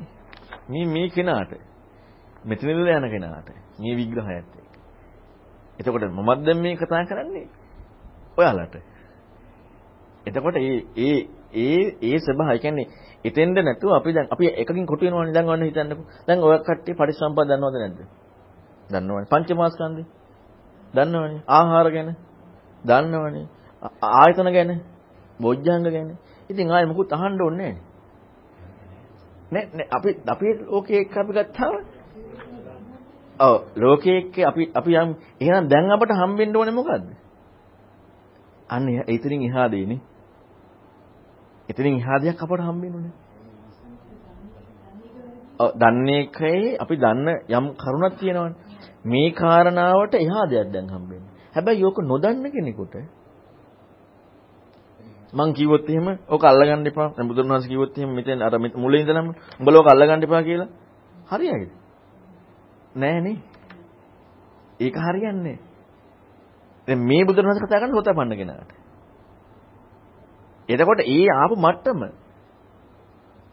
මේ 0.70 0.86
මේ 0.86 1.10
කෙනාට 1.10 1.52
මෙතන 2.44 2.70
ඉඳලා 2.70 2.98
යන 3.00 3.08
කෙනාට 3.10 3.50
මේ 3.80 3.96
විග්‍රහයත් 3.96 4.50
එක්ක. 4.56 4.74
එතකොට 5.80 6.04
මමත් 6.10 6.40
දැන් 6.46 6.60
මේ 6.60 6.76
කතා 6.76 7.04
කරන්නේ 7.06 7.48
ඔයාලට. 8.38 8.76
එතකොට 10.26 10.58
ඒ 10.58 10.78
ඒ 10.98 11.18
ඒ 11.56 11.82
ඒ 12.04 12.18
ස්වභාවය 12.20 12.60
කියන්නේ 12.60 12.88
එතෙන්ද 13.26 13.58
නැතුව 13.58 13.92
අපි 13.92 14.14
දැන් 14.14 14.28
අපි 14.30 14.46
එකකින් 14.54 14.86
කොටු 14.86 15.06
වෙනවනේ 15.06 15.34
දැන් 15.34 15.48
වන්න 15.48 15.66
හිතන්නකෝ. 15.66 16.06
දැන් 16.28 16.40
ඔය 16.42 16.58
කට්ටිය 16.60 16.96
පරිසම්පාද 16.96 17.48
දන්නවද 17.48 17.76
නැද්ද? 17.76 18.00
දන්නවනේ. 18.90 19.26
පංචමාස්කන්ධේ. 19.26 20.08
දන්නවනේ. 20.94 21.42
ආහාර 21.50 21.88
ගැන. 21.92 22.10
දන්නවනේ. 22.84 23.46
ආයතන 24.14 24.50
ගැන. 24.50 24.72
බොජ්ජංග 25.40 25.84
ගැන. 25.86 26.10
ඉතින් 26.50 26.72
ආයෙ 26.72 26.86
මොකුත් 26.86 27.14
අහන්න 27.14 27.42
ඕනේ 27.42 27.74
නැහැ. 29.52 29.68
නේ 29.74 29.88
අපි 29.92 30.10
අපි 30.26 30.48
ලෝකයේ 30.62 31.02
එක්ක 31.02 31.16
අපි 31.16 31.32
ගත්තාම 31.34 31.74
ඔව් 33.40 33.56
ලෝකයේ 33.76 34.18
එක්ක 34.18 34.36
අපි 34.42 34.64
අපි 34.74 34.92
යම් 34.94 35.10
එහෙනම් 35.40 35.66
දැන් 35.68 35.92
අපට 35.92 36.12
හම්බෙන්න 36.14 36.56
ඕනේ 36.56 36.74
මොකද්ද? 36.74 37.08
අන්න 38.70 38.88
එතනින් 39.08 39.42
එහා 39.44 39.68
දෙන්නේ. 39.68 40.02
එතනින් 41.70 41.96
එහා 41.96 42.18
දෙයක් 42.20 42.40
අපට 42.40 42.62
හම්බෙන්නේ 42.62 42.92
නැහැ. 42.98 43.14
ඔව් 45.60 45.70
දන්නේ 45.76 46.22
එකේ 46.22 46.78
අපි 46.78 46.96
දන්න 46.98 47.28
යම් 47.50 47.66
කරුණක් 47.76 48.16
තියෙනවනේ. 48.20 48.56
මේ 49.06 49.30
කාරණාවට 49.34 50.14
එහා 50.16 50.46
දෙයක් 50.46 50.74
දැන් 50.74 50.88
හම්බෙන්නේ. 50.90 51.32
හැබැයි 51.54 51.86
ඕක 51.86 51.98
නොදන්න 52.04 52.46
කෙනෙකුට 52.52 52.96
මං 55.34 55.50
කිව්වොත් 55.54 55.90
එහෙම 55.90 56.08
ඕක 56.28 56.44
අල්ලගන්න 56.44 56.86
එපා. 56.86 57.10
දැන් 57.10 57.28
බුදුරණවහන්සේ 57.28 57.70
කිව්වොත් 57.70 57.98
එහෙම 57.98 58.12
මෙතෙන් 58.12 58.42
අර 58.42 58.54
මුලින් 58.76 59.02
ඉඳලම 59.02 59.28
උඹලා 59.60 59.80
ඕක 59.80 59.90
අල්ලගන්න 59.90 60.24
එපා 60.24 60.44
කියලා. 60.44 60.70
හරියයිද? 61.28 61.72
නෑනේ. 62.96 63.38
ඒක 64.80 64.96
හරියන්නේ 64.98 65.58
දැන් 66.88 67.00
මේ 67.02 67.24
බුදුරණවහන්සේ 67.24 67.66
කතා 67.66 67.80
කරන්නේ 67.80 67.98
හොතපන්න 67.98 68.36
කෙනාට. 68.36 68.72
එතකොට 70.70 71.02
ඒ 71.08 71.26
ආපු 71.34 71.56
මට්ටම. 71.58 72.02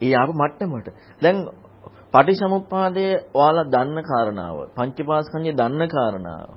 ඒ 0.01 0.13
ආපු 0.13 0.33
මට්ටමට. 0.33 0.87
දැන් 1.21 1.37
පටිසමුප්පාදයේ 2.13 3.13
ඔයාලා 3.33 3.71
දන්න 3.71 3.99
කාරණාව 4.03 4.57
පංචපාස්කන්ධය 4.75 5.53
දන්න 5.53 5.83
කාරණාව. 5.87 6.49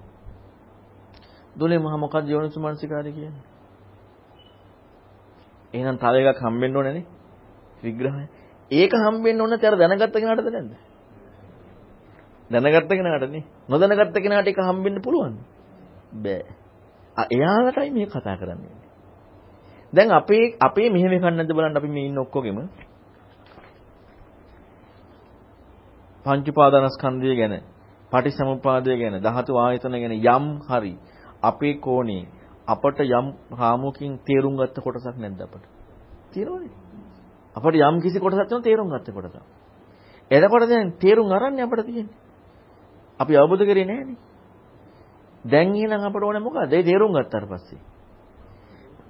දුලේ 1.56 1.78
මහ 1.78 1.94
මොකක්ද 1.96 2.26
යෝනිසුමනසිකාරය 2.28 3.12
කියන්නේ? 3.12 3.44
එහෙනම් 5.74 5.96
තව 5.96 6.14
එකක් 6.24 6.40
හම්බෙන්න 6.40 6.76
ඕනේ 6.76 6.92
නේ. 6.92 7.06
විග්‍රහය. 7.82 8.24
ඒක 8.70 8.92
හම්බෙන්න 8.96 9.40
ඕනේ 9.40 9.58
තර 9.58 9.74
දැනගත්ත 9.76 10.14
කෙනාටද 10.14 10.50
නැද්ද? 10.50 10.72
දැනගත්ත 12.50 12.90
කෙනාට 12.90 13.28
නේ? 13.28 13.44
නොදැනගත්ත 13.68 14.18
කෙනාට 14.18 14.46
ඒක 14.46 14.60
හම්බෙන්න 14.60 15.02
පුළුවන් 15.02 15.36
බෑ. 16.16 16.42
එයාලටයි 17.30 17.90
මේ 17.90 18.06
කතා 18.08 18.36
කරන්නේ. 18.36 18.85
දැන් 19.92 20.10
අපේ 20.12 20.56
අපේ 20.60 20.90
මෙහෙම 20.90 21.12
එකක් 21.12 21.22
නැද්ද 21.24 21.52
බලන්න 21.52 21.76
අපි 21.76 21.88
මේ 21.88 22.06
ඉන්න 22.06 22.18
ඔක්කොගෙම? 22.18 22.58
පංච 26.24 26.46
උපාදානස්කන්ධය 26.48 27.36
ගැන 27.36 27.54
පටිසමුපාදය 28.12 28.96
ගැන 28.96 29.20
ධාතු 29.20 29.58
ආයතන 29.58 29.94
ගැන 29.94 30.14
යම් 30.14 30.46
හරි 30.62 30.94
අපේ 31.42 31.74
කෝණේ 31.76 32.26
අපට 32.66 33.00
යම් 33.00 33.26
රාමුවකින් 33.52 34.18
තේරුම් 34.20 34.56
ගත්ත 34.56 34.82
කොටසක් 34.82 35.16
නැද්ද 35.16 35.40
අපට? 35.40 35.64
තියෙනවනේ. 36.32 36.70
අපට 37.54 37.74
යම් 37.80 38.00
කිසි 38.00 38.18
කොටසක් 38.18 38.42
තියෙනවා 38.42 38.62
තේරුම් 38.62 38.88
ගත්ත 38.88 39.08
කොටසක්. 39.10 39.36
එතකොට 40.30 40.68
දැන් 40.68 40.92
තේරුම් 40.94 41.30
අරන්නේ 41.30 41.62
අපට 41.62 41.84
තියෙන්නේ. 41.84 42.16
අපි 43.20 43.32
අවබෝධ 43.34 43.64
කරේ 43.64 43.84
නැහැනේ. 43.84 44.18
දැන් 45.44 45.74
එහෙනම් 45.74 46.02
අපට 46.02 46.22
ඕනේ 46.22 46.42
මොකද 46.42 46.72
ඒ 46.72 46.82
තේරුම් 46.82 47.12
ගත්තාට 47.12 47.46
පස්සේ. 47.46 47.80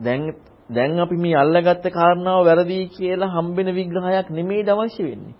දැන් 0.01 0.23
දැන් 0.71 0.99
අපි 0.99 1.17
මේ 1.17 1.35
අල්ලගත්ත 1.35 1.87
කාරණාව 1.91 2.41
වැරදි 2.45 2.79
කියලා 2.89 3.33
හම්බෙන 3.33 3.69
විග්‍රහයක් 3.71 4.29
නෙමෙයි 4.31 4.69
අවශ්‍ය 4.69 5.03
වෙන්නේ. 5.03 5.35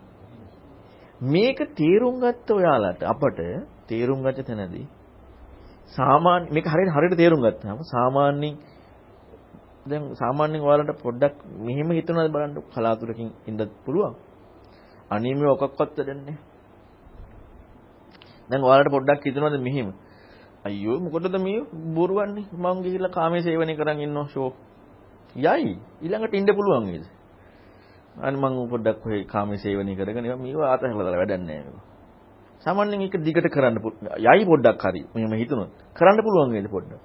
මේක 1.27 1.59
තේරුම් 1.75 2.21
ගත්ත 2.21 2.49
ඔයාලට 2.51 3.03
අපට 3.05 3.41
තේරුම් 3.87 4.23
ගත 4.23 4.39
තැනදී 4.43 4.87
සාමාන්‍ය 5.89 6.51
මේක 6.51 6.67
හරියට 6.67 6.93
හරියට 6.93 7.17
තේරුම් 7.17 7.41
ගත්තාම 7.41 7.79
සාමාන්‍යයෙන් 7.87 8.55
දැන් 9.87 10.03
සාමාන්‍යයෙන් 10.15 10.63
ඔයාලට 10.63 10.93
පොඩ්ඩක් 10.99 11.37
මෙහෙම 11.59 11.89
හිතනවාද 11.91 12.31
බලන්න 12.31 12.55
කලාතුරකින් 12.69 13.31
ඉඳත් 13.47 13.73
පුළුවන්. 13.85 14.15
අනේ 15.11 15.35
මේ 15.35 15.51
ඔකක්වත් 15.51 15.99
දෙන්නේ 16.01 16.37
දැන් 18.51 18.63
ඔයාලට 18.63 18.91
පොඩ්ඩක් 18.91 19.23
හිතනවාද 19.25 19.59
මෙහෙම 19.61 19.89
අයියෝ 20.65 20.99
මොකටද 21.01 21.37
මේ 21.41 21.59
බොරුවන්නේ 21.95 22.47
මං 22.55 22.83
ගිහිල්ලා 22.85 23.11
කාමයේ 23.11 23.43
සේවනය 23.43 23.75
කරන් 23.75 24.01
ඉන්නවා 24.01 24.27
ෂෝ 24.27 24.51
යයි. 25.37 25.77
ඊළඟට 26.03 26.35
ඉන්න 26.35 26.49
පුළුවන් 26.53 26.87
වේද 26.87 27.05
අනේ 28.19 28.41
මං 28.41 28.69
පොඩ්ඩක් 28.69 29.07
ඔය 29.07 29.25
කාමයේ 29.25 29.59
සේවනය 29.59 29.95
කරගෙන 29.95 30.25
මේව 30.39 30.61
ආතහලා 30.63 30.97
දාලා 30.97 31.21
වැඩක් 31.21 31.43
නැහැ 31.43 31.97
සාමාන්‍යයෙන් 32.65 33.03
ඒක 33.03 33.17
දිගට 33.21 33.49
කරන්න 33.49 33.77
යයි 34.19 34.45
පොඩ්ඩක් 34.45 34.83
හරි 34.83 35.03
මෙහෙම 35.15 35.35
හිතුනොත්. 35.35 35.71
කරන්න 35.95 36.23
පුළුවන් 36.23 36.53
වේද 36.53 36.69
පොඩ්ඩක්? 36.69 37.01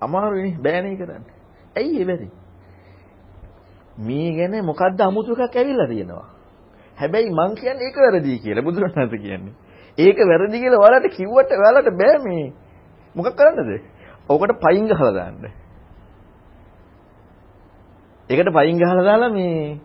අමාරුයිනේ 0.00 0.62
බෑනේ 0.62 0.96
කරන්න. 0.96 1.24
ඇයි 1.76 2.00
ඒ 2.00 2.04
බැරි? 2.04 2.28
මේ 3.98 4.30
ගැන 4.36 4.54
මොකද්ද 4.64 5.00
අමුතු 5.00 5.32
එකක් 5.36 5.56
ඇවිල්ලා 5.56 5.88
තියෙනවා? 5.88 6.26
හැබැයි 6.98 7.30
මං 7.30 7.54
කියන්නේ 7.54 7.88
ඒක 7.88 7.96
වැරදි 7.96 8.38
කියලා 8.38 8.64
බුදුරණාහි 8.64 9.18
කියන්නේ. 9.18 9.54
ඒක 9.98 10.18
වැරදි 10.22 10.62
කියලා 10.62 10.80
ඔයාලට 10.80 11.16
කිව්වට 11.16 11.50
ඔයාලට 11.54 11.90
බෑ 12.00 12.18
මේ. 12.24 12.46
මොකක් 13.16 13.34
කරන්නද? 13.34 13.70
ඕකට 14.28 14.58
පයින් 14.62 14.86
ගහලා 14.86 15.12
දාන්න. 15.12 15.44
ඒකට 18.30 18.50
පයින් 18.52 18.78
ගහලා 18.78 19.04
දාලා 19.04 19.32
මේ 19.32 19.78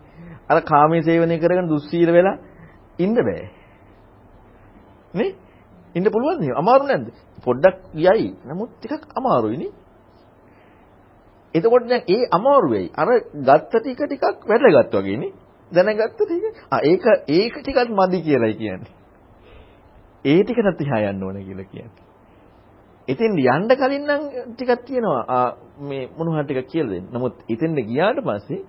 අර 0.50 0.62
කාමයේ 0.64 1.02
සේවනය 1.02 1.38
කරගෙන 1.38 1.70
දුස්සීල 1.70 2.10
වෙලා 2.14 2.38
ඉන්න 3.00 3.16
බෑ. 3.20 3.44
නේ? 5.14 5.36
ඉන්න 5.96 6.12
පුළුවන් 6.12 6.42
නේ? 6.42 6.56
අමාරු 6.56 6.84
නැද්ද? 6.84 7.08
පොඩ්ඩක් 7.46 7.78
යයි. 7.98 8.28
නමුත් 8.46 8.70
ටිකක් 8.76 9.04
අමාරුයි 9.16 9.58
නේ. 9.58 9.72
එතකොට 11.56 11.88
දැන් 11.88 12.04
ඒ 12.08 12.24
අමාරු 12.32 12.70
වෙයි. 12.70 12.88
අර 12.96 13.10
ගත්ත 13.42 13.74
ටික 13.76 14.02
ටිකක් 14.04 14.48
වැඩගත් 14.48 14.96
වගේ 14.96 15.18
නේ. 15.18 15.34
දැනගත්ත 15.72 16.18
ටික. 16.18 16.56
ආ 16.72 16.82
ඒක 16.84 17.06
ඒක 17.30 17.54
ටිකක් 17.58 17.89
මදි 17.92 18.24
කියලායි 18.24 18.56
කියන්නේ. 18.56 18.94
ඒ 20.26 20.39
ටිකට 20.44 20.78
තියා 20.78 21.12
යන්න 21.12 21.24
ඕන 21.24 21.38
කියලා 21.39 21.70
කියන්නේ. 21.72 22.11
එතෙන් 23.08 23.38
යන්න 23.38 23.70
කලින් 23.72 24.04
නම් 24.06 24.22
ටිකක් 24.52 24.86
තියෙනවා 24.86 25.43
මේ 25.80 26.10
මොනවා 26.10 26.43
ටිකක් 26.43 26.68
කියලා 26.68 26.91
දෙන්න. 26.91 27.08
නමුත් 27.12 27.36
එතෙන්ද 27.49 27.78
ගියාට 27.84 28.20
පස්සේ 28.20 28.62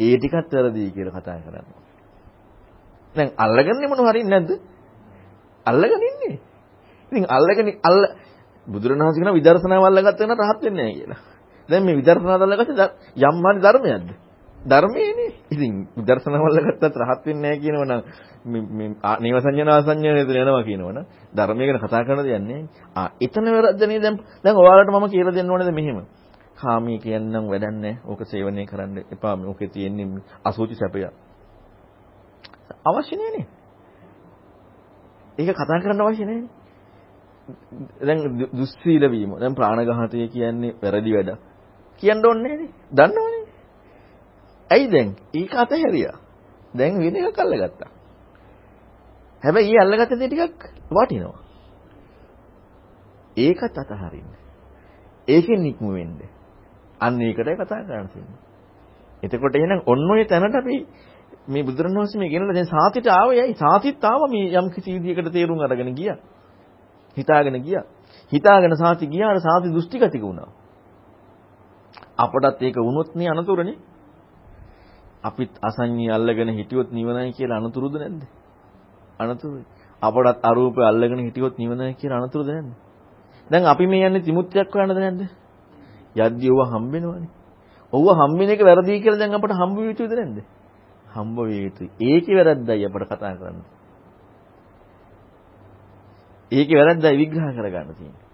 ඒ 0.00 0.16
ටිකත් 0.16 0.52
වැරදි 0.52 0.90
කියලා 0.90 1.14
කතා 1.14 1.38
කරනවා. 1.38 1.80
දැන් 3.14 3.30
අල්ලගන්නේ 3.36 3.88
මොනව 3.88 4.06
හරින්නේ 4.06 4.32
නැද්ද? 4.32 4.50
අල්ලගෙන 5.66 6.02
ඉන්නේ. 6.02 6.38
ඉතින් 7.12 7.26
අල්ලගෙන 7.28 7.68
අල්ල 7.82 8.00
බුදුරණවහන්සේ 8.66 9.20
කියන 9.20 9.34
විදර්ශනාව 9.34 9.84
අල්ලගත්ත 9.84 10.20
වෙන 10.20 10.32
රහත් 10.32 10.60
වෙන්නේ 10.62 10.84
නැහැ 10.84 10.96
කියලා. 10.96 11.20
දැන් 11.68 11.84
මේ 11.84 11.96
විදර්ශනාව 11.96 12.42
අල්ලගත්තේ 12.42 12.88
යම් 13.20 13.36
මානි 13.42 13.60
ධර්මයක්ද? 13.60 14.10
ධර්මයේනේ. 14.62 15.30
ඉතින් 15.50 15.88
විදර්ශනාව 15.96 16.44
අල්ලගත්තත් 16.44 16.84
රහත් 16.94 17.26
වෙන්නේ 17.26 17.42
නැහැ 17.42 17.60
කියනවනම් 17.60 18.02
මේ 18.44 18.88
නේව 19.20 19.38
සංඥා 19.40 19.82
සංඥා 19.82 20.22
යනවා 20.22 20.62
කියනවනම් 20.62 21.04
ධර්මය 21.32 21.62
ගැන 21.62 21.78
කතා 21.78 22.04
කරන 22.04 22.24
දෙයක් 22.24 22.42
නෑ. 22.42 22.68
ආ 22.96 23.08
එතන 23.20 23.46
වැරද්දනේ 23.46 24.00
දැන් 24.00 24.16
දැන් 24.44 24.56
ඔයාලට 24.56 24.90
මම 24.90 25.08
කියලා 25.08 25.34
දෙන්න 25.34 25.50
ඕනේද 25.50 25.72
මෙහෙම. 25.72 26.04
කාමී 26.58 26.98
කියන්නම් 26.98 27.48
වැඩක් 27.48 27.74
නෑ. 27.74 27.94
ඕක 28.04 28.20
සේවනය 28.24 28.66
කරන්න 28.66 28.98
එපා. 29.08 29.34
ඕකේ 29.42 29.68
තියෙන්නේ 29.68 30.22
අසුචි 30.44 30.74
සැපය. 30.74 31.08
අවශ්‍ය 32.84 33.16
නෑනේ. 33.16 33.46
ඒක 35.38 35.54
කතා 35.54 35.80
කරන්න 35.80 36.00
අවශ්‍ය 36.00 36.24
නෑනේ. 36.24 36.48
දැන් 38.00 38.18
දුස්සීල 38.52 39.04
වීම. 39.06 39.32
දැන් 39.34 39.54
ප්‍රාණඝාතය 39.54 40.28
කියන්නේ 40.28 40.76
වැරදි 40.76 41.12
වැඩ. 41.12 41.30
කියන්න 42.02 42.26
ඕනේ 42.26 42.42
නෑනේ. 42.44 42.70
දන්නවනේ. 42.92 43.29
ඇයි 44.70 44.92
දැන්? 44.92 45.16
ඒක 45.34 45.54
අතහැරියා. 45.54 46.16
දැන් 46.74 46.98
වෙන 46.98 47.16
එකක් 47.18 47.38
අල්ලගත්තා. 47.38 47.90
හැබැයි 49.42 49.68
ඊ 49.68 49.80
අල්ලගත්ත 49.80 50.12
දේ 50.12 50.28
ටිකක් 50.28 50.62
වටිනවා. 50.90 51.38
ඒකත් 53.36 53.78
අතහරින්න. 53.78 54.30
ඒකෙන් 55.28 55.62
නික්ම 55.62 55.86
වෙන්න. 55.88 56.18
අන්න 57.00 57.20
ඒකටයි 57.20 57.56
කතා 57.56 57.80
කරන්න 57.80 58.08
තියෙන්නේ. 58.08 58.40
එතකොට 59.22 59.54
එහෙනම් 59.54 59.82
ඔන්න 59.86 60.10
ඔය 60.10 60.24
තැනට 60.24 60.56
අපි 60.56 60.76
මේ 61.46 61.64
බුදුරණවහන්සේ 61.64 62.20
මේ 62.20 62.30
කියනවා 62.30 62.54
දැන් 62.54 62.68
සාතිට 62.68 63.06
ආවයයි 63.08 63.54
සාතිත් 63.54 64.04
ආව 64.04 64.22
මේ 64.30 64.52
යම් 64.52 64.70
කිසි 64.70 64.94
විදියකට 64.94 65.32
තේරුම් 65.32 65.60
අරගෙන 65.60 65.94
ගියා. 65.94 66.18
හිතාගෙන 67.16 67.62
ගියා. 67.62 67.84
හිතාගෙන 68.32 68.76
සාති 68.76 69.06
ගියාට 69.06 69.42
සාති 69.42 69.72
දෘෂ්ටිගතික 69.74 70.22
වුණා. 70.22 70.50
අපටත් 72.16 72.62
ඒක 72.62 72.76
වුණොත් 72.78 73.14
නේ 73.14 73.28
අනතුරුනේ. 73.28 73.78
අපිත් 75.22 75.50
අසඤ්ඤී 75.62 76.10
අල්ලගෙන 76.10 76.48
හිටියොත් 76.50 76.92
නිවනයි 76.92 77.32
කියලා 77.32 77.58
අනතුරුද 77.58 77.94
නැද්ද? 77.94 78.22
අනතුරුයි. 79.18 79.64
අපටත් 80.02 80.40
අරූපය 80.42 80.80
අල්ලගෙන 80.82 81.20
හිටියොත් 81.20 81.58
නිවන 81.58 81.80
කියන 81.94 82.12
අනතුරුද 82.12 82.48
නැද්ද? 82.48 82.72
දැන් 83.50 83.66
අපි 83.66 83.86
මේ 83.86 84.06
යන්නේ 84.06 84.22
විමුක්තියක් 84.22 84.72
හොයන්නද 84.72 84.96
නැද්ද? 84.96 85.20
යද්දී 86.16 86.50
ඕවා 86.50 86.70
හම්බෙනවනේ. 86.72 87.28
ඕවා 87.92 88.16
හම්බෙන 88.20 88.50
එක 88.50 88.62
වැරදි 88.62 89.00
කියලා 89.00 89.18
දැන් 89.18 89.34
අපට 89.34 89.52
හම්බ 89.52 89.76
වෙ 89.76 89.86
යුතුද 89.86 90.12
නැද්ද? 90.12 90.38
හම්බ 91.06 91.36
වෙ 91.38 91.56
යුතුයි. 91.58 91.90
ඒකේ 92.00 92.36
වැරද්දයි 92.38 92.86
අපට 92.86 93.04
කතා 93.06 93.34
කරන්න. 93.34 93.62
ඒකේ 96.52 96.78
වැරද්දයි 96.78 97.16
විග්‍රහ 97.18 97.48
කරගන්න 97.50 97.92
තියෙන්නේ. 97.92 98.24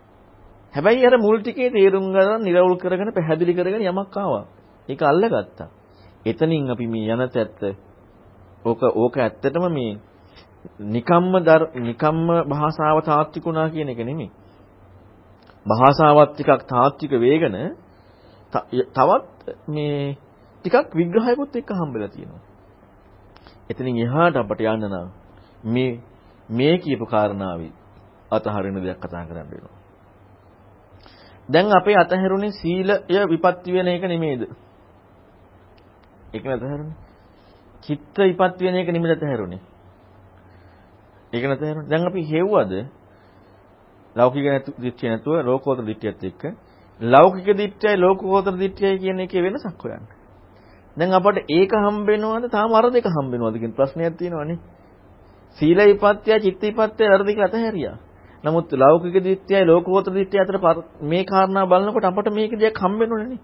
හැබැයි 0.74 1.06
අර 1.06 1.18
මුල් 1.18 1.40
ටිකේ 1.40 1.70
තේරුම් 1.70 2.12
ගන්න 2.12 2.42
නිරවුල් 2.42 2.76
කරගෙන 2.76 3.10
පැහැදිලි 3.12 3.54
කරගෙන 3.54 3.82
යමක් 3.82 4.16
ආවා. 4.16 4.44
ඒක 4.88 5.02
අල්ලගත්තා. 5.02 5.68
එතනින් 6.26 6.70
අපි 6.70 6.86
මේ 6.86 7.12
යන 7.12 7.22
තැත්ත 7.28 7.60
ඕක 8.64 8.80
ඕක 8.94 9.14
ඇත්තටම 9.16 9.64
මේ 9.70 9.98
නිකම්ම 10.88 11.34
නිකම්ම 11.80 12.28
භාෂාව 12.48 12.98
තාත්විකුණා 13.02 13.68
කියන 13.68 13.88
එක 13.88 14.00
නෙමෙයි. 14.00 14.30
භාෂාවත් 15.66 16.30
ටිකක් 16.32 16.62
තාත්වික 16.66 17.12
වේගන 17.16 17.56
තවත් 18.90 19.56
මේ 19.68 20.16
ටිකක් 20.64 20.90
විග්‍රහයකුත් 20.92 21.56
එක්ක 21.56 21.70
හම්බෙලා 21.72 22.08
තියෙනවා. 22.08 22.42
එතනින් 23.70 23.96
එහාට 23.98 24.36
අපට 24.36 24.60
යන්න 24.62 24.84
නම් 24.84 25.08
මේ 25.66 26.00
මේ 26.48 26.74
කියපු 26.78 27.06
කාරණාවයි 27.06 27.72
අතහරින 28.30 28.76
දෙයක් 28.76 28.98
කතා 28.98 29.24
කරන්න 29.24 29.50
වෙනවා. 29.50 29.74
දැන් 31.48 31.72
අපේ 31.72 31.96
අතහැරුණේ 31.96 32.52
සීලය 32.52 32.94
විපත්ති 33.28 33.72
වෙන 33.72 33.88
එක 33.88 34.02
නෙමෙයිද? 34.04 34.42
ඒක 36.34 36.44
නතහැරුණේ. 36.44 36.96
චිත්ත 37.82 38.16
විපත්ති 38.18 38.64
වෙන 38.64 38.76
එක 38.76 38.88
නෙමෙයිද 38.88 39.16
අතහැරුණේ? 39.16 39.60
ඒක 41.32 41.44
නතහැරුණේ. 41.44 41.88
දැන් 41.88 42.06
අපි 42.06 42.22
හෙව්වද 42.24 42.72
ලෞකික 44.16 44.46
දිට්ඨිය 44.78 45.10
නැතුව 45.10 45.44
ලෝකෝත්තර 45.44 45.84
දිට්ඨියත් 45.84 46.24
එක්ක 46.24 46.42
ලෞකික 47.00 47.48
දිට්ඨියයි 47.54 47.96
ලෝකෝත්තර 47.96 48.54
දිට්ඨියයි 48.54 48.98
කියන 48.98 49.20
එකේ 49.20 49.42
වෙනසක් 49.42 49.82
හොයන්න. 49.82 50.06
දැන් 50.96 51.12
අපට 51.12 51.38
ඒක 51.48 51.72
හම්බ 51.76 52.06
වෙනවද 52.06 52.50
තාම 52.50 52.74
අර 52.74 52.90
දෙක 52.90 53.06
හම්බ 53.06 53.30
වෙනවද 53.32 53.60
කියන 53.60 53.72
ප්‍රශ්නයක් 53.72 54.16
තියෙනවනේ. 54.18 54.58
සීල 55.58 55.78
විපත්‍ය 55.80 56.40
චිත්ත 56.40 56.62
විපත්‍ය 56.62 57.04
අර 57.06 57.22
දෙක 57.24 57.38
අතහැරියා. 57.40 57.96
නමුත් 58.44 58.72
ලෞකික 58.74 59.16
දිට්ඨියයි 59.20 59.64
ලෝකෝත්තර 59.64 60.12
දිට්ඨිය 60.12 60.40
අතර 60.40 60.56
මේ 61.02 61.24
කාරණා 61.24 61.66
බලනකොට 61.66 62.04
අපට 62.04 62.32
මේක 62.32 62.52
දෙයක් 62.54 62.76
හම්බ 62.76 62.98
වෙනවනේ 63.00 63.28
නේ. 63.28 63.40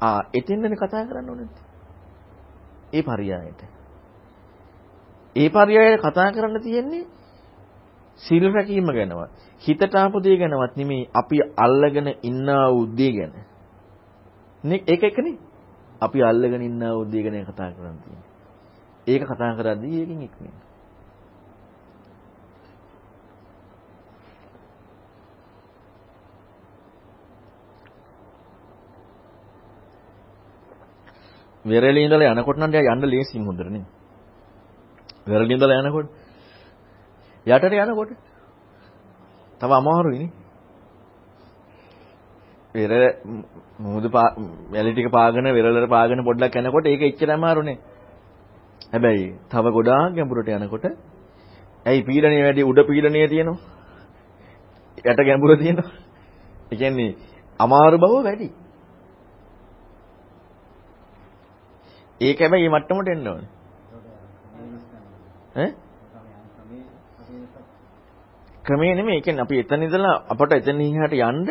ආ 0.00 0.20
එතෙන්දනේ 0.34 0.76
කතා 0.76 1.06
කරන්න 1.06 1.30
ඕනේ. 1.30 1.67
ඒ 2.92 3.02
පරියායට. 3.02 3.62
ඒ 5.36 5.48
පරියායට 5.48 6.02
කතා 6.02 6.32
කරන්න 6.32 6.62
තියෙන්නේ 6.62 7.04
සීල 8.18 8.44
රැකීම 8.52 8.86
ගැනවත්. 8.88 9.30
හිතට 9.62 9.94
ආපු 9.94 10.20
දේ 10.20 10.36
ගැනවත් 10.36 10.76
නෙමෙයි 10.76 11.10
අපි 11.14 11.36
අල්ලගෙන 11.56 12.08
ඉන්නා 12.22 12.70
වූ 12.70 12.86
දේ 12.98 13.12
ගැන. 13.12 13.34
නේ 14.64 14.84
ඒක 14.86 15.02
එකනේ. 15.04 15.38
අපි 16.00 16.22
අල්ලගෙන 16.22 16.62
ඉන්නා 16.62 16.94
වූ 16.94 17.12
දේ 17.12 17.22
ගැන 17.22 17.44
කතා 17.44 17.70
කරන්න 17.72 17.98
තියෙන්නේ. 17.98 18.28
ඒක 19.06 19.22
කතා 19.24 19.56
කරද්දී 19.56 20.00
ඒකෙන් 20.00 20.22
ඉක්මන. 20.22 20.67
වෙරළේ 31.64 32.04
ඉඳලා 32.04 32.32
යනකොට 32.32 32.58
නම් 32.58 32.72
යන්න 32.72 33.06
ලේසියි 33.06 33.44
හොඳට 33.44 33.70
නේ. 33.70 33.84
වෙරළේ 35.26 35.54
ඉඳලා 35.54 35.80
යනකොට 35.80 36.08
යටට 37.46 37.72
යනකොට 37.82 38.10
තව 39.60 39.70
අමාරුයිනේ. 39.72 40.30
වෙරළ 42.74 43.06
මුහුදු 43.78 44.08
වැලි 44.12 44.92
ටික 44.92 45.10
පාගෙන 45.10 45.52
වෙරළට 45.52 45.88
පාගෙන 45.88 46.24
පොඩ්ඩක් 46.24 46.56
යනකොට 46.56 46.86
ඒක 46.86 47.02
එච්චර 47.02 47.30
අමාරුනේ. 47.30 47.78
හැබැයි 48.86 49.26
තව 49.48 49.64
ගොඩාක් 49.70 50.14
ගැඹුරට 50.14 50.48
යනකොට 50.50 50.84
ඇයි 51.86 52.02
පීඩනය 52.02 52.38
වැඩි 52.42 52.62
උඩ 52.62 52.80
පීඩනය 52.84 53.26
තියෙනවා. 53.26 53.58
යට 55.04 55.20
ගැඹුර 55.20 55.56
තියෙනවා. 55.56 55.90
ඒ 56.72 56.76
කියන්නේ 56.76 57.10
අමාරු 57.60 57.98
බව 57.98 58.24
වැඩි. 58.24 58.48
ඒක 62.20 62.38
හැබැයි 62.38 62.68
මේ 62.68 62.74
මට්ටමට 62.74 63.08
එන්න 63.08 63.26
ඕනේ. 63.26 63.48
ඈ? 65.56 65.68
ක්‍රමේ 68.64 68.94
නෙමෙයි. 68.94 69.16
ඒ 69.16 69.20
කියන්නේ 69.20 69.42
අපි 69.42 69.60
එතන 69.60 69.82
ඉඳලා 69.82 70.14
අපට 70.28 70.52
එතන 70.52 70.80
ඉහට 70.80 71.14
යන්න 71.20 71.46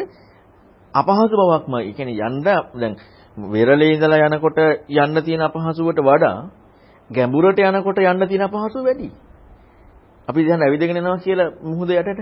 අපහසු 0.94 1.34
බවක්ම. 1.34 1.74
ඒ 1.80 1.94
කියන්නේ 1.94 2.22
යන්න 2.22 2.44
දැන් 2.44 2.96
වෙරළේ 3.38 3.94
ඉඳලා 3.94 4.28
යනකොට 4.28 4.60
යන්න 4.98 5.24
තියෙන 5.24 5.42
අපහසුවට 5.42 6.02
වඩා 6.02 6.38
ගැඹුරට 7.10 7.60
යනකොට 7.62 8.00
යන්න 8.04 8.28
තියෙන 8.28 8.44
අපහසුව 8.44 8.84
වැඩි. 8.84 9.10
අපි 10.28 10.42
දැන් 10.44 10.62
ඇවිදගෙන 10.62 10.98
යනවා 10.98 11.18
කියලා 11.20 11.50
මුහුද 11.64 11.90
යටට 11.92 12.20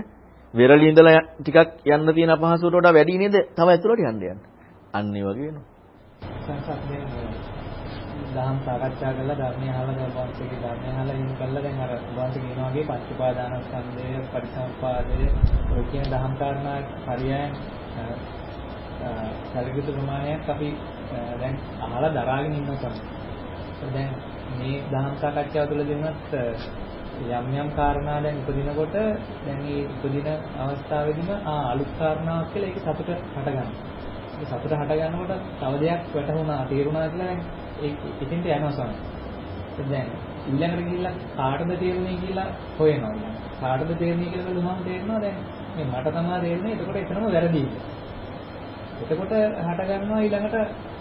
වෙරළේ 0.54 0.90
ඉඳලා 0.90 1.20
ටිකක් 1.38 1.88
යන්න 1.88 2.14
තියෙන 2.14 2.30
අපහසුවට 2.30 2.74
වඩා 2.74 2.92
වැඩි 2.92 3.18
නේද? 3.18 3.36
තව 3.56 3.68
ඇතුළට 3.68 4.00
යන්න 4.02 4.22
යන්න. 4.24 4.40
අන්න 4.92 5.12
ඒ 5.12 5.24
වගේ 5.24 5.46
වෙනවා. 5.46 5.64
දහම් 8.36 8.58
සාකච්ඡා 8.62 9.12
කරලා 9.12 9.36
ධර්මය 9.36 9.68
අහලා 9.70 9.94
දැන් 9.94 10.12
වහන්සේගේ 10.12 10.60
ධර්මය 10.60 10.88
අහලා 10.92 11.16
ඉන්න 11.16 11.34
කළා 11.34 11.62
දැන් 11.62 11.78
අර 11.80 11.92
වහන්සේ 12.16 12.42
කියනවා 12.42 12.70
වගේ 12.70 12.84
පංච 12.84 13.08
උපාදානස්කන්ධය 13.12 14.08
පරිසම්පාදය 14.30 15.20
ඔය 15.72 15.84
කියන 15.90 16.06
දහම් 16.06 16.32
කාරණා 16.36 16.78
හරියන් 17.06 17.50
සැලකිත 19.48 19.86
ප්‍රමාණයක් 19.88 20.48
අපි 20.48 20.70
දැන් 21.36 21.54
අහලා 21.82 22.10
දරාගෙන 22.12 22.52
ඉන්නවා 22.52 22.78
තමයි. 22.84 23.00
දැන් 23.90 24.10
මේ 24.58 24.76
දහම් 24.88 25.14
සාකච්ඡාව 25.16 25.68
තුළ 25.68 25.84
දෙනත් 25.84 26.32
යම් 27.30 27.46
යම් 27.54 27.68
කාරණා 27.72 28.18
දැන් 28.20 28.36
උපදිනකොට 28.40 28.96
දැන් 29.42 29.58
මේ 29.60 29.82
උපදින 29.86 30.28
අවස්ථාවේදීම 30.60 31.30
ආ 31.44 31.60
අලුත් 31.70 31.92
කාරණාවක් 31.98 32.50
කියලා 32.52 32.68
ඒක 32.68 32.78
සතුට 32.80 33.10
හට 33.34 33.46
ගන්නවා. 33.46 33.68
ඒ 34.34 34.46
සතුට 34.46 34.72
හට 34.72 34.92
ගන්නකොට 34.92 35.32
තව 35.60 35.72
දෙයක් 35.80 36.02
වැටහුණා 36.14 36.60
තේරුණා 36.66 37.06
කියලා 37.06 37.28
දැන් 37.28 37.40
එතෙන්ට 37.78 38.46
යනවා 38.46 38.72
සමහර. 38.72 38.90
දැන් 39.84 40.08
ඊළඟට 40.46 40.82
ගිහිල්ලා 40.82 41.14
කාටද 41.36 41.72
තේරුනේ 41.76 42.16
කියලා 42.16 42.48
හොයනවා. 42.78 43.12
කාටද 43.60 43.92
තේරුනේ 43.94 44.30
කියලා 44.30 44.50
බලුවම 44.50 44.82
තේරෙනවා 44.84 45.20
දැන් 45.20 45.38
මේ 45.76 45.86
මට 45.86 46.14
තමයි 46.14 46.40
තේරෙන්නේ. 46.40 46.74
එතකොට 46.74 46.96
එතනම 46.96 47.26
වැරදි. 47.28 47.62
එතකොට 49.02 49.32
හට 49.62 49.80
ගන්නවා 49.90 50.20
ඊළඟට 50.20 50.56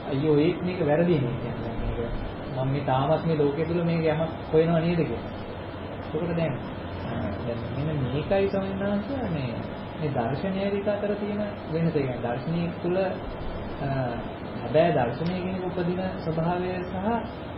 අයියෝ 0.07 0.37
ඒත් 0.37 0.61
මේක 0.61 0.79
වැරදිනේ 0.85 1.35
කියන්නේ 1.35 1.73
මේක 1.79 1.99
මම 2.55 2.71
මේ 2.71 2.83
තාමත් 2.83 3.25
මේ 3.25 3.37
ලෝකයේ 3.37 3.67
තුල 3.67 3.83
මේක 3.83 4.05
යමක් 4.05 4.31
හොයනව 4.51 4.75
නේද 4.79 5.01
කියලා. 5.01 5.23
එතකොට 6.05 6.35
දැන් 6.35 6.53
දැන් 7.41 7.59
මෙන්න 7.77 8.03
මේකයි 8.05 8.49
සමින්නාංශ 8.49 9.11
මේ 9.31 9.49
මේ 9.97 10.09
දර්ශනය 10.11 10.63
දෙක 10.73 10.87
අතර 10.89 11.11
තියෙන 11.15 11.41
වෙනස. 11.71 11.93
කියන්නේ 11.93 12.23
දර්ශනීය 12.23 12.69
තුල 12.81 12.97
හැබැයි 14.65 14.93
දර්ශනය 14.95 15.35
කියන 15.37 15.57
උපදින 15.63 15.99
ස්වභාවය 16.19 16.69
සහ 16.83 16.95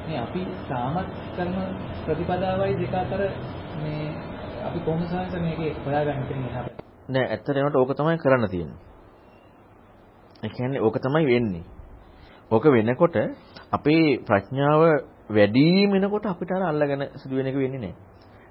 මේ 0.06 0.20
අපි 0.20 0.42
තාමත් 0.68 1.08
කරන 1.36 1.56
ප්‍රතිපදාවයි 2.06 2.74
දෙක 2.78 2.94
අතර 2.96 3.22
මේ 3.78 4.08
අපි 4.64 4.80
කොහොමද 4.80 5.06
සාංශ 5.06 5.36
මේකේ 5.38 5.72
හොයාගන්න 5.80 6.28
තියෙන්නේ 6.28 6.52
නැහැ. 6.52 6.74
නෑ 7.10 7.26
ඇත්තට 7.28 7.50
ඒකට 7.52 7.76
ඕක 7.76 7.94
තමයි 7.94 8.18
කරන්න 8.18 8.50
තියෙන්නේ. 8.50 8.80
ඒ 10.44 10.50
කියන්නේ 10.50 10.82
ඕක 10.82 10.98
තමයි 11.00 11.26
වෙන්නේ. 11.26 11.64
ඕක 12.52 12.66
වෙනකොට 12.68 13.16
අපේ 13.72 14.04
ප්‍රඥාව 14.22 14.82
වැඩිම 15.30 15.92
වෙනකොට 15.92 16.26
අපිට 16.26 16.52
අර 16.52 16.64
අල්ලගෙන 16.64 17.08
සිදුවෙන 17.16 17.48
එක 17.48 17.56
වෙන්නේ 17.56 17.80
නැහැ. 17.80 17.96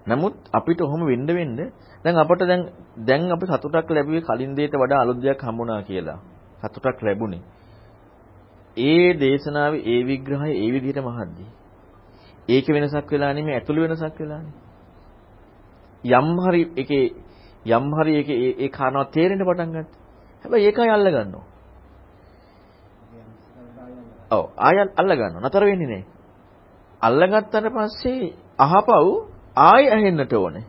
නමුත් 0.06 0.34
අපිට 0.52 0.80
ඔහොම 0.80 1.04
වෙන්න 1.06 1.26
වෙන්න 1.28 1.56
දැන් 2.04 2.16
අපට 2.16 2.42
දැන් 2.42 2.62
දැන් 3.02 3.30
අපි 3.30 3.46
සතුටක් 3.48 3.90
ලැබුවේ 3.90 4.22
කලින් 4.22 4.52
දෙයට 4.54 4.74
වඩා 4.74 5.00
අලුත් 5.00 5.18
දෙයක් 5.18 5.40
හම්බුණා 5.40 5.82
කියලා. 5.82 6.18
සතුටක් 6.62 7.02
ලැබුණේ. 7.02 7.42
ඒ 8.76 9.14
දේශනාවේ 9.14 9.82
ඒ 9.84 10.00
විග්‍රහය 10.04 10.50
ඒ 10.54 10.68
විදිහට 10.72 11.00
මහද්දී. 11.00 11.50
ඒකේ 12.48 12.74
වෙනසක් 12.74 13.10
වෙලා 13.12 13.32
නෙමෙයි 13.32 13.54
ඇතුළේ 13.54 13.84
වෙනසක් 13.84 14.18
වෙලානේ. 14.20 14.54
යම් 16.04 16.28
හරි 16.38 16.62
එකේ 16.76 17.06
යම් 17.66 17.86
හරි 17.92 18.12
එකේ 18.18 18.38
ඒ 18.54 18.68
කාරණාව 18.68 19.10
තේරෙන්න 19.10 19.42
පටන් 19.42 19.70
ගත්තා. 19.72 20.00
හැබැයි 20.44 20.66
ඒකයි 20.66 20.90
අල්ල 20.90 21.08
ගන්නවා. 21.08 21.46
ඔව් 24.30 24.44
ආය 24.58 24.76
අල්ල 24.78 25.12
ගන්නවා. 25.12 25.42
නතර 25.42 25.64
වෙන්නේ 25.64 25.88
නැහැ. 25.88 26.04
අල්ලගත්තට 27.02 27.66
පස්සේ 27.74 28.34
අහපව් 28.58 28.90
ආය 29.62 29.84
ඇහෙන්නට 29.88 30.32
ඕනේ. 30.34 30.64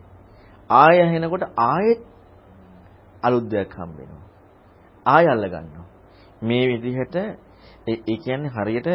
ආය 0.70 0.96
ඇහෙනකොට 1.00 1.44
ආයෙත් 1.56 2.00
අලුත් 3.22 3.46
දෙයක් 3.50 3.72
හම්බ 3.72 3.96
වෙනවා. 3.96 4.26
ආය 5.06 5.26
අල්ල 5.26 5.44
ගන්නවා. 5.46 5.86
මේ 6.42 6.64
විදිහට 6.68 7.16
ඒ 7.88 8.16
කියන්නේ 8.18 8.50
හරියට 8.50 8.88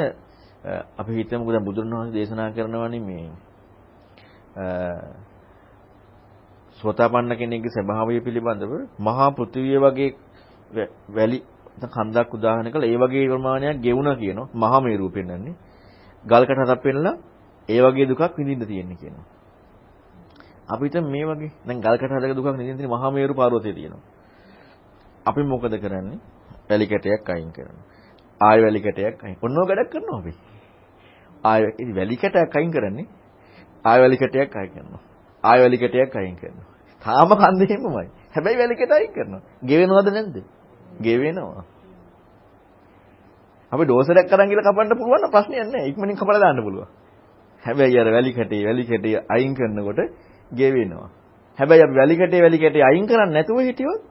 අපි 0.97 1.11
හිතමුකෝ 1.13 1.53
දැන් 1.53 1.65
බුදුන් 1.65 1.91
වහන්සේ 1.91 2.13
දේශනා 2.13 2.51
කරනවානේ 2.51 3.01
මේ 3.01 3.25
සෝතාපන්න 6.79 7.33
කෙනෙක්ගේ 7.33 7.71
ස්වභාවය 7.71 8.21
පිළිබඳව 8.21 8.73
මහා 8.99 9.29
පෘථිවිය 9.31 9.79
වගේ 9.79 10.09
වැලි 11.09 11.37
කන්දක් 11.87 12.33
උදාහරණ 12.33 12.71
කළා. 12.71 12.87
ඒ 12.87 12.97
වගේ 12.97 13.27
ප්‍රමාණයක් 13.27 13.77
ගෙවුණා 13.79 14.15
කියනවා. 14.15 14.49
මහා 14.53 14.79
මේරුව 14.81 15.11
පෙන්වන්නේ 15.11 15.55
ගල්කට 16.23 16.59
හතක් 16.59 16.81
පෙන්නලා 16.81 17.15
ඒ 17.69 17.81
වගේ 17.81 18.05
දුකක් 18.05 18.37
විඳින්න 18.37 18.67
තියෙන්නේ 18.67 18.97
කියනවා. 18.97 19.25
අපිට 20.67 20.95
මේ 21.05 21.25
වගේ 21.25 21.51
දැන් 21.65 21.81
ගල්කට 21.81 22.11
හදක 22.11 22.35
දුකක් 22.35 22.47
විඳින්න 22.49 22.77
තියෙන 22.77 22.89
මහා 22.89 23.11
මේරු 23.11 23.33
පර්වතය 23.33 23.73
තියෙනවා. 23.73 24.03
අපි 25.25 25.41
මොකද 25.43 25.73
කරන්නේ? 25.77 26.19
වැලි 26.69 26.85
කැටයක් 26.85 27.29
අයින් 27.29 27.51
කරනවා. 27.51 27.92
ආය 28.41 28.57
වැලි 28.61 28.81
කැටයක් 28.81 29.23
අයින් 29.23 29.37
ඔන්නෝ 29.41 29.67
වැඩක් 29.67 29.93
කරනවා 29.93 30.19
අපි 30.19 30.33
ආය 31.43 31.61
වැලි 31.95 32.17
කැටයක් 32.17 32.55
අයින් 32.55 32.71
කරන්නේ 32.71 33.07
ආය 33.85 33.99
වැලි 33.99 34.17
කැටයක් 34.17 34.57
අයින් 34.57 34.73
කරනවා 34.73 35.03
ආය 35.43 35.59
වැලි 35.59 35.77
කැටයක් 35.77 36.15
අයින් 36.15 36.35
කරනවා 36.35 36.67
තාම 37.05 37.37
කන්දේ 37.37 37.71
හිමමයි 37.71 38.09
හැබැයි 38.35 38.59
වැලි 38.59 38.75
කැට 38.75 38.99
අයින් 38.99 39.15
කරනවා 39.15 39.41
ගෙවෙනවද 39.63 40.13
නැද්ද 40.13 40.43
ගෙවෙනවා. 40.97 41.65
අපි 43.71 43.83
ඩෝසරයක් 43.83 44.29
අරන් 44.29 44.49
ගිහලා 44.49 44.65
කපන්න 44.65 44.93
පුළුවන් 44.93 45.21
නම් 45.21 45.31
ප්‍රශ්නයක් 45.31 45.65
නැහැ. 45.65 45.89
ඉක්මනින් 45.89 46.15
කපලා 46.15 46.39
දාන්න 46.39 46.61
පුළුවන්. 46.61 46.87
හැබැයි 47.63 47.99
අර 47.99 48.11
වැලි 48.11 48.33
කැටේ 48.33 48.63
වැලි 48.63 48.85
කැටේ 48.85 49.25
අයින් 49.29 49.53
කරනකොට 49.55 49.99
ගෙවෙනවා. 50.51 51.09
හැබැයි 51.57 51.83
අපි 51.83 51.95
වැලි 51.95 52.17
කැටේ 52.17 52.41
වැලි 52.41 52.59
කැටේ 52.59 52.83
අයින් 52.83 53.05
කරන්නේ 53.07 53.33
නැතුව 53.33 53.59
හිටියොත් 53.59 54.01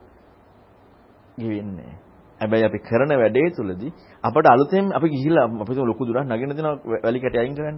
ගෙවෙන්නේ 1.37 1.75
නැහැ. 1.77 1.97
හැබැයි 2.41 2.65
අපි 2.65 2.79
කරන 2.79 3.11
වැඩේ 3.15 3.49
තුලදී 3.55 3.93
අපට 4.23 4.45
අලුතෙන් 4.45 4.85
අපි 4.91 5.07
ගිහිල්ලා 5.09 5.45
අපි 5.61 5.73
ලොකු 5.81 6.05
දුරක් 6.05 6.25
නගින්න 6.25 6.51
දෙනවා 6.51 6.75
වැලි 7.03 7.19
කැටේ 7.19 7.41
අයින් 7.41 7.55
කරන්න. 7.55 7.77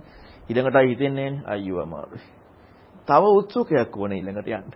ඊළඟට 0.50 0.76
ආයි 0.76 0.89
හිතෙන්නේ 0.89 1.30
නැහැ 1.30 1.52
අයියෝ 1.54 1.82
අමාරුයි. 1.82 2.22
තව 3.08 3.24
උත්සුකයක් 3.39 3.98
ඕනේ 3.98 4.18
ඊළඟට 4.20 4.48
යන්න. 4.50 4.72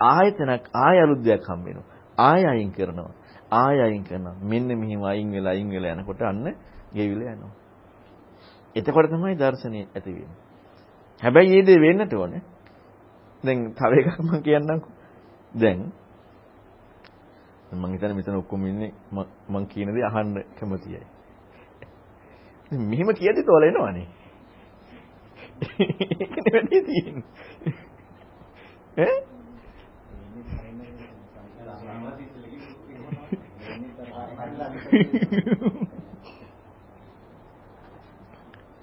ආයතනක් 0.00 0.64
ආය 0.76 0.96
අලුත් 0.98 1.22
දෙයක් 1.24 1.44
හම්බ 1.44 1.64
වෙනවා. 1.66 1.88
ආය 2.18 2.42
අයින් 2.46 2.72
කරනවා. 2.72 3.12
ආය 3.52 3.78
අයින් 3.80 4.04
කරනවා. 4.04 4.36
මෙන්න 4.42 4.68
මෙහිම 4.74 5.02
අයින් 5.04 5.32
වෙලා 5.32 5.52
අයින් 5.52 5.70
වෙලා 5.70 5.94
යනකොට 5.94 6.22
අන්න 6.22 6.46
ගෙවිලා 6.92 7.34
යනවා. 7.34 7.54
එතකොට 8.76 9.10
තමයි 9.10 9.34
දර්ශනය 9.36 9.80
ඇති 9.86 10.10
වෙන්නේ. 10.10 10.38
හැබැයි 11.22 11.50
මේ 11.52 11.66
දේ 11.66 11.78
වෙන්නට 11.78 12.12
ඕනේ. 12.14 12.42
දැන් 13.44 13.58
තව 13.72 13.92
එකක් 14.00 14.18
මම 14.18 14.42
කියන්නම්කෝ. 14.42 14.92
දැන් 15.54 15.92
මම 17.72 17.92
හිතන්නේ 17.92 18.14
මෙතන 18.14 18.36
ඔක්කොම 18.36 18.66
ඉන්නේ 18.66 18.92
මම 19.48 19.66
කියන 19.66 19.94
දේ 19.94 20.04
අහන්න 20.04 20.42
කැමතියි. 20.58 21.02
මෙහෙම 22.70 23.08
කියද්දි 23.14 23.42
තෝල 23.44 23.64
එනවනේ. 23.64 24.06
ඒකනේ 25.60 26.52
වැඩි 26.52 26.82
තියෙන්නේ. 26.82 27.24
ඈ 28.98 29.30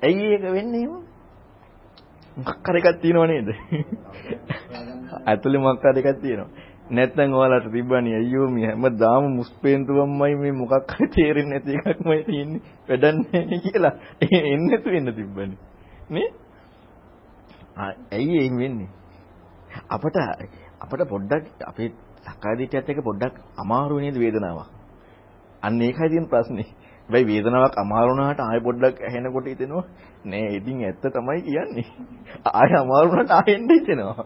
ඇයි 0.01 0.25
ඒක 0.27 0.43
වෙන්නේ 0.47 0.81
එහෙම? 0.81 0.95
මොකක් 2.37 2.67
හරි 2.67 2.79
එකක් 2.81 3.01
තියෙනව 3.01 3.23
නේද? 3.25 3.49
ඇතුලේ 5.25 5.59
මොකක් 5.59 5.83
හරි 5.83 6.01
එකක් 6.01 6.21
තියෙනවා. 6.21 6.66
නැත්නම් 6.89 7.33
ඔයාලට 7.33 7.71
තිබ්බනේ 7.71 8.15
අයියෝ 8.15 8.49
මේ 8.49 8.67
හැමදාම 8.67 9.25
මුස්පේන්තුවම්මයි 9.31 10.35
මේ 10.35 10.51
මොකක් 10.53 10.91
හරි 10.91 11.07
තේරෙන්නේ 11.09 11.59
නැති 11.59 11.79
එකක්මයි 11.83 12.23
තියෙන්නේ. 12.23 12.61
වැඩක් 12.87 13.17
නැහැ 13.23 13.59
කියලා. 13.63 13.93
එන්නේ 14.21 14.57
නැතු 14.67 14.89
වෙන්න 14.89 15.13
තිබ්බනේ. 15.15 15.57
නේ? 16.09 16.27
ඇයි 17.77 18.39
එහෙම 18.39 18.57
වෙන්නේ? 18.57 18.89
අපට 19.89 20.17
අපට 20.81 21.05
පොඩ්ඩක් 21.09 21.67
අපේ 21.67 21.91
සක්කාය 22.23 22.57
දිට්ඨියත් 22.57 22.89
එක්ක 22.89 23.03
පොඩ්ඩක් 23.03 23.35
අමාරු 23.57 23.99
නේද 23.99 24.17
වේදනාවක්. 24.17 24.69
අන්න 25.63 25.81
ඒකයි 25.81 26.09
තියෙන 26.09 26.27
ප්‍රශ්නේ. 26.27 26.69
හැබැයි 27.09 27.27
වේදනාවක් 27.27 27.77
අමාරු 27.77 28.09
වුණාට 28.09 28.39
ආයෙ 28.41 28.61
පොඩ්ඩක් 28.61 29.01
ඇහෙනකොට 29.03 29.45
හිතෙනවා 29.45 29.85
නෑ 30.25 30.51
ඉතින් 30.55 30.83
ඇත්ත 30.83 31.03
තමයි 31.13 31.41
කියන්නේ. 31.43 31.87
ආයෙ 32.53 32.75
අමාරු 32.83 33.09
වුණාට 33.09 33.39
ආයෙන්න 33.39 33.71
හිතෙනවා. 33.71 34.25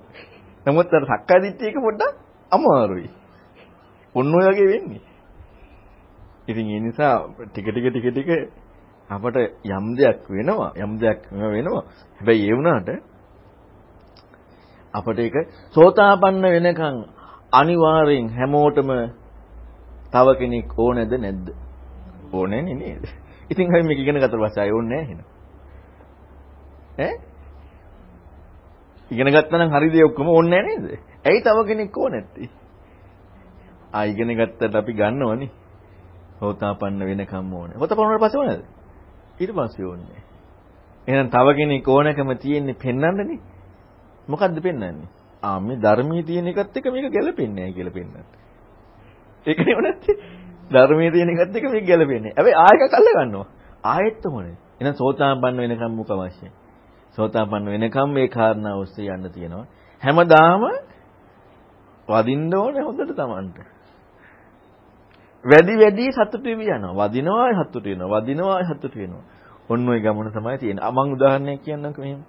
නමුත් 0.66 0.93
අර 0.93 1.05
සක්කාය 1.07 1.41
දිට්ඨිය 1.41 1.70
එක 1.70 1.88
පොඩ්ඩක් 1.88 2.30
අමාරුයි. 2.52 3.10
ඔන්න 4.16 4.36
ඔය 4.36 4.45
වගේ 4.47 4.68
වෙන්නේ. 4.68 5.02
ඉතින් 6.47 6.68
ඒ 6.68 6.80
නිසා 6.80 7.16
ටික 7.45 7.66
ටික 7.68 7.86
ටික 7.88 8.08
ටික 8.08 8.30
අපට 9.10 9.38
යම් 9.68 9.86
දෙයක් 9.95 10.20
වෙනවා 10.30 10.72
යම් 10.76 10.99
දෙයක් 10.99 11.22
වෙනවා. 11.32 11.84
හැබැයි 12.20 12.49
ඒ 12.49 12.56
වුණාට 12.56 12.89
අපට 14.93 15.20
ඒක 15.20 15.36
සෝතාපන්න 15.76 16.43
වෙනකන් 16.45 16.97
අනිවාර්යෙන් 17.54 18.30
හැමෝටම 18.30 18.91
තව 20.12 20.28
කෙනෙක් 20.39 20.78
ඕනේද 20.78 21.12
නැද්ද? 21.16 21.47
ඕනේ 22.34 22.62
නේද? 22.62 23.04
ඉතින් 23.49 23.68
අපි 23.68 23.84
මේක 23.84 23.99
ඉගෙන 23.99 24.16
ගත්තට 24.16 24.41
පස්සේ 24.41 24.64
ආයෙ 24.64 24.74
ඕනේ 24.74 24.89
නැහැ 24.91 25.06
එහෙනම්. 25.06 25.28
ඈ? 26.99 27.14
ඉගෙන 29.12 29.28
ගත්තා 29.28 29.60
නම් 29.60 29.72
හරිද 29.72 29.95
ඔක්කොම 30.04 30.28
ඕනේ 30.30 30.62
නැහැ 30.62 30.80
නේද? 30.80 31.11
ඇයි 31.26 31.41
තව 31.41 31.67
කෙනෙක් 31.67 31.97
ඕනේ 31.97 32.22
නැත්තේ? 32.22 32.49
ආ 33.93 34.03
ඉගෙන 34.03 34.34
ගත්තට 34.34 34.76
අපි 34.76 34.93
ගන්නවනේ. 34.93 35.49
හෝතාපන්න 36.41 37.01
වෙනකම් 37.01 37.53
ඕනේ. 37.53 37.78
හෝතාපන්න 37.78 38.03
වුණාට 38.03 38.26
පස්සේ 38.26 38.39
ඕනේද? 38.39 38.63
ඊට 39.39 39.53
පස්සේ 39.53 39.86
ඕනේ. 39.86 40.22
එහෙනම් 41.07 41.30
තව 41.30 41.47
කෙනෙක් 41.55 41.88
ඕනකම 41.88 42.32
තියෙන්නේ 42.38 42.76
පෙන්වන්නනේ. 42.76 43.39
මොකද්ද 44.28 44.61
පෙන්වන්නේ? 44.61 45.09
ආ 45.43 45.59
මේ 45.59 45.78
ධර්මයේ 45.78 46.24
තියෙන 46.24 46.47
එකත් 46.47 46.78
එක්ක 46.78 46.88
මේක 46.88 47.11
ගැලපෙන්නේ 47.11 47.55
නැහැ 47.55 47.74
කියලා 47.74 47.93
පෙන්වන්නේ. 47.93 48.26
ඒක 49.45 49.59
නෙව 49.59 49.80
නැත්තේ. 49.80 50.15
ධර්මයේ 50.72 51.11
තියෙන 51.11 51.30
එකත් 51.32 51.55
එක්ක 51.55 51.67
මේක 51.69 51.86
ගැලපෙන්නේ. 51.86 52.34
හැබැයි 52.38 52.57
ආයක 52.57 52.82
කල්ල 52.89 53.09
ගන්නවා. 53.11 53.47
ආයෙත් 53.86 54.26
මොනේ? 54.26 54.55
එහෙනම් 54.80 54.95
සෝතාපන්න 54.95 55.57
වෙනකම් 55.57 55.93
මුක 55.95 56.09
අවශ්‍යයි. 56.09 56.51
සෝතාපන්න 57.17 57.65
වෙනකම් 57.67 58.09
මේ 58.09 58.28
කාරණා 58.28 58.76
ඔස්සේ 58.76 59.07
යන්න 59.07 59.30
තියෙනවා. 59.30 59.65
හැමදාම 60.03 60.63
වදින්න 62.12 62.53
ඕනේ 62.53 62.84
හොඳට 62.84 63.16
Tamanට. 63.16 63.57
වැඩි 65.45 65.74
වැඩි 65.76 66.12
සතුටු 66.12 66.43
වෙවි 66.45 66.66
යනවා. 66.68 66.93
වදිනවා 66.99 67.51
සතුටු 67.59 67.89
වෙනවා. 67.89 68.09
වදිනවා 68.16 68.64
සතුටු 68.66 68.99
වෙනවා. 68.99 69.24
ඔන්න 69.70 69.89
ඔය 69.89 69.99
ගමන 69.99 70.32
තමයි 70.32 70.57
තියෙන්නේ. 70.57 70.91
මම 70.91 71.14
උදාහරණයක් 71.14 71.62
කියන්නම්කෝ 71.62 72.03
මෙහෙම. 72.03 72.22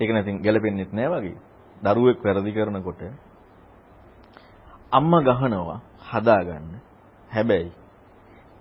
ඒක 0.00 0.10
නැතිනම් 0.10 0.42
ගැලපෙන්නේ 0.42 0.88
නැහැ 0.92 1.10
වගේ. 1.14 1.38
දරුවෙක් 1.82 2.18
වැරදි 2.20 2.52
කරනකොට 2.52 3.02
අම්මා 4.92 5.22
ගහනවා 5.22 5.80
හදාගන්න. 6.10 6.80
හැබැයි 7.30 7.72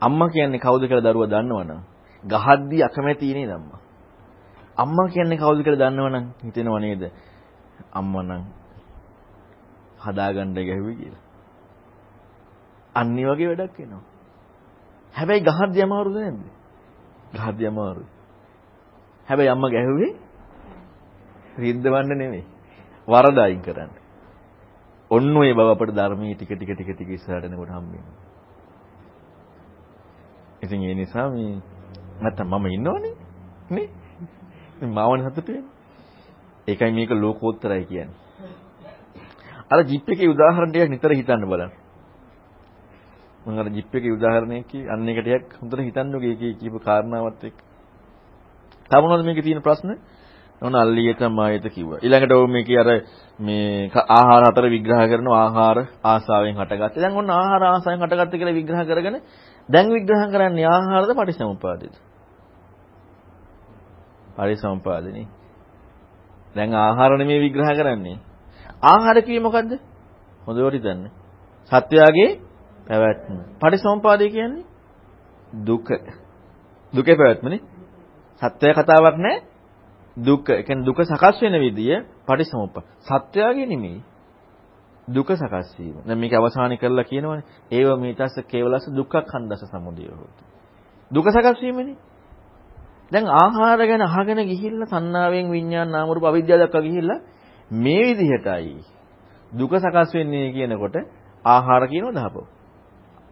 අම්මා 0.02 0.30
කියන්නේ 0.30 0.60
කවුද 0.60 0.84
කියලා 0.88 1.06
දරුවා 1.06 1.28
දන්නවනම් 1.28 1.82
ගහද්දි 2.24 2.84
අකමැති 2.84 3.34
නේද 3.34 3.52
අම්මා. 3.52 3.80
අම්මා 4.78 5.08
කියන්නේ 5.08 5.38
කවුද 5.38 5.60
කියලා 5.64 5.82
දන්නවනම් 5.82 6.26
හිතෙනව 6.44 6.80
නේද? 6.80 7.04
අම්මා 7.92 8.24
නම් 8.24 8.59
හදාගන්න 10.00 10.54
ගැහුවේ 10.60 10.96
කියලා. 10.96 11.24
අන්නේ 12.96 13.26
වගේ 13.26 13.50
වැඩක් 13.50 13.80
වෙනවා. 13.80 14.04
හැබැයි 15.16 15.44
ගහද්දි 15.44 15.84
අමාරුද 15.84 16.16
නැද්ද? 16.16 16.44
ගහද්දි 17.34 17.68
අමාරුයි. 17.68 18.10
හැබැයි 19.28 19.50
අම්මා 19.50 19.70
ගැහුවේ 19.70 20.12
රිද්දවන්න 21.58 22.12
නෙමෙයි. 22.14 22.46
වරද 23.08 23.38
අයින් 23.38 23.62
කරන්න. 23.62 23.92
ඔන්න 25.12 25.38
ඔය 25.38 25.52
බව 25.54 25.70
අපට 25.70 25.94
ධර්මයේ 25.94 26.36
ටික 26.36 26.52
ටික 26.52 26.72
ටික 26.72 26.90
ටික 26.94 27.10
ඉස්සරහට 27.10 27.46
යනකොට 27.46 27.70
හම්බෙනවා. 27.70 28.18
ඉතින් 30.62 30.84
ඒ 30.84 30.96
නිසා 30.96 31.28
මේ 31.30 31.62
නැත්තම් 32.22 32.48
මම 32.50 32.66
ඉන්නවනේ 32.68 33.14
නේ? 33.70 33.88
මාවනේ 34.90 35.30
සතුටු 35.30 35.52
වෙන්නේ. 35.52 35.72
ඒකයි 36.68 36.92
මේක 36.92 37.12
ලෝකෝත්තරයි 37.14 37.86
කියන්නේ. 37.86 38.29
අර 39.72 39.80
ජිප් 39.84 40.08
එකේ 40.08 40.28
උදාහරණ 40.28 40.72
ටිකක් 40.72 40.90
නිතර 40.90 41.12
හිතන්න 41.12 41.46
බලන්න. 41.46 41.72
මම 43.46 43.58
අර 43.58 43.68
ජිප් 43.70 43.92
එකේ 43.92 44.12
උදාහරණයක් 44.12 44.68
කි 44.68 44.80
අන්න 44.88 45.08
එක 45.08 45.20
ටිකක් 45.20 45.58
හොඳට 45.60 45.80
හිතන්නකෝ 45.80 46.22
ඒකේ 46.24 46.54
කියපු 46.56 46.80
කාරණාවත් 46.80 47.44
එක්ක. 47.44 47.58
තව 48.92 49.02
මොනවද 49.02 49.26
මේකේ 49.26 49.44
තියෙන 49.44 49.62
ප්‍රශ්න? 49.62 49.98
ඔන්න 50.62 50.76
අල්ලියත 50.76 51.22
මායත 51.32 51.66
කිව්වා. 51.66 52.00
ඊළඟට 52.00 52.34
ඔය 52.34 52.48
මේකේ 52.48 52.80
අර 52.80 52.90
මේ 53.40 53.90
ආහාර 54.10 54.44
හතර 54.44 54.66
විග්‍රහ 54.68 55.02
කරනවා 55.06 55.42
ආහාර 55.42 55.78
ආසාවෙන් 56.04 56.56
හටගත්තේ. 56.56 57.02
දැන් 57.02 57.14
ඔන්න 57.14 57.30
ආහාර 57.32 57.64
ආසාවෙන් 57.66 58.02
හටගත්තේ 58.02 58.40
කියලා 58.40 58.54
විග්‍රහ 58.54 58.82
කරගෙන 58.86 59.22
දැන් 59.70 59.88
විග්‍රහ 59.90 60.24
කරන්නේ 60.28 60.68
ආහාරද 60.68 61.14
පටිසමුපාදද? 61.14 61.94
පටිසමුපාදනේ. 64.36 65.28
දැන් 66.56 66.74
ආහාර 66.76 67.18
නෙමෙයි 67.18 67.40
විග්‍රහ 67.42 67.72
කරන්නේ. 67.72 68.18
ආහාර 68.84 69.22
කියේ 69.22 69.40
මොකද්ද? 69.40 69.72
හොඳට 70.46 70.74
හිතන්න. 70.74 71.10
සත්‍යයගේ 71.72 72.30
පැවැත්ම. 72.88 73.36
පටිසමුපාදය 73.56 74.30
කියන්නේ 74.30 74.66
දුක. 75.60 75.88
දුකේ 76.94 77.16
පැවැත්මනේ. 77.16 77.62
සත්‍යය 78.42 78.74
කතාවක් 78.74 79.18
නෑ. 79.18 79.38
දුක. 80.18 80.50
ඒ 80.50 80.64
කියන්නේ 80.64 80.86
දුක 80.86 81.00
සකස් 81.02 81.42
වෙන 81.42 81.56
විදිය 81.56 82.06
පටිසමුප්ප. 82.26 82.76
සත්‍යයගේ 83.02 83.66
නෙමෙයි. 83.66 84.02
දුක 85.08 85.28
සකස් 85.30 85.70
වීම. 85.78 85.96
දැන් 86.06 86.20
මේක 86.20 86.34
අවසානය 86.34 86.78
කරලා 86.78 87.04
කියනවනේ. 87.04 87.44
ඒව 87.72 87.90
මේතස්ස 87.98 88.36
කේවලස 88.44 88.86
දුක්ඛ 88.90 89.18
ඛණ්ඩස 89.24 89.64
සමුදය 89.66 90.08
හොති. 90.10 90.44
දුක 91.12 91.26
සකස් 91.28 91.60
වීමනේ. 91.62 91.98
දැන් 93.12 93.26
ආහාර 93.28 93.80
ගැන 93.82 94.02
අහගෙන 94.02 94.40
ගිහිල්ලා 94.46 94.88
තණ්හාවෙන් 94.88 95.52
විඤ්ඤාණ 95.52 95.92
නාම 95.92 96.10
රූප 96.10 96.26
අවිද්‍යාව 96.26 96.60
දක්වා 96.62 96.82
ගිහිල්ලා 96.82 97.20
මේ 97.72 98.04
විදිහටයි 98.10 98.84
දුක 99.52 99.72
සකස් 99.74 100.14
වෙන්නේ 100.14 100.52
කියනකොට 100.52 100.96
ආහාර 101.46 101.88
කියනවද 101.88 102.18
හපෝ? 102.18 102.48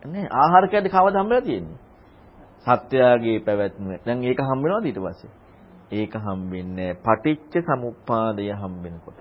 නෑ 0.05 0.27
ආහාර 0.33 0.67
කියන්නේ 0.67 0.91
කවද 0.91 1.15
හම්බෙලා 1.15 1.41
තියෙන්නේ? 1.41 1.77
සත්‍යයගේ 2.65 3.39
පැවැත්ම. 3.39 3.85
දැන් 4.05 4.23
ඒක 4.23 4.39
හම්බ 4.39 4.63
වෙනවද 4.63 4.85
ඊට 4.85 4.99
පස්සේ? 4.99 5.31
ඒක 5.91 6.13
හම්බෙන්නේ 6.15 6.91
පටිච්ච 6.95 7.65
සමුප්පාදය 7.65 8.51
හම්බෙනකොට. 8.53 9.17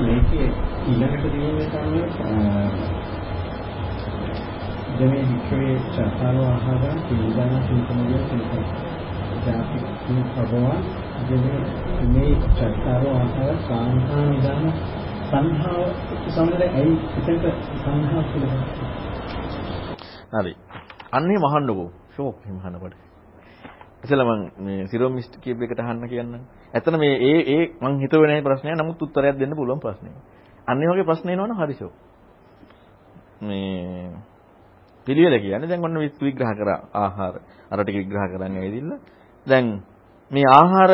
මේකේ 0.00 0.48
ඊළඟට 0.86 1.24
තියෙන්නේ 1.24 1.68
තමයි 1.68 2.93
දෙමේ 4.98 5.22
වික්‍රේ 5.22 5.76
චත්තාරෝ 5.86 6.46
ආහාර 6.46 6.98
පිළිදාන 7.06 7.54
සීතමෝය 7.62 8.18
සිල්ප. 8.24 8.52
ජාති 9.44 9.78
ප්‍රබව 10.32 10.66
දෙමේ 11.28 11.60
මේ 12.08 12.34
චත්තාරෝ 12.42 13.14
ආහාර 13.14 13.56
සාන්හා 13.62 14.24
නිදාන 14.26 14.66
සංහාව 15.28 15.80
සමහර 16.28 16.62
ඇයි 16.68 16.94
එතනට 17.18 17.46
සංහාව 17.78 18.24
කියලා. 18.30 18.60
හරි. 20.34 20.52
අන්නේ 21.12 21.38
මහන්නකෝ. 21.38 21.88
ෂෝක් 22.10 22.36
එහෙම 22.44 22.58
අහනකොට. 22.60 22.94
ඉතල 24.04 24.22
මම 24.22 24.42
මේ 24.58 24.86
සිරෝමිස්ට් 24.86 25.34
කියප 25.40 25.62
එකට 25.62 25.80
අහන්න 25.80 26.06
කියන්නම්. 26.06 26.44
ඇත්තට 26.74 26.98
මේ 26.98 27.14
ඒ 27.22 27.40
ඒ 27.48 27.64
මං 27.80 27.98
හිතුවේ 28.00 28.28
නැහැ 28.28 28.42
ප්‍රශ්නයක්. 28.42 28.76
නමුත් 28.76 29.02
උත්තරයක් 29.02 29.38
දෙන්න 29.38 29.56
පුළුවන් 29.56 29.80
ප්‍රශ්නයක්. 29.80 30.14
අන්න 30.66 30.82
ඒ 30.82 30.88
වගේ 30.88 31.04
ප්‍රශ්න 31.04 31.28
එනවනම් 31.30 31.56
හරිසෝ. 31.56 31.90
මේ 33.40 34.14
පිළිවෙල 35.06 35.36
කියන්නේ 35.38 35.68
දැන් 35.68 35.84
ඔන්න 35.84 35.98
විග්‍රහ 36.20 36.52
කරා 36.54 36.80
ආහාර. 36.94 37.34
අර 37.70 37.78
ටික 37.78 37.96
විග්‍රහ 37.96 38.26
කරන්න 38.28 38.56
ඇවිදින්න. 38.56 38.92
දැන් 39.46 39.66
මේ 40.30 40.46
ආහාර 40.50 40.90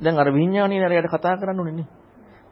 දැන් 0.00 0.16
අර 0.16 0.28
විඥානීය 0.30 0.80
නරයට 0.80 1.08
කතා 1.08 1.36
කරන්න 1.36 1.60
ඕනේ 1.60 1.74
නේ. 1.74 1.88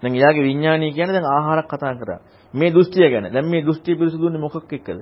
දැන් 0.03 0.15
එයාගේ 0.15 0.45
විඥානීය 0.45 0.93
කියන්නේ 0.93 1.17
දැන් 1.17 1.29
ආහාරක් 1.29 1.67
කතා 1.67 1.95
කරා. 1.95 2.21
මේ 2.55 2.71
දෘෂ්ටිය 2.71 3.11
ගැන. 3.11 3.33
දැන් 3.33 3.47
මේ 3.47 3.63
දෘෂ්ටිය 3.63 3.97
පිරිසුදුන්නේ 3.97 4.41
මොකක් 4.41 4.73
එක්කද? 4.73 5.01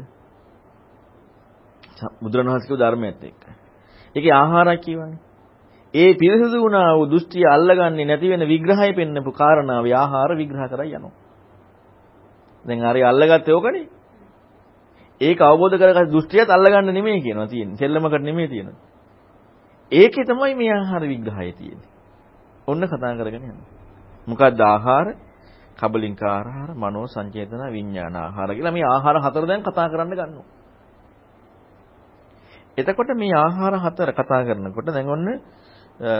බුදුරණවහන්සේ 2.20 2.66
කියපු 2.66 2.78
ධර්මයේත් 2.78 3.22
එක්ක. 3.22 3.42
ඒකේ 4.16 4.32
ආහාරය 4.32 4.78
කියවනේ. 4.78 5.20
ඒ 5.94 6.14
පිරිසිදු 6.14 6.56
වුණා 6.60 6.96
වූ 6.96 7.06
දෘෂ්ටිය 7.06 7.44
අල්ලගන්නේ 7.46 8.04
නැති 8.04 8.28
වෙන 8.28 8.42
විග්‍රහය 8.48 8.92
පෙන්නපු 8.92 9.30
කාරණාව 9.32 9.86
ආහාර 9.92 10.30
විග්‍රහ 10.36 10.64
කරලා 10.68 10.88
යනවා. 10.88 11.14
දැන් 12.64 12.80
හරි 12.82 13.02
අල්ලගත්තේ 13.02 13.54
ඕකනේ. 13.54 13.86
ඒක 15.24 15.40
අවබෝධ 15.40 15.76
කරගත්ත 15.76 16.10
දෘෂ්ටියත් 16.10 16.48
අල්ලගන්න 16.48 16.90
නෙමෙයි 16.90 17.20
කියනවා 17.20 17.46
තියෙන්නේ. 17.46 17.76
සෙල්ලමකට 17.76 18.22
නෙමෙයි 18.22 18.48
තියෙන්නේ. 18.48 18.76
ඒකේ 19.92 20.24
තමයි 20.24 20.54
මේ 20.54 20.72
ආහාර 20.72 21.04
විග්‍රහය 21.04 21.52
තියෙන්නේ. 21.52 21.90
ඔන්න 22.66 22.82
කතා 22.82 23.14
කරගෙන 23.14 23.44
යනවා. 23.44 23.70
මොකක්ද 24.26 24.60
ආහාර? 24.62 25.06
කබලින්ක 25.76 26.22
ආහාර, 26.24 26.70
මනෝ 26.74 27.06
සංචේතන, 27.06 27.62
විඥාන 27.68 28.16
ආහාර 28.16 28.50
කියලා 28.50 28.72
මේ 28.72 28.86
ආහාර 28.86 29.16
හතර 29.20 29.44
දැන් 29.44 29.62
කතා 29.62 29.88
කරන්න 29.88 30.10
ගන්නවා. 30.12 30.46
එතකොට 32.78 33.10
මේ 33.14 33.34
ආහාර 33.34 33.74
හතර 33.78 34.10
කතා 34.12 34.42
කරනකොට 34.44 34.86
දැන් 34.88 35.08
ඔන්න 35.08 35.26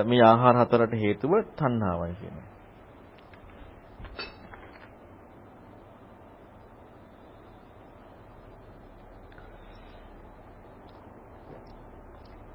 මේ 0.04 0.22
ආහාර 0.22 0.56
හතරට 0.56 0.92
හේතුව 0.94 1.32
තණ්හාවයි 1.52 2.14
කියනවා. 2.14 2.53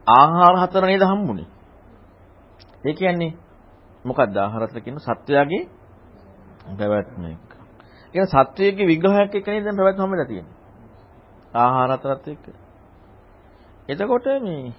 ආහාර 0.09 0.55
හතර 0.57 0.83
නේද 0.83 1.03
හම්බුනේ. 1.03 1.47
ඒ 2.83 2.93
කියන්නේ 2.93 3.37
මොකක්ද 4.05 4.35
ආහාර 4.37 4.63
හතර 4.63 4.79
කියන 4.79 4.99
සත්වයාගේ 4.99 5.63
පැවැත්ම 6.73 7.23
එක්ක. 7.25 7.49
ඒ 8.13 8.25
සත්වයේ 8.27 8.87
විග්‍රහයක් 8.87 9.33
එක්ක 9.33 9.47
නේද 9.47 9.63
දැන් 9.63 9.77
පැවැත්ම 9.77 10.03
හම්බෙලා 10.03 10.25
තියෙන්නේ. 10.25 10.57
ආහාර 11.53 11.91
හතරත් 11.91 12.27
එක්ක. 12.27 12.45
එතකොට 13.89 14.25
මේ 14.39 14.73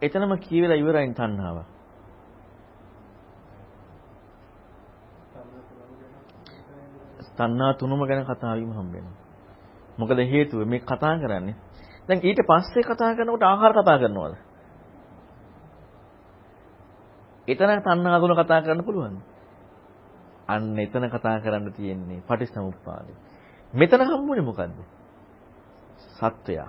එතනම 0.00 0.32
කියවිලා 0.38 0.76
ඉවරයින් 0.76 1.14
තණ්හාව. 1.14 1.58
තණ්හා 7.36 7.72
තුනම 7.74 8.00
ගැන 8.00 8.24
කතා 8.24 8.54
වීම 8.54 8.72
හම්බෙනවා. 8.72 9.16
මොකද 9.98 10.18
හේතුව 10.24 10.66
මේ 10.66 10.80
කතා 10.80 11.18
කරන්නේ. 11.18 11.56
දැන් 12.10 12.20
ඊට 12.20 12.42
පස්සේ 12.42 12.82
කතා 12.82 13.14
කරනකොට 13.14 13.42
ආහාර 13.44 13.72
කතා 13.72 13.98
කරනවද? 13.98 14.34
එතන 17.48 17.70
තණ්හා 17.80 18.18
තුන 18.18 18.34
කතා 18.34 18.60
කරන්න 18.60 18.82
පුළුවන්ද? 18.82 19.18
අන්න 20.48 20.74
එතන 20.76 21.06
කතා 21.08 21.38
කරන්න 21.38 21.70
තියෙන්නේ 21.72 22.22
පටිච්චසමුප්පාදේ. 22.22 23.16
මෙතන 23.72 24.02
හම්බුනේ 24.02 24.42
මොකද්ද? 24.42 24.78
සත්වයා. 26.16 26.68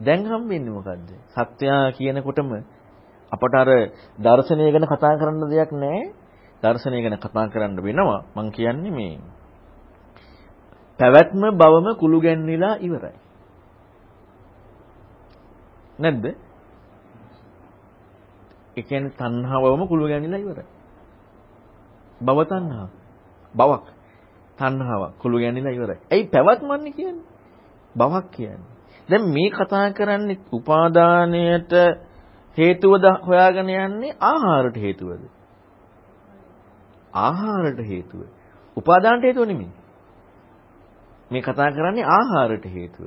දැන් 0.00 0.24
හම්බෙන්නේ 0.24 0.72
මොකද්ද? 0.72 1.08
සත්‍යයා 1.30 1.92
කියනකොටම 1.92 2.50
අපට 3.32 3.54
අර 3.54 3.70
දර්ශනය 4.18 4.72
ගැන 4.72 4.86
කතා 4.86 5.14
කරන්න 5.16 5.44
දෙයක් 5.46 5.70
නැහැ. 5.74 6.12
දර්ශනය 6.62 6.98
ගැන 6.98 7.18
කතා 7.18 7.46
කරන්න 7.48 7.76
වෙනවා. 7.78 8.24
මං 8.32 8.48
කියන්නේ 8.50 8.90
මේ 8.90 9.20
පැවැත්ම 11.00 11.42
බවම 11.52 11.86
කුළු 11.96 12.20
ගැන්විලා 12.20 12.80
ඉවරයි. 12.80 13.23
නැද්ද? 15.98 16.24
ඒ 18.76 18.82
කියන්නේ 18.82 19.10
තණ්හාවම 19.12 19.82
කුළු 19.88 20.08
ගැන්විලා 20.08 20.38
ඉවරයි. 20.38 20.66
භව 22.20 22.38
තණ්හාව. 22.44 22.90
බවක්. 23.54 23.86
තණ්හාවක් 24.58 25.12
කුළු 25.18 25.36
ගැන්විලා 25.38 25.72
ඉවරයි. 25.72 25.98
ඇයි 26.10 26.24
පැවැත්මන්නේ 26.26 26.92
කියන්නේ? 26.92 27.26
බවක් 27.94 28.26
කියන්නේ. 28.30 28.70
දැන් 29.08 29.24
මේ 29.28 29.50
කතා 29.50 29.86
කරන්නේ 29.90 30.38
උපාදානයට 30.52 31.72
හේතුවද 32.58 33.04
හොයාගෙන 33.26 33.68
යන්නේ 33.70 34.16
ආහාරට 34.22 34.76
හේතුවද? 34.76 35.22
ආහාරට 37.18 37.80
හේතුව. 37.88 38.20
උපාදානට 38.76 39.22
හේතුව 39.22 39.46
නෙමෙයි. 39.46 39.72
මේ 41.30 41.42
කතා 41.42 41.70
කරන්නේ 41.70 42.10
ආහාරට 42.10 42.64
හේතුව. 42.66 43.06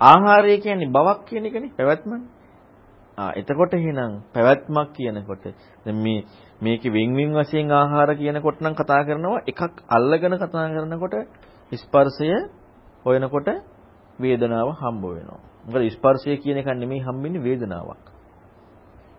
ආහාරය 0.00 0.58
කියන්නේ 0.58 0.88
බවක් 0.88 1.20
කියන 1.24 1.44
එකනේ 1.44 1.72
පැවැත්මනේ. 1.76 2.22
ආ 3.18 3.30
එතකොට 3.32 3.72
එහෙනම් 3.74 4.12
පැවැත්මක් 4.32 4.88
කියනකොට 4.92 5.44
දැන් 5.84 5.96
මේ 5.96 6.20
මේකේ 6.60 6.92
වින් 6.92 7.10
වින් 7.14 7.30
වශයෙන් 7.34 7.72
ආහාර 7.72 8.10
කියනකොට 8.14 8.60
නම් 8.60 8.74
කතා 8.74 9.00
කරනවා 9.04 9.42
එකක් 9.46 9.60
අල්ලගෙන 9.88 10.34
කතා 10.36 10.66
කරනකොට 10.68 11.14
ස්පර්ශය 11.72 12.30
හොයනකොට 13.04 13.48
වේදනාව 14.18 14.68
හම්බ 14.72 15.04
වෙනවා. 15.06 15.40
මොකද 15.64 15.90
ස්පර්ශය 15.90 16.36
කියන 16.36 16.58
එක 16.58 16.68
නෙමෙයි 16.74 17.02
හම්බෙන්නේ 17.02 17.42
වේදනාවක්. 17.42 18.04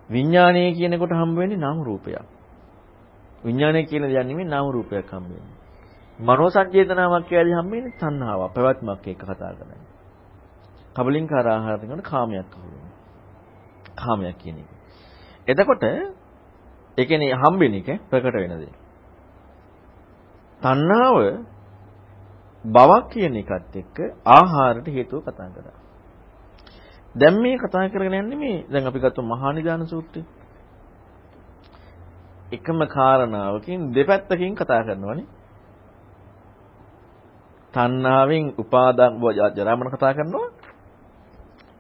විඥානය 0.10 0.62
කියනකොට 0.74 1.12
හම්බ 1.12 1.36
වෙන්නේ 1.38 1.58
නාම 1.58 1.78
රූපයක්. 1.82 2.26
විඥානය 3.44 3.82
කියන 3.84 4.04
දේ 4.04 4.24
නෙමෙයි 4.24 4.48
නාම 4.48 4.66
රූපයක් 4.70 5.08
හම්බ 5.08 5.28
වෙන්නේ. 5.28 5.58
මනෝ 6.20 6.50
සංජේතනාවක් 6.50 7.26
කියලාදී 7.28 7.56
හම්බෙන්නේ 7.56 7.98
තණ්හාවක්, 8.00 8.52
පැවැත්මක් 8.54 9.08
එක්ක 9.08 9.22
කතා 9.22 9.54
කරන්නේ. 9.54 9.89
කබලින්කාර 11.00 11.48
ආහාර 11.48 11.78
දෙනකොට 11.78 12.04
කාමයක් 12.04 12.46
හම්බෙන්නේ. 12.54 12.94
කාමයක් 13.96 14.38
කියන 14.38 14.58
එක. 14.58 14.70
එතකොට 15.48 15.84
ඒ 15.84 17.06
කියන්නේ 17.06 17.36
හම්බෙන 17.36 17.74
එක 17.76 17.90
ප්‍රකට 18.10 18.36
වෙන 18.36 18.54
දේ. 18.58 18.74
තණ්හාව 20.62 21.18
බවක් 22.66 23.10
කියන 23.10 23.36
එකත් 23.36 23.76
එක්ක 23.76 23.98
ආහාරට 24.28 24.88
හේතුව 24.88 25.24
කතා 25.24 25.50
කරා. 25.50 25.78
දැන් 27.16 27.36
මේ 27.38 27.58
කතා 27.58 27.90
කරගෙන 27.90 28.14
යන්නේ 28.16 28.38
මේ 28.38 28.66
දැන් 28.66 28.88
අපි 28.88 29.00
ගත්ත 29.00 29.18
මහා 29.24 29.54
නිදාන 29.54 29.88
සූත්‍රය. 29.88 30.24
එකම 32.52 32.80
කාරණාවකින් 32.88 33.80
දෙපැත්තකින් 33.90 34.56
කතා 34.56 34.84
කරනවනේ. 34.84 35.28
තණ්හාවෙන් 37.74 38.54
උපාදාන 38.58 39.14
ජරාමන 39.56 39.90
කතා 39.90 40.14
කරනවා. 40.14 40.59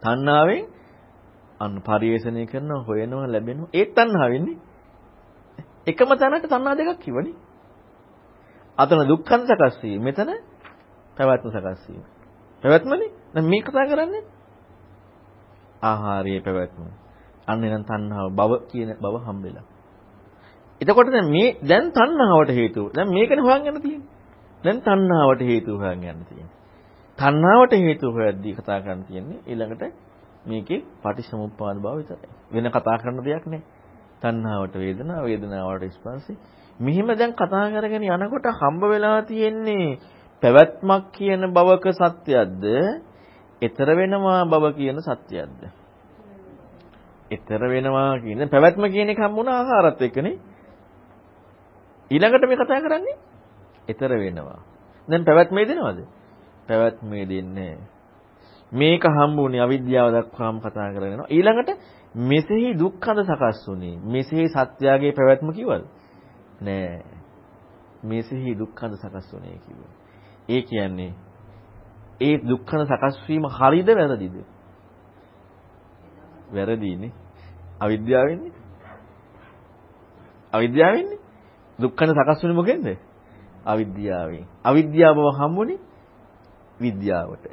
තණ්හාවෙන් 0.03 0.63
අන්න 1.59 1.75
පරිේශණය 1.81 2.45
කරනවා 2.45 2.83
හොයනවා 2.83 3.27
ලැබෙනවා 3.27 3.69
ඒත් 3.73 3.89
තණ්හාවෙන්නේ. 3.93 4.57
එකම 5.87 6.09
තැනට 6.13 6.45
තණ්හා 6.45 6.75
දෙකක් 6.75 6.99
කිව්වනේ. 6.99 7.35
අතන 8.77 9.01
දුක්ඛං 9.05 9.41
සකස් 9.43 9.75
වීම 9.81 10.01
මෙතන 10.01 10.29
පැවැත්ම 11.17 11.49
සකස් 11.49 11.81
වීම. 11.85 12.03
පැවැත්මනේ. 12.63 13.09
දැන් 13.33 13.45
මේ 13.45 13.61
කතා 13.61 13.85
කරන්නේ 13.85 14.23
ආහාරයේ 15.81 16.41
පැවැත්ම. 16.41 16.87
අන්න 17.47 17.63
එනම් 17.63 17.83
තණ්හාව 17.83 18.27
භව 18.31 18.51
කියන 18.67 18.89
බව 18.95 19.15
හම්බෙලා. 19.19 19.65
එතකොට 20.81 21.09
දැන් 21.09 21.27
මේ 21.27 21.49
දැන් 21.61 21.91
තණ්හාවට 21.91 22.51
හේතුව. 22.51 22.85
දැන් 22.93 23.09
මේකනේ 23.09 23.41
හොයන් 23.41 23.61
යන්න 23.63 23.81
තියෙන්නේ. 23.81 24.09
දැන් 24.63 24.77
තණ්හාවට 24.81 25.41
හේතුව 25.41 25.75
හොයන් 25.77 26.03
යන්න 26.03 26.25
තියෙන්නේ. 26.25 26.58
තණ්හාවට 27.19 27.73
හේතුව 27.77 28.13
හොයද්දී 28.15 28.53
කතා 28.55 28.79
කරන්න 28.79 29.03
තියෙන්නේ 29.03 29.39
ඊළඟට 29.45 29.83
මේකේ 30.45 30.83
පටිච්චසමුප්පාද 31.01 31.77
බව 31.77 31.95
විතරයි. 31.97 32.29
වෙන 32.51 32.65
කතා 32.67 32.97
කරන්න 32.97 33.19
දෙයක් 33.21 33.45
නැහැ. 33.45 33.63
තණ්හාවට 34.21 34.75
වේදනාව, 34.75 35.23
වේදනාවට 35.25 35.91
ස්පර්ශය. 35.91 36.33
මෙහිම 36.79 37.07
දැන් 37.09 37.33
කතා 37.33 37.65
කරගෙන 37.71 38.03
යනකොට 38.05 38.47
හම්බ 38.51 38.81
වෙලා 38.83 39.21
තියෙන්නේ 39.23 39.99
පැවැත්මක් 40.43 41.11
කියන 41.11 41.41
බවක 41.49 41.85
සත්‍යයක්ද? 41.93 42.63
ඊතර 43.61 43.89
වෙනවා 43.91 44.45
බව 44.45 44.65
කියන 44.73 45.01
සත්‍යයක්ද? 45.01 45.61
ඊතර 47.29 47.61
වෙනවා 47.65 48.13
කියන 48.17 48.47
පැවැත්ම 48.47 48.83
කියන 48.87 49.09
එක 49.09 49.19
හම්බුණ 49.19 49.49
ආහාරත් 49.49 50.01
එක්කනේ. 50.01 50.39
ඊළඟට 52.11 52.47
මේ 52.47 52.57
කතා 52.57 52.79
කරන්නේ 52.79 53.17
ඊතර 53.87 54.11
වෙනවා. 54.15 54.59
දැන් 55.07 55.25
පැවැත්මේ 55.25 55.67
දෙනවද? 55.67 56.18
පැවැත්මේ 56.69 57.25
දෙන්නේ. 57.25 57.77
මේක 58.71 59.03
හම්බුනේ 59.09 59.61
අවිද්‍යාව 59.61 60.09
දක්වාම 60.13 60.57
කතා 60.59 60.89
කරගෙන. 60.93 61.21
ඊළඟට 61.27 61.69
මෙසෙහි 62.15 62.69
දුක්ඛද 62.75 63.17
සකස් 63.23 63.67
වුනේ 63.67 63.95
මෙසෙහි 64.05 64.47
සත්‍යයේ 64.49 65.11
පැවැත්ම 65.11 65.49
කිව්වද? 65.51 65.83
නෑ. 66.61 67.03
මෙසෙහි 68.03 68.51
දුක්ඛද 68.55 68.93
සකස් 68.95 69.27
වුනේ 69.33 69.57
කිව්වා. 69.57 69.93
ඒ 70.49 70.61
කියන්නේ 70.61 71.13
ඒ 72.21 72.37
දුක්ඛන 72.41 72.85
සකස් 72.85 73.15
වීම 73.27 73.45
හරිද 73.47 73.89
වැරදිද? 73.89 74.35
වැරදීනේ. 76.49 77.11
අවිද්‍යාවෙන්නේ? 77.79 78.53
අවිද්‍යාවෙන්නේ? 80.53 81.19
දුක්ඛන 81.79 82.09
සකස් 82.11 82.39
වෙන්නේ 82.43 82.55
මොකෙන්ද? 82.55 82.87
අවිද්‍යාවෙන්. 83.65 84.45
අවිද්‍යාව 84.63 85.17
හම්බුනේ 85.37 85.88
විද්‍යාවට 86.79 87.45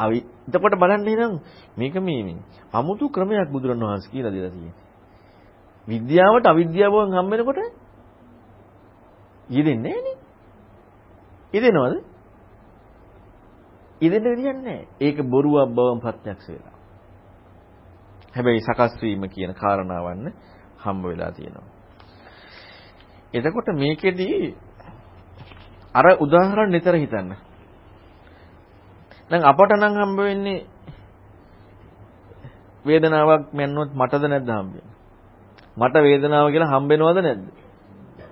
අවි 0.00 0.18
එතකොට 0.46 0.74
බලන්න 0.74 1.06
එහෙනම් 1.06 1.32
මේක 1.76 1.94
මේ 1.96 2.22
මේ 2.22 2.42
අමුතු 2.72 3.08
ක්‍රමයක් 3.08 3.48
බුදුරණවහන්සේ 3.48 4.10
කියලා 4.10 4.32
දෙලා 4.32 4.50
තියෙනවා. 4.50 4.82
විද්‍යාවට 5.88 6.46
අවිද්‍යාවෙන් 6.46 7.12
හම් 7.12 7.30
වෙනකොට 7.30 7.58
යෙදෙන්නේ 9.48 9.92
නෑනේ. 9.92 10.16
යෙදෙනවද? 11.52 12.14
යෙදෙන්න 14.00 14.24
විදියක් 14.26 14.58
නෑ. 14.58 14.86
ඒක 15.00 15.16
බොරුවක් 15.24 15.70
බවම 15.70 16.00
ප්‍රත්‍යක්ෂ 16.00 16.48
වෙලා. 16.48 16.74
හැබැයි 18.34 18.60
සකස් 18.62 19.00
වීම 19.02 19.22
කියන 19.28 19.54
කාරණාවන්න 19.54 20.32
හම්බ 20.78 21.04
වෙලා 21.04 21.32
තියෙනවා. 21.32 21.68
එතකොට 23.34 23.68
මේකෙදී 23.74 24.56
අර 25.94 26.06
උදාහරණ 26.18 26.70
නිතර 26.70 26.96
හිතන්න. 26.96 27.36
දැන් 29.30 29.44
අපට 29.44 29.72
නම් 29.72 29.94
හම්බ 29.94 30.18
වෙන්නේ 30.20 30.60
වේදනාවක් 32.84 33.52
මැන්නොත් 33.52 33.90
මටද 33.92 34.24
නැද්ද 34.24 34.50
හම්බෙන්නේ? 34.50 34.94
මට 35.76 35.94
වේදනාව 35.98 36.50
කියලා 36.50 36.72
හම්බෙනවද 36.72 37.18
නැද්ද? 37.18 37.44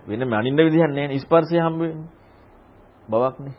වෙන 0.07 0.25
මනින්න 0.25 0.57
විදිහක් 0.59 0.91
නැහැ 0.91 1.19
ස්පර්ශය 1.19 1.59
හම්බ 1.59 1.81
වෙන්නේ. 1.81 2.11
බවක්නේ. 3.09 3.55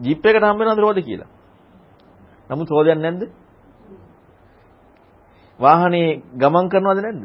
ජීප් 0.00 0.26
එකට 0.26 0.42
හම්බ 0.42 0.60
වෙනවද 0.60 0.80
රෝද 0.80 0.98
කියලා? 1.00 1.30
නමුත් 2.50 2.68
රෝදයක් 2.68 2.98
නැද්ද? 2.98 3.22
වාහනේ 5.60 6.20
ගමන් 6.34 6.68
කරනවද 6.68 7.00
නැද්ද? 7.00 7.24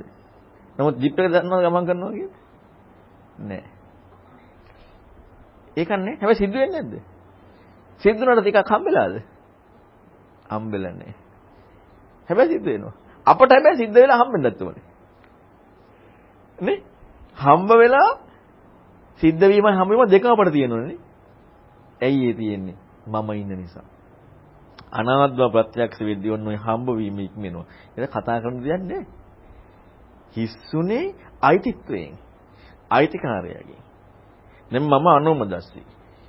නමුත් 0.80 0.96
ජීප් 0.98 1.20
එක 1.20 1.32
දන්නවද 1.32 1.64
ගමන් 1.66 1.86
කරනවා 1.86 2.12
කියලා? 2.12 2.42
නෑ. 3.40 3.64
ඒක 5.78 5.90
නෑ. 5.90 6.16
හැබැයි 6.16 6.40
සිද්ධ 6.40 6.56
වෙන්නේ 6.56 6.82
නැද්ද? 6.82 7.17
සිද්ධ 8.02 8.20
වුණාට 8.20 8.42
ටිකක් 8.42 8.70
හම්බෙලාද? 8.70 9.16
හම්බෙලා 10.50 10.94
නැහැ. 10.94 11.16
හැබැයි 12.30 12.54
සිද්ධ 12.54 12.66
වෙනවා. 12.66 12.96
අපට 13.28 13.52
හැබැයි 13.52 13.78
සිද්ධ 13.78 13.96
වෙලා 13.96 14.20
හම්බෙන්නත් 14.22 14.62
ඕනේ. 14.62 14.86
නේ? 16.60 16.80
හම්බ 17.38 17.70
වෙලා 17.74 18.10
සිද්ධ 19.22 19.44
වීමයි 19.44 19.74
හම්බ 19.74 19.90
වීම 19.90 20.10
දෙකම 20.10 20.30
අපට 20.30 20.52
තියෙනවනේ. 20.52 20.98
ඇයි 22.02 22.30
ඒ 22.30 22.34
තියෙන්නේ? 22.34 22.78
මම 23.08 23.30
ඉන්න 23.34 23.54
නිසා. 23.56 23.86
අනාත්ම 24.92 25.52
ප්‍රත්‍යක්ෂ 25.52 26.00
වෙද්දී 26.02 26.32
ඔන්න 26.32 26.48
ඔය 26.48 26.58
හම්බ 26.58 26.88
වීම 26.98 27.20
ඉක්මනවා. 27.20 27.66
ඒක 27.98 28.12
කතා 28.12 28.42
කරන්න 28.42 28.64
දෙයක් 28.64 28.84
නැහැ. 28.84 29.06
හිස්සුනේ 30.36 31.06
අයිතිත්වයෙන්. 31.42 32.16
අයිතිකාරයගෙන්. 32.92 33.82
දැන් 34.72 34.84
මම 34.84 35.08
අනෝමදස්සි. 35.10 35.82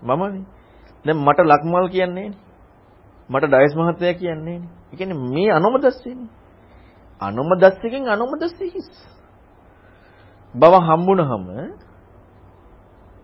මමනේ. 0.03 0.58
දැන් 1.09 1.19
මට 1.19 1.41
ලක්මල් 1.43 1.87
කියන්නේ 1.89 2.31
මට 3.31 3.45
ඩයස් 3.45 3.75
මහත්තයා 3.77 4.15
කියන්නේ 4.15 4.59
නේ. 4.59 4.69
ඒ 4.93 4.97
කියන්නේ 4.97 5.19
මේ 5.27 5.51
අනොමදස්සෙනේ. 5.51 6.29
අනොමදස්සකින් 7.21 8.09
අනොමදස්ස 8.09 8.61
හිස්. 8.67 8.89
බව 10.55 10.73
හම්බුනහම 10.81 11.45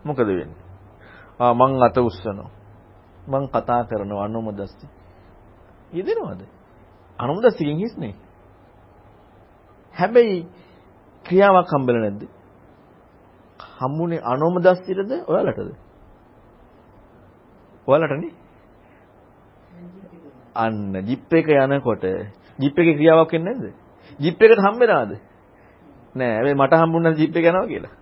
මොකද 0.04 0.26
වෙන්නේ? 0.28 0.62
ආ 1.40 1.54
මං 1.54 1.82
අත 1.82 1.96
උස්සනවා. 1.98 2.50
මං 3.26 3.44
කතා 3.48 3.84
කරනවා 3.84 4.24
අනොමදස්ස. 4.24 4.76
යෙදෙනවද? 5.92 6.42
අනොමදස්සකින් 7.18 7.78
හිස් 7.78 7.94
නේ. 7.98 8.14
හැබැයි 9.94 10.38
ක්‍රියාවක් 11.26 11.70
හම්බෙලා 11.70 12.02
නැද්ද? 12.02 12.22
හම්බුනේ 13.78 14.20
අනොමදස්සිරද 14.24 15.10
ඔයාලටද? 15.22 15.83
ඔයාලටනේ 17.88 18.32
අන්න 20.56 20.94
ජිප් 21.02 21.32
එක 21.32 21.48
යනකොට 21.48 22.04
ජිප් 22.58 22.78
එකේ 22.78 22.94
ක්‍රියාවක් 22.94 23.32
වෙන්නේ 23.32 23.54
නැද්ද? 23.54 23.74
ජිප් 24.20 24.40
එකට 24.40 24.60
හම්බෙනවද? 24.60 25.18
නෑ 26.14 26.30
හැබැයි 26.30 26.54
මට 26.56 26.74
හම්බුණා 26.74 27.12
ජිප් 27.12 27.36
එක 27.36 27.44
යනවා 27.44 27.66
කියලා. 27.66 27.94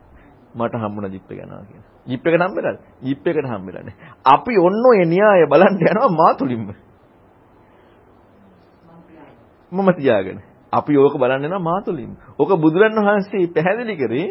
මට 0.54 0.74
හම්බුණා 0.76 1.10
ජිප් 1.10 1.26
එක 1.26 1.38
යනවා 1.38 1.64
කියලා. 1.64 1.88
ජිප් 2.06 2.26
එකට 2.26 2.42
හම්බෙලාද? 2.42 2.78
ජිප් 3.02 3.26
එකට 3.26 3.48
හම්බෙලා 3.48 3.82
නෑ. 3.82 3.96
අපි 4.24 4.58
ඔන්න 4.58 4.86
ඔය 4.86 5.04
න්‍යාය 5.06 5.46
බලන්න 5.46 5.80
යනවා 5.82 6.12
මාතුලින්ම. 6.12 6.66
මම 9.72 9.88
තියාගෙන. 9.94 10.42
අපි 10.72 10.96
ඕක 10.98 11.16
බලන්න 11.16 11.44
යනවා 11.44 11.62
මාතුලින්ම. 11.62 12.16
ඕක 12.38 12.50
බුදුරන් 12.56 12.96
වහන්සේ 12.98 13.48
පැහැදිලි 13.48 13.96
කරේ 13.96 14.28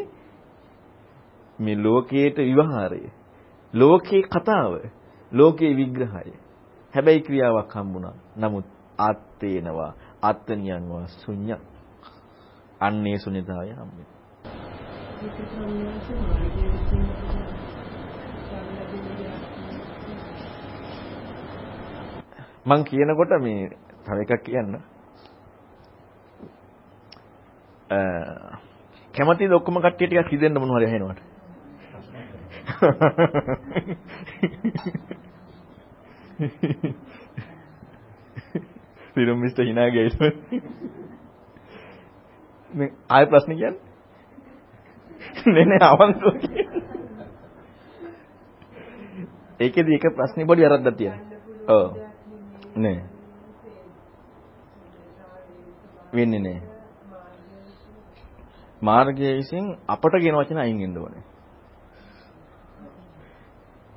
මේ 1.59 1.75
ලෝකයේට 1.77 2.37
විවහාරය. 2.39 3.09
ලෝකේ 3.73 4.21
කතාව. 4.23 5.00
ලෝකේ 5.31 5.75
විග්‍රහය. 5.75 6.33
හැබැයි 6.93 7.21
ක්‍රියාවක් 7.21 7.75
හම්බුණා. 7.75 8.13
නමුත් 8.37 8.65
ආත්තේනවා 8.99 9.93
ආත්තනියන්වා 10.23 11.05
ශුන්‍ය. 11.07 11.55
අන්නේ 12.79 13.17
ශුන්‍යතාවය 13.17 13.71
හම්බෙන්නේ. 13.71 14.09
මං 22.65 22.83
කියනකොට 22.83 23.31
මේ 23.41 23.69
තව 24.05 24.17
එකක් 24.21 24.43
කියන්න. 24.43 24.75
අ 27.89 27.97
කැමතිද 29.13 29.51
ඔක්කොම 29.51 29.77
කට්ටිය 29.77 30.07
ටිකක් 30.07 30.31
හිතෙන්න 30.31 30.55
මොනවද 30.55 30.83
ඇහෙනවට? 30.83 31.19
සිරුම් 39.13 39.39
මිස්ටර් 39.39 39.63
hina 39.63 39.89
ගියා 39.89 40.31
මේ 42.71 42.91
ආයෙ 43.09 43.25
ප්‍රශ්න 43.25 43.53
කියන්නේ? 43.53 43.79
නේ 45.47 45.65
නේ 45.65 45.83
අවන්තෝ 45.83 46.33
ඒකෙදි 49.59 49.95
එක 49.95 50.11
ප්‍රශ්නේ 50.11 50.45
පොඩි 50.45 50.63
වැරද්දක් 50.63 50.97
තියෙනවා. 50.97 51.25
ඔව්. 51.69 51.97
නේ. 52.77 53.03
වෙන්නේ 56.13 56.39
නේ. 56.39 56.61
මාර්ගයේ 58.81 59.35
විසින් 59.35 59.77
අපට 59.87 60.17
කියන 60.17 60.35
වචන 60.35 60.57
අයින් 60.57 60.79
වෙන්න 60.79 60.97
ඕනේ. 60.97 61.23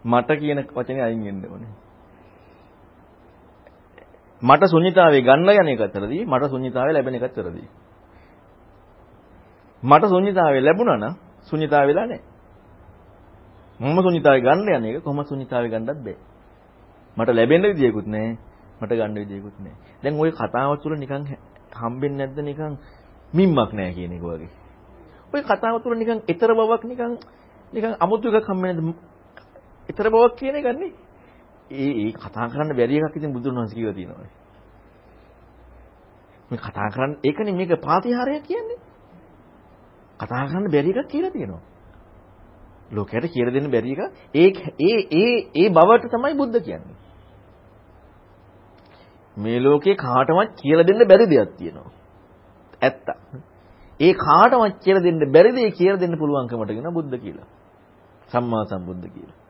මට 0.05 0.39
කියන 0.39 0.67
වචනේ 0.71 1.03
අයින් 1.03 1.25
වෙන්න 1.25 1.51
ඕනේ 1.51 1.84
මට 4.44 4.64
ශුන්්‍යතාවේ 4.68 5.22
ගන්න 5.22 5.50
යන 5.54 5.70
එකත් 5.70 5.96
වැරදි 5.96 6.20
මට 6.26 6.50
ශුන්්‍යතාවේ 6.50 6.94
ලැබෙන 6.94 7.16
එකත් 7.16 7.38
වැරදි 7.38 7.64
මට 9.84 10.04
ශුන්්‍යතාවේ 10.08 10.62
ලැබුණා 10.62 10.98
නම් 10.98 11.16
ශුන්්‍යතාව 11.48 11.88
වෙලා 11.88 12.08
නැහැ 12.08 12.24
මම 13.80 13.98
ශුන්්‍යතාවේ 14.02 14.42
ගන්න 14.42 14.70
යන 14.76 14.86
එක 14.88 15.04
කොහොම 15.04 15.26
ශුන්්‍යතාවේ 15.26 15.70
ගන්නත් 15.70 16.00
බෑ 16.00 16.18
මට 17.18 17.30
ලැබෙන්න 17.32 17.68
විදියකුත් 17.70 18.08
නැහැ 18.08 18.38
මට 18.80 18.92
ගන්න 18.92 19.16
විදියකුත් 19.16 19.60
නැහැ. 19.60 19.78
දැන් 20.04 20.16
ওই 20.16 20.32
කතාව 20.32 20.80
තුළ 20.80 20.96
නිකන් 20.96 21.26
හම්බෙන්නේ 21.74 22.28
නැද්ද 22.28 22.40
නිකන් 22.42 22.78
මිම්මක් 23.34 23.72
නැහැ 23.74 23.94
කියන 23.94 24.14
එක 24.14 24.24
වගේ. 24.24 24.50
ওই 25.34 25.42
කතාව 25.44 25.82
තුළ 25.84 25.98
නිකන් 25.98 26.20
ඊතර 26.26 26.52
බවක් 26.54 26.84
නිකන් 26.86 27.18
නිකන් 27.74 27.94
අමුතු 28.00 28.32
එකක් 28.32 28.48
හම්බෙන්නේ 28.48 28.82
නැද්ද? 28.82 28.98
ඊතර 29.90 30.08
බවක් 30.08 30.36
කියන 30.36 30.56
එක 30.56 30.68
නේ. 30.74 30.94
ඒ 31.71 31.91
ඒ 32.01 32.13
කතා 32.15 32.49
කරන්න 32.49 32.77
බැරි 32.77 32.99
එකක් 32.99 33.17
ඉතින් 33.17 33.33
බුදුන් 33.33 33.57
වහන්සේ 33.57 33.75
කියලා 33.75 33.95
තියෙනවා. 33.95 34.29
මේ 36.51 36.59
කතා 36.59 36.89
කරන්න 36.91 37.13
ඒකනේ 37.25 37.53
මේක 37.53 37.73
පාතිහාරය 37.81 38.41
කියන්නේ. 38.43 38.79
කතා 40.21 40.45
කරන්න 40.47 40.71
බැරි 40.71 40.91
එකක් 40.93 41.09
කියලා 41.09 41.31
තියෙනවා. 41.31 41.63
ලෝකයට 42.91 43.27
කියලා 43.29 43.55
දෙන්න 43.55 43.71
බැරි 43.71 43.91
එක 43.93 44.09
ඒ 44.35 44.49
ඒ 44.81 44.99
ඒ 45.13 45.35
ඒ 45.55 45.69
බවට 45.71 46.11
තමයි 46.11 46.35
බුද්ධ 46.35 46.61
කියන්නේ. 46.61 46.97
මේ 49.37 49.59
ලෝකේ 49.61 49.97
කාටවත් 49.97 50.55
කියලා 50.57 50.87
දෙන්න 50.87 51.09
බැරි 51.09 51.27
දෙයක් 51.27 51.57
තියෙනවා. 51.57 51.91
ඇත්ත. 52.83 53.07
ඒ 54.01 54.13
කාටවත් 54.17 54.77
කියලා 54.85 55.03
දෙන්න 55.03 55.33
බැරි 55.33 55.51
දේ 55.53 55.71
කියලා 55.71 56.01
දෙන්න 56.01 56.19
පුළුවන්කමට 56.19 56.71
කියන 56.71 56.95
බුද්ධ 56.95 57.17
කියලා. 57.17 57.49
සම්මා 58.29 58.65
සම්බුද්ධ 58.65 59.09
කියලා. 59.09 59.44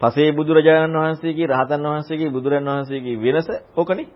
පසේ 0.00 0.32
බුදුරජාණන් 0.32 0.96
වහන්සේගේ 0.96 1.46
රහතන් 1.46 1.86
වහන්සේගේ 1.86 2.30
බුදුරන් 2.30 2.66
වහන්සේගේ 2.66 3.16
වෙනස 3.16 3.48
ඕකනේ. 3.76 4.08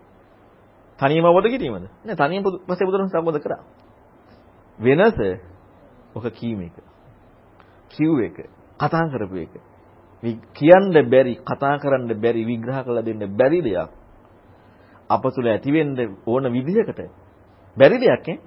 තනියම 0.99 1.25
අවබෝධ 1.25 1.49
කිරීමද? 1.49 1.85
නෑ 1.99 2.17
තනියම 2.17 2.43
පසේ 2.67 2.85
බුදුරන් 2.85 3.09
සම්බෝධ 3.09 3.39
කරා. 3.39 3.61
වෙනස 4.79 5.17
ඔක 6.13 6.25
කීම 6.31 6.61
එක. 6.61 6.77
කිව් 7.91 8.19
එක. 8.19 8.37
කතා 8.79 9.09
කරපු 9.09 9.37
එක. 9.37 9.53
කියන්න 10.53 10.93
බැරි, 11.03 11.35
කතා 11.41 11.77
කරන්න 11.77 12.13
බැරි, 12.15 12.45
විග්‍රහ 12.45 12.83
කරලා 12.83 13.01
දෙන්න 13.01 13.25
බැරි 13.31 13.61
දෙයක්. 13.61 13.89
අප 15.09 15.23
තුළ 15.25 15.47
ඇති 15.47 15.71
වෙන්න 15.71 15.97
ඕන 16.25 16.43
විදිහකට 16.49 16.99
බැරි 17.77 17.97
දෙයක් 17.97 18.27
ඈ. 18.27 18.39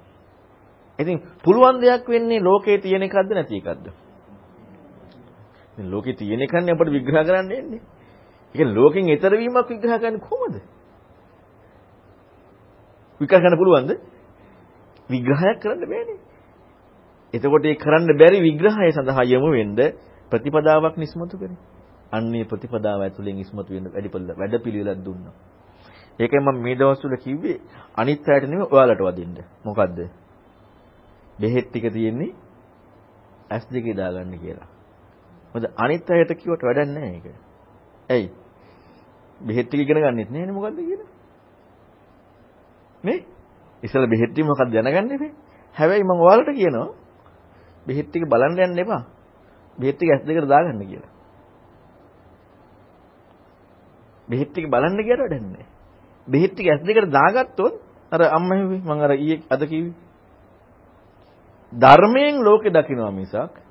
ඉතින් 0.99 1.17
පුළුවන් 1.45 1.81
දෙයක් 1.81 2.09
වෙන්නේ 2.09 2.41
ලෝකේ 2.41 2.79
තියෙන 2.79 3.03
එකක්ද 3.03 3.31
නැති 3.31 3.57
එකක්ද? 3.57 4.04
දැන් 5.77 5.91
ලෝකේ 5.91 6.15
තියෙන 6.15 6.41
එකන්නේ 6.41 6.75
අපිට 6.75 6.91
විග්‍රහ 6.91 7.21
කරන්න 7.21 7.53
එන්නේ. 7.53 7.81
ඒ 8.55 8.55
කියන්නේ 8.55 8.75
ලෝකෙන් 8.75 9.05
ඈතර 9.07 9.33
වීමක් 9.35 9.69
විග්‍රහ 9.69 9.95
කරන්නේ 9.95 10.21
කොහොමද? 10.21 10.57
විග්‍රහ 13.21 13.41
කරන්න 13.41 13.59
පුළුවන්ද? 13.59 13.93
විග්‍රහයක් 15.11 15.59
කරන්න 15.61 15.85
බෑනේ. 15.85 16.19
එතකොට 17.35 17.65
ඒ 17.65 17.77
කරන්න 17.77 18.19
බැරි 18.19 18.41
විග්‍රහය 18.41 18.91
සඳහා 18.91 19.25
යමු 19.27 19.51
වෙන්න 19.51 19.79
ප්‍රතිපදාවක් 20.31 20.97
නිස්මතු 20.97 21.37
කරේ. 21.37 21.59
අන්නේ 22.13 22.45
ප්‍රතිපදාව 22.45 23.01
ඇතුලෙන් 23.01 23.39
ඉස්මතු 23.39 23.71
වෙන්න 23.71 23.93
වැඩ 23.93 24.55
පිළිවෙලක් 24.63 25.05
දුන්නා. 25.05 25.35
ඒකයි 26.19 26.41
මම 26.41 26.63
මේ 26.63 26.75
දවස්වල 26.75 27.17
කිව්වේ 27.17 27.59
අනිත් 27.95 28.29
අයට 28.29 28.45
නෙමෙයි 28.45 28.71
ඔයාලට 28.71 29.03
වදින්න. 29.03 29.37
මොකද්ද? 29.65 29.99
බෙහෙත් 31.39 31.67
ටික 31.69 31.93
තියෙන්නේ 31.93 32.33
ඇස් 33.51 33.65
දෙකේ 33.69 33.95
දාගන්න 33.95 34.39
කියලා. 34.39 34.74
මොකද 35.55 35.67
අනිත් 35.77 36.11
අයට 36.11 36.33
කිව්වට 36.35 36.63
වැඩක් 36.63 36.89
නැහැ 36.89 37.15
ඒක. 37.15 37.27
ඇයි? 38.09 38.31
බෙහෙත් 39.41 39.67
ටික 39.67 39.81
ඉගෙන 39.81 39.99
ගන්නෙත් 39.99 40.31
නෑනේ 40.31 40.53
මොකද්ද 40.53 40.79
කියලා. 40.81 41.11
නේ? 43.05 43.25
ඉස්සෙල්ලා 43.83 44.09
බෙහෙත් 44.09 44.31
ටික 44.31 44.45
මොකක්ද 44.45 44.73
දැනගන්න 44.73 45.13
ඉතින්. 45.13 45.33
හැබැයි 45.77 46.05
මම 46.05 46.21
ඔයාලට 46.21 46.51
කියනවා 46.53 46.89
බෙහෙත් 47.87 48.07
ටික 48.09 48.25
බලන්න 48.27 48.59
යන්න 48.61 48.79
එපා. 48.79 49.03
බෙහෙත් 49.79 49.97
ටික 49.97 50.11
ඇස් 50.11 50.23
දෙකට 50.23 50.49
දාගන්න 50.49 50.83
කියලා. 50.83 51.13
බෙහෙත් 54.29 54.49
ටික 54.51 54.67
බලන්න 54.67 54.99
ගියට 54.99 55.21
වැඩක් 55.21 55.43
නැහැ. 55.45 55.67
බෙහෙත් 56.29 56.53
ටික 56.53 56.67
ඇස් 56.67 56.83
දෙකට 56.83 57.11
දාගත්තොත් 57.11 57.75
අර 58.13 58.21
අම්මා 58.31 58.59
හිව්වේ 58.59 58.81
මම 58.81 58.91
අර 59.01 59.13
ඊයේ 59.13 59.43
අද 59.49 59.63
කිව්වේ. 59.63 59.95
ධර්මයෙන් 61.73 62.43
ලෝකෙ 62.43 62.71
දකින්නවා 62.71 63.13
මිසක් 63.13 63.64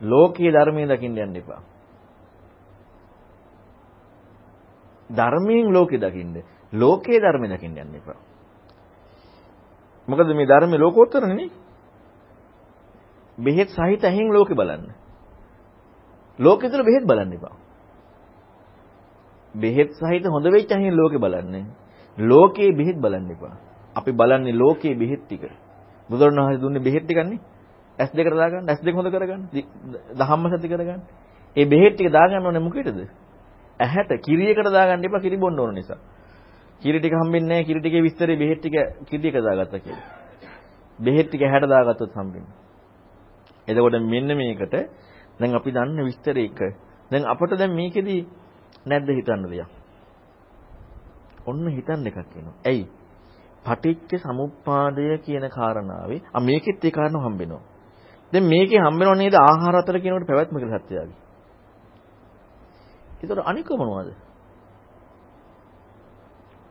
ලෝකයේ 0.00 0.52
ධර්මයෙන් 0.52 0.88
දකින්න 0.88 1.18
යන්න 1.18 1.36
එපා. 1.36 1.60
ධර්මයෙන් 5.10 5.72
ලෝකෙ 5.72 5.98
දකින්න. 5.98 6.42
ලෝකයේ 6.72 7.20
ධර්මයෙන් 7.20 7.50
දකින්න 7.50 7.78
යන්න 7.78 7.94
එපා. 7.94 8.18
මොකද 10.08 10.28
මේ 10.30 10.46
ධර්මයේ 10.46 10.78
ලෝකෝත්තරනේ 10.78 11.34
නේ. 11.34 11.50
බෙහෙත් 13.38 13.68
සහිත 13.70 14.04
ඇහෙන් 14.04 14.32
ලෝකෙ 14.32 14.54
බලන්න. 14.54 14.92
ලෝකෙ 16.38 16.68
තුල 16.68 16.82
බෙහෙත් 16.82 17.04
බලන්න 17.04 17.32
එපා. 17.32 17.56
බෙහෙත් 19.54 19.90
සහිත 19.92 20.24
හොඳ 20.26 20.46
වෙච්ච 20.46 20.70
ඇහෙන් 20.70 20.94
ලෝකෙ 20.94 21.18
බලන්නේ. 21.18 21.64
ලෝකේ 22.18 22.72
බෙහෙත් 22.72 22.96
බලන්න 22.96 23.30
එපා. 23.30 23.56
අපි 23.96 24.12
බලන්නේ 24.12 24.52
ලෝකේ 24.54 24.94
බෙහෙත් 24.94 25.22
ටික. 25.24 25.44
බුදුරණවහන්සේ 26.10 26.60
දුන්නේ 26.60 26.80
බෙහෙත් 26.80 27.04
ටිකන්නේ. 27.04 27.40
ඇස් 27.98 28.10
දෙකට 28.12 28.34
දාගන්න, 28.34 28.68
ඇස් 28.68 28.80
දෙක 28.80 28.94
හොඳ 28.94 29.08
කරගන්න, 29.08 29.42
දහම්ම 30.14 30.44
සති 30.52 30.68
කරගන්න. 30.68 31.00
ඒ 31.56 31.64
බෙහෙත් 31.66 31.94
ටික 31.94 32.10
දාගන්න 32.10 32.44
ඕනේ 32.44 32.60
මොකේද? 32.60 33.08
ඇහැට 33.80 34.12
කිරියකට 34.20 34.70
දාගන්න 34.70 35.04
එපා 35.04 35.20
කිරි 35.20 35.36
බොන්න 35.36 35.58
ඕන 35.58 35.74
නිසා. 35.74 35.98
කිරි 36.82 37.00
ටික 37.00 37.12
හම්බෙන්නේ 37.14 37.48
නැහැ. 37.50 37.64
කිරි 37.64 37.80
ටිකේ 37.80 38.02
විස්තරේ 38.02 38.36
බෙහෙත් 38.36 38.60
ටික 38.60 38.76
කිරි 39.06 39.28
එක 39.28 39.40
දාගත්තා 39.40 39.80
කියලා. 39.80 40.04
බෙහෙත් 40.98 41.28
ටික 41.28 41.42
ඇහැට 41.42 41.68
දාගත්තොත් 41.68 42.12
හම්බෙන්නේ. 42.12 42.54
එතකොට 43.68 43.96
මෙන්න 44.04 44.36
මේකට 44.36 44.74
දැන් 45.38 45.54
අපි 45.54 45.70
දන්න 45.72 46.04
විස්තර 46.04 46.38
එක. 46.38 46.60
දැන් 47.10 47.24
අපට 47.24 47.52
දැන් 47.54 47.72
මේකෙදි 47.72 48.16
නැද්ද 48.86 49.08
හිතන්න 49.10 49.42
දෙයක්? 49.46 49.68
ඔන්න 51.46 51.66
හිතන්න 51.68 52.06
එකක් 52.06 52.18
එනවා. 52.18 52.56
ඇයි? 52.64 52.84
පටිච්ච 53.64 54.20
සමුප්පාදය 54.20 55.18
කියන 55.18 55.48
කාරණාවේ 55.50 56.20
ආ 56.28 56.40
මේකෙත් 56.40 56.84
ඒ 56.84 56.90
කාරණාව 56.90 57.24
හම්බෙනවා. 57.24 57.75
දැන් 58.32 58.44
මේකේ 58.44 58.80
හම්බෙනව 58.80 59.16
නේද 59.16 59.34
ආහාර 59.36 59.76
අතර 59.76 59.96
කියනකොට 59.96 60.26
පැවැත්ම 60.26 60.56
කියලා 60.56 60.80
සත්‍යයයි. 60.80 61.14
ඒතර 63.20 63.38
අනික 63.42 63.70
මොනවද? 63.72 64.10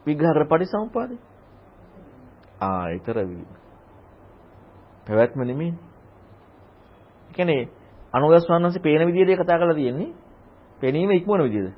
විග්‍රහ 0.06 0.34
කර 0.34 0.46
පටිසමුපාදේ. 0.46 1.20
ආ 2.62 2.86
ඊතර 2.90 3.18
පැවැත්ම 5.08 5.40
නෙමෙයි. 5.42 5.74
ඒ 7.30 7.34
කියන්නේ 7.34 7.70
අනුගස්වන්නන්සේ 8.14 8.82
පේන 8.82 9.08
විදිහට 9.08 9.42
කතා 9.42 9.58
කරලා 9.58 9.76
තියෙන්නේ. 9.76 10.14
පෙනීම 10.80 11.12
ඉක්මවන 11.12 11.44
විදිහද? 11.44 11.74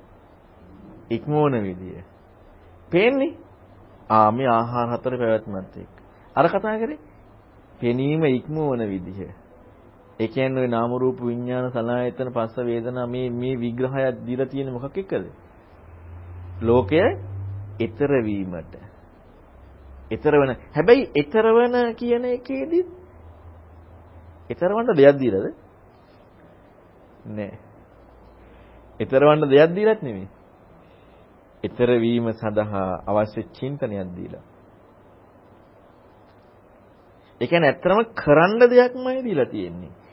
ඉක්මවන 1.10 1.64
විදිය. 1.64 2.04
පේන්නේ? 2.92 3.38
ආ 4.10 4.32
මේ 4.32 4.50
ආහාර 4.50 4.88
හතර 4.90 5.18
පැවැත්මත් 5.18 5.78
එක්ක. 5.78 5.96
අර 6.36 6.46
කතා 6.48 6.78
කරේ 6.78 7.00
පෙනීම 7.80 8.24
ඉක්මවන 8.26 8.82
විදිහ. 8.86 9.20
ඒ 10.20 10.28
කියන්නේ 10.28 10.62
ওই 10.62 10.68
නාම 10.68 10.92
රූප 10.94 11.20
විඥාන 11.22 11.72
සලආයතන 11.72 12.34
පස්ස 12.34 12.58
වේදනා 12.60 13.08
මේ 13.08 13.30
මේ 13.32 13.56
විග්‍රහයක් 13.56 14.26
දීලා 14.26 14.46
තියෙන්නේ 14.46 14.74
මොකක් 14.74 14.98
එක්කද? 14.98 15.26
ලෝකය 16.62 17.02
ඊතර 17.80 18.12
වීමට. 18.24 18.74
ඊතර 20.12 20.34
වෙන 20.34 20.56
හැබැයි 20.74 21.04
ඊතර 21.16 21.46
වෙන 21.54 21.76
කියන 21.96 22.26
එකේදී 22.28 22.86
ඊතර 24.50 24.72
වන්න 24.72 24.98
දෙයක් 24.98 25.20
දීලාද? 25.20 25.54
නෑ. 27.28 27.54
ඊතර 29.00 29.22
වන්න 29.22 29.50
දෙයක් 29.50 29.76
දීලත් 29.76 30.02
නෙමෙයි. 30.02 30.28
ඊතර 31.64 31.90
වීම 32.00 32.32
සඳහා 32.34 33.04
අවශ්‍ය 33.06 33.42
චින්තනයක් 33.54 34.10
දීලා. 34.16 34.44
ඒ 37.42 37.48
කියන්නේ 37.48 37.72
ඇත්තම 37.72 38.00
කරන්න 38.16 38.62
දෙයක්මයි 38.66 39.24
දීලා 39.24 39.46
තියෙන්නේ. 39.46 40.07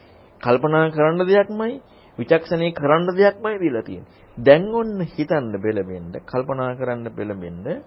කල්පනා 0.44 0.86
කරන්න 0.90 1.20
දෙයක්මයි 1.24 1.74
විචක්ෂණේ 2.18 2.72
කරන්න 2.72 3.06
දෙයක්මයි 3.12 3.56
දීලා 3.60 3.82
තියෙන්නේ. 3.82 4.12
දැන් 4.38 4.64
ඔන්න 4.72 5.00
හිතන්න 5.08 5.54
බෙලෙන්න, 5.58 6.12
කල්පනා 6.22 6.72
කරන්න 6.74 7.06
බෙලෙන්න 7.10 7.82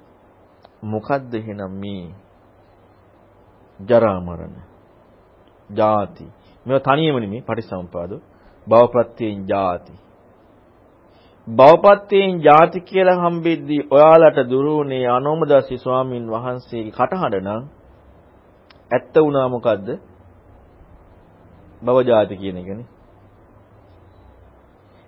මොකද්ද 0.83 1.33
එහෙනම් 1.33 1.73
මේ 1.73 2.07
ජරා 3.79 4.19
මරණ, 4.19 4.55
ජාති. 5.69 6.25
මේවා 6.65 6.85
තනියම 6.87 7.15
නෙමෙයි 7.15 7.41
පටිසම්පාද. 7.41 8.11
භවප්‍රත්‍යයෙන් 8.67 9.47
ජාති. 9.47 9.93
භවපත්‍යයෙන් 11.47 12.41
ජාති 12.41 12.79
කියලා 12.81 13.17
හම්බෙද්දී 13.19 13.87
ඔයාලට 13.89 14.39
දුරුුනේ 14.49 15.07
අනෝමදාසි 15.09 15.77
ස්වාමින් 15.77 16.25
වහන්සේගේ 16.27 16.91
කටහඬ 16.91 17.45
නම් 17.45 17.63
ඇත්ත 18.91 19.15
වුණා 19.17 19.47
මොකද්ද? 19.47 19.87
භව 21.81 21.97
ජාති 22.03 22.35
කියන 22.35 22.57
එකනේ. 22.57 22.85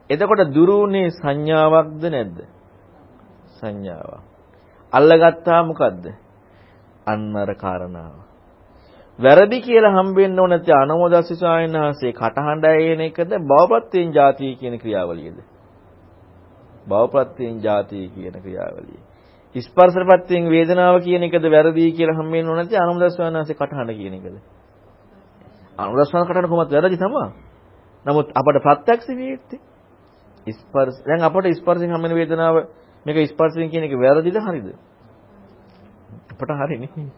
එතකොට 0.10 0.54
දුරුුනේ 0.54 1.10
සංඥාවක්ද 1.12 2.04
නැද්ද? 2.08 2.38
සංඥාවක්. 3.58 4.24
අල්ලගත්තා 4.94 5.62
මොකද්ද? 5.64 6.04
අන්න 7.08 7.36
අර 7.36 7.52
කාරණාව. 7.56 8.16
වැරදි 9.20 9.62
කියලා 9.62 9.96
හම්බෙන්න 9.96 10.40
ඕන 10.40 10.50
නැති 10.50 10.72
අනෝමදාසි 10.74 11.36
ස්වාමීන් 11.36 11.78
වහන්සේ 11.78 12.14
කටහඬ 12.14 12.66
ඇයෙන 12.66 13.02
එකද 13.02 13.32
භවපත්‍යයෙන් 13.44 14.14
ජාති 14.14 14.56
කියන 14.56 14.76
ක්‍රියාවලියද? 14.80 15.40
භවප්‍රත්‍යයෙන් 16.88 17.64
ජාතිය 17.64 18.08
කියන 18.08 18.36
ක්‍රියාවලිය. 18.36 19.00
ස්පර්ශපත්යෙන් 19.56 20.50
වේදනාව 20.50 21.02
කියන 21.02 21.24
එකද 21.24 21.46
වැරදි 21.48 21.92
කියලා 21.92 22.18
හම්බෙන්න 22.18 22.50
ඕන 22.50 22.58
නැති 22.58 22.78
අනුමදස්වානාසේ 22.78 23.56
කටහඬ 23.56 23.98
කියන 23.98 24.14
එකද? 24.14 24.36
අනුමදස්වාන 25.80 26.26
කටහඬ 26.26 26.50
කොහොමද 26.50 26.72
වැරදි 26.72 26.98
තමයි. 26.98 27.26
නමුත් 28.06 28.28
අපට 28.34 28.58
ප්‍රත්‍යක්ෂ 28.66 29.10
වේත්තේ 29.12 29.60
ස්පර්ශ 30.48 31.00
දැන් 31.06 31.22
අපට 31.22 31.50
ස්පර්ශයෙන් 31.54 31.92
හම්බෙන 31.92 32.16
වේදනාව 32.16 32.56
මේක 33.06 33.18
ස්පර්ශයෙන් 33.28 33.70
කියන 33.70 33.84
එක 33.84 33.94
වැරදිද 33.96 34.38
හරිද? 34.38 34.68
අපට 36.32 36.52
හරිනේ. 36.52 37.10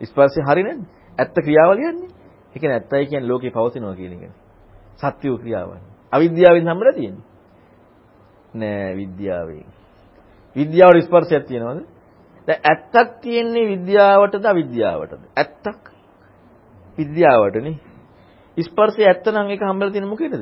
ස්පර්ශය 0.00 0.40
හරි 0.42 0.62
නැද්ද? 0.62 0.84
ඇත්ත 1.18 1.36
ක්‍රියාවලියන්නේ. 1.36 2.10
ඒ 2.54 2.58
කියන්නේ 2.58 2.78
ඇත්තයි 2.78 3.06
කියන්නේ 3.06 3.28
ලෝකේ 3.28 3.50
පවතිනවා 3.50 3.94
කියන 3.94 4.12
එකනේ. 4.12 4.34
සත්‍ය 4.98 5.36
ක්‍රියාවන්. 5.36 5.80
අවිද්‍යාවෙන් 6.12 6.64
හම්බෙලා 6.64 6.92
තියෙන්නේ. 6.92 7.26
නෑ 8.54 8.96
විද්‍යාවෙන්. 8.96 9.68
විද්‍යාවට 10.56 11.06
ස්පර්ශයක් 11.06 11.44
තියෙනවද? 11.46 11.80
දැන් 12.48 12.60
ඇත්තක් 12.64 13.20
තියෙන්නේ 13.20 13.64
විද්‍යාවටද 13.68 14.44
අවිද්‍යාවටද? 14.44 15.22
ඇත්තක් 15.36 15.91
විද්‍යාවටනේ. 16.98 17.76
ස්පර්ශය 18.56 19.02
ඇත්ත 19.02 19.26
නම් 19.26 19.48
ඒක 19.48 19.62
හම්බෙලා 19.62 19.92
තියෙන 19.92 20.08
මොකේද? 20.08 20.34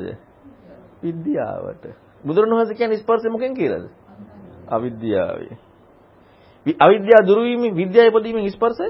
විද්‍යාවට. 1.02 1.84
බුදුරණවහන්සේ 2.24 2.74
කියන්නේ 2.74 2.96
ස්පර්ශය 2.96 3.28
මොකෙන් 3.28 3.54
කියලාද? 3.54 3.86
අවිද්‍යාවේ. 4.68 5.56
අවිද්‍යාව 6.80 7.24
දුරු 7.26 7.42
වීමෙන් 7.42 7.76
විද්‍යාව 7.76 8.06
ඉපදීමෙන් 8.08 8.50
ස්පර්ශය 8.50 8.88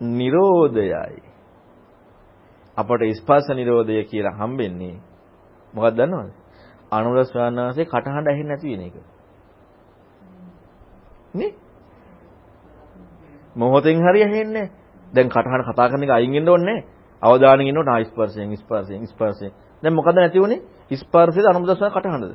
නිරෝධයයි. 0.00 1.22
අපට 2.76 3.02
ස්පර්ශ 3.14 3.50
නිරෝධය 3.50 4.04
කියලා 4.04 4.36
හම්බෙන්නේ 4.36 4.96
මොකක්ද 5.74 5.96
දන්නවද? 5.96 6.32
අනුරස් 6.92 7.30
ස්වාමීන් 7.30 7.86
කටහඬ 7.86 8.28
ඇහෙන්නේ 8.28 8.48
නැති 8.48 8.72
වෙන 8.72 8.80
එක. 8.80 8.96
නේ? 11.34 11.52
මොහොතෙන් 13.56 13.96
හරි 13.98 14.22
ඇහෙන්නේ 14.22 14.70
දැන් 15.16 15.28
කටහඬ 15.28 15.66
කතා 15.66 15.88
කරන 15.88 16.02
එක 16.02 16.12
අයින් 16.12 16.32
වෙන්න 16.32 16.48
ඕනේ 16.48 16.78
අවධානයෙන් 17.22 17.68
ඉන්නකොට 17.68 17.88
ආ 17.88 18.04
ස්පර්ශයෙන් 18.04 18.56
ස්පර්ශයෙන් 18.56 19.06
ස්පර්ශයෙන්. 19.06 19.52
දැන් 19.82 19.94
මොකද 19.94 20.14
නැති 20.14 20.38
වුනේ? 20.38 20.60
ස්පර්ශයේ 20.94 21.48
අනුමුදස්වන 21.48 21.90
කටහඬද? 21.90 22.34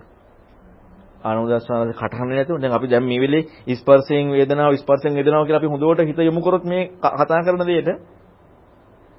අනුමුදස්වන 1.24 1.94
කටහඬ 1.94 2.32
නැතුව 2.32 2.58
දැන් 2.58 2.74
අපි 2.74 2.88
දැන් 2.88 3.06
මේ 3.06 3.20
වෙලේ 3.20 3.76
ස්පර්ශයෙන් 3.76 4.32
වේදනාව 4.32 4.74
ස්පර්ශයෙන් 4.76 5.14
වේදනාව 5.14 5.46
කියලා 5.46 5.62
අපි 5.62 5.70
හොඳට 5.70 6.02
හිත 6.02 6.20
යොමු 6.20 6.42
කරොත් 6.42 6.66
මේ 6.66 6.84
කතා 7.00 7.42
කරන 7.42 7.64
දෙයට 7.64 7.90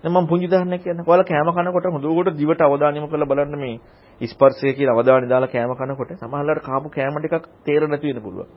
දැන් 0.05 0.12
මම 0.12 0.26
පුංචි 0.26 0.47
උදාහරණයක් 0.47 0.82
කියන්න. 0.82 1.01
ඔයාලා 1.01 1.24
කෑම 1.24 1.48
කනකොට 1.48 1.86
හොඳට 1.86 2.36
දිවට 2.36 2.60
අවධානය 2.60 2.97
යොමු 2.97 3.09
කරලා 3.09 3.26
බලන්න 3.26 3.56
මේ 3.56 3.78
ස්පර්ශය 4.20 4.74
කියලා 4.74 4.97
අවධානය 4.97 5.26
දාලා 5.28 5.48
කෑම 5.48 5.72
කනකොට 5.72 6.10
සමහරවිට 6.16 6.62
කාපු 6.62 6.89
කෑම 6.90 7.14
ටිකක් 7.16 7.47
තේරෙන්නේ 7.64 7.93
නැති 7.93 8.09
වෙන්න 8.09 8.22
පුළුවන්. 8.22 8.48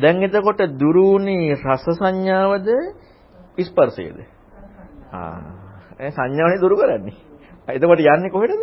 දැන් 0.00 0.22
එතකොට 0.22 0.60
දුරුුනේ 0.74 1.56
රස 1.56 1.84
සංඥාවද 1.92 2.68
ස්පර්ශයේද? 3.60 4.18
ආ 5.12 5.60
ඒ 5.98 6.10
සංඥාවනේ 6.10 6.60
දුරු 6.60 6.76
කරන්නේ. 6.76 7.16
එතකොට 7.68 8.00
යන්නේ 8.00 8.30
කොහෙටද? 8.30 8.62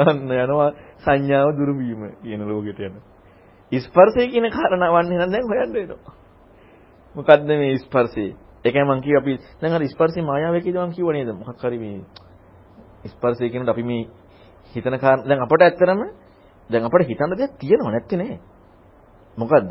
අන්න 0.00 0.30
යනවා 0.36 0.70
සංඥාව 0.98 1.48
දුරු 1.54 1.72
වීම 1.74 2.02
කියන 2.22 2.42
ලෝකෙට 2.42 2.80
යන. 2.80 2.94
ස්පර්ශය 3.72 4.26
කියන 4.28 4.46
කාරණාවන් 4.50 5.06
එහෙනම් 5.08 5.30
දැන් 5.30 5.46
හොයන්න 5.46 5.72
වෙනවා. 5.72 6.14
මොකද්ද 7.16 7.48
මේ 7.52 7.78
ස්පර්ශය? 7.78 8.26
ඒකයි 8.64 8.84
මම 8.84 9.00
කිව්වා 9.00 9.22
අපි 9.22 9.38
දැන් 9.60 9.72
අර 9.72 9.84
ස්පර්ශේ 9.86 10.22
මායාවේ 10.22 10.60
කියලා 10.60 10.86
මම 10.86 10.92
කිව්ව 10.92 11.12
නේද? 11.12 11.30
මොකක් 11.32 11.62
හරි 11.62 11.78
මේ 11.78 11.98
ස්පර්ශය 13.06 13.46
කියනකොට 13.46 13.70
අපි 13.70 13.84
මේ 13.84 14.02
හිතන 14.74 14.96
කාරණා 14.96 15.28
දැන් 15.28 15.40
අපට 15.40 15.62
ඇත්තරම 15.62 16.00
දැන් 16.70 16.84
අපිට 16.84 17.08
හිතන්න 17.08 17.32
දෙයක් 17.32 17.52
තියෙනව 17.58 17.86
නැත්තේ 17.86 18.18
නේ. 18.18 18.38
මොකද්ද? 19.38 19.70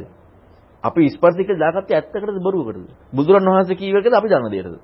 අපි 0.84 1.10
ස්පර්ශය 1.10 1.44
කියලා 1.44 1.64
දාගත්තේ 1.66 1.96
ඇත්තකටද 1.96 2.40
බොරුවකටද? 2.40 2.90
බුදුරණවහන්සේ 3.14 3.76
කීව 3.76 3.96
එකද 3.96 4.14
අපි 4.14 4.28
දන්න 4.28 4.52
දෙයකටද? 4.52 4.76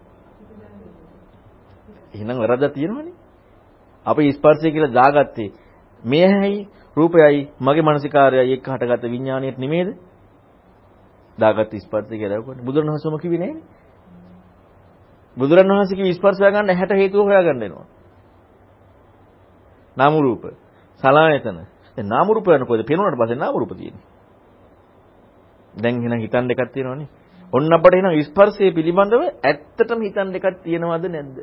එහෙනම් 2.14 2.38
වැරද්දක් 2.38 2.74
තියෙනවනේ. 2.74 3.14
අපි 4.06 4.32
ස්පර්ශය 4.32 4.72
කියලා 4.72 4.94
දාගත්තේ 4.94 5.54
මේ 6.04 6.28
ඇයි 6.34 6.68
රූපයයි 6.98 7.42
මගේ 7.60 7.84
මානසිකාරයයි 7.84 8.54
එක්ක 8.54 8.68
හටගත්ත 8.68 9.04
විඥාණයට 9.06 9.58
නෙමේද? 9.58 9.90
දාගත්ත 11.38 11.74
ස්පර්ශය 11.78 12.16
කියලා 12.16 12.38
දාගන්න. 12.38 12.66
බුදුරණවහන්සේම 12.66 13.20
කිව්වේ 13.20 13.40
නෑනේ. 13.40 13.64
බුදුරණවහන්සේ 15.38 15.98
කිව්ව 15.98 16.12
ස්පර්ශය 16.14 16.44
ගන්න 16.46 16.70
60 16.72 16.96
හේතුව 16.96 17.24
හොයාගන්න 17.24 17.60
වෙනවා. 17.60 17.88
නාම 19.98 20.14
රූප, 20.18 20.44
සලආයතන. 21.02 21.75
දැන් 21.98 22.08
නාම 22.08 22.28
රූප 22.30 22.48
යනකොද 22.50 22.84
පේනවනට 22.84 23.18
පස්සේ 23.18 23.36
නාම 23.36 23.56
රූප 23.56 23.74
තියෙන්නේ. 23.74 24.04
දැන් 25.74 25.96
එහෙනම් 25.98 26.22
හිතන්න 26.22 26.52
එකක් 26.52 26.72
තියෙනවනේ. 26.72 27.08
ඔන්න 27.54 27.74
අපට 27.74 27.94
එහෙනම් 27.94 28.22
ස්පර්ශය 28.24 28.72
පිළිබඳව 28.72 29.24
ඇත්තටම 29.44 30.00
හිතන්න 30.02 30.36
එකක් 30.36 30.62
තියෙනවද 30.64 31.06
නැද්ද? 31.08 31.38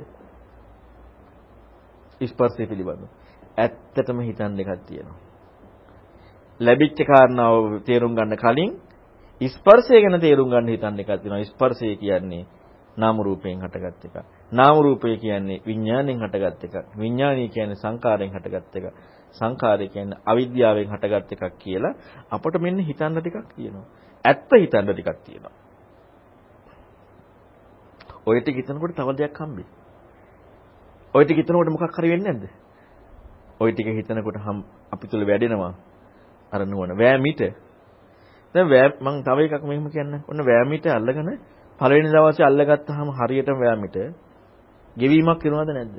ස්පර්ශය 2.22 2.66
පිළිබඳව. 2.66 3.08
ඇත්තටම 3.56 4.18
හිතන්න 4.20 4.58
එකක් 4.58 4.80
තියෙනවා. 4.86 5.18
ලැබිච්ච 6.60 6.98
කාරණාව 7.02 7.84
තේරුම් 7.84 8.14
ගන්න 8.14 8.36
කලින් 8.36 8.72
ස්පර්ශය 9.40 10.00
ගැන 10.00 10.20
තේරුම් 10.20 10.50
ගන්න 10.50 10.68
හිතන්න 10.68 11.00
එකක් 11.00 11.12
තියෙනවා. 11.16 11.44
ස්පර්ශය 11.46 11.96
කියන්නේ 11.96 12.46
නාම 12.96 13.16
රූපයෙන් 13.18 13.60
හටගත් 13.60 14.04
එකක්. 14.04 14.16
නාම 14.52 14.76
රූපය 14.78 15.16
කියන්නේ 15.18 15.62
විඥාණයෙන් 15.62 16.20
හටගත් 16.20 16.64
එකක්. 16.64 16.76
විඥාණය 16.94 17.48
කියන්නේ 17.48 17.76
සංකාරයෙන් 17.76 18.30
හටගත් 18.30 18.76
එකක්. 18.76 18.86
සංකාරය 19.32 19.88
කියන්නේ 19.88 20.22
අවිද්‍යාවෙන් 20.26 20.88
හටගත් 20.88 21.32
එකක් 21.34 21.58
කියලා 21.58 21.94
අපට 22.30 22.56
මෙන්න 22.58 22.78
හිතන්න 22.80 23.18
ටිකක් 23.18 23.48
තියෙනවා. 23.50 23.86
ඇත්ත 24.24 24.50
හිතන්න 24.54 24.88
ටිකක් 24.88 25.18
තියෙනවා. 25.24 25.54
ඔය 28.26 28.40
ටික 28.40 28.56
හිතනකොට 28.56 28.94
තව 28.94 29.08
දෙයක් 29.14 29.38
හම්බෙයි. 29.38 29.66
ඔය 31.14 31.24
ටික 31.24 31.38
හිතනකොට 31.38 31.68
මොකක් 31.68 31.96
හරි 31.96 32.10
වෙන්නේ 32.10 32.32
නැද්ද? 32.32 32.44
ඔය 33.60 33.72
ටික 33.72 33.88
හිතනකොට 33.88 34.38
අපි 34.92 35.06
තුල 35.08 35.24
වැඩෙනවා 35.24 35.74
අර 36.52 36.60
නුවණ 36.64 36.96
වෑමිට. 36.96 37.40
දැන් 38.54 38.68
වෑ 38.68 38.88
මම 39.00 39.22
තව 39.22 39.38
එකක් 39.40 39.64
මෙහෙම 39.64 39.88
කියන්න. 39.90 40.14
ඔන්න 40.22 40.40
වෑමිට 40.40 40.86
අල්ලගෙන 40.88 41.38
පළවෙනි 41.80 42.10
දවසේ 42.10 42.46
අල්ලගත්තාම 42.46 43.08
හරියටම 43.12 43.58
වෑමිට 43.58 43.96
ගෙවීමක් 44.96 45.42
වෙනවද 45.44 45.70
නැද්ද? 45.70 45.96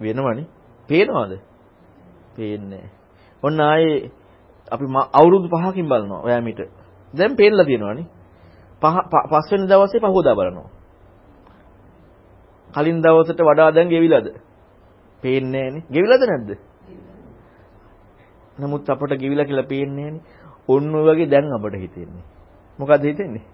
වෙනවනේ. 0.00 0.46
පේනවද? 0.88 1.32
පේන්නේ 2.36 2.86
ඔන්න 3.42 3.60
ආයේ 3.60 4.10
අපි 4.68 4.84
අවුරුදු 5.12 5.48
5කින් 5.48 5.88
බලනවා 5.88 6.22
වෑමිට. 6.22 6.60
දැන් 7.14 7.36
පේන්නලා 7.36 7.66
තියෙනවනේ. 7.66 8.06
පහ 8.82 8.96
පස්වෙනි 9.30 9.66
දවසේ 9.66 10.00
පහෝදා 10.00 10.34
බලනවා. 10.34 10.70
කලින් 12.70 13.02
දවසට 13.02 13.40
වඩා 13.40 13.74
දැන් 13.74 13.88
ගෙවිලාද? 13.88 14.26
පේන්නේ 15.22 15.62
නැහනේ. 15.62 15.84
ගෙවිලාද 15.92 16.22
නැද්ද? 16.22 16.50
නමුත් 18.58 18.90
අපට 18.90 19.12
ගෙවිලා 19.14 19.44
කියලා 19.44 19.62
පේන්නේ 19.64 20.04
නැහනේ. 20.04 20.22
ඔන්න 20.68 20.94
ඔය 20.94 21.04
වගේ 21.06 21.30
දැන් 21.30 21.52
අපට 21.52 21.76
හිතෙන්නේ. 21.76 22.24
මොකද්ද 22.78 23.04
හිතෙන්නේ? 23.04 23.44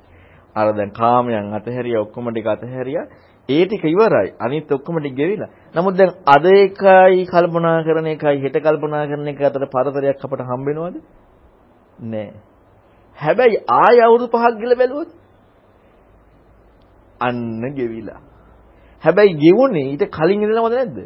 අර 0.54 0.72
දැන් 0.72 0.90
කාමයන් 0.92 1.54
අතහැරියා 1.54 2.02
ඔක්කොම 2.02 2.30
ටික 2.30 2.46
අතහැරියා. 2.46 3.06
ඒ 3.48 3.64
ටික 3.66 3.84
ඉවරයි. 3.84 4.34
අනිත් 4.38 4.70
ඔක්කොම 4.70 4.98
ටික 4.98 5.14
ගෙවිලා. 5.14 5.50
නමුත් 5.74 5.96
දැන් 5.96 6.12
අද 6.26 6.44
එකයි 6.46 7.26
කල්පනා 7.26 7.82
කරන 7.82 8.06
එකයි 8.06 8.38
හෙට 8.38 8.56
කල්පනා 8.56 9.06
කරන 9.06 9.28
එක 9.28 9.40
අතර 9.40 9.66
පරතරයක් 9.66 10.18
අපට 10.18 10.42
හම්බ 10.42 10.66
වෙනවද? 10.68 10.96
නෑ. 12.04 12.32
හැබැයි 13.18 13.58
ආය 13.68 13.96
අවුරුදු 14.00 14.28
පහක් 14.28 14.54
ගිල 14.58 14.74
බැලුවොත් 14.74 15.10
අන්න 17.20 17.74
ගෙවිලා. 17.74 18.20
හැබැයි 19.02 19.34
ගෙවුනේ 19.36 19.86
ඊට 19.90 20.04
කලින් 20.08 20.42
ඉඳලාමද 20.42 20.72
නැද්ද? 20.72 20.98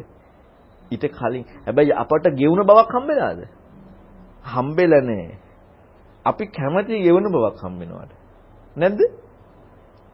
ඊට 0.91 1.05
කලින්. 1.09 1.43
හැබැයි 1.65 1.93
අපට 1.93 2.25
ගෙවුන 2.33 2.61
බවක් 2.63 2.91
හම්බෙලාද? 2.93 3.39
හම්බෙලා 4.45 5.03
නෑ. 5.03 5.37
අපි 6.25 6.43
කැමති 6.49 7.01
ගෙවුන 7.01 7.25
බවක් 7.27 7.57
හම්බෙනවාට. 7.59 8.11
නැද්ද? 8.75 9.01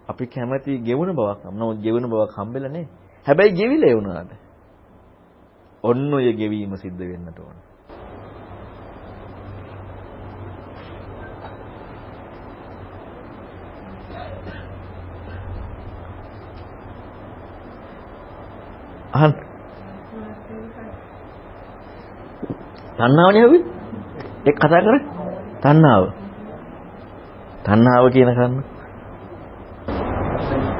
අපි 0.10 0.26
කැමති 0.28 0.78
ගෙවුන 0.80 1.16
බවක් 1.16 1.44
හම්. 1.44 1.56
නමුත් 1.56 1.78
ගෙවුන 1.78 2.10
බවක් 2.10 2.34
හම්බෙලා 2.38 2.70
නෑ. 2.70 2.88
හැබැයි 3.26 3.52
ගෙවිලා 3.52 3.90
ඒ 3.90 3.96
වුණාද? 3.96 4.32
ඔන්න 5.84 6.14
ඔය 6.14 6.34
ගෙවීම 6.34 6.76
සිද්ධ 6.78 7.00
වෙන්නට 7.02 7.40
ඕන. 7.40 7.56
අහන්න. 19.14 19.34
තණ්හාවනේ 22.98 23.46
හවි. 23.46 23.60
ඒක 24.46 24.58
කතා 24.58 24.82
කරේ. 24.82 25.02
තණ්හාව. 25.62 26.04
තණ්හාව 27.64 28.06
කියන 28.12 28.32
කන්න. 28.34 28.64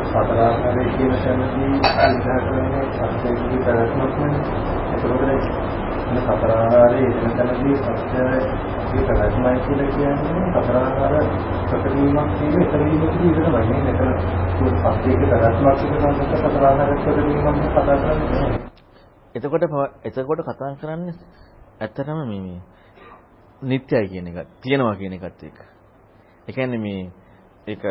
සතර 0.06 0.40
ආකාරයේ 0.40 0.93
කියන 1.04 1.16
තැනදී 1.20 1.74
අල්ලා 2.00 2.40
කරන 2.42 2.76
සත්‍යයේ 2.92 3.60
පැවැත්මක් 3.60 4.16
නේ. 4.20 4.36
ඒකවල 4.92 5.14
මේ 5.20 5.40
සතර 6.18 6.52
ආහාරයේ 6.54 7.10
එතනදී 7.22 7.76
සත්‍යයේ 7.78 9.04
ප්‍රගතිමයි 9.08 9.60
කියලා 9.66 9.90
කියන්නේ 9.92 10.52
සතර 10.56 10.78
ආහාර 10.78 11.16
ප්‍රතිවීමක් 11.70 12.30
කියන 12.34 12.56
එතනදීම 12.62 13.02
කියන 13.14 13.34
තමයි 13.36 13.80
මෙතන 13.80 14.12
සත්‍යයේ 14.94 15.28
ප්‍රගතිමක් 15.32 15.76
කියන 15.80 15.98
සංකල්ප 16.00 16.34
සතර 16.44 16.64
ආහාර 16.64 16.92
ප්‍රතිවීමක් 16.98 17.58
කතා 17.66 17.98
කරන්නේ 17.98 18.60
එතකොට 19.36 19.66
පව- 19.66 19.92
එතකොට 20.04 20.42
කතා 20.44 20.72
කරන්නේ 20.76 21.16
ඇත්තටම 21.82 22.20
මේ 22.24 22.42
මේ 22.42 22.60
නිත්‍යයි 23.62 24.08
කියන 24.08 24.28
එක 24.30 24.48
තියෙනවා 24.62 24.96
කියන 24.96 25.14
එකත් 25.14 25.44
එක්ක. 25.44 25.60
ඒ 26.48 26.52
කියන්නේ 26.52 26.80
මේ 26.80 27.12
ඒක 27.68 27.84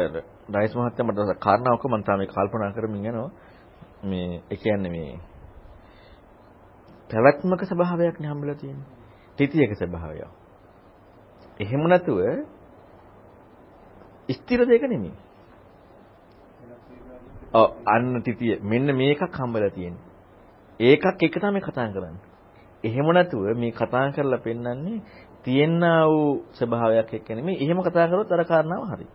රයිස් 0.48 0.72
මහත්තයා 0.76 1.06
මට 1.06 1.38
කාරණාවක 1.38 1.84
මම 1.84 2.02
තාම 2.02 2.20
ඒක 2.20 2.30
කල්පනා 2.30 2.72
කරමින් 2.72 3.04
යනවා. 3.04 3.30
මේ 4.04 4.42
ඒ 4.50 4.56
කියන්නේ 4.56 4.90
මේ 4.90 5.20
පැවැත්මක 7.10 7.62
ස්වභාවයක් 7.62 8.20
නේ 8.20 8.30
හම්බෙලා 8.30 8.54
තියෙන්නේ. 8.54 8.88
තිතියක 9.38 9.72
ස්වභාවය. 9.74 10.26
එහෙම 11.60 11.82
නැතුව 11.84 12.18
ස්ථිර 14.30 14.60
දෙයක 14.66 14.84
නෙමෙයි. 14.84 15.14
ඔව් 17.54 17.68
අන්න 17.86 18.22
තිතිය 18.22 18.60
මෙන්න 18.62 18.88
මේකක් 18.92 19.22
හම්බෙලා 19.34 19.70
තියෙන්නේ. 19.70 20.04
ඒකක් 20.80 21.22
එක 21.22 21.34
තමයි 21.34 21.60
කතා 21.60 21.88
කරන්නේ. 21.88 22.22
එහෙම 22.84 23.08
නැතුව 23.08 23.56
මේ 23.56 23.72
කතා 23.72 24.12
කරලා 24.12 24.38
පෙන්වන්නේ 24.38 25.02
තියෙනා 25.42 26.04
වූ 26.06 26.44
ස්වභාවයක් 26.52 27.14
එක්ක 27.14 27.28
නෙමෙයි. 27.30 27.56
එහෙම 27.56 27.78
කතා 27.80 28.08
කරොත් 28.08 28.32
අර 28.32 28.44
කාරණාව 28.44 28.84
හරි. 28.90 29.06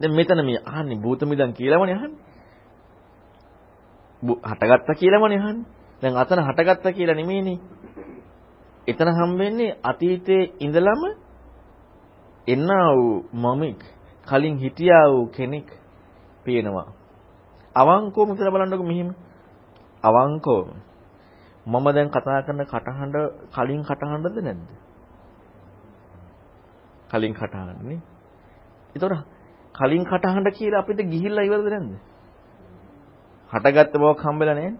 දැන් 0.00 0.14
මෙතන 0.14 0.44
මේ 0.44 0.60
අහන්නේ 0.66 0.96
භූත 0.96 1.22
මිදන් 1.22 1.52
කියලාමනේ 1.52 1.94
අහන්නේ. 1.94 2.20
හටගත්තා 4.22 4.94
කියලාමනේ 4.94 5.38
අහන්නේ. 5.38 5.66
දැන් 6.02 6.16
අතන 6.16 6.40
හටගත්තා 6.40 6.92
කියලා 6.92 7.14
නෙමෙයිනේ. 7.14 7.58
එතන 8.86 9.08
හම්බෙන්නේ 9.10 9.76
අතීතයේ 9.82 10.52
ඉඳලම 10.60 11.02
එන්නා 12.46 12.88
වූ 12.94 13.28
මමික් 13.34 13.80
කලින් 14.28 14.56
හිටියා 14.56 15.06
වූ 15.08 15.26
කෙනෙක් 15.26 15.68
පේනවා. 16.44 16.92
අවංකවම 17.76 18.28
හිතලා 18.30 18.50
බලන්නකො 18.50 18.84
මෙහිම. 18.84 19.10
අවංකවම 20.04 20.68
මම 21.66 21.86
දැන් 21.86 22.10
කතා 22.10 22.42
කරන 22.42 22.64
කටහඬ 22.64 23.16
කලින් 23.50 23.82
කටහඬද 23.82 24.36
නැද්ද? 24.38 24.68
කලින් 27.10 27.34
කටහඬ 27.34 27.82
නේ. 27.82 28.00
ඒතකොට 29.78 29.80
කලින් 29.80 30.04
කටහඬ 30.04 30.52
කියලා 30.52 30.80
අපිට 30.80 31.00
ගිහිල්ලා 31.04 31.44
ඉවරද 31.44 31.66
නැද්ද? 31.66 31.92
හටගත්ත 33.52 33.94
බවක් 33.94 34.22
හම්බෙලා 34.22 34.54
නැහැ. 34.54 34.74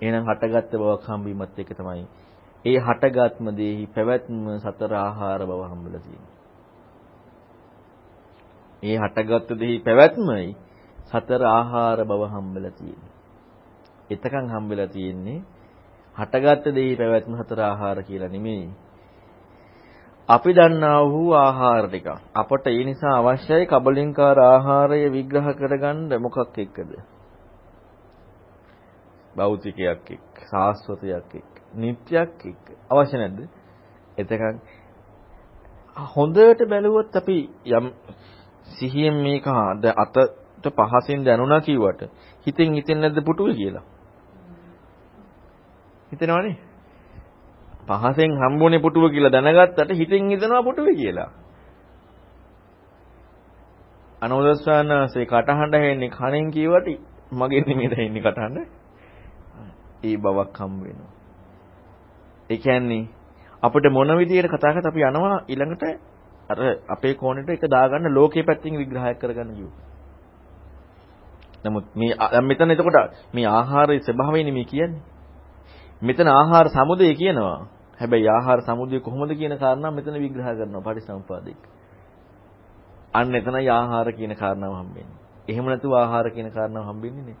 එහෙනම් 0.00 0.24
හටගත්ත 0.24 0.72
බවක් 0.72 1.06
හම්බීමත් 1.06 1.58
එක 1.58 1.70
තමයි 1.70 2.06
ඒ 2.64 2.78
හටගත්ම 2.78 3.46
දෙහි 3.50 3.86
පැවැත්ම 3.86 4.58
සතර 4.58 4.92
ආහාර 4.94 5.40
බව 5.42 5.60
හම්බෙලා 5.64 6.00
තියෙන්නේ. 6.00 6.32
ඒ 8.82 8.96
හටගත්ත 8.98 9.50
දෙහි 9.54 9.78
පැවැත්මයි 9.80 10.56
සතර 11.06 11.42
ආහාර 11.44 12.04
බව 12.04 12.22
හම්බෙලා 12.26 12.70
තියෙන්නේ. 12.70 13.12
එතකන් 14.10 14.46
හම්බෙලා 14.48 14.86
තියෙන්නේ 14.88 15.42
හටගත්ත 16.16 16.66
දෙහි 16.70 16.96
පැවැත්ම 16.96 17.34
සතර 17.36 17.60
ආහාර 17.60 18.02
කියලා 18.02 18.28
නෙමෙයි. 18.28 18.70
අපි 20.28 20.52
දන්නා 20.52 21.00
වූ 21.04 21.32
ආහාර 21.34 21.88
ටික. 21.88 22.06
අපට 22.34 22.66
ඒ 22.66 22.84
නිසා 22.84 23.16
අවශ්‍යයි 23.20 23.66
කබලින්කාර 23.66 24.38
ආහාරය 24.40 25.00
විග්‍රහ 25.10 25.48
කරගන්න 25.52 26.12
මොකක් 26.18 26.58
එක්කද? 26.58 26.92
භෞතිකයක් 29.36 30.10
එක්ක, 30.10 30.34
සාස්වතයක් 30.46 31.34
එක්ක, 31.34 31.52
නිත්‍යයක් 31.74 32.40
එක්ක. 32.42 32.64
අවශ්‍ය 32.90 33.16
නැද්ද? 33.16 33.40
එතකන් 34.18 34.56
හොඳට 36.08 36.60
බැලුවොත් 36.66 37.16
අපි 37.16 37.38
යම් 37.68 37.92
සිහියෙන් 38.70 39.16
මේක 39.22 39.46
අතට 39.46 40.16
පහසෙන් 40.70 41.24
දැනුණා 41.24 41.60
කිව්වට 41.60 42.08
හිතෙන් 42.46 42.74
හිතෙන්නේ 42.74 43.10
නැද්ද 43.10 43.24
පුටුවේ 43.24 43.54
කියලා? 43.54 43.84
හිතෙනවනේ. 46.12 46.73
පහසෙන් 47.88 48.36
හම්බුනේ 48.38 48.80
පුටුව 48.80 49.10
කියලා 49.10 49.32
දැනගත්තට 49.32 49.90
හිතෙන් 49.92 50.30
හිතනවා 50.30 50.62
පුටුවේ 50.62 50.94
කියලා. 50.94 51.30
අනෝදස්වානාසේ 54.22 55.26
කටහඬ 55.26 55.74
හැන්නේ 55.76 56.10
කණෙන් 56.10 56.50
කියවට 56.50 56.88
මගේ 57.32 57.62
නෙමෙයි 57.62 57.90
දැනෙන්නේ 57.90 58.22
කටහඬ. 58.22 58.68
ඒ 60.04 60.16
බවක් 60.18 60.58
හම්බ 60.58 60.82
වෙනවා. 60.82 61.12
ඒ 62.50 62.58
කියන්නේ 62.58 63.02
අපිට 63.62 63.86
මොන 63.90 64.16
විදියට 64.16 64.48
කතා 64.48 64.72
කරත් 64.72 64.86
අපි 64.86 65.00
යනවා 65.02 65.38
ඊළඟට 65.46 65.84
අර 66.48 66.58
අපේ 66.88 67.14
කෝණයට 67.14 67.50
එක 67.50 67.66
දාගන්න 67.68 68.08
ලෝකයේ 68.10 68.44
පැත්තෙන් 68.44 68.74
විග්‍රහයක් 68.74 69.18
කරගන්න 69.18 69.54
කිව්වා. 69.54 69.84
නමුත් 71.64 71.84
මේ 71.94 72.16
දැන් 72.22 72.44
මෙතන 72.44 72.70
එතකොට 72.70 73.12
මේ 73.32 73.46
ආහාරයේ 73.48 74.00
ස්වභාවයනේ 74.00 74.52
මේ 74.52 74.64
කියන්නේ. 74.66 75.02
මෙතන 76.02 76.28
ආහාර 76.30 76.68
සමුදය 76.68 77.14
කියනවා. 77.14 77.73
හැබැයි 77.98 78.28
ආහාර 78.28 78.60
සමුදය 78.62 79.00
කොහොමද 79.00 79.32
කියන 79.32 79.54
කාරණා 79.56 79.90
මෙතන 79.90 80.16
විග්‍රහ 80.16 80.48
කරනවා 80.50 80.84
පටිසම්පාදික. 80.84 81.60
අන්න 83.14 83.34
එතනයි 83.34 83.68
ආහාර 83.70 84.08
කියන 84.12 84.32
කාරණාව 84.34 84.74
හම්බෙන්නේ. 84.74 85.18
එහෙම 85.48 85.64
නැතුව 85.64 85.92
ආහාර 85.94 86.30
කියන 86.30 86.48
කාරණාව 86.50 86.84
හම්බෙන්නේ 86.86 87.24
නේ. 87.24 87.38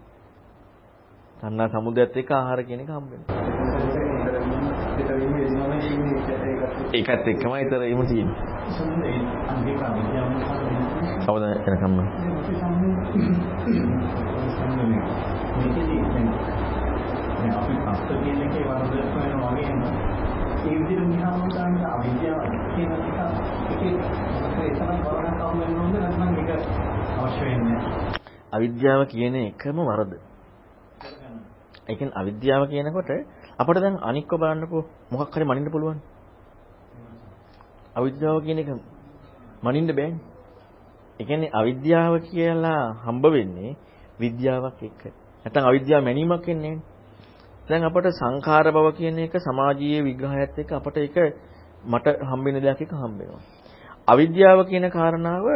තණ්හා 1.36 1.68
සමුදයත් 1.70 2.16
එක්ක 2.16 2.30
ආහාර 2.32 2.60
කියන 2.62 2.80
එක 2.80 2.90
හම්බෙන්නේ. 2.90 3.28
ඒකත් 6.94 7.26
එක්කමයි 7.26 7.58
ඊතර 7.58 7.82
එහෙම 7.82 8.02
තියෙන්නේ. 8.06 8.38
කවුද 11.20 11.42
එනකම් 11.44 11.92
මේකදී 15.54 16.00
දැන් 16.06 16.28
අපි 17.54 17.74
අස්ත 17.86 18.08
කියන 18.14 18.40
එකේ 18.42 18.64
වරද 18.64 18.92
වෙනවා 19.14 19.50
වගේම 19.52 19.80
ඒ 20.64 20.76
විදිහට 20.78 21.06
මිහාම 21.06 21.40
ගන්න 21.46 21.74
අවිද්‍යාව 21.88 22.40
කියන 22.72 22.90
එක 22.96 23.04
ඒකේ 23.70 23.92
ඒ 24.60 24.70
තමයි 24.72 24.98
වරණක් 25.06 25.40
අවු 25.42 25.56
වෙන්න 25.60 25.78
ඕනේ 25.78 26.00
නැත්නම් 26.02 26.30
ඒක 26.40 26.50
අවශ්‍ය 27.18 27.44
වෙන්නේ 27.44 27.80
අවිද්‍යාව 28.52 29.00
කියන 29.08 29.34
එකම 29.42 29.78
වරද. 29.80 30.12
ඒ 31.88 31.94
කියන්නේ 31.94 32.16
අවිද්‍යාව 32.16 32.62
කියනකොට 32.70 33.10
අපිට 33.58 33.78
දැන් 33.78 33.96
අනික්ව 34.02 34.32
බලන්නකෝ 34.34 34.82
මොකක් 35.10 35.34
හරි 35.34 35.44
මනින්න 35.44 35.70
පුළුවන්. 35.70 35.98
අවිද්‍යාව 37.94 38.36
කියන 38.40 38.58
එක 38.58 38.70
මනින්න 39.62 39.88
බෑනේ. 39.90 40.22
ඒ 41.20 41.24
කියන්නේ 41.24 41.52
අවිද්‍යාව 41.52 42.14
කියලා 42.24 42.82
හම්බ 43.04 43.24
වෙන්නේ 43.28 43.76
විද්‍යාවක් 44.20 44.80
එක්ක. 44.82 45.02
නැත්නම් 45.44 45.68
අවිද්‍යාව 45.70 46.02
මැනීමක් 46.02 46.46
වෙන්නේ 46.46 46.76
දැන් 47.68 47.84
අපට 47.84 48.06
සංඛාර 48.12 48.66
බව 48.68 48.86
කියන 48.92 49.18
එක 49.20 49.34
සමාජීය 49.38 50.02
විග්‍රහයත් 50.02 50.58
එක්ක 50.58 50.72
අපට 50.72 50.96
ඒක 50.98 51.16
මට 51.84 52.06
හම්බෙන 52.22 52.60
දෙයක් 52.60 52.80
එක 52.80 52.92
හම්බ 52.92 53.18
වෙනවා. 53.18 53.42
අවිද්‍යාව 54.08 54.60
කියන 54.68 54.86
කාරණාව 54.90 55.46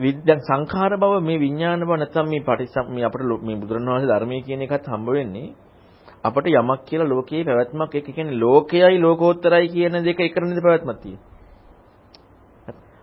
විද්‍යා 0.00 0.40
සංඛාර 0.42 0.92
බව 0.96 1.20
මේ 1.20 1.38
විඥාන 1.38 1.80
බව 1.80 1.96
නැත්නම් 1.96 2.28
මේ 2.28 2.42
පටිසම් 2.42 2.86
මේ 2.90 3.04
අපට 3.04 3.22
මේ 3.42 3.56
බුදුරණවහන්සේ 3.56 4.08
ධර්මයේ 4.08 4.42
කියන 4.42 4.62
එකත් 4.62 4.86
හම්බ 4.86 5.08
වෙන්නේ 5.10 5.54
අපට 6.24 6.46
යමක් 6.48 6.80
කියලා 6.84 7.08
ලෝකයේ 7.08 7.44
පැවැත්මක් 7.44 7.94
එක 7.94 8.08
කියන්නේ 8.08 8.38
ලෝකයයි 8.38 8.98
ලෝකෝත්තරයි 8.98 9.68
කියන 9.68 9.94
දෙක 10.00 10.20
එකරනේ 10.20 10.60
පැවැත්මක් 10.60 11.00
තියෙන්නේ. 11.00 11.34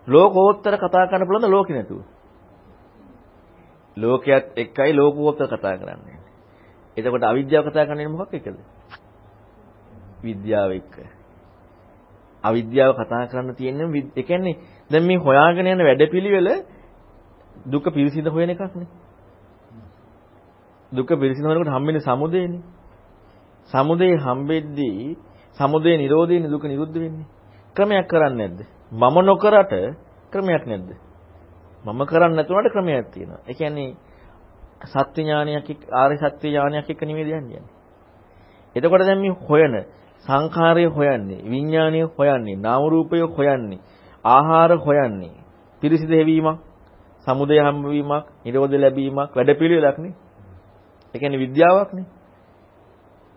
ලෝකෝත්තර 0.07 0.76
කතා 0.78 1.07
කරන්න 1.07 1.28
පුළුවන්ද 1.28 1.49
ලෝකෙ 1.49 1.74
නැතුව? 1.74 2.02
ලෝකයක් 3.98 4.45
එක්කයි 4.56 4.91
ලෝකෝත්තර 4.94 5.48
කතා 5.49 5.78
කරන්නේ. 5.78 6.22
එතකොට 6.98 7.24
අවිද්‍යාව 7.24 7.64
කතා 7.65 7.86
කරන්නේ 7.86 8.07
මොකක් 8.10 8.34
එක්කද? 8.34 8.57
විද්‍යාව 10.24 10.72
එක්ක. 10.72 10.95
අවිද්‍යාව 12.44 12.91
කතා 12.95 13.28
කරන්න 13.28 13.56
තියෙන්නේ 13.56 14.03
ඒ 14.15 14.24
කියන්නේ 14.24 14.56
දැන් 14.91 15.03
මේ 15.03 15.18
හොයාගෙන 15.18 15.68
යන 15.68 15.82
වැඩපිළිවෙල 15.82 16.49
දුක 17.65 17.86
පිරිසිඳ 17.88 18.28
හොයන 18.28 18.49
එකක් 18.49 18.76
නේ. 18.76 18.90
දුක 20.91 21.10
පිරිසිඳ 21.11 21.45
හොයනකොට 21.45 21.70
හම්බෙන්නේ 21.70 22.02
සමුදේනේ. 22.02 22.64
සමුදේ 23.70 24.15
හම්බෙද්දී 24.18 25.18
සමුදේ 25.57 25.98
නිරෝධයෙන් 25.98 26.52
දුක 26.52 26.64
නිරුද්ධ 26.64 26.94
වෙන්නේ. 26.95 27.28
ක්‍රමයක් 27.76 28.07
කරන්නේ 28.07 28.38
නැද්ද? 28.40 28.60
මම 28.91 29.15
නොකරට 29.22 29.74
ක්‍රමයක් 30.34 30.64
නැද්ද? 30.65 30.90
මම 31.86 32.02
කරන්නේ 32.06 32.36
නැතුණට 32.36 32.72
ක්‍රමයක් 32.72 33.06
තියෙනවා. 33.11 33.41
ඒ 33.48 33.53
කියන්නේ 33.53 33.95
සත්‍ය 34.84 35.22
ඥානයක් 35.22 35.69
එක්ක 35.69 35.81
ආර්ය 35.91 36.15
සත්‍ය 36.18 36.47
ඥානයක් 36.47 36.89
එක්ක 36.89 37.01
නෙමෙයි 37.01 37.34
යන්නේ. 37.34 37.64
එතකොට 38.76 39.01
දැන් 39.01 39.22
මේ 39.22 39.35
හොයන 39.39 39.85
සංඛාරය 40.26 40.85
හොයන්නේ, 40.88 41.43
විඥානය 41.43 42.01
හොයන්නේ, 42.07 42.55
නාම 42.57 42.84
රූපය 42.84 43.19
හොයන්නේ, 43.27 43.80
ආහාර 44.26 44.72
හොයන්නේ, 44.77 45.35
පිරිසිදු 45.81 46.14
හැවීමක්, 46.14 46.60
සමුදය 47.27 47.60
හම්බවීමක්, 47.60 48.26
නිරෝධ 48.45 48.76
ලැබීමක්, 48.76 49.35
වැඩපිළිවෙලක් 49.35 49.97
නේ. 49.97 50.15
ඒ 51.14 51.19
කියන්නේ 51.19 51.39
විද්‍යාවක් 51.39 51.93
නේ. 51.93 52.07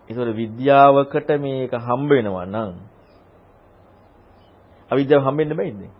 ඒතකොට 0.09 0.35
විද්‍යාවකට 0.35 1.29
මේක 1.37 1.71
හම්බ 1.77 2.09
වෙනවා 2.09 2.45
නම් 2.45 2.73
අවිද්‍යාව 4.91 5.21
හම්බෙන්න 5.23 5.55
බෑනේ. 5.55 5.91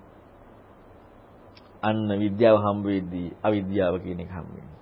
අන්න 1.83 2.09
විද්‍යාව 2.15 2.57
හම්බ 2.57 2.83
වෙද්දී 2.85 3.29
අවිද්‍යාව 3.43 3.93
කියන 3.99 4.19
එක 4.19 4.31
හම්බ 4.31 4.49
වෙනවා. 4.49 4.76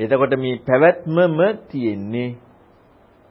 එතකොට 0.00 0.32
මේ 0.36 0.60
පැවැත්මම 0.60 1.38
තියෙන්නේ 1.70 2.36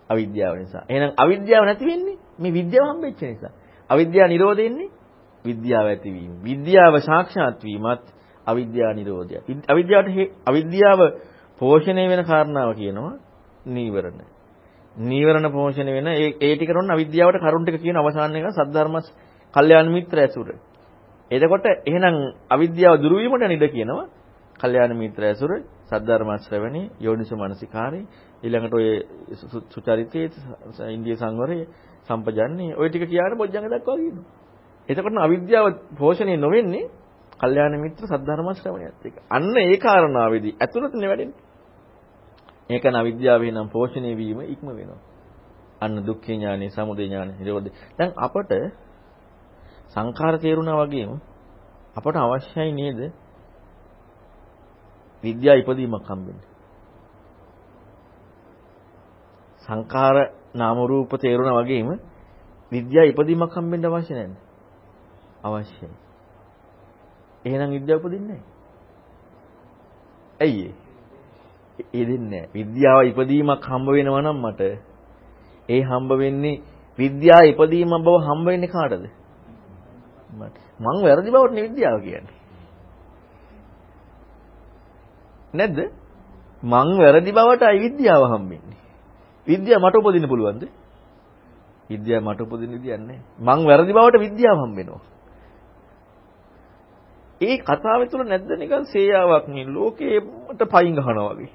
අවිද්‍යාව 0.09 0.55
නිසා. 0.57 0.83
එහෙනම් 0.89 1.11
අවිද්‍යාව 1.17 1.63
නැති 1.65 1.85
වෙන්නේ 1.85 2.17
මේ 2.39 2.51
විද්‍යාව 2.51 2.87
හම්බෙච්ච 2.89 3.21
නිසා. 3.23 3.53
අවිද්‍යාව 3.89 4.29
නිරෝධ 4.29 4.57
වෙන්නේ 4.59 4.89
විද්‍යාව 5.45 5.85
ඇතිවීම. 5.85 6.33
විද්‍යාව 6.41 6.93
සාක්ෂාත් 7.01 7.59
වීමත් 7.61 8.05
අවිද්‍යාව 8.47 8.93
නිරෝධය. 8.95 9.35
අවිද්‍යාවට 9.67 10.09
අවිද්‍යාව 10.45 10.99
පෝෂණය 11.61 12.03
වෙන 12.07 12.21
කාරණාව 12.23 12.71
කියනවා 12.73 13.13
නීවරණ. 13.67 14.19
නීවරණ 14.95 15.47
පෝෂණය 15.51 15.91
වෙන 15.91 16.07
ඒ 16.09 16.29
ඒ 16.39 16.55
ටික 16.55 16.69
කරන 16.69 16.91
අවිද්‍යාවට 16.91 17.39
කරුණ 17.39 17.65
ටික 17.65 17.81
කියන 17.81 17.97
අවසාන 17.97 18.35
එක 18.35 18.47
සද්ධර්ම 18.51 18.95
කල්යාණ 19.53 19.89
මිත්‍ර 19.89 20.17
ඇසුර. 20.17 20.47
එතකොට 21.31 21.65
එහෙනම් 21.85 22.15
අවිද්‍යාව 22.49 22.95
දුරු 22.97 23.15
වීමට 23.17 23.47
නිද 23.47 23.65
කියනවා 23.67 24.05
කල්යාණ 24.55 24.93
මිත්‍ර 24.95 25.21
ඇසුර 25.23 25.51
සද්ධර්ම 25.85 26.29
ශ්‍රවණේ 26.39 26.89
යෝනිසෝ 26.99 27.37
මනසිකාරේ 27.37 28.03
ඊළඟට 28.43 28.73
ඔය 28.73 28.87
සුචරිතයේ 29.69 30.29
ඉන්දිය 30.89 31.15
සංවරයේ 31.15 31.65
සම්පජන්නේ 32.07 32.75
ඔය 32.75 32.87
ටික 32.89 33.05
කියන 33.05 33.37
බොජ්ජංග 33.37 33.67
දක්වා 33.67 33.97
කියනවා. 33.97 34.25
එතකොට 34.89 35.17
අවිද්‍යාව 35.17 35.65
පෝෂණය 35.97 36.37
නොවෙන්නේ 36.37 36.85
කල්යාණ 37.39 37.75
මිත්‍ර 37.77 38.03
සද්ධර්ම 38.05 38.47
ශ්‍රවණයත් 38.53 39.05
එක්ක. 39.05 39.17
අන්න 39.29 39.55
ඒ 39.57 39.77
කාරණාවේදී 39.77 40.55
ඇතුළතනේ 40.55 41.09
වැඩෙන්නේ. 41.09 41.41
ඒක 42.69 42.85
නවිද්‍යාවේ 42.87 43.51
නම් 43.51 43.69
පෝෂණය 43.69 44.11
වීම 44.13 44.39
ඉක්ම 44.43 44.67
වෙනවා. 44.69 45.01
අන්න 45.81 45.95
දුක්ඛ 45.99 46.27
ඥානෙ, 46.27 46.69
සමුදය 46.69 47.03
ඥානෙ, 47.03 47.33
නිරෝධය. 47.39 47.71
දැන් 47.97 48.11
අපට 48.17 48.51
සංඛාර 49.89 50.35
තේරුණා 50.39 50.77
වගේම 50.81 51.11
අපට 51.95 52.15
අවශ්‍යයි 52.17 52.71
නේද 52.73 52.99
විද්‍යා 55.25 55.55
ඉපදීමක් 55.55 56.05
හම්බෙන්න. 56.05 56.39
සංඛාර 59.67 60.17
නාම 60.53 60.77
රූප 60.85 61.11
තේරුණා 61.17 61.59
වගේම 61.59 61.89
විද්‍යා 62.71 63.05
ඉපදීමක් 63.05 63.53
හම්බෙන්න 63.53 63.87
අවශ්‍ය 63.87 64.13
නැහැ. 64.13 64.39
අවශ්‍යයි. 65.43 65.93
එහෙනම් 67.45 67.71
විද්‍යාව 67.71 67.99
උපදින්නේ 67.99 68.27
නැහැ. 68.29 68.43
ඇයි 70.39 70.69
ඒ 71.93 72.05
දෙන්නේ 72.05 72.29
නැහැ. 72.31 72.53
විද්‍යාව 72.53 73.01
ඉපදීමක් 73.05 73.63
හම්බ 73.63 73.87
වෙනවා 73.89 74.21
නම් 74.21 74.39
මට 74.43 74.61
ඒ 75.69 75.81
හම්බ 75.83 76.09
වෙන්නේ 76.13 76.61
විද්‍යාව 76.99 77.45
ඉපදීම 77.51 77.93
බව 77.99 78.15
හම්බ 78.21 78.45
වෙන්නේ 78.45 78.67
කාටද? 78.67 79.05
මට. 80.31 80.55
මං 80.79 80.97
වැරදි 81.03 81.29
බවට 81.31 81.53
නේ 81.53 81.67
විද්‍යාව 81.67 81.99
කියන්නේ. 82.01 82.34
නැද්ද? 85.55 85.79
මං 86.63 86.87
වැරදි 86.97 87.31
බවට 87.31 87.63
අවිද්‍යාව 87.65 88.23
හම්බෙන්නේ. 88.31 88.79
විද්‍යාව 89.47 89.81
මට 89.81 89.95
උපදින්න 89.97 90.27
පුළුවන්ද? 90.27 90.63
විද්‍යාව 91.89 92.23
මට 92.23 92.41
උපදින්න 92.41 92.73
විදියක් 92.73 92.99
නැහැ. 92.99 93.21
මං 93.39 93.59
වැරදි 93.65 93.93
බවට 93.93 94.19
විද්‍යාව 94.19 94.57
හම්බෙනවා. 94.59 95.03
ඒ 97.41 97.57
කතාවේ 97.59 98.09
තුල 98.09 98.23
නැද්ද 98.23 98.49
නිකන් 98.55 98.85
සේයාවක් 98.87 99.47
නේ 99.47 99.65
ලෝකේට 99.67 100.61
පයින් 100.65 100.95
ගහනවා 100.95 101.31
වගේ. 101.31 101.51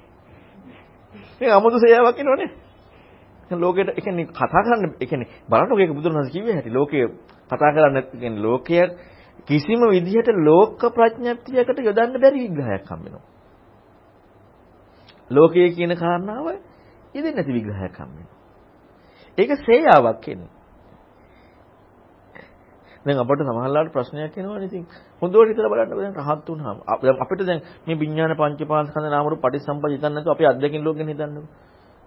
මේ 1.39 1.51
අමුතු 1.51 1.77
සේයාවක් 1.79 2.19
එනවනේ. 2.19 2.49
දැන් 3.49 3.59
ලෝකෙට 3.59 3.89
ඒ 3.89 4.01
කියන්නේ 4.01 4.27
කතා 4.29 4.61
කරන්න 4.61 4.93
ඒ 4.95 5.05
කියන්නේ 5.05 5.29
බලන්නකො 5.49 5.79
ඒක 5.79 5.91
බුදුරජාණන් 5.91 6.31
කිව්වේ 6.31 6.53
හැටි 6.53 6.71
ලෝකයේ 6.71 7.07
කතා 7.49 7.71
කරන්නේ 7.71 8.03
කියන්නේ 8.13 8.41
ලෝකය 8.41 8.77
කිසිම 9.47 9.81
විදිහට 9.89 10.29
ලෝක 10.39 10.81
ප්‍රඥප්තියකට 10.89 11.79
යොදන්න 11.79 12.15
බැරි 12.15 12.39
විග්‍රහයක් 12.39 12.85
හම්බ 12.85 13.03
වෙනවා. 13.05 13.30
ලෝකයේ 15.31 15.69
කියන 15.71 15.93
කාරණාව 15.95 16.47
ඉදෙන්නේ 17.13 17.35
නැති 17.35 17.53
විග්‍රහයක් 17.53 17.95
හම්බ 17.95 18.13
වෙනවා. 18.13 18.39
ඒක 19.37 19.51
ශ්‍රේයාවක් 19.57 20.27
එන්නේ. 20.27 20.51
දැන් 23.05 23.17
අපිට 23.17 23.41
සමහරවිට 23.41 23.91
ප්‍රශ්නයක් 23.91 24.37
එනවනේ 24.37 24.65
ඉතින් 24.65 24.83
හොඳට 25.21 25.49
හිතලා 25.49 25.71
බලන්න 25.71 25.89
දැන් 25.91 26.15
රහත් 26.17 26.47
වුණාම 26.47 26.77
අපිට 27.19 27.41
දැන් 27.41 27.61
මේ 27.85 27.97
විඥාන 27.97 28.35
පංචපාස්කන්ධ 28.35 29.09
නාම 29.09 29.25
රූප 29.25 29.41
පටිසම්පද 29.41 29.91
හිතන්න 29.91 30.13
නැතුව 30.13 30.31
අපි 30.31 30.45
අත්දකින්න 30.45 30.83
ලෝකෙන් 30.83 31.07
හිතන්නකො. 31.07 31.47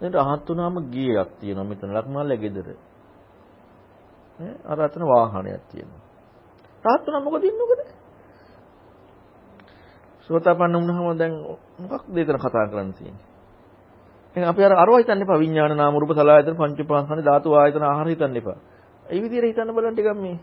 දැන් 0.01 0.13
රහත් 0.15 0.49
වුණාම 0.49 0.77
ගියක් 0.89 1.31
තියෙනවා 1.41 1.65
මෙතන 1.65 1.91
ලක්මාලේ 1.91 2.39
ගෙදර. 2.39 2.69
ඈ 4.39 4.55
අර 4.65 4.79
අතන 4.81 5.03
වාහනයක් 5.05 5.63
තියෙනවා. 5.69 6.03
රහත් 6.85 7.05
වුණාම 7.05 7.25
මොකද 7.25 7.45
ඉන්නේ 7.45 7.61
මොකද? 7.63 7.81
සෝතාපන්න 10.29 10.75
වුණාම 10.75 11.19
දැන් 11.19 11.33
මොකක්ද 11.81 12.17
එතන 12.17 12.39
කතා 12.39 12.67
කරන්න 12.67 12.93
තියෙන්නේ? 12.93 13.25
එහෙනම් 14.37 14.49
අපි 14.49 14.63
අර 14.63 14.73
අරව 14.75 14.95
හිතන්න 14.95 15.23
එපා 15.23 15.39
විඥාන 15.39 15.77
නාම 15.77 15.95
රූප 15.95 16.13
සලආයතන 16.13 16.57
පංචපාස්කන්ධ 16.57 17.23
ධාතු 17.23 17.55
ආයතන 17.55 17.83
ආහාර 17.83 18.09
හිතන්න 18.09 18.37
එපා. 18.37 18.59
ඒ 19.07 19.21
විදිහට 19.21 19.47
හිතන්න 19.47 19.71
බලන්න 19.71 19.95
ටිකක් 19.95 20.11
මේ 20.17 20.37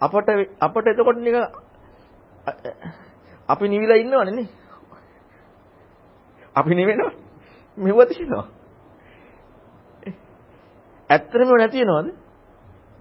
අපට 0.00 0.28
අපට 0.60 0.86
එතකොට 0.86 1.18
නිකන් 1.18 1.38
අපි 3.48 3.68
නිවිලා 3.68 3.96
ඉන්නවනේ 3.96 4.32
නේ. 4.32 4.48
අපි 6.56 6.74
නිවෙනවා. 6.74 7.12
මෙව 7.76 8.00
තියෙනවා. 8.06 8.46
ඇත්තටම 11.10 11.50
නැති 11.52 11.78
වෙනවද? 11.80 12.08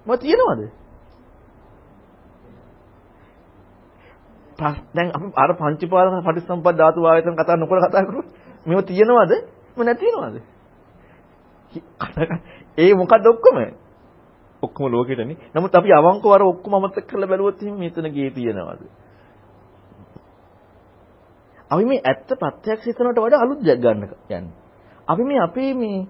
මොකද 0.06 0.22
තියෙනවද? 0.22 0.79
දැන් 4.60 5.10
අපි 5.10 5.28
අර 5.36 5.52
පංචපාදක 5.54 6.24
පටිසම්පද 6.24 6.76
ධාතු 6.76 7.06
ආයතන 7.06 7.36
කතා 7.36 7.58
නොකර 7.58 7.78
කතා 7.82 8.04
කරමු. 8.04 8.24
මේව 8.66 8.82
තියෙනවද? 8.84 9.34
මො 9.76 9.84
නැති 9.84 10.06
වෙනවද? 10.08 10.38
ඒ 12.78 12.94
මොකද්ද 12.94 13.26
ඔක්කොම? 13.26 13.58
ඔක්කොම 14.64 14.86
ලෝකෙටනේ. 14.88 15.38
නමුත් 15.54 15.74
අපි 15.74 15.90
අවංකව 15.92 16.30
අර 16.30 16.44
ඔක්කොම 16.44 16.74
අමතක 16.76 17.06
කරලා 17.06 17.28
බැලුවොත් 17.28 17.62
එහෙනම් 17.62 17.78
මෙතන 17.78 18.08
ගේ 18.10 18.30
තියනවාද? 18.32 18.82
අපි 21.72 21.86
මේ 21.86 22.02
ඇත්ත 22.04 22.30
ප්‍රත්‍යක්ෂ 22.36 22.86
හිතනට 22.86 23.18
වඩා 23.18 23.42
අලුත් 23.42 23.62
ජග් 23.62 23.80
ගන්න 23.80 24.08
යන්නේ. 24.30 24.54
අපි 25.08 25.24
මේ 25.24 25.40
අපේ 25.40 25.74
මේ 25.74 26.08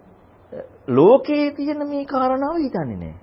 ලෝකයේ 0.89 1.51
තියෙන 1.51 1.81
මේ 1.85 2.05
කාරණාව 2.05 2.55
හිතන්නේ 2.57 2.95
නැහැ. 2.95 3.15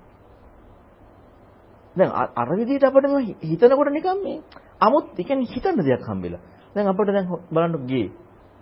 දැන් 1.95 2.11
අර 2.35 2.49
විදිහට 2.51 2.83
අපිට 2.83 3.07
මේ 3.07 3.35
හිතනකොට 3.43 3.89
නිකන් 3.89 4.23
මේ 4.23 4.39
아මුත් 4.81 5.05
ඒ 5.13 5.23
කියන්නේ 5.23 5.51
හිතන්න 5.53 5.77
දෙයක් 5.79 6.03
හම්බෙලා. 6.03 6.41
දැන් 6.75 6.87
අපිට 6.87 7.09
දැන් 7.09 7.27
බලන්න 7.51 7.87
ගේ. 7.87 8.07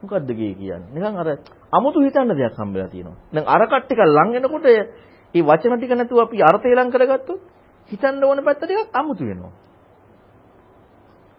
මොකද්ද 0.01 0.29
ගේ 0.31 0.53
කියන්නේ? 0.53 0.93
නිකන් 0.93 1.17
අර 1.17 1.27
아무තු 1.71 1.99
හිතන්න 2.01 2.31
දෙයක් 2.31 2.55
හම්බෙලා 2.55 2.89
තියෙනවා. 2.89 3.17
දැන් 3.33 3.45
අර 3.47 3.61
කට්ටික 3.63 3.99
ලං 4.07 4.29
වෙනකොට 4.33 4.65
ඒ 4.65 5.41
වචන 5.41 5.77
ටික 5.77 5.91
නැතුව 5.91 6.19
අපි 6.19 6.37
අර්ථය 6.41 6.73
ලං 6.73 6.89
කරගත්තොත් 6.91 7.41
හිතන්න 7.89 8.23
ඕන 8.23 8.43
පැත්ත 8.43 8.59
ටිකක් 8.59 8.89
아무තු 8.93 9.23
වෙනවා. 9.25 9.53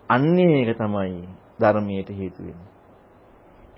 අන්නේ 0.09 0.55
ඒක 0.61 0.79
තමයි 0.79 1.29
ධර්මයට 1.61 2.09
හේතු 2.11 2.43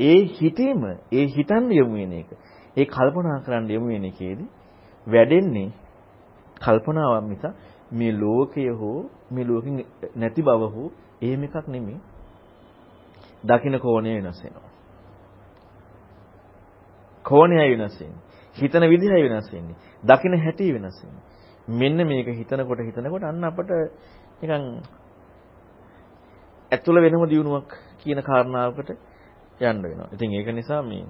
ඒ 0.00 0.18
හිතීම, 0.30 0.82
ඒ 1.12 1.26
හිතන්න 1.26 1.70
යමු 1.72 1.94
වෙන 1.94 2.12
එක. 2.12 2.30
ඒ 2.76 2.86
කල්පනා 2.86 3.38
කරන්න 3.44 3.70
යමු 3.70 3.88
වෙන 3.88 4.04
එකේදී 4.04 4.48
වැඩෙන්නේ 5.06 5.70
කල්පනාවක් 6.56 7.24
මිස 7.24 7.42
මේ 7.90 8.12
ලෝකය 8.12 8.69
හෝ 8.70 9.10
මේ 9.31 9.44
ලෝකෙන් 9.44 9.85
නැති 10.16 10.43
බව 10.43 10.62
හෝ 10.69 10.90
එහෙම 11.23 11.43
එකක් 11.44 11.69
නෙමෙයි. 11.69 12.01
දකින්න 13.44 13.78
කෝණය 13.78 14.15
වෙනස් 14.16 14.43
වෙනවා. 14.44 14.70
කෝණය 17.24 17.56
වෙනස් 17.56 18.01
වෙන්නේ. 18.01 18.23
හිතන 18.56 18.85
විදිහයි 18.85 19.23
වෙනස් 19.24 19.52
වෙන්නේ. 19.52 19.77
දකින 20.05 20.35
හැටි 20.36 20.73
වෙනස් 20.73 20.98
වෙනවා. 21.02 21.24
මෙන්න 21.69 21.98
මේක 22.05 22.27
හිතනකොට 22.28 22.81
හිතනකොට 22.81 23.24
අන්න 23.24 23.44
අපට 23.44 23.70
නිකන් 24.40 24.65
ඇතුළ 26.73 26.98
වෙනම 26.98 27.24
දියුණුවක් 27.27 27.70
කියන 27.98 28.20
කාරණාවකට 28.23 28.90
යන්න 29.60 29.82
වෙනවා. 29.82 30.09
ඉතින් 30.12 30.32
ඒක 30.32 30.48
නිසා 30.51 30.82
මේ 30.82 31.05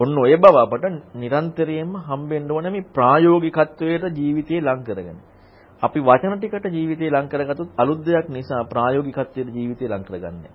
ඔන්න 0.00 0.14
ඔය 0.16 0.36
බව 0.36 0.56
අපට 0.56 0.84
නිරන්තරයෙන්ම 1.14 1.92
හම්බෙන්න 2.00 2.50
ඕන 2.50 2.72
මේ 2.72 2.88
ප්‍රායෝගිකත්වයට 2.94 4.04
ජීවිතේ 4.14 4.60
ලං 4.60 4.84
කරගෙන. 4.84 5.18
අපි 5.82 6.00
වචන 6.00 6.38
ටිකට 6.38 6.66
ජීවිතේ 6.68 7.10
ලං 7.10 7.28
කරගත්තොත් 7.28 7.70
අලුත් 7.76 8.00
දෙයක් 8.00 8.28
නිසා 8.28 8.64
ප්‍රායෝගිකත්වයට 8.64 9.48
ජීවිතේ 9.50 9.88
ලං 9.88 10.04
කරගන්නේ. 10.04 10.52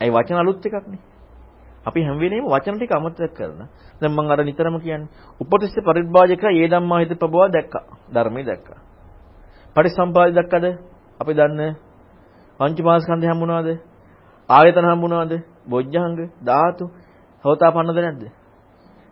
ඇයි 0.00 0.12
වචන 0.12 0.36
අලුත් 0.36 0.66
එකක්නේ. 0.66 1.00
අපි 1.84 2.00
හැම 2.02 2.18
වෙලේම 2.18 2.44
වචන 2.44 2.76
ටික 2.76 2.92
අමතක 2.92 3.32
කරන. 3.32 3.60
දැන් 4.00 4.12
මම 4.12 4.30
අර 4.30 4.40
නිතරම 4.40 4.76
කියන්නේ 4.78 5.08
උපතිස්ස 5.40 5.76
පරිබ්බාජක 5.80 6.44
ඒ 6.44 6.68
ධම්මා 6.68 7.00
හිත 7.00 7.12
ප්‍රබව 7.14 7.50
දැක්කා. 7.50 7.84
ධර්මයේ 8.08 8.44
දැක්කා. 8.44 8.78
පරිසම්පාදි 9.76 10.32
දැක්කද? 10.32 10.64
අපි 11.20 11.32
දන්නේ 11.32 11.72
පංචමාස්කන්ධය 12.60 13.28
හම්බුණාද? 13.28 13.68
ආයතන 14.48 14.86
හම්බුණාද? 14.86 15.32
බොජ්ජංග, 15.64 16.18
ධාතු. 16.40 16.84
සෝතාපන්නද 17.44 17.94
නැද්ද? 17.96 18.22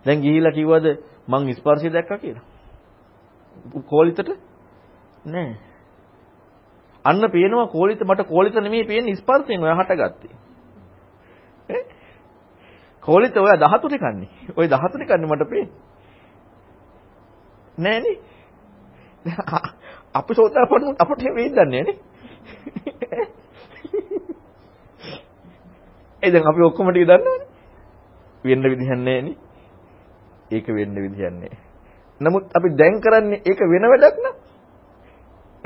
දැන් 0.06 0.18
ගිහිලා 0.20 0.52
කිව්වද 0.52 0.86
මං 1.28 1.54
ස්පර්ශය 1.54 1.88
දැක්කා 1.88 2.18
කියලා? 2.18 2.49
කෝලිතට 3.86 4.30
නෑ. 5.24 5.56
අන්න 7.04 7.30
පේනවා 7.32 7.66
කෝලිත 7.66 8.00
මට 8.00 8.28
කෝලිත 8.28 8.54
නෙමෙයි 8.56 8.84
පේන්නේ 8.84 9.16
ස්පර්ශයෙන් 9.16 9.62
ඔයා 9.62 9.76
හටගත්තේ. 9.76 10.34
කෝලිත 13.02 13.36
ඔයා 13.36 13.56
13 13.58 13.98
කන්නේ. 13.98 14.28
ඔය 14.56 14.68
13 14.68 15.06
කන්නේ 15.06 15.26
මට 15.26 15.50
පේන්නේ. 15.50 15.72
නෑනේ. 17.78 18.16
අපි 20.14 20.34
සෝතාපන්න 20.34 20.96
අපට 20.98 21.22
වෙයි 21.34 21.50
දන්නේ 21.50 21.82
නෑනේ. 21.82 21.96
ඒ 26.22 26.30
දැන් 26.32 26.48
අපි 26.48 26.62
ඔක්කොම 26.62 26.90
ටික 26.90 27.06
දන්නවනේ. 27.06 27.48
වෙන්න 28.44 28.62
විදිහක් 28.64 28.90
නෑනේ. 28.90 29.36
ඒක 30.50 30.66
වෙන්න 30.68 30.94
විදිහක් 30.96 31.32
නෑ. 31.32 31.69
නමුත් 32.20 32.44
අපි 32.50 32.68
දැන් 32.74 33.00
කරන්නේ 33.00 33.42
ඒක 33.44 33.60
වෙන 33.64 33.84
වැඩක් 33.84 34.16
න 34.16 34.24
ะ. 34.24 34.32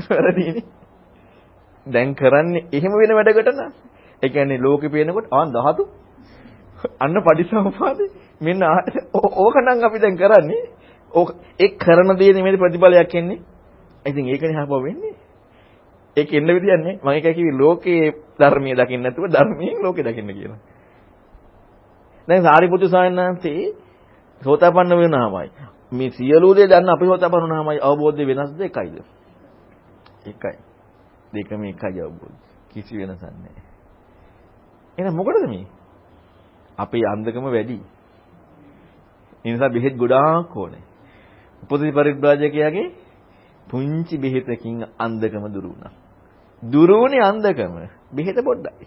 වැරදීනේ. 0.08 0.64
දැන් 1.86 2.14
කරන්නේ 2.14 2.66
එහෙම 2.72 2.92
වෙන 2.94 3.12
වැඩකට 3.12 3.50
න 3.50 3.58
ะ. 3.58 3.66
ඒ 4.22 4.28
කියන්නේ 4.28 4.58
ලෝකෙ 4.58 4.88
පේනකොට 4.88 5.26
ආ 5.30 5.44
ධාතු 5.48 5.82
අන්න 6.98 7.16
පටිසමුපාදේ 7.20 8.08
මෙන්න 8.40 8.62
ඕකනම් 9.14 9.84
අපි 9.84 9.98
දැන් 9.98 10.16
කරන්නේ 10.16 10.62
ඕක 11.12 11.34
ඒ 11.58 11.68
කරන 11.76 12.16
දේ 12.18 12.32
නෙමෙයි 12.32 12.58
ප්‍රතිඵලයක් 12.58 13.14
එන්නේ. 13.14 13.40
ඉතින් 14.06 14.24
ඒකනේ 14.26 14.54
හපව 14.54 14.82
වෙන්නේ. 14.82 15.14
ඒක 16.16 16.32
එන්න 16.32 16.46
විදියක් 16.48 16.78
නෑ. 16.78 16.96
මම 16.96 17.08
එකයි 17.10 17.34
කිව්වේ 17.34 17.58
ලෝකයේ 17.58 18.12
ධර්මයේ 18.38 18.76
දකින්න 18.76 19.02
නැතුව 19.02 19.26
ධර්මයෙන් 19.28 19.82
ලෝකේ 19.82 20.04
දකින්න 20.04 20.30
කියලා. 20.30 20.60
දැන් 22.28 22.42
සාරිපුත්තු 22.42 22.88
ස්වාමීන් 22.88 23.18
වහන්සේ 23.18 23.74
සෝතාපන්න 24.40 24.96
වෙනාමයි. 24.96 25.50
මේ 25.94 26.10
සියලු 26.10 26.54
දේ 26.56 26.66
දන්න 26.66 26.88
අපි 26.88 27.06
සෝතාපන්න 27.06 27.42
වුණාමයි 27.42 27.80
අවබෝධය 27.80 28.24
වෙනස්ද 28.26 28.60
එකයිද? 28.60 28.96
එකයි. 30.26 30.56
දෙකම 31.32 31.62
එකයි 31.64 32.00
අවබෝධය. 32.00 32.38
කිසි 32.70 32.98
වෙනසක් 32.98 33.22
නැහැ. 33.22 33.62
එහෙනම් 34.98 35.16
මොකටද 35.16 35.46
මේ? 35.48 35.66
අපේ 36.78 37.04
අන්ධකම 37.06 37.46
වැඩි. 37.46 37.78
ඒ 39.44 39.52
නිසා 39.52 39.70
බෙහෙත් 39.70 39.96
ගොඩාක් 39.96 40.56
ඕනේ. 40.56 40.84
උපදී 41.62 41.92
පරිබ්‍රාජකයාගේ 41.92 42.86
පුංචි 43.66 44.18
බෙහෙතකින් 44.18 44.84
අන්ධකම 44.98 45.44
දුරු 45.52 45.68
වුණා. 45.68 45.92
දුරු 46.62 46.94
වුණේ 47.00 47.22
අන්ධකම. 47.22 47.74
බෙහෙත 48.12 48.38
පොඩ්ඩයි. 48.44 48.86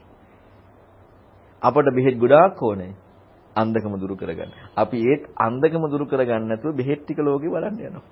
අපට 1.62 1.88
බෙහෙත් 1.94 2.16
ගොඩාක් 2.18 2.62
ඕනේ. 2.62 2.94
අන්ධකම 3.58 3.94
දුරු 3.98 4.16
කරගන්න. 4.16 4.52
අපි 4.76 4.98
ඒත් 5.04 5.24
අන්ධකම 5.38 5.84
දුරු 5.88 6.06
කරගන්න 6.06 6.48
නැතුව 6.48 6.76
බෙහෙත් 6.76 7.02
ටික 7.02 7.20
ලෝකේ 7.20 7.50
බලන්න 7.50 7.80
යනවා. 7.82 8.06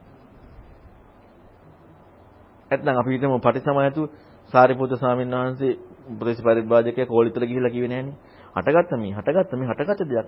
නැත්නම් 2.72 2.98
අපි 2.98 3.12
හිතමු 3.12 3.40
පටිසමයතු 3.40 4.10
සාරිපුත්‍ර 4.54 4.98
ස්වාමීන් 4.98 5.32
වහන්සේ 5.34 5.78
උපදේශ 6.08 6.42
පරිබ්‍රාජකයා 6.42 7.08
කෝලිතල 7.08 7.44
ගිහිලා 7.44 7.72
කිව්වේ 7.72 7.90
නෑනේ. 7.90 8.16
හටගත්ත 8.56 8.92
මේ 8.96 9.14
හටගත්ත 9.14 9.52
මේ 9.54 9.70
හටගත්ත 9.70 10.02
දෙයක්. 10.08 10.28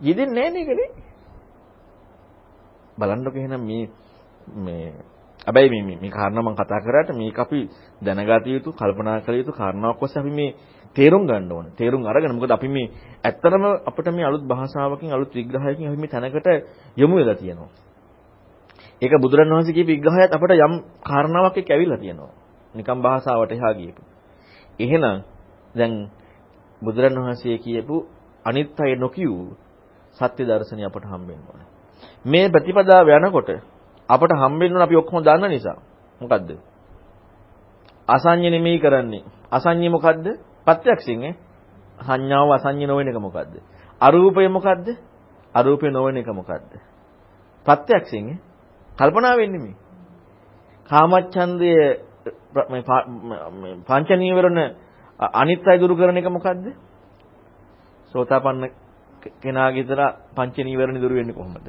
යෙදෙන්නේ 0.00 0.36
නෑනේ 0.36 0.62
ඒකනේ. 0.62 0.90
බලන්නකො 2.98 3.36
එහෙනම් 3.36 3.62
මේ 3.62 3.84
මේ 4.58 4.92
හැබැයි 5.46 5.82
මේ 5.82 5.96
මේ 5.96 6.10
කාරණා 6.10 6.42
මම 6.42 6.54
කතා 6.54 6.80
කරාට 6.80 7.10
මේක 7.12 7.38
අපි 7.38 7.60
දැනගත 8.02 8.46
යුතු 8.46 8.72
කල්පනා 8.72 9.20
කළ 9.20 9.36
යුතු 9.36 9.52
කාරණාවක් 9.52 10.02
ඔස්සේ 10.02 10.20
අපි 10.20 10.32
මේ 10.32 10.50
තේරුම් 10.96 11.26
ගන්න 11.26 11.48
ඕනේ. 11.48 11.72
තේරුම් 11.72 12.04
අරගෙන 12.04 12.32
මොකද 12.32 12.50
අපි 12.50 12.68
මේ 12.68 12.90
ඇත්තටම 13.24 13.64
අපිට 13.82 14.08
මේ 14.08 14.24
අලුත් 14.24 14.44
භාෂාවකින් 14.44 15.10
අලුත් 15.10 15.30
විග්‍රහයකින් 15.30 15.88
අපි 15.88 15.98
මේ 15.98 16.08
තැනකට 16.08 16.48
යොමු 16.96 17.16
වෙලා 17.16 17.34
තියෙනවා. 17.34 17.70
ඒක 19.02 19.12
බුදුරණවහන්සේ 19.14 19.72
කියපු 19.72 19.88
විග්‍රහයත් 19.88 20.30
අපිට 20.30 20.52
යම් 20.58 20.74
කාරණාවක් 21.00 21.56
එක්ක 21.56 21.70
ඇවිල්ලා 21.70 21.98
තියෙනවා. 21.98 22.32
නිකම් 22.74 22.98
භාෂාවට 22.98 23.52
එහා 23.52 23.74
ගියපු. 23.74 24.02
එහෙනම් 24.78 25.18
දැන් 25.74 25.92
බුදුරණවහන්සේ 26.82 27.58
කියපු 27.58 27.94
අනිත්‍යය 28.44 28.96
නොකියූ 28.96 29.56
සත්‍ය 30.16 30.42
දර්ශනය 30.42 30.82
අපට 30.82 31.04
හම්බෙන්න 31.04 31.42
ඕනේ. 31.42 31.68
මේ 32.24 32.46
ප්‍රතිපදාව 32.48 33.08
යනකොට 33.08 33.50
අපට 34.08 34.32
හම්බෙන්න 34.32 34.76
අපි 34.78 34.96
ඔක්කොම 34.96 35.18
දන්න 35.20 35.48
නිසා. 35.48 35.78
මොකද්ද? 36.20 36.50
අසඤ්ඤ 38.08 38.50
නෙමෙයි 38.50 38.78
කරන්නේ. 38.78 39.24
අසඤ්ඤ 39.50 39.88
මොකද්ද? 39.88 40.26
ප්‍රත්‍යක්ෂයෙන් 40.66 41.22
ඈ. 41.22 41.34
සංඥාව 41.98 42.50
අසඤ්ඤ 42.52 42.86
නොවන 42.86 43.08
එක 43.08 43.18
මොකද්ද? 43.18 43.54
අරූපය 44.00 44.48
මොකද්ද? 44.48 44.86
අරූපය 45.54 45.90
නොවන 45.90 46.16
එක 46.16 46.28
මොකද්ද? 46.28 46.70
ප්‍රත්‍යක්ෂයෙන් 47.66 48.28
ඈ. 48.28 48.38
කල්පනා 48.90 49.36
වෙන්නේ 49.36 49.60
මේ. 49.60 49.76
කාමච්ඡන්දය 50.90 51.70
මේ 52.70 52.82
පංච 53.82 54.10
නීවරණ 54.14 54.58
අනිත්‍යය 55.34 55.78
දුරු 55.78 55.96
කරන 55.96 56.16
එක 56.16 56.28
මොකද්ද? 56.28 56.66
සෝතාපන්න 58.14 58.70
කෙනාගේ 59.40 59.82
විතර 59.82 60.00
පංච 60.36 60.56
නීවරණ 60.60 61.00
දුරු 61.00 61.14
වෙන්නේ 61.14 61.34
කොහොමද? 61.34 61.66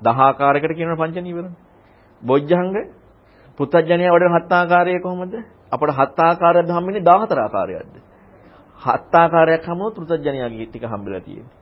දහ 0.00 0.20
ආකාරයකට 0.20 0.76
කියනවා 0.76 0.96
පංච 0.96 1.16
නීවරණ. 1.18 1.54
බොජ්ජංග 2.22 2.74
පුත්තජනයා 3.58 4.14
වඩන 4.14 4.34
හත් 4.36 4.52
ආකාරය 4.52 5.00
කොහොමද? 5.00 5.34
අපට 5.72 5.90
හත් 5.90 6.18
ආකාරයක් 6.20 6.68
හම්බෙන්නේ 6.68 7.02
14 7.02 7.38
ආකාරයක්ද? 7.38 8.07
හත් 8.78 9.14
ආකාරයක් 9.14 9.64
හමුනොත් 9.64 9.94
පුත්තජනයාගේ 9.96 10.66
ටික 10.66 10.84
හම්බෙලා 10.84 11.20
තියෙන්නේ. 11.20 11.54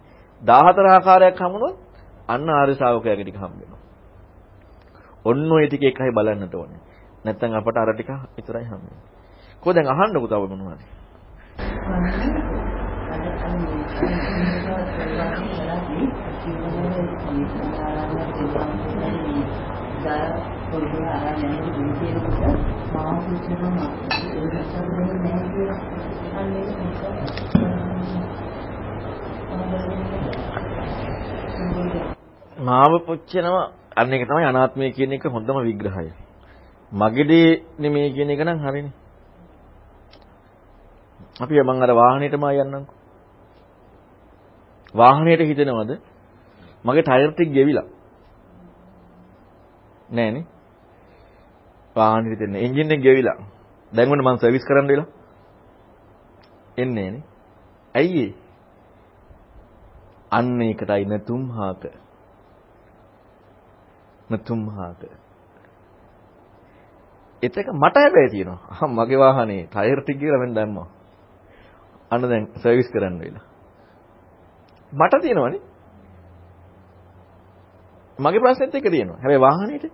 14 0.43 0.89
ආකාරයක් 0.89 1.39
හමුනොත් 1.39 1.77
අන්න 2.29 2.49
ආර්ය 2.51 2.75
ශාවකයාගේ 2.75 3.25
ටික 3.25 3.39
හම්බෙනවා. 3.39 3.81
ඔන්න 5.25 5.53
ඔය 5.53 5.67
ටික 5.67 5.85
එකයි 5.85 6.13
බලන්නට 6.13 6.55
ඕනේ. 6.55 6.81
නැත්තම් 7.25 7.55
අපට 7.55 7.77
අර 7.77 7.91
ටික 7.93 8.11
විතරයි 8.37 8.65
හම්බෙන්නේ. 8.65 9.03
කොහොද 9.63 9.77
දැන් 9.77 9.89
අහන්නකෝ 9.89 10.29
තව 10.29 10.43
මොනවද? 10.51 10.83
පොඩි 20.69 20.99
ආරයන් 21.07 21.53
යන 21.59 21.69
දුකේකට 21.77 22.37
මාව 22.93 23.19
පුච්චනවා 23.25 23.89
ඒක 24.13 24.55
සම්බන්ධ 24.65 25.15
නැහැ 25.25 25.96
මාව 32.59 32.93
පුච්චනවා 33.07 33.73
අන්න 33.97 34.13
එක 34.13 34.23
තමයි 34.23 34.45
අනාත්මය 34.45 34.93
කියන 34.93 35.13
එක 35.13 35.25
හොඳම 35.27 35.59
විග්‍රහය. 35.61 36.09
මගේදී 36.93 37.49
නෙමෙයි 37.79 38.13
කියන 38.13 38.31
එක 38.31 38.41
නම් 38.41 38.59
හරිනේ. 38.59 38.95
අපි 41.41 41.63
මං 41.63 41.83
අර 41.83 41.93
වාහනේටම 41.93 42.45
යන්නම්කෝ. 42.45 42.95
වාහනේට 44.95 45.43
හිතෙනවද 45.43 45.91
මගේ 46.85 47.03
ටයර් 47.03 47.31
ටික 47.33 47.51
ගෙවිලා 47.51 47.89
නෑනේ. 50.11 50.45
වාහනේ 51.97 52.33
හිතෙන්නේ 52.33 52.65
එන්ජින් 52.65 52.93
එක 52.93 53.01
ගෙවිලා. 53.01 53.39
දැන් 53.93 54.13
ඔන්න 54.13 54.23
මං 54.23 54.37
සර්විස් 54.37 54.65
කරන්න 54.65 54.87
වෙලා. 54.87 55.09
එන්නේ 56.79 57.11
නේ. 57.11 57.23
ඇයි 57.95 58.25
ඒ? 58.25 58.33
අන්න 60.31 60.63
ඒකටයි 60.63 61.05
නතුම්හාක. 61.07 61.85
නතුම්හාක. 64.31 65.03
එතක 67.43 67.69
මට 67.75 67.97
හැබැයි 67.97 68.31
තියෙනවා. 68.31 68.89
මගේ 68.89 69.19
වාහනේ 69.19 69.63
ටයර් 69.67 70.01
ටික 70.03 70.19
කියලා 70.19 70.43
මම 70.43 70.55
දැම්මා. 70.55 70.89
අන්න 72.11 72.23
දැන් 72.23 72.47
සර්විස් 72.57 72.91
කරන්න 72.91 73.19
වෙලා. 73.19 73.45
මට 74.93 75.23
තියෙනවනේ. 75.23 75.61
මගේ 78.19 78.41
ප්‍රශ්නෙත් 78.41 78.75
එක 78.75 78.91
තියෙනවා. 78.91 79.19
හැබැයි 79.19 79.41
වාහනේට 79.41 79.85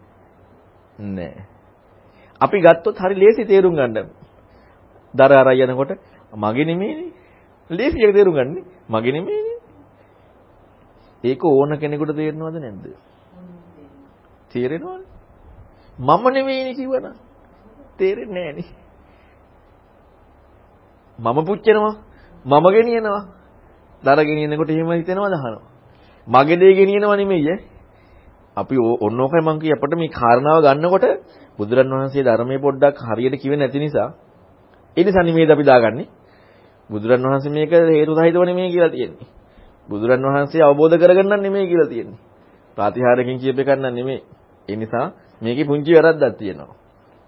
නෑ. 0.99 1.45
අපි 2.41 2.59
ගත්තොත් 2.61 2.99
හරි 2.99 3.15
ලේසි 3.17 3.45
තේරුම් 3.45 3.75
ගන්න. 3.75 4.09
දර 5.15 5.33
අර 5.33 5.53
යනකොට 5.55 5.99
මගේ 6.33 6.65
නෙමෙයිනේ. 6.65 7.13
ලේසි 7.71 7.99
එක 7.99 8.15
තේරුම් 8.15 8.35
ගන්න. 8.35 8.65
මගේ 8.89 9.13
නෙමෙයිනේ. 9.13 9.59
ඒක 11.25 11.45
ඕන 11.45 11.79
කෙනෙකුට 11.79 12.13
තේරෙනවද 12.13 12.57
නැද්ද? 12.57 12.87
තේරෙනවනේ. 14.51 15.07
මම 15.99 16.25
නෙමෙයිනේ 16.31 16.75
කිව්වනම් 16.75 17.17
තේරෙන්නේ 17.99 18.45
නෑනේ. 18.45 18.69
මම 21.19 21.39
පුච්චනවා. 21.45 21.95
මම 22.45 22.67
ගෙනියනවා. 22.69 23.23
දර 24.03 24.21
ගෙනියනකොට 24.21 24.71
එහෙම 24.71 24.91
හිතෙනවද 24.93 25.35
අහනවා. 25.35 25.63
මගේ 26.27 26.57
දේ 26.57 26.75
ගෙනියනවා 26.75 27.17
නෙමෙයි 27.17 27.49
ඈ. 27.49 27.73
අපි 28.57 28.77
ඔන්න 28.77 29.21
ඕකයි 29.21 29.41
මම 29.41 29.61
කිය 29.61 29.73
අපිට 29.73 29.95
මේ 29.95 30.11
කාරණාව 30.11 30.59
ගන්නකොට 30.63 31.05
බුදුරන් 31.59 31.89
වහන්සේ 31.91 32.23
ධර්මයේ 32.23 32.59
පොඩ්ඩක් 32.59 32.99
හරියට 33.01 33.37
කිව්වේ 33.37 33.59
නැති 33.59 33.79
නිසා 33.79 34.09
ඒ 34.97 35.05
නිසා 35.05 35.23
නෙමෙයිද 35.23 35.51
අපි 35.51 35.65
දාගන්නේ 35.65 36.09
බුදුරන් 36.93 37.23
වහන්සේ 37.25 37.53
මේක 37.53 37.73
හේතු 37.91 38.13
සහිතව 38.15 38.43
නෙමෙයි 38.45 38.71
කියලා 38.71 38.91
තියෙන්නේ 38.91 39.41
බුදුරන් 39.89 40.23
වහන්සේ 40.25 40.63
අවබෝධ 40.63 40.97
කරගන්න 40.97 41.43
නෙමෙයි 41.43 41.67
කියලා 41.67 41.89
තියෙන්නේ. 41.89 42.21
ප්‍රාතිහාරකින් 42.79 43.39
කියප 43.39 43.59
එකක් 43.59 43.71
නෙමෙයි. 43.79 44.23
ඒ 44.69 44.77
නිසා 44.77 45.07
මේකේ 45.43 45.65
පුංචි 45.65 45.93
වැරද්දක් 45.93 46.39
තියෙනවා. 46.39 46.77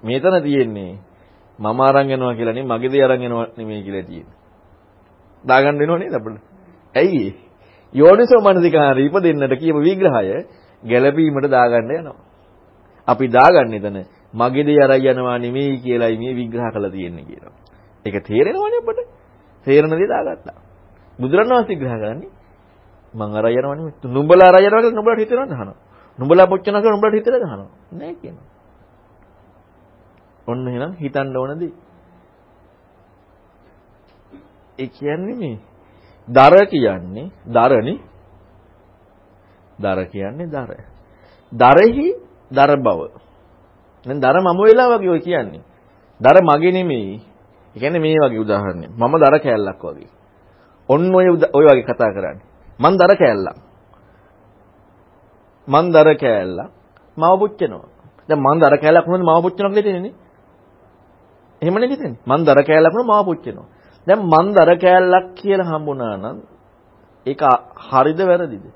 මේතන 0.03 0.37
තියෙන්නේ 0.43 0.93
මම 1.59 1.81
අරන් 1.81 2.11
යනවා 2.11 2.35
කියලා 2.35 2.55
නෙමෙයි 2.55 2.71
මගේ 2.71 2.93
දේ 2.93 3.05
අරන් 3.05 3.23
යනවා 3.23 3.47
නෙමෙයි 3.57 3.83
කියලා 3.83 4.05
තියෙන්නේ. 4.05 4.37
දාගන්න 5.45 5.79
වෙනව 5.79 5.99
නේද 5.99 6.15
අපිට? 6.15 6.39
ඇයි 6.95 7.19
ඒ? 7.21 7.35
යෝනිසෝ 7.95 8.41
මනසිකාරය 8.41 9.07
ඉපදෙන්නට 9.07 9.55
කියපු 9.55 9.81
විග්‍රහය 9.81 10.47
ගැළපීමට 10.83 11.51
දාගන්න 11.51 11.91
යනවා. 11.93 12.17
අපි 13.09 13.27
දාගන්නේ 13.29 13.81
එතන 13.81 13.99
මගේ 14.35 14.65
දේ 14.65 14.81
අරන් 14.81 15.05
යනවා 15.05 15.39
නෙමෙයි 15.39 15.83
කියලායි 15.85 16.17
මේ 16.19 16.35
විග්‍රහ 16.35 16.71
කරලා 16.73 16.91
තියෙන්නේ 16.91 17.25
කියනවා. 17.25 17.55
ඒක 18.05 18.17
තේරෙනවනේ 18.23 18.81
අපිට. 18.81 19.24
තේරෙන 19.67 19.91
දේ 19.93 20.09
දාගත්තා. 20.09 20.59
බුදුරණවහන්සේ 21.19 21.71
විග්‍රහ 21.71 21.95
කරන්නේ 21.95 22.31
මං 23.15 23.31
අරන් 23.33 23.49
යනවා 23.51 23.75
නෙමෙයි. 23.75 23.95
නුඹලා 24.07 24.49
අරන් 24.49 24.61
යනවා 24.61 24.81
කියලා 24.81 24.93
නුඹලාට 24.93 25.19
හිතෙනවද 25.19 25.53
අහනවා. 25.53 25.77
නුඹලා 26.19 26.47
පොච්චනවා 26.47 26.81
කියලා 26.81 26.95
නුඹලාට 26.95 27.15
හිතෙනවද 27.15 27.45
අහනවා. 27.45 27.71
නෑ 27.93 28.15
කියනවා. 28.15 28.49
ඔන්න 30.49 30.69
එහෙනම් 30.69 30.93
හිතන්න 30.95 31.37
ඕනදී. 31.37 31.73
ඒ 34.79 34.89
කියන්නේ 34.89 35.37
මේ 35.37 35.57
දර 36.29 36.55
කියන්නේ 36.67 37.27
දරනේ. 37.47 37.99
දර 39.79 40.01
කියන්නේ 40.07 40.47
දර. 40.47 40.71
දරෙහි 41.53 42.09
දර 42.51 42.73
බව. 42.79 43.01
දැන් 44.07 44.19
දර 44.21 44.37
මම 44.41 44.61
වෙලා 44.61 44.89
වගේ 44.93 45.11
ඔය 45.11 45.21
කියන්නේ. 45.21 45.63
දර 46.21 46.37
මගේ 46.43 46.73
නෙමෙයි. 46.73 47.23
ඒ 47.75 47.81
කියන්නේ 47.81 48.01
මේ 48.01 48.19
වගේ 48.19 48.41
උදාහරණයක්. 48.41 48.91
මම 48.93 49.15
දර 49.15 49.37
කෑල්ලක් 49.39 49.83
වගේ. 49.85 50.11
ඔන්න 50.89 51.15
ඔය 51.15 51.27
ඔය 51.53 51.65
වගේ 51.67 51.85
කතා 51.85 52.11
කරන්නේ. 52.13 52.45
මං 52.79 52.95
දර 52.99 53.13
කෑල්ලක්. 53.17 53.59
මං 55.69 55.87
දර 55.93 56.09
කෑල්ලක්. 56.17 56.71
මව 57.17 57.33
පුච්චනවා. 57.41 57.89
දැන් 58.29 58.41
මං 58.41 58.57
දර 58.61 58.75
කෑල්ලක් 58.77 59.07
වුණොත් 59.07 59.27
මව 59.29 59.43
පුච්චනවා 59.43 59.71
කියලා 59.71 59.85
තියෙන්නේ. 59.85 60.15
එහෙම 61.63 61.75
නේද 61.75 61.91
හිතන්නේ? 61.91 62.19
මං 62.27 62.41
දර 62.45 62.61
කෑල්ලක් 62.63 62.95
වුණොත් 62.95 63.11
මව 63.13 63.25
පුච්චනවා. 63.27 63.67
දැන් 64.07 64.21
මං 64.25 64.47
දර 64.55 64.71
කෑල්ලක් 64.79 65.27
කියලා 65.35 65.71
හම්බුණා 65.71 66.17
නම් 66.17 66.39
ඒක 67.27 67.43
හරිද 67.83 68.21
වැරදිද? 68.21 68.67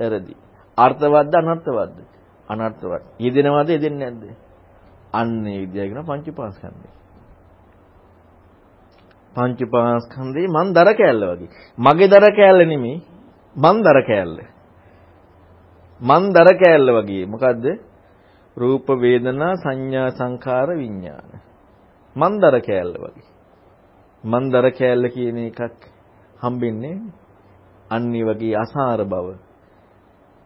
වැරදි. 0.00 0.34
අර්ථවත්ද 0.78 1.34
අනර්ථවත්ද? 1.34 1.98
අනර්ථවත්. 2.48 3.04
යෙදෙනවද 3.18 3.68
යෙදෙන්නේ 3.70 4.10
නැද්ද? 4.10 4.24
අන්නේ 5.12 5.58
විද්‍යාව 5.62 5.88
කියන 5.88 6.04
පංච 6.04 6.26
පාස්කන්ධය. 6.36 7.01
පංච 9.36 9.60
පාස්කන්ධේ 9.66 10.48
මං 10.48 10.74
දර 10.74 10.90
කෑල්ල 10.94 11.22
වගේ. 11.30 11.50
මගේ 11.78 12.08
දර 12.08 12.26
කෑල්ල 12.32 12.60
නෙමෙයි 12.66 12.98
මං 13.56 13.82
දර 13.82 13.98
කෑල්ල. 14.02 14.38
මං 16.00 16.24
දර 16.32 16.50
කෑල්ල 16.56 16.88
වගේ. 16.92 17.26
මොකද්ද? 17.26 17.64
රූප 18.56 18.86
වේදනා 18.96 19.54
සංඥා 19.56 20.10
සංකාර 20.10 20.68
විඥාන. 20.74 21.30
මං 22.16 22.40
දර 22.40 22.60
කෑල්ල 22.60 22.94
වගේ. 22.96 23.26
මං 24.24 24.50
දර 24.50 24.70
කෑල්ල 24.72 25.08
කියන 25.08 25.38
එකක් 25.38 25.88
හම්බෙන්නේ 26.38 26.96
අන්නේ 27.90 28.24
වගේ 28.24 28.54
අසාර 28.56 29.04
බව. 29.04 29.26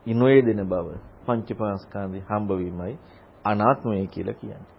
ඉනොයදෙන 0.06 0.62
බව. 0.64 0.88
පංචපාස්කන්ධය 1.26 2.20
හම්බ 2.22 2.50
වීමයි 2.52 2.94
අනාත්මය 3.44 4.06
කියලා 4.06 4.34
කියන්නේ. 4.34 4.76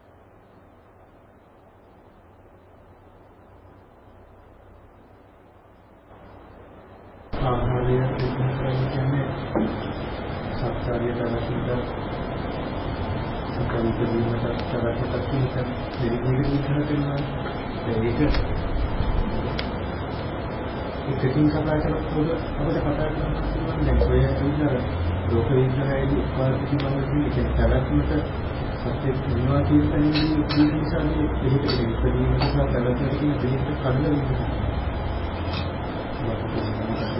ආහාරය 7.47 7.97
කියන්නේ 8.88 9.27
සත්‍යාරියට 10.57 11.21
අවශ්‍යද 11.21 11.69
සකලිත 13.53 13.99
වීමට 14.78 15.14
අවශ්‍යතාවක් 15.14 15.26
තියෙන 15.30 16.18
දෙවියන් 16.24 16.38
විතර 16.44 16.78
දෙනවා 16.88 17.20
ඒක 17.90 18.20
ඒකකින් 21.08 21.48
කතා 21.49 21.78
කරනකොට 21.78 22.30
අපිට 22.60 22.78
කතා 22.78 23.10
කරන්න 23.10 23.36
පුළුවන් 23.45 23.82
දැන් 23.86 23.99
ඔය 24.04 24.20
විතර 24.40 24.74
ලෝක 25.30 25.49
විද්‍යාවේදී 25.52 26.22
උපාධි 26.22 26.76
බවදී 26.76 27.30
කියන 27.30 27.48
පැවැත්මට 27.58 28.12
සත්‍ය 28.80 29.10
වෙනවා 29.26 29.62
කියන 29.62 29.84
තැනදී 29.90 30.32
ඒ 30.56 30.68
නිසා 30.72 31.04
මේ 31.04 31.28
දෙහිත 31.41 31.66
ඉපදීම 31.66 32.32
නිසා 32.34 32.66
පැවැත්මට 32.66 33.14
කියන 33.20 33.34
දෙහිත 33.41 33.64
කඩන 33.76 34.06
විදිහ. 34.14 34.40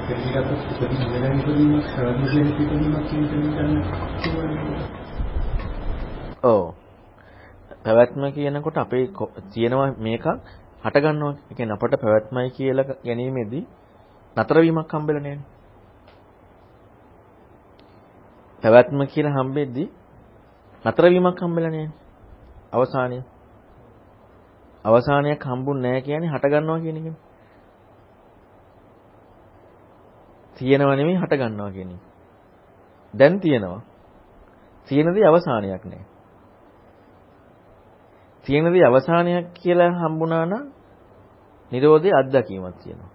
ඒකත් 0.10 0.52
ඉපදීම 0.82 1.10
වෙන 1.14 1.34
ඉපදීමක් 1.40 1.86
ශ්‍රවණ 1.86 2.28
කියන 2.28 2.48
ඉපදීමක් 2.50 3.06
කියන 3.08 3.24
තැන 3.56 3.72
ඔව්. 6.44 6.87
පැවැත්ම 7.88 8.24
කියනකොට 8.30 8.78
අපේ 8.78 9.08
තියෙනවා 9.52 9.92
මේකක් 9.98 10.26
හට 10.84 10.96
ගන්නවා. 10.98 11.36
ඒ 11.42 11.56
කියන්නේ 11.56 11.76
අපට 11.76 11.94
පැවැත්මයි 12.02 12.50
කියලා 12.52 12.86
ගැනීමේදී 13.06 13.64
නතර 14.38 14.58
වීමක් 14.58 14.92
හම්බෙලා 14.92 15.22
නෑනේ. 15.22 15.46
පැවැත්ම 18.64 19.00
කියලා 19.06 19.34
හම්බෙද්දී 19.34 19.88
නතර 20.86 21.06
වීමක් 21.06 21.40
හම්බෙලා 21.42 21.72
නෑනේ. 21.72 21.96
අවසානයේ. 22.74 23.24
අවසානයක් 24.86 25.46
හම්බුන්නේ 25.46 25.84
නැහැ 25.86 26.02
කියන්නේ 26.02 26.34
හට 26.34 26.46
ගන්නවා 26.46 26.80
කියන 26.80 26.98
එකනේ. 26.98 27.16
තියෙනව 30.56 30.92
නෙමෙයි 30.92 31.18
හට 31.18 31.34
ගන්නවා 31.36 31.72
කියන 31.72 31.90
එක. 31.92 32.04
දැන් 33.14 33.40
තියෙනවා. 33.40 33.82
තියෙන 34.88 35.16
දේ 35.16 35.26
අවසානයක් 35.26 35.86
නෑ. 35.86 36.17
තියෙන 38.48 38.66
දේ 38.66 38.86
අවසානයක් 38.86 39.48
කියලා 39.54 39.92
හම්බුණා 39.94 40.46
නම් 40.46 40.66
Nirodhe 41.72 42.12
අත්දැකීමක් 42.14 42.76
තියෙනවා. 42.84 43.12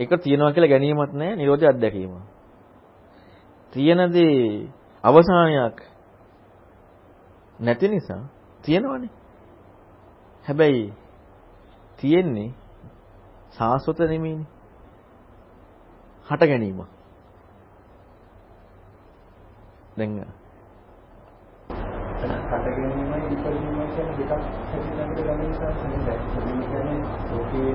ඒක 0.00 0.10
තියනවා 0.22 0.52
කියලා 0.52 0.68
ගැනීමක් 0.68 1.12
නෑ 1.12 1.36
Nirodhe 1.36 1.68
අත්දැකීම. 1.68 2.14
තියෙන 3.72 4.00
දේ 4.12 4.70
අවසානයක් 5.04 5.78
නැති 7.58 7.88
නිසා 7.88 8.22
තියෙනවනේ. 8.62 9.10
හැබැයි 10.44 10.92
තියෙන්නේ 11.98 12.50
සාස්වත 13.50 13.98
නෙමෙයිනේ. 14.00 14.46
හට 16.26 16.42
ගැනීම. 16.42 16.80
දැන් 19.96 20.26
කට 22.16 22.66
ගැනීමයි 22.66 23.18
ඉපදීමයි 23.30 23.86
කියන 23.94 24.08
දෙකක් 24.18 24.32
හැදිනකට 24.70 25.18
ගන්න 25.18 25.40
නිසා 25.40 25.72
තමයි 25.72 25.98
ඉපදීම 26.36 26.60
කියන්නේ 26.62 27.00
ලෝකයේ 27.30 27.74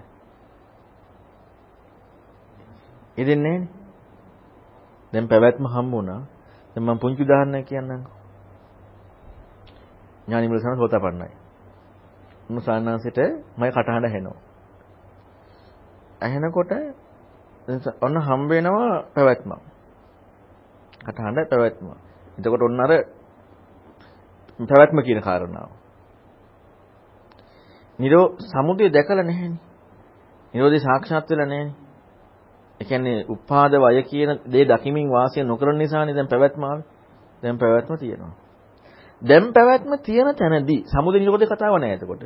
එදෙන්නේ 3.17 3.59
නැහැ. 3.59 3.69
දැන් 5.13 5.29
පැවැත්ම 5.29 5.67
හම්බුණා. 5.67 6.21
දැන් 6.77 6.85
මම 6.85 6.99
පුංචි 6.99 7.23
උදාහරණයක් 7.23 7.67
කියන්නම්කෝ. 7.67 8.15
ඥානි 10.27 10.49
මුලසන 10.49 10.77
සෝතපන්නයි. 10.77 11.31
මුසාන්නාසිට 12.51 13.19
මම 13.57 13.65
කටහඬ 13.67 14.05
ඇහෙනවා. 14.05 14.41
ඇහෙනකොට 16.21 16.73
ඔන්න 18.01 18.17
හම්බ 18.19 18.51
වෙනවා 18.51 19.03
පැවැත්මක්. 19.15 19.63
කටහඬ 21.01 21.49
පැවැත්ම. 21.51 21.87
එතකොට 22.39 22.63
ඔන්න 22.63 22.81
අර 22.81 22.93
පැවැත්ම 24.59 24.99
කියන 24.99 25.21
කාරණාව. 25.21 25.71
නිරෝ 27.99 28.37
සමුදය 28.43 28.91
දැකලා 28.91 29.25
නැහෙනි. 29.25 29.59
නිරෝධය 30.55 30.79
සාක්ෂාත් 30.79 31.31
වෙලා 31.31 31.47
නැහෙනි. 31.47 31.75
ඒ 32.81 32.85
කියන්නේ 32.85 33.25
උපාද 33.29 33.73
වය 33.75 34.03
කියන 34.03 34.31
දේ 34.47 34.65
දකිමින් 34.65 35.09
වාසය 35.11 35.43
නොකරන 35.43 35.79
නිසානේ 35.79 36.15
දැන් 36.15 36.29
පැවැත්ම 36.29 36.63
ආවේ. 36.63 36.87
දැන් 37.43 37.59
පැවැත්ම 37.59 37.95
තියෙනවා. 37.97 38.35
දැන් 39.23 39.53
පැවැත්ම 39.53 39.93
තියෙන 40.03 40.35
තැනදී 40.35 40.81
සමුදය 40.87 41.19
නිරෝධේ 41.19 41.49
කතාව 41.49 41.75
නැහැ 41.79 41.97
එතකොට. 41.97 42.25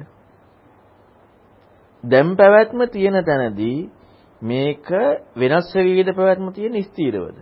දැන් 2.05 2.37
පැවැත්ම 2.37 2.81
තියෙන 2.87 3.25
තැනදී 3.25 3.91
මේක 4.43 4.89
වෙනස් 5.37 5.75
වෙවිද 5.75 6.09
පැවැත්ම 6.15 6.49
තියෙන 6.51 6.75
ස්ථීරවද? 6.83 7.39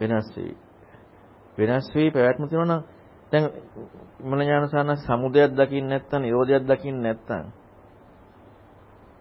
වෙනස් 0.00 0.28
වෙයි. 0.36 0.56
වෙනස් 1.58 1.86
වෙයි 1.94 2.10
පැවැත්ම 2.10 2.44
තියෙනවා 2.44 2.70
නම් 2.70 2.82
දැන් 3.32 3.44
මොන 4.20 4.40
ඥානසන්න 4.40 4.96
සමුදයක් 4.98 5.52
දකින්න 5.52 5.88
නැත්නම් 5.88 6.22
නිරෝධයක් 6.22 6.64
දකින්න 6.64 7.02
නැත්නම් 7.02 7.46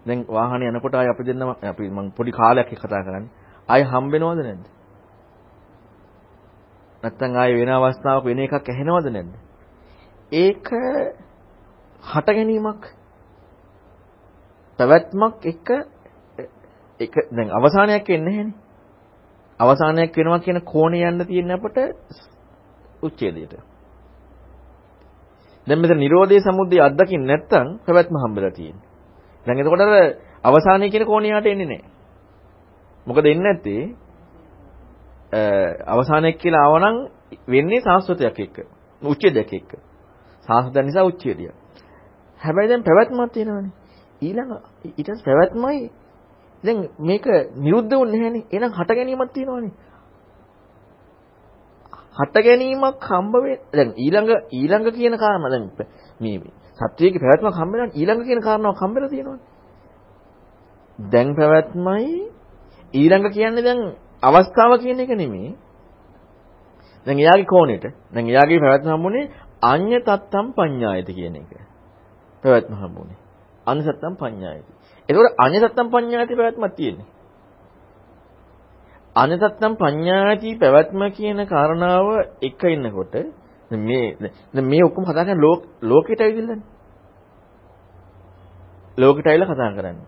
දැන් 0.05 0.25
වාහනේ 0.27 0.69
යනකොට 0.69 0.95
ආයි 0.95 1.09
අපි 1.09 1.23
දෙන්නම 1.23 1.49
අපි 1.63 1.89
මම 1.89 2.11
පොඩි 2.11 2.31
කාලයක් 2.31 2.69
කතා 2.73 3.03
කරන්නේ. 3.03 3.31
ආයි 3.69 3.83
හම්බෙනවද 3.85 4.39
නැද්ද? 4.39 4.65
නැත්නම් 7.03 7.35
ආයි 7.35 7.53
වෙන 7.55 7.71
අවස්ථාවක 7.71 8.25
වෙන 8.25 8.39
එකක් 8.39 8.53
ඇහෙනවද 8.63 9.07
නැද්ද? 9.09 9.33
ඒක 10.31 10.67
හට 12.03 12.27
ගැනීමක් 12.29 12.83
පැවැත්මක් 14.79 15.45
එක 15.45 15.67
එක 16.99 17.13
දැන් 17.31 17.49
අවසානයක් 17.51 18.07
වෙන්නේ 18.07 18.25
නැහෙනේ 18.27 18.59
අවසානයක් 19.59 20.15
වෙනවා 20.15 20.39
කියන 20.39 20.61
කෝණේ 20.63 21.07
යන්න 21.07 21.25
තියෙන 21.25 21.51
අපට 21.51 21.77
උච්ඡේදයට. 23.03 23.70
දැන් 25.67 25.79
මෙතන 25.79 25.97
Nirodhe 25.97 26.39
Samudaya 26.39 26.85
අත්දකින්න 26.85 27.25
නැත්නම් 27.25 27.67
පැවැත්ම 27.85 28.15
හම්බෙලා 28.17 28.51
තියෙන්නේ. 28.51 28.87
දැන් 29.45 29.59
එතකොට 29.59 29.81
අර 29.81 29.93
අවසානයේ 30.43 30.89
කියන 30.89 31.05
කෝණයට 31.05 31.45
එන්නේ 31.45 31.65
නැහැ. 31.65 31.89
මොකද 33.07 33.25
එන්නේ 33.25 33.45
නැත්තේ 33.45 33.83
අවසානයක් 35.87 36.37
කියලා 36.37 36.65
ආවනම් 36.65 36.97
වෙන්නේ 37.47 37.81
සාස්වතයක් 37.81 38.39
එක්ක. 38.39 38.57
උච්ඡේදයක් 39.01 39.53
එක්ක. 39.53 39.71
සාස්වතය 40.47 40.79
නිසා 40.81 41.03
උච්ඡේදය. 41.03 41.43
හැබැයි 42.41 42.69
දැන් 42.69 42.83
පැවැත්මක් 42.83 43.31
තියෙනවනේ. 43.33 43.71
ඊළඟ 44.21 44.51
ඊට 44.89 45.07
පස්සේ 45.07 45.25
පැවැත්මයි 45.25 45.91
දැන් 46.63 46.77
මේක 46.99 47.25
නිරුද්ධ 47.55 47.93
වුන්නේ 47.93 48.19
නැහනේ. 48.19 48.45
එහෙනම් 48.51 48.71
හට 48.71 48.89
ගැනීමක් 48.89 49.31
තියෙනවනේ. 49.33 49.73
හට 52.21 52.35
ගැනීමක් 52.39 53.05
හම්බ 53.07 53.33
දැන් 53.71 53.89
ඊළඟ 53.97 54.29
ඊළඟ 54.51 54.91
කියන 54.91 55.15
කාරණා 55.17 55.51
දැන් 55.51 55.65
මේ 56.19 56.37
සත්‍යයේ 56.79 57.19
පැවැත්මක් 57.19 57.55
හම්බ 57.55 57.71
වෙනවා 57.73 57.95
ඊළඟ 57.95 58.23
කියන 58.23 58.41
කාරණාවක් 58.41 58.79
හම්බෙලා 58.79 59.09
තියෙනවනේ. 59.09 59.41
දැන් 60.99 61.29
පැවැත්මයි 61.35 62.09
ඊළඟ 62.93 63.27
කියන්නේ 63.29 63.63
දැන් 63.63 63.79
අවස්ථාව 64.23 64.71
කියන 64.79 64.99
එක 64.99 65.13
නෙමෙයි. 65.13 65.51
දැන් 67.05 67.17
එයාගේ 67.17 67.45
කෝණෙට 67.45 67.85
දැන් 68.13 68.25
එයාගේ 68.27 68.59
පැවැත්ම 68.59 68.89
හම්බුනේ 68.89 69.25
අඤ්‍ය 69.63 69.97
තත්තම් 70.01 70.47
පඤ්ඤායති 70.53 71.13
කියන 71.13 71.35
එක. 71.35 71.51
පැවැත්ම 72.43 72.73
හම්බුනේ. 72.75 73.17
අඤ්‍ය 73.65 73.81
තත්තම් 73.83 74.13
පඤ්ඤායති. 74.15 74.71
ඒකෝර 75.09 75.27
අඤ්‍ය 75.37 75.57
තත්තම් 75.59 75.87
පඤ්ඤායති 75.89 76.33
පැවැත්මක් 76.35 76.75
තියෙන්නේ. 76.75 77.07
අනතත්තම් 79.15 79.73
පඤ්ඤාති 79.75 80.55
පැවැත්ම 80.55 81.01
කියන 81.11 81.39
කාරණාව 81.45 82.07
එක 82.41 82.63
ඉන්නකොට 82.65 83.15
මේ 83.71 84.15
දැන් 84.53 84.65
මේ 84.65 84.83
ඔක්කොම 84.83 85.03
කතා 85.03 85.25
කරන්නේ 85.25 85.35
ලෝක 85.37 85.61
ලෝකෙට 85.81 86.21
ඇවිදින්නනේ. 86.21 86.63
ලෝකෙට 88.97 89.27
ඇවිල්ලා 89.27 89.49
කතා 89.49 89.71
කරන්නේ. 89.71 90.07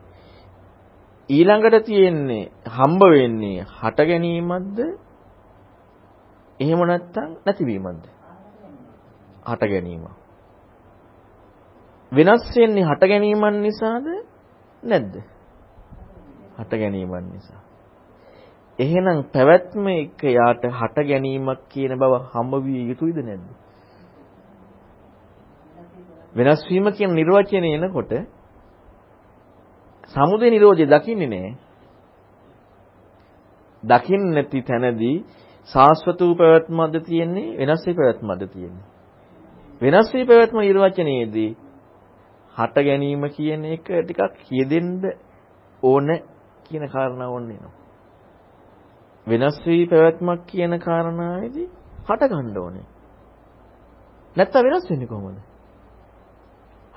ඊළඟට 1.29 1.85
තියෙන්නේ 1.85 2.51
හම්බ 2.67 3.01
වෙන්නේ 3.11 3.65
හට 3.71 3.99
ගැනීමක්ද? 4.01 4.79
එහෙම 6.59 6.79
නැත්නම් 6.81 7.31
නැතිවීමක්ද? 7.45 8.05
හට 9.43 9.63
ගැනීම. 9.65 10.05
වෙනස් 12.11 12.43
වෙන්නේ 12.55 12.85
හට 12.85 13.03
ගැනීමන් 13.05 13.61
නිසාද 13.61 14.07
නැද්ද? 14.83 15.13
හට 16.57 16.71
ගැනීමන් 16.73 17.31
නිසා. 17.31 17.62
එහෙනම් 18.79 19.23
පැවැත්ම 19.31 19.87
එක 19.89 20.23
යාට 20.29 20.63
හට 20.71 20.97
ගැනීමක් 21.03 21.59
කියන 21.69 21.93
බව 21.95 22.13
හම්බ 22.31 22.53
විය 22.63 22.87
යුතුයිද 22.89 23.17
නැද්ද? 23.19 23.45
වෙනස් 26.35 26.61
වීම 26.69 26.87
කියන 26.91 27.11
නිර්වචනය 27.11 27.69
එනකොට 27.69 28.13
සමුදය 30.09 30.49
නිරෝධය 30.49 30.85
දකින්නේ 30.85 31.27
නැහැ. 31.27 31.53
දකින්න 33.83 34.25
නැති 34.31 34.61
තැනදී 34.61 35.23
සාස්වත 35.69 36.19
වූ 36.19 36.35
පැවැත්මක්ද 36.35 36.95
තියෙන්නේ 37.05 37.57
වෙනස් 37.59 37.85
වී 37.85 37.95
පැවැත්මක්ද 37.95 38.43
තියෙන්නේ. 38.47 38.85
වෙනස් 39.81 40.09
වී 40.13 40.25
පැවැත්ම 40.25 40.57
නිර්වචනයේදී 40.59 41.51
හට 42.55 42.75
ගැනීම 42.79 43.23
කියන 43.29 43.65
එක 43.67 43.85
ටිකක් 43.85 44.33
කියදෙන්න 44.41 45.01
ඕන 45.83 46.07
කියන 46.65 46.83
කාරණාව 46.89 47.31
ඕනේ. 47.31 47.82
වෙනස් 49.27 49.57
වී 49.65 49.87
පැවැත්මක් 49.87 50.45
කියන 50.45 50.73
කාරණාවේදී 50.79 51.67
හට 52.05 52.29
ගන්න 52.29 52.57
ඕනේ. 52.57 52.85
නැත්තම් 54.35 54.65
වෙනස් 54.65 54.89
වෙන්නේ 54.89 55.07
කොහොමද? 55.07 55.39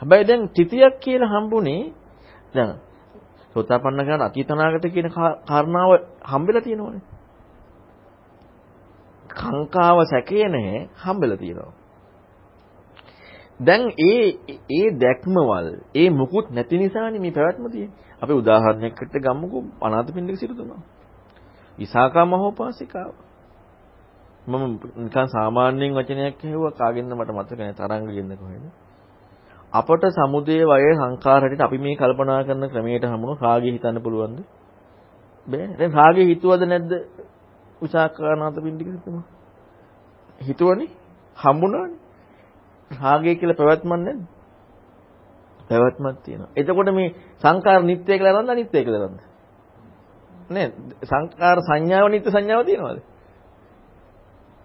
හැබැයි 0.03 0.29
දැන් 0.29 0.49
තිතියක් 0.49 0.95
කියලා 1.01 1.31
හම්බුනේ 1.31 1.83
දැන් 2.55 2.71
සෝතාපන්න 3.57 4.07
කරන 4.07 4.23
අතීතනාගත 4.23 4.87
කියන 4.89 5.09
කාරණාව 5.49 5.91
හම්බෙලා 6.25 6.63
තියෙනවනේ. 6.63 7.03
කාංකාව 9.31 9.99
සැකේ 10.05 10.49
නැහැ 10.49 10.81
හම්බෙලා 11.05 11.37
තියෙනවා. 11.37 11.75
දැන් 13.61 13.85
ඒ 14.01 14.27
ඒ 14.71 14.89
දැක්මවල 14.97 15.69
ඒ 15.95 16.09
මුකුත් 16.11 16.47
නැති 16.51 16.79
නිසානේ 16.79 17.21
මේ 17.21 17.33
පැවැත්ම 17.33 17.65
තියෙන්නේ. 17.69 17.99
අපි 18.23 18.33
උදාහරණයකට 18.33 19.15
ගමුකෝ 19.25 19.65
අනාථපිණ්ඩික 19.81 20.37
සිටුතුමා. 20.37 20.83
විසාකා 21.79 22.27
මහෝපාසිකාව. 22.27 23.13
මම 24.47 24.65
නිකන් 24.97 25.29
සාමාන්‍යයෙන් 25.29 25.95
වචනයක් 25.95 26.45
ඇහුවා 26.45 26.73
කාගෙන්ද 26.73 27.13
මට 27.13 27.31
මතක 27.31 27.59
නැහැ 27.59 27.75
තරංගෙන්ද 27.75 28.33
කොහෙද. 28.37 28.65
අපට 29.73 30.05
සමුදේ 30.11 30.63
වයේ 30.65 30.95
සංඛාර 30.95 31.41
හැටියට 31.41 31.61
අපි 31.61 31.79
මේ 31.79 31.97
කල්පනා 31.97 32.45
කරන 32.45 32.65
ක්‍රමයට 32.69 33.05
හමුණු 33.05 33.35
රාගය 33.41 33.69
හිතන්න 33.69 33.99
පුළුවන්ද? 34.03 34.39
බෑනේ. 35.47 35.77
දැන් 35.79 35.93
රාගය 35.93 36.23
හිතුවද 36.25 36.63
නැද්ද? 36.65 36.93
විසාකානාත 37.83 38.57
පින්ඩිකතුමා. 38.57 39.25
හිතුවනේ? 40.41 40.91
හම්බුණානේ. 41.39 42.01
රාගය 42.91 43.35
කියලා 43.35 43.57
පැවැත්මක් 43.57 43.93
නැද්ද? 43.99 44.23
පැවැත්මක් 45.69 46.19
තියෙනවා. 46.23 46.51
එතකොට 46.57 46.91
මේ 46.93 47.09
සංඛාර 47.43 47.83
නිත්‍ය 47.83 48.13
කියලා 48.13 48.37
නේද 48.37 48.51
අනිත්‍ය 48.51 48.79
කියලා 48.81 49.09
නේද? 49.09 49.36
නේද? 50.51 50.73
සංකාර 51.03 51.59
සංඥාව 51.61 52.11
නිත්‍ය 52.11 52.31
සංඥාව 52.31 52.65
තියෙනවද? 52.65 52.99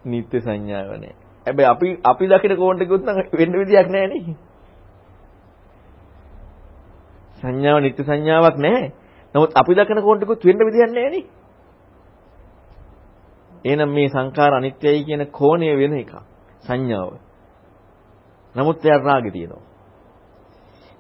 නිත්‍ය 0.06 0.38
සංඥාව 0.40 0.88
නෑ. 0.94 1.16
හැබැයි 1.46 1.70
අපි 1.70 1.88
අපි 2.04 2.26
දකින 2.28 2.56
කෝණට 2.58 2.88
ගියොත් 2.88 3.04
නම් 3.04 3.18
වෙන්න 3.34 3.54
විදියක් 3.54 3.88
නෑ 3.88 4.08
නේ. 4.08 4.36
සංඥාව 7.42 7.80
නිත්‍ය 7.82 8.04
සංඥාවක් 8.04 8.58
නෑ. 8.58 8.92
නමුත් 9.34 9.52
අපි 9.56 9.74
දකින 9.74 10.02
කෝණට 10.02 10.26
ගියොත් 10.26 10.46
වෙන්න 10.46 10.66
විදියක් 10.68 10.92
නෑ 10.92 11.10
නේ. 11.10 11.26
එහෙනම් 13.66 13.90
මේ 13.90 14.10
සංකාර 14.10 14.54
අනිත්‍යයි 14.54 15.04
කියන 15.06 15.26
කෝණය 15.32 15.74
වෙන 15.78 15.94
එක. 15.94 16.14
සංඥාව. 16.64 17.12
නමුත් 18.56 18.86
එයා 18.86 19.00
රාගේ 19.00 19.32
තියෙනවා. 19.32 19.72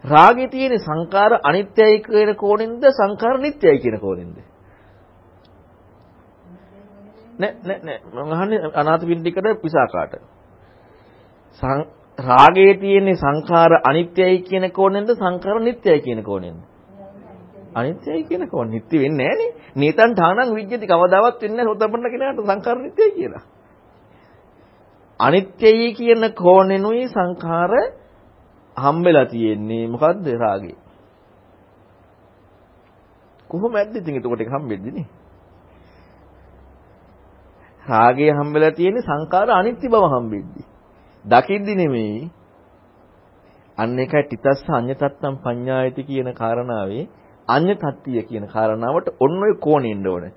රාගේ 0.03 0.47
තියෙන 0.47 0.79
සංකාර 0.79 1.31
අනිත්‍යයි 1.43 2.01
කියන 2.01 2.35
කෝණෙන්ද 2.35 2.83
සංකාර 2.91 3.37
නිට්ටයයි 3.39 3.79
කියන 3.79 3.99
කෝණෙන්ද? 3.99 4.37
නෑ 7.39 7.53
නෑ 7.63 7.79
නෑ 7.81 7.99
මම 8.15 8.31
අහන්නේ 8.33 8.59
අනාථපිණ්ඩිකට 8.73 9.63
විසාකාට. 9.63 10.13
රාගයේ 12.17 12.73
තියෙන 12.75 13.15
සංඛාර 13.15 13.71
අනිත්‍යයි 13.83 14.41
කියන 14.41 14.71
කෝණයෙන්ද 14.71 15.09
සංඛාර 15.13 15.57
නිට්ටයයි 15.59 16.01
කියන 16.01 16.23
කෝණයෙන්ද? 16.23 16.61
අනිත්‍යයි 17.75 18.23
කියන 18.23 18.49
කෝණ 18.49 18.71
නිට්ටය 18.71 18.99
වෙන්නේ 18.99 19.27
නෑනේ. 19.27 19.51
නේතන් 19.75 20.13
ඨානං 20.13 20.55
විජ්ජති 20.55 20.87
කවදාවත් 20.87 21.41
වෙන්නේ 21.41 21.57
නැහැ 21.57 21.71
සෝතපන්න 21.71 22.11
කෙනාට 22.11 22.43
සංඛාර 22.45 22.77
නිට්ටයයි 22.77 23.11
කියලා. 23.11 23.43
අනිත්‍යයි 25.19 25.93
කියන 25.93 26.23
කෝණෙනුයි 26.35 27.07
සංඛාර 27.07 27.73
හම්බෙලා 28.77 29.25
තියෙන්නේ 29.25 29.87
මොකද්ද 29.87 30.27
රාගේ? 30.35 30.77
කොහොමද 33.49 33.95
ඉතින් 33.95 34.17
එතකොට 34.17 34.41
ඒක 34.41 34.49
හම්බෙන්නේ 34.49 34.91
නේ? 34.91 35.07
රාගය 37.85 38.29
හම්බෙලා 38.31 38.71
තියෙන්නේ 38.71 39.01
සංඛාර 39.01 39.49
අනිත්‍ය 39.51 39.87
බව 39.87 40.03
හම්බෙද්දී. 40.09 40.65
දකිද්දි 41.25 41.75
නෙමෙයි. 41.75 42.31
අන්න 43.77 43.99
එකයි 43.99 44.23
තිතස්ස 44.31 44.69
අඤ්ඤතත්තම් 44.71 45.35
පඤ්ඤායති 45.39 46.03
කියන 46.03 46.29
කාරණාවේ 46.33 47.09
අඤ්ඤතත්තිය 47.47 48.23
කියන 48.23 48.45
කාරණාවට 48.47 49.07
ඔන්න 49.19 49.43
ඔය 49.43 49.53
කෝණේ 49.57 49.91
ඉන්න 49.91 50.07
ඕනේ. 50.07 50.33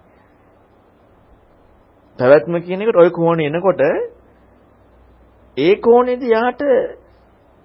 පැවැත්ම 2.19 2.55
කියන 2.61 2.83
එකට 2.83 2.97
ඔය 2.97 3.11
කෝණේ 3.11 3.47
එනකොට 3.47 3.83
ඒ 5.57 5.75
කෝණේදී 5.79 6.31
යාට 6.31 6.62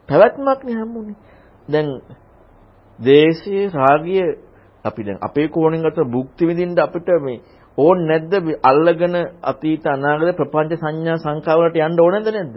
පැවැත්මක් 0.10 0.64
නේ 0.64 0.76
හම්බුනේ. 0.76 1.18
දැන් 1.68 1.90
දේශයේ 3.00 3.72
රාගය 3.72 4.18
අපි 4.86 5.04
දැන් 5.04 5.20
අපේ 5.22 5.48
කෝණෙන් 5.50 5.84
ගත්ත 5.84 6.08
භුක්ති 6.08 6.48
විඳින්න 6.48 6.80
අපිට 6.80 7.10
මේ 7.22 7.42
ඕන් 7.78 8.08
නැද්ද 8.08 8.34
අල්ලගෙන 8.64 9.16
අතීත 9.44 9.86
අනාගත 9.88 10.36
ප්‍රපංච 10.36 10.78
සංඥා 10.78 11.18
සංකාවලට 11.18 11.78
යන්න 11.78 12.00
ඕනද 12.00 12.28
නැද්ද? 12.28 12.56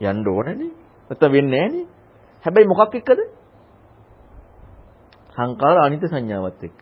යන්න 0.00 0.28
ඕනනේ. 0.28 0.70
නැත්නම් 1.10 1.32
වෙන්නේ 1.32 1.60
නැහනේ. 1.62 1.86
හැබැයි 2.44 2.68
මොකක් 2.68 2.94
එක්කද? 2.94 3.20
සංකාර 5.36 5.76
අනිත්‍ය 5.78 6.08
සංඥාවත් 6.08 6.62
එක්ක. 6.62 6.80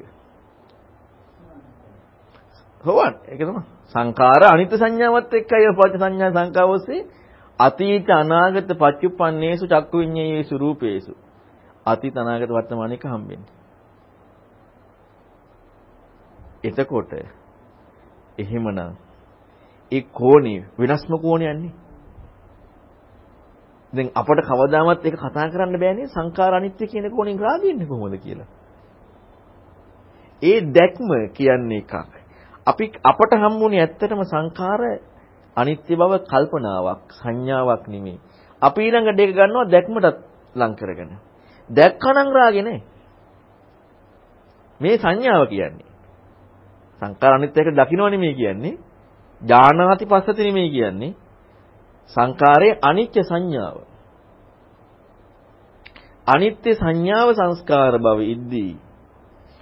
හොවන් 2.80 3.14
ඒක 3.26 3.40
තමයි. 3.40 3.62
සංකාර 3.94 4.42
අනිත්‍ය 4.46 4.76
සංඥාවත් 4.76 5.32
එක්කයි 5.34 5.72
පංච 5.72 5.94
සංඥා 5.96 6.30
සංකාව 6.32 6.70
ඔස්සේ 6.70 7.06
අතීත 7.58 8.10
අනාගත 8.12 8.70
පච්චුප්පන්නේසු 8.74 9.64
චක්කු 9.66 9.96
විඤ්ඤේයේසු 9.98 10.58
රූපේසු 10.58 11.12
අතීත 11.86 12.16
අනාගත 12.16 12.50
වර්තමානික 12.50 13.04
හම්බෙන්නේ. 13.04 13.56
එතකොට 16.64 17.12
එහෙමනම් 18.39 18.97
ඒ 19.93 20.02
කෝණේ 20.12 20.65
වෙනස්ම 20.78 21.12
කෝණයන්නේ. 21.16 21.73
දැන් 23.93 24.09
අපට 24.15 24.40
කවදාවත් 24.43 25.05
ඒක 25.05 25.16
කතා 25.16 25.48
කරන්න 25.48 25.81
බෑනේ 25.81 26.09
සංඛාර 26.09 26.55
අනිත්‍ය 26.55 26.86
කියන 26.86 27.10
කෝණෙන් 27.10 27.39
රාගින්නේ 27.39 27.86
කොහොමද 27.86 28.16
කියලා. 28.16 28.48
ඒ 30.43 30.60
දැක්ම 30.69 31.10
කියන්නේ 31.35 31.78
එකක්. 31.78 31.94
අපි 32.66 32.85
අපට 33.02 33.32
හම්බුනේ 33.35 33.81
ඇත්තටම 33.81 34.23
සංඛාර 34.24 34.82
අනිත්‍ය 35.56 35.94
බව 35.97 36.12
කල්පනාවක් 36.24 37.02
සංඥාවක් 37.12 37.85
නෙමෙයි. 37.86 38.20
අපි 38.62 38.81
ඊළඟට 38.82 39.20
ඒක 39.20 39.32
ගන්නවා 39.32 39.66
දැක්මටත් 39.66 40.19
ලං 40.55 40.73
කරගෙන. 40.74 41.10
දැක්කනම් 41.70 42.28
රාගේ 42.31 42.62
නෑ. 42.62 42.81
මේ 44.81 44.97
සංඥාව 44.97 45.44
කියන්නේ. 45.47 45.88
සංඛාර 47.02 47.32
අනිත්‍යයක 47.34 47.68
දකින්න 47.72 48.10
නෙමෙයි 48.10 48.34
කියන්නේ. 48.34 48.78
ඥානාති 49.42 50.06
පස්සති 50.06 50.42
නෙමෙයි 50.42 50.70
කියන්නේ. 50.70 51.14
සංකාරයේ 52.10 52.78
අනිත්‍ය 52.82 53.20
සංඥාව. 53.22 53.76
අනිත්‍ය 56.26 56.70
සංඥාව 56.74 57.28
සංස්කාර 57.34 57.94
බව 57.98 58.18
ඉද්දී. 58.26 58.72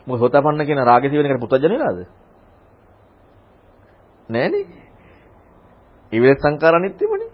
මොකද 0.06 0.20
හොතපන්න 0.20 0.66
කියන 0.66 0.82
රාගය 0.82 1.08
සිවෙන 1.08 1.26
එකට 1.26 1.42
පුතජන 1.44 1.62
වෙලාද? 1.66 1.98
නෑනේ. 4.28 4.66
ඉවෙස් 6.12 6.38
සංකාර 6.38 6.74
අනිත්‍යමනේ. 6.74 7.30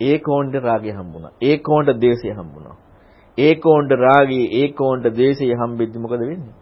ඒ 0.00 0.18
කෝණ්ඩ 0.18 0.54
රාගය 0.60 0.90
හම්බුණා. 0.92 1.36
ඒ 1.40 1.56
කෝණ්ඩ 1.58 2.00
දේශය 2.00 2.30
හම්බුණා. 2.32 2.76
ඒ 3.38 3.54
කෝණ්ඩ 3.56 3.92
රාගය 3.98 4.40
ඒ 4.52 4.68
කෝණ්ඩ 4.72 5.16
දේශය 5.16 5.54
හම්බෙද්දි 5.54 5.98
මොකද 5.98 6.22
වෙන්නේ? 6.22 6.54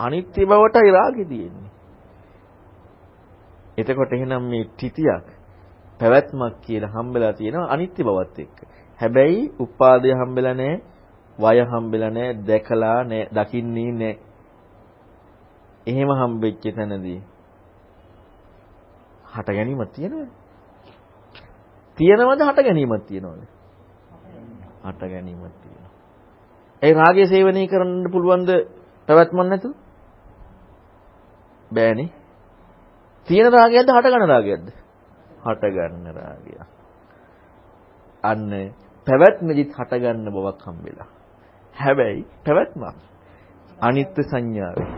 අනිත්‍ය 0.00 0.42
බවටයි 0.44 0.90
රාගය 0.90 1.24
තියෙන්නේ. 1.24 1.70
එතකොට 3.78 4.12
එහෙනම් 4.12 4.44
මේ 4.44 4.64
තිතියක් 4.76 5.26
පැවැත්මක් 6.00 6.54
කියලා 6.60 6.92
හම්බෙලා 6.92 7.32
තියෙනවා 7.32 7.68
අනිත්‍ය 7.68 8.00
බවත් 8.02 8.38
එක්ක. 8.38 8.58
හැබැයි 9.00 9.42
උපාදය 9.58 10.10
හම්බෙලා 10.14 10.54
නැහැ, 10.54 10.82
වය 11.38 11.58
හම්බෙලා 11.64 12.10
නැහැ, 12.10 12.38
දැකලා 12.42 12.98
නැහැ, 13.04 13.30
දකින්නේ 13.30 13.92
නැහැ. 13.92 14.18
එහෙම 15.86 16.10
හම්බෙච්ච 16.12 16.64
තැනදී 16.70 17.20
හට 19.26 19.48
ගැනීමක් 19.48 19.92
තියෙනවද? 19.92 20.28
තියෙනවද 21.98 22.40
හට 22.40 22.58
ගැනීමක් 22.60 23.06
තියෙනවද? 23.06 23.42
හට 24.84 25.02
ගැනීමක් 25.04 25.54
තියෙනවා. 25.56 25.92
ඒ 26.82 26.92
රාගය 26.94 27.26
සේවනය 27.26 27.62
කරන්න 27.66 28.10
පුළුවන්ද 28.12 28.50
පැවැත්මක් 29.08 29.40
නැතුව? 29.42 29.72
බෑනේ. 31.70 32.10
තියෙන 33.28 33.52
රාගයක්ද 33.52 33.88
හට 33.88 34.06
ගන්න 34.06 34.28
රාගයක්ද? 34.28 34.66
හට 35.40 35.62
ගන්න 35.70 36.06
රාගය. 36.14 36.58
අන්න 38.24 38.50
පැවැත්මෙදිත් 39.06 39.70
හට 39.72 39.92
ගන්න 39.98 40.26
බවක් 40.28 40.62
හම්බෙලා. 40.66 41.08
හැබැයි 41.76 42.26
පැවැත්මක් 42.44 42.96
අනිත්‍ය 43.80 44.22
සංඥාවේ. 44.22 44.88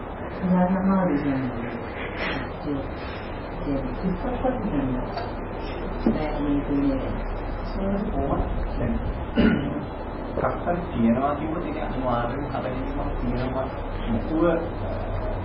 කක්කක් 10.35 10.67
තියනවා 10.91 11.35
කියුවොත් 11.37 11.65
ඒක 11.65 11.79
අනිවාර්යෙන්ම 11.85 12.47
හදගැනීමක් 12.47 13.11
තියෙනවා 13.21 13.67
මුකුව 14.09 14.45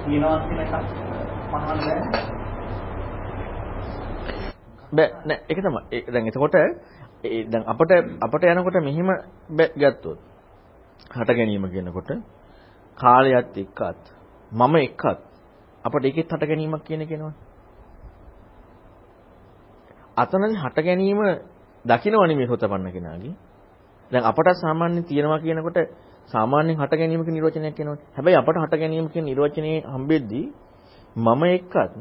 තියනවා 0.02 0.38
කියන 0.40 0.60
එකක් 0.60 0.74
මහාන 0.74 1.07
බෑ 1.48 2.38
බෑ 4.92 5.10
නෑ 5.26 5.40
ඒක 5.46 5.60
තමයි. 5.60 5.82
ඒ 5.92 6.02
දැන් 6.08 6.28
එතකොට 6.28 6.56
ඒ 7.24 7.44
දැන් 7.46 7.64
අපට 7.66 7.92
අපට 8.22 8.44
යනකොට 8.46 8.78
මෙහිම 8.82 9.10
ගත්තොත් 9.76 10.20
හට 11.12 11.30
ගැනීම 11.32 11.68
කියනකොට 11.68 12.12
කාලයත් 12.98 13.58
එක්කත් 13.58 14.04
මම 14.52 14.76
එක්කත් 14.78 15.20
අපට 15.84 16.04
ඒකෙත් 16.04 16.28
හට 16.28 16.44
ගැනීමක් 16.44 16.84
කියන 16.84 17.02
එක 17.02 17.12
එනවනේ. 17.12 17.36
අතනදී 20.18 20.58
හට 20.58 20.78
ගැනීම 20.82 21.20
දකින්නවනේ 21.86 22.36
මේ 22.36 22.48
හොතපන්න 22.48 22.92
කෙනාගේ. 22.92 23.36
දැන් 24.12 24.24
අපට 24.24 24.48
සාමාන්‍යයෙන් 24.56 25.04
තියෙනවා 25.04 25.40
කියනකොට 25.40 25.80
සාමාන්‍යයෙන් 26.28 26.78
හට 26.78 26.94
ගැනීමක 26.94 27.28
නිර්වචනයක් 27.28 27.80
එනවනේ. 27.80 28.04
හැබැයි 28.16 28.38
අපට 28.38 28.58
හට 28.58 28.74
ගැනීම 28.76 29.10
කියන 29.10 29.26
නිර්වචනයේ 29.26 29.84
හම්බෙද්දී 29.86 30.46
මම 31.18 31.44
එක්කත් 31.50 31.94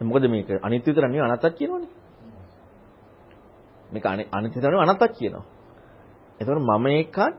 මොකද 0.00 0.24
මේක 0.26 0.48
අනිත්‍ය 0.58 0.86
විතර 0.86 1.02
නෙවෙයි 1.02 1.24
අනත්තක් 1.24 1.54
කියනවනේ. 1.54 1.90
මේක 3.90 4.04
අනිත්‍ය 4.30 4.54
විතර 4.54 4.70
නෙවෙයි 4.70 4.84
අනත්තක් 4.84 5.12
කියනවා. 5.12 5.44
එතකොට 6.40 6.60
මම 6.60 6.86
එකත් 6.94 7.34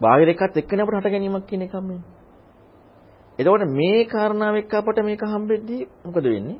බාහිර 0.00 0.28
එකත් 0.28 0.56
එක්කනේ 0.56 0.82
අපිට 0.82 0.98
හට 0.98 1.08
ගැනීමක් 1.08 1.46
කියන 1.46 1.62
එකම 1.62 1.84
මේ. 1.84 2.02
එතකොට 3.38 3.64
මේ 3.70 4.04
කාරණාව 4.04 4.56
එක්ක 4.56 4.74
අපට 4.74 4.98
මේක 5.00 5.22
හම්බෙද්දී 5.24 5.88
මොකද 6.04 6.24
වෙන්නේ? 6.24 6.58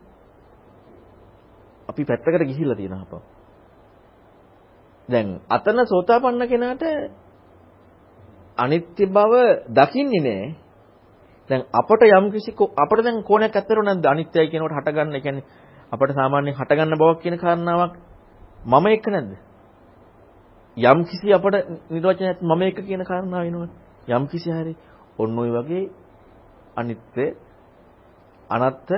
අපි 1.88 2.02
පැත්තකට 2.04 2.44
ගිහිල්ලා 2.44 2.76
තියෙනවා 2.76 3.02
අපව. 3.02 3.22
දැන් 5.08 5.28
අතන 5.48 5.78
සෝතාපන්න 5.84 6.48
කෙනාට 6.48 6.84
අනිත්‍ය 8.58 9.04
බව 9.08 9.32
දකින්නේ 9.68 10.22
නැහැ. 10.22 10.61
දැන් 11.50 11.62
අපට 11.72 12.02
යම් 12.02 12.30
කිසි 12.30 12.52
අපට 12.52 13.02
දැන් 13.02 13.22
කෝණයක් 13.22 13.56
ඇත්තට 13.56 13.78
නැද්ද 13.78 14.06
අනිත්‍යයි 14.06 14.48
කියනකොට 14.48 14.72
හටගන්න. 14.72 15.14
ඒ 15.14 15.20
කියන්නේ 15.20 15.44
අපට 15.92 16.10
සාමාන්‍යයෙන් 16.12 16.54
හටගන්න 16.54 16.98
බවක් 16.98 17.20
කියන 17.20 17.38
කාරණාවක් 17.38 17.94
මම 18.64 18.86
එක 18.88 19.06
නැද්ද? 19.06 19.32
යම් 20.76 21.04
කිසි 21.04 21.32
අපට 21.32 21.54
නිර්වචනයක් 21.90 22.38
මම 22.40 22.62
එක 22.62 22.78
කියන 22.78 23.04
කාරණාව 23.04 23.42
වෙනවනේ. 23.42 23.70
යම් 24.08 24.24
කිසි 24.26 24.50
හරි 24.50 24.76
ඔන්න 25.18 25.38
ඔය 25.38 25.50
වගේ 25.50 25.90
අනිත්‍ය 26.76 27.26
අනත්ත 28.50 28.90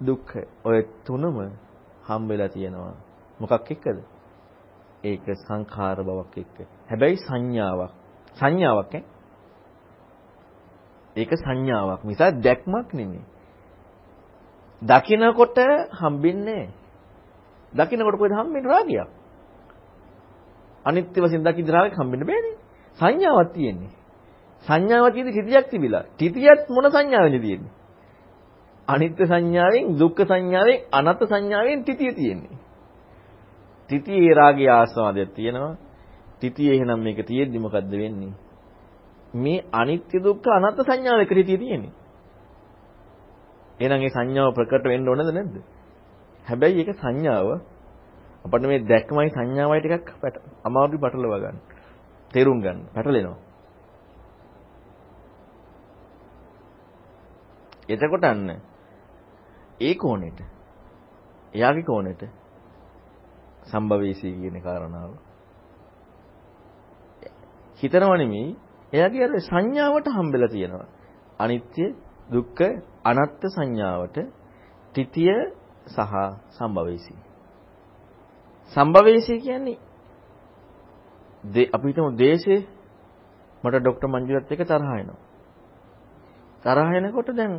දුක්ඛ 0.00 0.36
ඔය 0.64 0.78
තුනම 1.04 1.36
හම් 2.04 2.22
වෙලා 2.28 2.48
තියෙනවා. 2.48 2.94
මොකක් 3.40 3.70
එක්කද? 3.70 3.98
ඒක 5.02 5.24
සංඛාර 5.38 5.98
බවක් 5.98 6.34
එක්ක. 6.36 6.56
හැබැයි 6.88 7.16
සංඥාවක්. 7.18 7.92
සංඥාවක් 8.36 8.94
ඈ 8.94 9.15
ඒක 11.16 11.30
සංඥාවක් 11.34 12.02
මිසක් 12.04 12.20
දැක්මක් 12.38 12.88
නෙමෙයි. 12.92 13.24
දකින්නකොට 14.82 15.58
හම්බෙන්නේ 15.92 16.64
දකින්නකොට 17.72 18.16
කොහෙද 18.18 18.32
හම්බෙන්නේ 18.32 18.70
රාගයක්. 18.70 19.08
අනිත්‍ය 20.84 21.18
වශයෙන් 21.20 21.42
දකින්න 21.42 21.68
රාගයක් 21.68 21.94
හම්බෙන්න 21.94 22.22
බෑනේ. 22.22 22.56
සංඥාවක් 22.98 23.50
තියෙන්නේ. 23.52 23.92
සංඥාවක් 24.64 25.14
තියෙදි 25.14 25.32
තිතියක් 25.32 25.66
තිබිලා. 25.70 26.04
තිතියත් 26.18 26.60
මොන 26.68 26.86
සංඥාවෙන්ද 26.86 27.40
තියෙන්නේ? 27.40 27.72
අනිත්‍ය 28.88 29.24
සංඥාවෙන්, 29.24 29.84
දුක්ඛ 29.98 30.22
සංඥාවෙන්, 30.24 30.78
අනත්ත් 30.92 31.20
සංඥාවෙන් 31.22 31.84
තිතිය 31.84 32.12
තියෙන්නේ. 32.12 32.56
තිතියේ 33.90 34.34
රාගයේ 34.34 34.70
ආස්වාදයක් 34.70 35.30
තියෙනවා. 35.34 35.74
තිතියේ 36.40 36.74
එහෙනම් 36.76 37.00
මේක 37.00 37.18
තියෙද්දි 37.26 37.58
මොකද්ද 37.58 37.92
වෙන්නේ? 37.92 38.34
මේ 39.36 39.64
අනිත්‍ය 39.72 40.18
දුක්ඛ 40.20 40.48
අනාත්ම 40.48 40.82
සංඥාව 40.82 41.20
එකට 41.20 41.36
හිතිය 41.36 41.58
තියෙන්නේ. 41.58 41.94
එහෙනම් 43.78 44.02
ඒ 44.02 44.10
සංඥාව 44.10 44.54
ප්‍රකට 44.54 44.84
වෙන්න 44.84 45.08
ඕනද 45.08 45.22
නැද්ද? 45.28 45.56
හැබැයි 46.46 46.80
ඒක 46.80 46.92
සංඥාව 46.96 47.48
අපිට 48.44 48.64
මේ 48.64 48.84
දැක්මයි 48.84 49.30
සංඥාවයි 49.30 49.80
ටිකක් 49.80 50.06
අමාරුයි 50.64 50.98
පටලව 50.98 51.34
ගන්න. 51.36 51.58
තේරුම් 52.30 52.60
ගන්න. 52.60 52.80
පැටලෙනවා. 52.94 53.38
එතකොට 57.88 58.24
අන්න 58.24 58.50
ඒ 59.80 59.94
කෝණෙට 59.96 60.40
එයාගේ 61.54 61.84
කෝණෙට 61.84 62.22
සම්භවීසී 63.66 64.34
කියන 64.34 64.56
කාරණාව 64.60 65.12
හිතනව 67.80 68.12
නෙමෙයි 68.14 68.56
එයාගේ 68.96 69.24
අර 69.24 69.32
සංඥාවට 69.40 70.06
හම්බෙලා 70.08 70.48
තියෙනවා. 70.48 70.88
අනිත්‍ය, 71.38 71.84
දුක්ඛ, 72.30 72.62
අනාත්ම 73.04 73.48
සංඥාවට 73.48 74.16
තිතිය 74.94 75.32
සහ 75.86 76.14
සම්භවේසී. 76.50 77.18
සම්භවේසී 78.72 79.40
කියන්නේ 79.40 79.78
අපි 81.68 81.86
හිතමු 81.86 82.10
දේශේ 82.14 82.60
මට 83.64 83.76
ડોක්ටර් 83.76 84.08
මංජුලත් 84.08 84.50
එක්ක 84.50 84.62
තරහ 84.64 84.90
එනවා. 84.94 85.20
තරහ 86.64 86.90
එනකොට 86.98 87.30
දැන් 87.32 87.54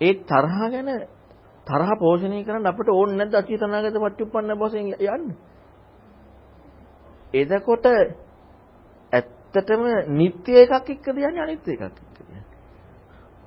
ඒ 0.00 0.14
තරහ 0.24 0.56
ගැන 0.66 0.88
තරහ 1.66 1.90
පෝෂණය 1.98 2.44
කරන්න 2.44 2.66
අපිට 2.66 2.88
ඕනේ 2.90 3.16
නැද්ද 3.16 3.34
අතීත 3.34 3.62
අනාගත 3.62 3.96
පටිච්චුප්පන්න 3.96 4.58
වශයෙන් 4.58 4.86
යන්න? 5.06 5.24
එතකොට 7.34 7.86
ඇත්තටම 9.54 9.82
නිත්‍ය 10.10 10.52
එකක් 10.56 10.90
එක්කද 10.90 11.16
යන්නේ 11.18 11.42
අනිත්‍ය 11.42 11.72
එකක් 11.72 11.82
එක්කද 11.82 12.18
යන්නේ? 12.20 12.42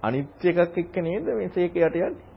අනිත්‍ය 0.02 0.50
එකක් 0.50 0.78
එක්ක 0.78 0.96
නේද 1.00 1.26
මේ 1.32 1.50
සේකයට 1.50 1.96
යන්නේ? 1.98 2.28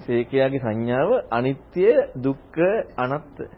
සේකයාගේ 0.00 0.60
සංඥාව 0.60 1.10
අනිත්‍ය 1.30 1.86
දුක්ඛ 2.16 2.60
අනාත්ම. 2.96 3.48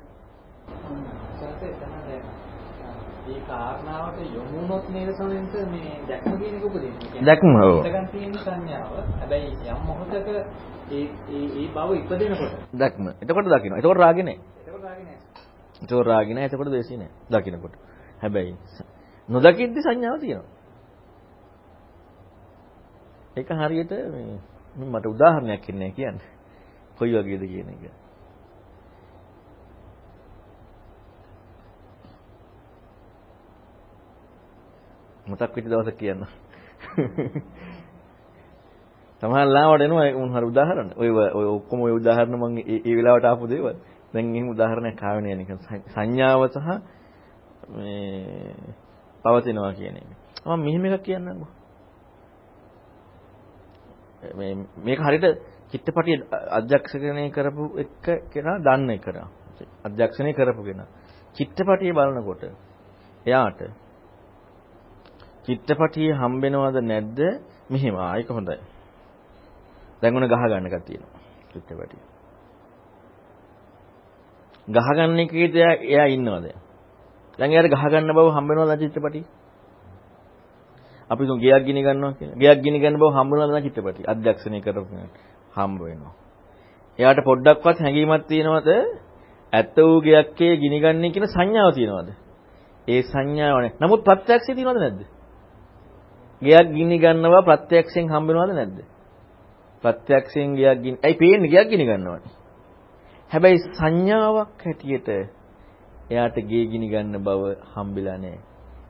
ඒ 3.24 3.40
කාරණාවට 3.42 4.22
යොමු 4.28 4.50
වුණොත් 4.52 4.88
නේද 4.88 5.10
සමෙන්ස 5.12 5.52
මේ 5.66 5.98
දැක්ම 6.08 6.38
කියන 6.38 6.56
එක 6.56 6.64
උපදින්නේ. 6.64 7.22
දැක්ම 7.22 7.54
ඔව්. 7.56 7.74
ඉතකන් 7.80 8.06
තියෙන 8.08 8.34
සංඥාව. 8.36 8.94
හැබැයි 9.18 9.50
යම් 9.66 9.84
මොහොතක 9.86 10.28
ඒ 10.28 11.04
ඒ 11.28 11.44
ඒ 11.56 11.68
බව 11.70 11.90
ඉපදෙනකොට. 11.96 12.54
දැක්ම. 12.74 13.04
එතකොට 13.16 13.46
දකින්න. 13.48 13.78
එතකොට 13.78 13.98
රාගේ 13.98 14.24
නැහැ. 14.24 14.51
එතකොට 15.82 16.06
රාගේ 16.06 16.06
නැහැ. 16.06 16.06
එතකොට 16.06 16.06
රාගේ 16.06 16.34
නැහැ. 16.34 16.46
එතකොට 16.46 16.70
දේශී 16.70 16.96
නැහැ. 16.96 17.12
දකින්නකොට. 17.32 17.74
හැබැයි 18.20 18.56
නොදකිද්දි 19.28 19.80
සංඥාව 19.80 20.20
තියෙනවා. 20.20 20.50
ඒක 23.36 23.50
හරියට 23.50 23.90
මේ 24.74 24.86
මට 24.86 25.06
උදාහරණයක් 25.06 25.68
ඉන්නේ 25.68 25.90
කියන්නේ. 25.90 26.30
කොයි 26.98 27.14
වගේද 27.14 27.42
කියන 27.42 27.68
එක. 27.68 27.90
මතක් 35.26 35.56
වෙච්ච 35.56 35.66
දවසක් 35.66 35.96
කියන්න. 35.96 36.26
සමහර 39.22 39.46
ලාවට 39.46 39.80
එනවා 39.80 40.14
උන් 40.14 40.30
හරි 40.30 40.44
උදාහරණ. 40.44 40.92
ඔය 40.96 41.10
ඔය 41.10 41.46
ඔක්කොම 41.46 41.80
ඔය 41.80 41.92
උදාහරණ 41.92 42.36
මම 42.36 42.58
ඒ 42.58 42.96
වෙලාවට 42.96 43.24
ආපු 43.24 43.46
දේවල්. 43.46 43.76
දැන් 44.14 44.34
එහෙම 44.34 44.48
උදාහරණයක් 44.48 45.02
ආවේ 45.02 45.22
නෑ 45.22 45.36
නිකන් 45.36 45.58
සංඥාව 45.88 46.42
සහ 46.48 46.68
මේ 47.68 48.54
පවතිනවා 49.24 49.72
කියන 49.72 49.96
එක. 49.96 50.08
මම 50.46 50.60
මෙහෙම 50.60 50.84
එකක් 50.86 51.04
කියන්නම්කෝ. 51.04 51.50
මේ 54.32 54.52
මේක 54.78 55.00
හරියට 55.00 55.26
චිත්තපටිය 55.70 56.16
අධ්‍යක්ෂණය 56.50 57.30
කරපු 57.30 57.64
එක 57.78 58.04
කෙනා 58.30 58.58
දන්න 58.58 58.90
එක 58.90 59.06
නා. 59.08 59.28
අධ්‍යක්ෂණය 59.84 60.32
කරපු 60.32 60.62
කෙනා. 60.62 60.88
චිත්තපටිය 61.36 61.92
බලනකොට 61.92 62.42
එයාට 63.26 63.60
චිත්තපටිය 65.46 66.12
හම්බෙනවද 66.12 66.76
නැද්ද? 66.82 67.18
මෙහෙම 67.70 67.96
ආ 67.96 68.16
ඒක 68.16 68.28
හොඳයි. 68.28 68.60
දැන් 70.02 70.16
උන 70.16 70.28
ගහ 70.28 70.42
ගන්න 70.42 70.66
එකක් 70.66 70.84
තියෙනවා. 70.84 71.20
චිත්තපටිය. 71.52 72.11
ගහ 74.68 74.88
ගන්න 74.96 75.18
එකේද 75.18 75.54
එයා 75.56 76.08
ඉන්නවද? 76.08 76.46
දැන් 77.38 77.50
එයාට 77.50 77.70
ගහ 77.70 77.84
ගන්න 77.84 78.12
බව 78.12 78.28
හම්බෙනවද 78.30 78.80
චිත්තපටිය? 78.80 79.24
අපි 81.10 81.26
තුන් 81.26 81.38
ගයක් 81.38 81.64
ගිනි 81.64 81.82
ගන්නවා 81.82 82.12
කියලා. 82.12 82.36
ගයක් 82.36 82.58
ගිනි 82.62 82.78
ගන්න 82.78 82.96
බව 82.96 83.12
හම්බුනද 83.12 83.50
නැ 83.50 83.62
චිත්තපටි. 83.62 84.02
අධ්‍යක්ෂණය 84.06 84.60
කරපු 84.60 84.94
හම්බ 85.54 85.80
වෙනවා. 85.80 86.14
එයාට 86.98 87.20
පොඩ්ඩක්වත් 87.24 87.78
හැඟීමක් 87.78 88.26
තියෙනවද? 88.26 88.68
ඇත්ත 89.52 89.76
වූ 89.78 90.00
ගයක්ේ 90.00 90.54
ගිනි 90.56 90.78
ගන්නේ 90.80 91.12
කියන 91.12 91.26
සංඥාව 91.26 91.70
තියෙනවද? 91.74 92.08
ඒ 92.88 93.02
සංඥාව 93.02 93.56
නැහැ. 93.56 93.76
නමුත් 93.80 94.00
ප්‍රත්‍යක්ෂය 94.04 94.52
තියෙනවද 94.54 94.78
නැද්ද? 94.78 95.00
ගයක් 96.42 96.68
ගිනි 96.76 96.96
ගන්නවා 96.98 97.42
ප්‍රත්‍යක්ෂයෙන් 97.42 98.06
හම්බ 98.08 98.28
වෙනවද 98.30 98.54
නැද්ද? 98.54 98.78
ප්‍රත්‍යක්ෂයෙන් 99.84 100.54
ගයක් 100.54 100.78
ගිනි. 100.84 100.96
ඇයි 100.98 101.20
පේන්නේ 101.20 101.52
ගයක් 101.52 101.68
ගිනි 101.68 101.84
ගන්නවනේ. 101.84 102.41
හැබැයි 103.32 103.58
සංඥාවක් 103.70 104.62
හැටියට 104.62 105.08
එයාට 106.10 106.36
ගේ 106.46 106.64
ගිනි 106.66 106.88
ගන්න 106.88 107.16
බව 107.20 107.52
හම්බෙලා 107.74 108.18
නැහැ. 108.18 108.40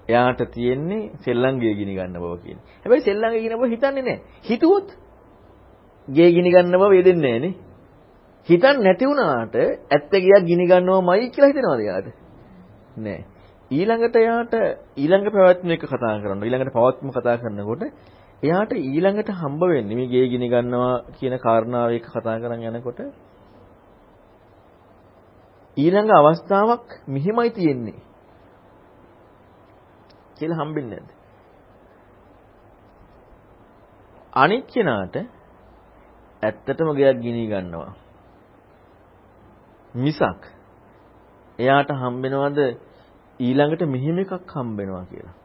එයාට 0.09 0.40
තියෙන්නේ 0.51 1.10
සෙල්ලංගේ 1.20 1.74
ගිනි 1.74 1.94
ගන්න 1.94 2.16
බව 2.16 2.32
කියන්නේ. 2.43 2.64
හැබැයි 2.85 3.05
සෙල්ලංගේ 3.05 3.43
ගිනි 3.43 3.56
බව 3.56 3.70
හිතන්නේ 3.70 4.02
නැහැ. 4.02 4.20
හිතුවොත් 4.44 4.89
ගේ 6.09 6.31
ගිනි 6.31 6.51
ගන්න 6.51 6.74
බව 6.74 6.90
වේදෙන්නේ 6.90 7.31
නැහැ 7.31 7.40
නේ. 7.40 7.55
හිතන්නේ 8.48 8.82
නැති 8.82 9.06
වුණාට 9.06 9.55
ඇත්ත 9.56 10.12
ගියක් 10.20 10.44
ගිනි 10.44 10.66
ගන්නවමයි 10.66 11.31
කියලා 11.31 11.51
හිතනවාද 11.51 11.81
එයාට? 11.81 12.09
නෑ. 12.98 13.20
ඊළඟට 13.70 14.16
එයාට 14.16 14.55
ඊළඟ 14.97 15.28
පැවැත්ම 15.31 15.70
එක 15.70 15.85
කතා 15.86 16.14
කරනවා. 16.19 16.47
ඊළඟට 16.47 16.74
පවත්ම 16.74 17.12
කතා 17.12 17.36
කරනකොට 17.39 17.82
එයාට 18.43 18.73
ඊළඟට 18.74 19.31
හම්බ 19.32 19.62
වෙන්නේ 19.69 19.97
මේ 19.97 20.09
ගේ 20.09 20.27
ගිනි 20.28 20.51
ගන්නවා 20.51 20.94
කියන 21.14 21.39
කාරණාව 21.40 21.94
එක 21.94 22.10
කතා 22.10 22.40
කරන් 22.40 22.66
යනකොට 22.70 23.01
ඊළඟ 25.76 26.10
අවස්ථාවක් 26.10 26.86
මෙහිමයි 27.08 27.50
තියෙන්නේ. 27.50 28.00
කියලා 30.36 30.58
හම්බෙන්නේ 30.58 31.00
නැද්ද? 31.00 31.10
අනිත් 34.32 34.66
කෙනාට 34.66 35.16
ඇත්තටම 36.42 36.88
ගයක් 36.92 37.20
ගිනි 37.20 37.44
ගන්නවා. 37.46 37.92
මිසක් 39.94 40.42
එයාට 41.58 41.90
හම්බෙනවද 41.94 42.58
ඊළඟට 43.40 43.82
මෙහෙම 43.86 44.18
එකක් 44.18 44.54
හම්බෙනවා 44.54 45.04
කියලා. 45.04 45.36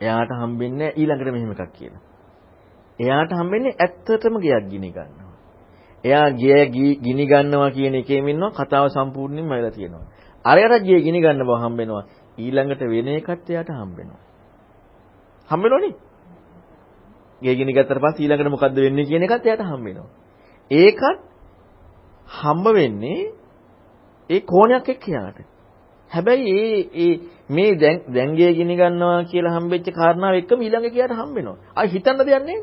එයාට 0.00 0.32
හම්බෙන්නේ 0.32 0.94
ඊළඟට 0.96 1.32
මෙහෙම 1.32 1.52
එකක් 1.52 1.72
කියලා. 1.72 2.02
එයාට 2.98 3.32
හම්බෙන්නේ 3.32 3.78
ඇත්තටම 3.78 4.34
ගයක් 4.38 4.64
ගිනි 4.70 4.90
ගන්නවා. 4.90 5.21
එයා 6.04 6.30
ගිය 6.32 6.96
ගිනි 6.96 7.26
ගන්නවා 7.26 7.70
කියන 7.70 7.94
එකේම 7.94 8.28
ඉන්නවා 8.28 8.56
කතාව 8.58 8.86
සම්පූර්ණයෙන්ම 8.88 9.48
වෙලා 9.48 9.70
තියෙනවා. 9.70 10.06
අරයට 10.44 10.84
ගිය 10.84 11.00
ගිනි 11.00 11.20
ගන්න 11.20 11.42
බව 11.42 11.60
හම්බෙනවා. 11.60 12.04
ඊළඟට 12.38 12.82
වෙන 12.84 13.08
එකත් 13.10 13.50
එයාට 13.50 13.70
හම්බෙනවා. 13.72 14.20
හම්බෙනවනේ. 15.48 15.94
ගෙගිනි 17.42 17.72
ගත්තට 17.72 18.00
පස්සේ 18.00 18.24
ඊළඟට 18.24 18.50
මොකද්ද 18.50 18.76
වෙන්නේ 18.76 19.04
කියන 19.04 19.22
එකත් 19.22 19.46
එයාට 19.46 19.64
හම්බෙනවා. 19.64 20.08
ඒකත් 20.70 21.20
හම්බ 22.28 22.66
වෙන්නේ 22.70 23.32
ඒ 24.30 24.40
කෝණයක් 24.42 24.88
එක්ක 24.88 25.08
යාට. 25.08 25.38
හැබැයි 26.10 26.52
ඒ 26.58 26.78
ඒ 26.96 27.12
මේ 27.50 27.74
දැන් 27.76 27.98
දැන් 28.08 28.36
ගේ 28.36 28.52
ගිනි 28.54 28.76
ගන්නවා 28.76 29.24
කියලා 29.24 29.56
හම්බෙච්ච 29.56 29.90
කාරණාව 29.92 30.34
එක්කම 30.34 30.60
ඊළඟ 30.60 30.90
කියාට 30.90 31.14
හම්බෙනවා. 31.14 31.58
ආයි 31.76 31.90
හිතන්න 31.90 32.18
දෙයක් 32.20 32.42
නැහැ. 32.42 32.60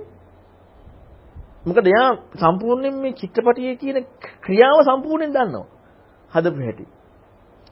මොකද 1.63 1.85
එයා 1.85 2.09
සම්පූර්ණයෙන් 2.35 2.95
මේ 2.97 3.13
චිත්‍රපටියේ 3.13 3.75
කියන 3.75 3.97
ක්‍රියාව 4.41 4.79
සම්පූර්ණයෙන් 4.83 5.33
දන්නවා. 5.33 5.67
හදපු 6.31 6.59
හැටි. 6.59 6.85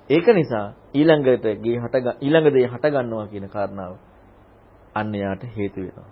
ඒක 0.09 0.27
නිසා 0.30 0.65
ඊළඟට 0.93 1.45
ගේ 1.61 1.77
හට 1.77 1.95
ඊළඟ 2.19 2.49
දේ 2.49 2.68
හට 2.68 2.85
ගන්නවා 2.89 3.27
කියන 3.27 3.47
කාරණාව 3.47 3.93
අන්න 4.95 5.14
යාට 5.15 5.43
හේතු 5.55 5.80
වෙනවා. 5.80 6.09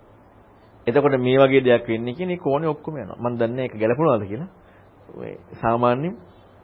එතකොට 0.86 1.18
මේ 1.18 1.38
වගේ 1.38 1.62
දෙයක් 1.62 1.88
වෙන්නේ 1.88 2.14
කියන්නේ 2.14 2.38
කෝණේ 2.38 2.70
ඔක්කොම 2.70 2.96
යනවා. 2.96 3.18
මම 3.20 3.38
දන්නේ 3.38 3.64
ඒක 3.64 3.74
ගැලපුණාද 3.74 4.24
කියලා. 4.24 4.50
ඔය 5.14 5.32
සාමාන්‍ය 5.60 6.08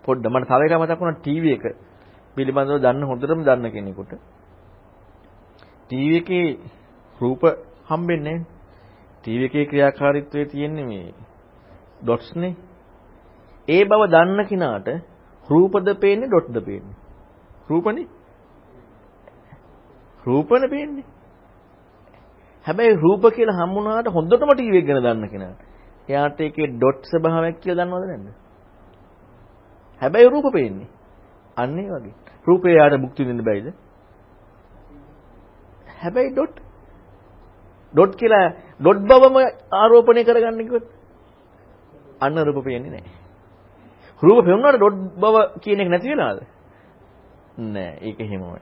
පොඩ්ඩ 0.04 0.26
මට 0.26 0.48
තව 0.50 0.62
එකක් 0.64 0.80
මතක් 0.80 1.00
වුණා 1.00 1.20
ටීවී 1.20 1.54
එක 1.54 1.64
පිළිබඳව 2.36 2.78
දන්න 2.78 3.04
හොඳටම 3.04 3.40
දන්න 3.42 3.70
කෙනෙකුට. 3.70 4.12
ටීවී 5.90 6.18
එකේ 6.18 6.46
රූප 7.20 7.42
හම්බෙන්නේ 7.88 8.38
නැහැ. 8.38 8.61
ටීවී 9.24 9.46
එකේ 9.46 9.64
ක්‍රියාකාරීත්වයේ 9.64 10.46
තියෙන්නේ 10.46 10.84
මේ 10.84 11.14
ඩොට්ස් 12.02 12.30
නේ. 12.36 12.54
ඒ 13.68 13.82
බව 13.84 14.10
දන්න 14.10 14.46
කෙනාට 14.46 14.88
රූපද 15.44 15.88
පේන්නේ 16.00 16.28
ඩොට්ද 16.28 16.56
පේන්නේ. 16.64 16.96
රූපනේ. 17.68 18.06
රූපනේ 20.26 20.68
පේන්නේ. 20.68 21.04
හැබැයි 22.66 22.96
රූප 22.96 23.24
කියලා 23.34 23.58
හම්බුනාට 23.60 24.08
හොඳටම 24.08 24.50
ටීවී 24.52 24.78
එක 24.78 24.86
ගැන 24.86 25.02
දන්න 25.02 25.28
කෙනාට. 25.28 25.60
එයාට 26.08 26.40
ඒකේ 26.40 26.68
ඩොට් 26.72 27.02
ස්වභාවයක් 27.04 27.60
කියලා 27.60 27.86
දන්නවද 27.86 28.08
නැද්ද? 28.08 28.28
හැබැයි 30.00 30.30
රූප 30.30 30.52
පේන්නේ. 30.52 30.90
අන්න 31.56 31.78
ඒ 31.78 31.88
වගේ. 31.90 32.14
රූපේ 32.46 32.74
යාට 32.74 33.00
මුක්ති 33.00 33.24
දෙන්න 33.24 33.44
බැයිද? 33.44 33.72
හැබැයි 36.02 36.32
ඩොට් 36.32 36.56
ඩොට් 37.93 38.13
කියලා 38.15 38.45
ඩොට් 38.79 39.01
බවම 39.03 39.37
ආරෝපණය 39.73 40.23
කරගන්න 40.23 40.61
කිව්වොත් 40.61 40.85
අන්න 42.21 42.37
රූප 42.45 42.63
පේන්නේ 42.63 42.91
නැහැ. 42.91 43.15
රූප 44.21 44.45
පෙනුනට 44.45 44.77
ඩොට් 44.77 44.97
බව 45.17 45.35
කියන 45.61 45.79
එක 45.79 45.89
නැති 45.89 46.11
වෙනවද? 46.11 46.39
නෑ 47.69 47.91
ඒක 48.01 48.19
එහෙමමයි. 48.19 48.61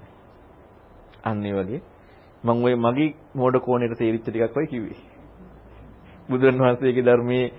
අන්න 1.23 1.45
ඒ 1.45 1.53
වගේ 1.53 1.81
මම 2.43 2.63
ওই 2.63 2.76
මගේ 2.77 3.15
මෝඩ 3.35 3.55
කෝණයට 3.59 3.97
තේරිච්ච 3.97 4.23
ටිකක් 4.23 4.55
වයි 4.55 4.67
කිව්වේ. 4.67 4.99
බුදුන් 6.30 6.59
වහන්සේගේ 6.59 7.03
ධර්මයේ 7.03 7.53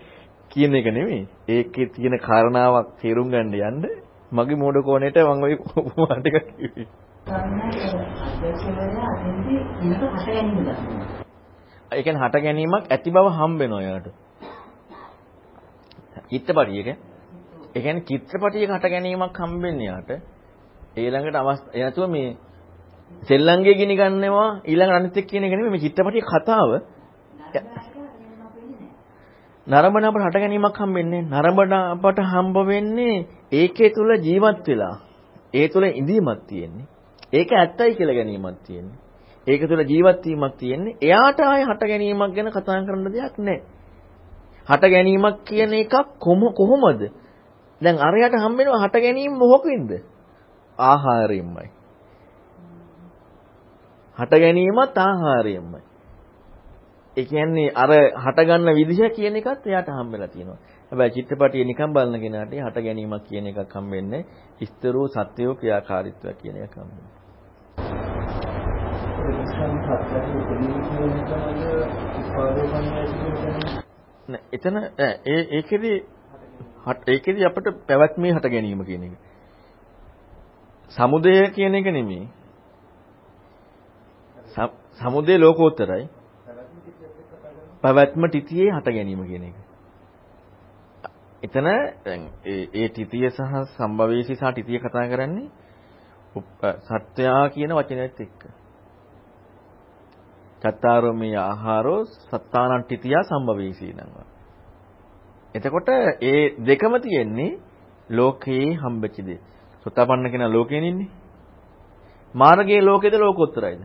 කියන 0.50 0.74
එක 0.74 0.88
නෙමෙයි. 0.88 1.28
ඒකේ 1.48 1.86
තියෙන 1.88 2.18
කාරණාවක් 2.20 2.88
තේරුම් 3.00 3.28
ගන්න 3.30 3.54
යන්න 3.62 3.84
මගේ 4.32 4.56
මෝඩ 4.56 4.78
කෝණයට 4.82 5.18
මම 5.18 5.42
ওই 5.42 5.54
උපමා 5.78 6.16
ටිකක් 6.16 6.46
කිව්වේ. 6.52 6.86
ඒ 11.91 12.03
කියන්නේ 12.03 12.23
හට 12.23 12.43
ගැනීමක් 12.43 12.85
ඇති 12.87 13.09
බව 13.11 13.27
හම්බ 13.37 13.59
වෙනවා 13.59 13.81
යාට. 13.83 14.07
චිත්තපටියක 16.29 16.87
ඒ 17.75 17.81
කියන්නේ 17.81 18.03
චිත්‍රපටියක 18.03 18.69
හට 18.69 18.85
ගැනීමක් 18.85 19.37
හම්බෙන්නේ 19.37 19.87
යාට. 19.87 20.09
ඊළඟට 20.95 21.35
අවස්ථ 21.35 21.67
එනතුව 21.75 22.09
මේ 22.09 22.37
සෙල්ලංගේ 23.23 23.75
ගිනි 23.75 23.95
ගන්නවා 23.95 24.47
ඊළඟ 24.63 24.91
අනිත් 24.91 25.17
එක්ක 25.17 25.29
කියන 25.29 25.43
එක 25.43 25.51
නෙමෙයි 25.51 25.73
මේ 25.73 25.83
චිත්‍රපටියේ 25.85 26.29
කතාව. 26.31 26.71
නරඹන 29.67 30.05
අපට 30.05 30.25
හට 30.25 30.37
ගැනීමක් 30.37 30.77
හම්බෙන්නේ 30.77 31.21
නරඹන 31.23 31.73
අපට 31.75 32.19
හම්බ 32.25 32.55
වෙන්නේ 32.65 33.15
ඒකේ 33.53 33.89
තුල 33.91 34.11
ජීවත් 34.19 34.67
වෙලා. 34.67 34.95
ඒ 35.53 35.67
තුල 35.67 35.83
ඉඳීමක් 35.91 36.41
තියෙන්නේ. 36.47 36.87
ඒක 37.33 37.49
ඇත්තයි 37.53 37.95
කියලා 37.95 38.15
ගැනීමක් 38.15 38.59
තියෙන්නේ. 38.65 39.10
ඒක 39.47 39.61
තුල 39.61 39.81
ජීවත් 39.81 40.23
වීමක් 40.23 40.57
තියෙන්නේ. 40.57 40.97
එයාට 41.01 41.39
ආයේ 41.41 41.65
හට 41.65 41.83
ගැනීමක් 41.83 42.33
ගැන 42.35 42.51
කතා 42.51 42.85
කරන්න 42.85 43.05
දෙයක් 43.07 43.37
නැහැ. 43.37 43.61
හට 44.67 44.83
ගැනීමක් 44.85 45.37
කියන 45.45 45.73
එකක් 45.73 45.93
කොහොමද? 46.19 47.01
දැන් 47.81 47.97
අරයට 47.99 48.35
හම්බෙනවා 48.35 48.81
හට 48.81 48.95
ගැනීම 48.97 49.33
මොකකින්ද? 49.33 49.91
ආහාරයෙන්මයි. 50.79 51.69
හට 54.17 54.33
ගැනීමත් 54.35 54.97
ආහාරයෙන්මයි. 54.97 55.81
ඒ 57.17 57.25
කියන්නේ 57.25 57.71
අර 57.75 57.91
හට 58.17 58.39
ගන්න 58.41 58.75
විදිහ 58.75 59.09
කියන 59.11 59.35
එකත් 59.35 59.65
එයාට 59.65 59.89
හම්බෙලා 59.89 60.27
තියෙනවා. 60.27 60.59
හැබැයි 60.91 61.13
චිත්‍රපටිය 61.13 61.65
නිකන් 61.65 61.93
බලන 61.93 62.19
කෙනාට 62.19 62.53
හට 62.59 62.77
ගැනීමක් 62.79 63.23
කියන 63.23 63.47
එකක් 63.47 63.73
හම්බෙන්නේ 63.73 64.25
ඉස්තරෝ 64.61 65.07
සත්‍යෝ 65.09 65.55
ක්‍රියාකාරීත්වය 65.55 66.33
කියන 66.33 66.57
එකක් 66.57 66.77
හම්බෙන්නේ. 72.71 73.81
එතන 74.51 74.75
ඒ 74.99 75.11
ඒකෙදි 75.51 75.91
ඒකෙදි 77.07 77.45
අපිට 77.45 77.67
පැවැත්මේ 77.87 78.33
හට 78.33 78.47
ගැනීම 78.47 78.83
කියන 78.85 79.03
එක. 79.03 79.13
සමුදය 80.91 81.33
කියන 81.49 81.75
එක 81.75 81.85
නෙමෙයි. 81.87 82.27
සමුදේ 84.99 85.37
ලෝකෝත්තරයි. 85.37 86.05
පැවැත්ම 87.83 88.23
තිතියේ 88.27 88.71
හට 88.71 88.87
ගැනීම 88.89 89.23
කියන 89.25 89.43
එක. 89.43 89.55
එතන 91.43 91.67
දැන් 92.05 92.21
ඒ 92.45 92.63
ඒ 92.73 92.87
තිතිය 92.89 93.29
සහ 93.29 93.41
සම්භවේසී 93.73 94.35
සහ 94.35 94.53
තිතිය 94.55 94.79
කතා 94.79 95.05
කරන්නේ 95.07 95.49
සත්‍යා 96.81 97.49
කියන 97.49 97.71
වචනයත් 97.71 98.19
එක්ක. 98.19 98.60
චත්තාරෝමී 100.61 101.35
ආහාරෝ 101.37 102.01
සත්තානං 102.05 102.83
තිතියා 102.83 103.23
සම්භවේසී 103.23 103.93
නංවා. 103.93 104.27
එතකොට 105.55 105.89
ඒ 106.21 106.41
දෙකම 106.65 106.93
තියෙන්නේ 106.99 107.59
ලෝකේ 108.09 108.65
හම්බෙච්ච 108.75 109.17
දේ. 109.21 109.39
සෝතාපන්න 109.85 110.31
කෙනා 110.31 110.53
ලෝකේ 110.53 110.81
ඉන්නේ. 110.81 111.09
මාර්ගයේ 112.35 112.81
ලෝකේද 112.81 113.15
ලෝකෝත්තරයිද? 113.15 113.81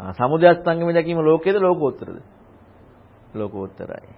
සමුදය 0.00 0.46
අස්තංගම 0.46 0.90
දැකීම 0.90 1.20
ලෝකයේද 1.20 1.58
ලෝකෝත්තරද? 1.58 2.18
ලෝකෝත්තරයි. 3.34 4.14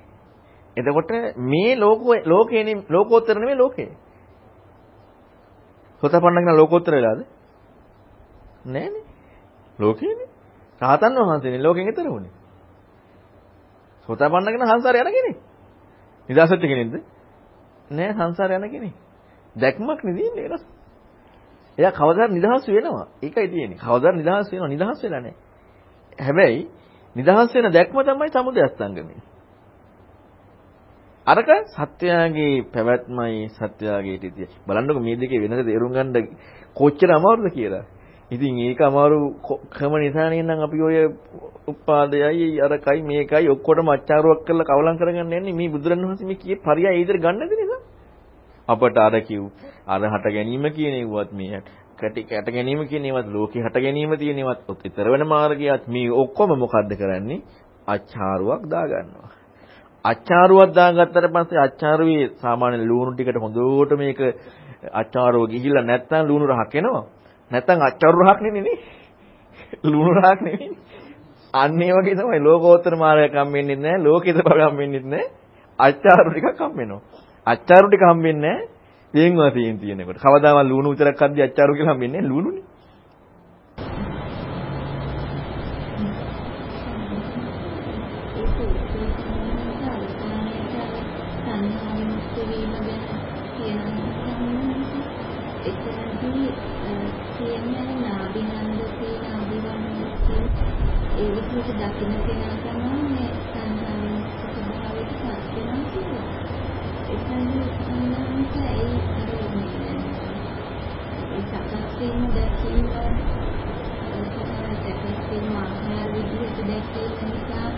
එතකොට 0.77 1.11
මේ 1.37 1.77
ලෝකෝ 1.77 2.15
ලෝකේනේ 2.27 2.85
ලෝකෝත්තර 2.89 3.37
නෙමෙයි 3.37 3.59
ලෝකේ. 3.59 3.91
සෝතපන්න 6.03 6.39
කෙනා 6.39 6.57
ලෝකෝත්තර 6.57 6.93
වෙලාද? 6.93 7.23
නෑනේ. 8.67 9.05
ලෝකේනේ. 9.79 10.30
රහතන් 10.81 11.15
වහන්සේනේ 11.21 11.63
ලෝකෙන් 11.63 11.87
ඈතර 11.87 12.07
වුණේ. 12.07 12.33
සෝතපන්න 14.09 14.47
කෙනා 14.47 14.71
සංසාරේ 14.71 15.03
යන 15.03 15.13
කෙනෙක්. 15.13 15.39
නිදාසච්ච 16.29 16.65
කෙනෙක්ද? 16.65 16.95
නෑ 17.91 18.13
සංසාරේ 18.15 18.59
යන 18.59 18.71
කෙනෙක්. 18.71 18.95
දැක්මක් 19.57 20.01
නෙදින්නේ 20.05 20.45
ඒක. 20.47 20.63
එයා 21.79 21.93
කවදාද 21.93 22.31
නිදහස් 22.31 22.65
වෙනවා. 22.69 23.07
ඒකයි 23.23 23.49
තියෙන්නේ. 23.49 23.79
කවදාද 23.79 24.15
නිදහස් 24.15 24.47
වෙනවා. 24.53 24.69
නිදහස් 24.69 24.99
වෙලා 25.05 25.21
නැහැ. 25.21 25.37
හැබැයි 26.19 26.63
නිදහස් 27.17 27.55
වෙන 27.55 27.67
දැක්ම 27.71 27.97
තමයි 28.01 28.31
සමුදය 28.31 28.61
අස්තංගමයි. 28.63 29.17
අරක 31.27 31.51
සත්‍යයගේ 31.69 32.65
පැවැත්මයි 32.65 33.49
සත්‍යයගේ 33.51 34.19
තිතිය. 34.19 34.49
බලන්නකො 34.67 35.01
මේ 35.01 35.17
දෙකේ 35.17 35.41
වෙනස 35.41 35.65
තේරුම් 35.65 35.93
ගන්න 35.93 36.29
කොච්චර 36.77 37.11
අමාරුද 37.11 37.49
කියලා. 37.53 37.85
ඉතින් 38.31 38.59
ඒක 38.61 38.81
අමාරු 38.81 39.19
ක්‍රම 39.71 39.95
නිසා 39.97 40.31
නේනම් 40.31 40.61
අපි 40.61 40.79
ඔය 40.81 40.97
උපාදයයි 41.67 42.61
අරකයි 42.61 43.03
මේකයි 43.03 43.49
ඔක්කොටම 43.49 43.89
අච්චාරුවක් 43.89 44.45
කරලා 44.47 44.67
කවලම් 44.67 44.97
කරගන්න 44.97 45.33
යන්නේ 45.33 45.55
මේ 45.55 45.69
බුදුරණවහන්සේ 45.69 46.27
මේ 46.27 46.37
කියේ 46.37 46.61
පරිය 46.61 46.87
ඊතර 46.93 47.19
ගන්න 47.19 47.41
නැති 47.41 47.57
නිසා. 47.57 47.81
අපට 48.69 48.97
අර 48.99 49.15
කිව් 49.23 49.43
අර 49.87 50.01
හට 50.05 50.27
ගැනීම 50.31 50.65
කියන 50.71 50.95
ඒවත් 50.97 51.33
මේ 51.33 51.63
කැටි 51.99 52.25
කැට 52.25 52.49
ගැනීම 52.51 52.87
කියන 52.87 53.05
ඒවත් 53.05 53.29
ලෝකේ 53.31 53.63
හට 53.63 53.77
ගැනීම 53.79 54.17
තියෙන 54.17 54.39
ඒවත් 54.39 54.85
ඊතර 54.85 55.11
වෙන 55.11 55.27
මාර්ගයත් 55.27 55.85
මේ 55.89 56.15
ඔක්කොම 56.15 56.57
මොකද්ද 56.57 56.97
කරන්නේ? 56.97 57.43
අච්චාරුවක් 57.87 58.63
දාගන්නවා. 58.69 59.31
අච්චාරුවක් 60.05 60.71
දාගත්තට 60.73 61.33
පස්සේ 61.35 61.61
අච්චාරුවේ 61.61 62.25
සාමාන්‍ය 62.37 62.85
ලුණු 62.85 63.13
ටිකට 63.13 63.39
හොඳට 63.39 63.97
මේක 63.99 64.21
අච්චාරුව 64.95 65.51
ගිහිල්ලා 65.51 65.85
නැත්තම් 65.85 66.23
ලුණු 66.25 66.47
රහක් 66.49 66.75
එනවා. 66.77 67.09
නැත්තම් 67.51 67.83
අච්චාරු 67.83 68.19
රහක් 68.23 68.41
නෙමෙයි 68.43 68.75
ලුණු 69.85 70.11
රහක් 70.17 70.41
නෙමෙයි. 70.41 70.71
අන්න 71.55 71.81
ඒ 71.81 71.93
වගේ 71.93 72.17
තමයි 72.17 72.41
ලෝකෝත්තර 72.41 72.95
මාර්ගයක් 72.97 73.35
හම් 73.35 73.53
වෙන්නේ 73.53 73.77
නැහැ. 73.77 74.05
ලෝකෙද 74.05 74.37
බව 74.39 74.59
හම් 74.61 74.77
වෙන්නේ 74.77 75.05
නැහැ. 75.05 75.31
අච්චාරු 75.79 76.31
ටිකක් 76.31 76.61
හම් 76.61 76.75
වෙනවා. 76.77 77.01
අච්චාරු 77.47 77.87
ටික 77.89 78.03
හම් 78.03 78.21
වෙන්නේ 78.23 78.57
නැහැ. 78.57 78.81
වෙන් 79.15 79.33
වශයෙන් 79.37 79.79
තියෙනකොට. 79.79 80.19
කවදාවත් 80.19 80.67
ලුණු 80.67 80.91
විතරක් 80.91 81.23
අද්දි 81.23 81.43
අච්චාරු 81.43 81.75
කියලා 81.75 81.95
හම්බෙන්නේ 81.95 82.23
ලුණුනේ. 82.23 82.65
ඒ 101.13 101.29
විදිහට 101.31 101.81
දකින්න 101.81 102.15
කෙනා 102.25 102.57
තමයි 102.59 103.03
මේ 103.07 103.33
සංසාරයේ 103.45 104.21
ස්වභාවයට 104.43 105.13
පත් 105.19 105.45
වෙනවා 105.55 105.85
කියන්නේ. 105.93 106.41
එතනදී 107.11 107.69
සම්මානික 107.77 108.57
ඒ 108.57 108.85
ඒ 111.23 111.41
සකස් 111.43 111.93
වීම 111.99 112.23
දැකීම 112.35 112.87
සකස් 114.77 115.19
වීම 115.25 115.57
ආහාර 115.57 116.09
විදිහට 116.13 116.59
දැකීම 116.63 117.15
නිසා 117.25 117.69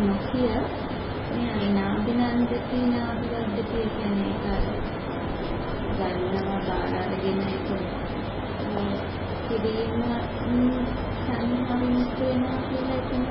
නාභිය 0.00 0.54
මේ 1.32 1.68
නාභිනන්දති 1.72 2.78
නාභිවද්දති 2.86 3.80
කියන්නේ 3.90 4.34
ඒක 4.52 4.76
ගන්නවා 5.96 6.60
බාර 6.60 6.92
අරගෙන 7.00 7.40
ඒක 7.46 7.68
කිරීම 9.48 10.02
සංහාවෙන් 11.22 11.96
වෙනවා 12.18 12.60
කියලා 12.64 13.00
එතන 13.00 13.24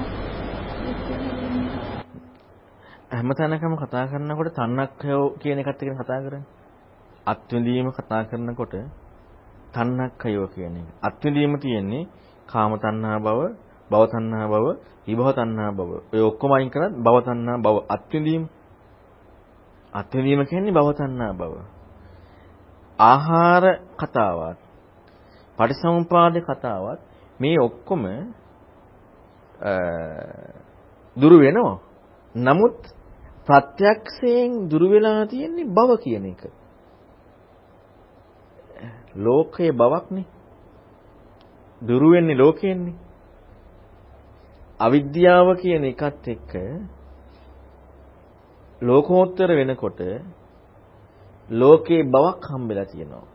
හැමතැනකම 3.11 3.73
කතා 3.77 4.07
කරනකොට 4.07 4.40
තණ්හක්ඛයෝ 4.51 5.25
කියන 5.39 5.59
එකත් 5.59 5.81
එක්ක 5.81 5.97
කතා 5.97 6.19
කරන්නේ. 6.19 6.43
අත්විඳීම 7.25 7.87
කතා 7.91 8.21
කරනකොට 8.23 8.73
තණ්හක්ඛයෝ 9.71 10.47
කියන 10.47 10.75
එක. 10.77 10.87
අත්විඳීම 11.01 11.53
තියෙන්නේ 11.59 12.07
කාම 12.47 12.71
තණ්හා 12.75 13.19
භව, 13.19 13.41
භව 13.89 14.03
තණ්හා 14.07 14.47
භව, 14.47 14.67
විභව 15.07 15.29
තණ්හා 15.31 15.71
භව. 15.71 15.91
ඔය 16.13 16.21
ඔක්කොම 16.21 16.51
අයින් 16.51 16.69
කරත් 16.69 16.93
භව 16.97 17.17
තණ්හා 17.21 17.57
භව 17.57 17.77
අත්විඳීම. 17.89 18.43
අත්විඳීම 19.93 20.41
කියන්නේ 20.45 20.71
භව 20.71 20.89
තණ්හා 20.93 21.33
භව. 21.33 21.55
ආහාර 22.99 23.63
කතාවත්, 23.97 24.59
පටිසමුපාද 25.57 26.35
කතාවත් 26.41 26.99
මේ 27.39 27.57
ඔක්කොම 27.59 28.03
දුරු 31.17 31.37
වෙනවා. 31.39 31.79
නමුත් 32.35 32.77
ප්‍රත්‍යක්ෂයෙන් 33.51 34.51
දුරු 34.71 34.87
වෙලා 34.91 35.21
තියෙන්නේ 35.25 35.67
භව 35.67 35.91
කියන 36.03 36.25
එක. 36.25 36.41
ලෝකයේ 39.17 39.71
බවක්නේ. 39.73 40.25
දුරු 41.81 42.07
වෙන්නේ 42.11 42.37
ලෝකයෙන්නේ. 42.37 42.95
අවිද්‍යාව 44.79 45.47
කියන 45.57 45.83
එකත් 45.83 46.25
එක්ක 46.27 46.51
ලෝකෝත්තර 48.81 49.49
වෙනකොට 49.51 49.99
ලෝකේ 51.49 52.03
බවක් 52.05 52.43
හම්බෙලා 52.49 52.85
තියෙනවා. 52.85 53.27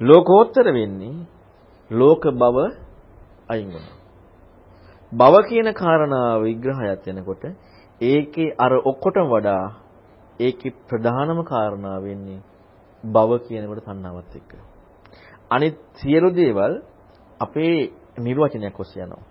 ලෝකෝත්තර 0.00 0.66
වෙන්නේ 0.68 1.26
ලෝක 1.90 2.22
බව 2.34 2.56
අයින් 3.48 3.68
වෙනවා. 3.68 3.98
බව 5.12 5.34
කියන 5.48 5.68
කාරණාව 5.74 6.42
විග්‍රහයක් 6.42 7.02
වෙනකොට 7.08 7.44
ඒකේ 8.00 8.54
අර 8.58 8.72
ඔක්කොටම 8.82 9.26
වඩා 9.28 9.64
ඒකේ 10.40 10.76
ප්‍රධානම 10.88 11.40
කාරණා 11.44 11.98
වෙන්නේ 12.02 12.40
භව 13.04 13.30
කියනකොට 13.38 13.84
තණ්හාවත් 13.84 14.32
එක්ක. 14.36 14.52
අනිත් 15.50 15.76
සියලු 15.94 16.30
දේවල් 16.32 16.72
අපේ 17.40 17.92
නිර්වචනයක් 18.18 18.80
ඔස්සේ 18.80 19.04
යනවා. 19.04 19.24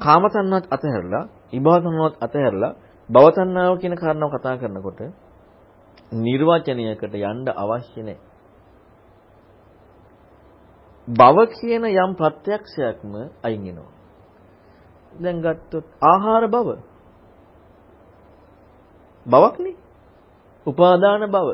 කාම 0.00 0.22
තණ්හාවත් 0.24 0.66
අතහැරලා, 0.70 1.24
ඉබා 1.52 1.78
තණ්හාවත් 1.80 2.16
අතහැරලා 2.20 2.72
භව 3.08 3.26
තණ්හාව 3.30 3.74
කියන 3.78 3.94
කාරණාව 3.94 4.30
කතා 4.32 4.56
කරනකොට 4.56 5.00
නිර්වචනයකට 6.14 7.14
යන්න 7.22 7.48
අවශ්‍ය 7.54 8.02
නැහැ. 8.02 8.20
භව 11.08 11.38
කියන 11.52 11.84
යම් 11.86 12.10
ප්‍රත්‍යක්ෂයක්ම 12.14 13.12
අයින් 13.42 13.62
වෙනවා. 13.66 14.03
දැන් 15.22 15.38
ගත්තොත් 15.40 15.86
ආහාර 16.02 16.44
භව. 16.46 16.68
භවක්නේ. 19.26 19.76
උපාදාන 20.66 21.22
භව. 21.30 21.48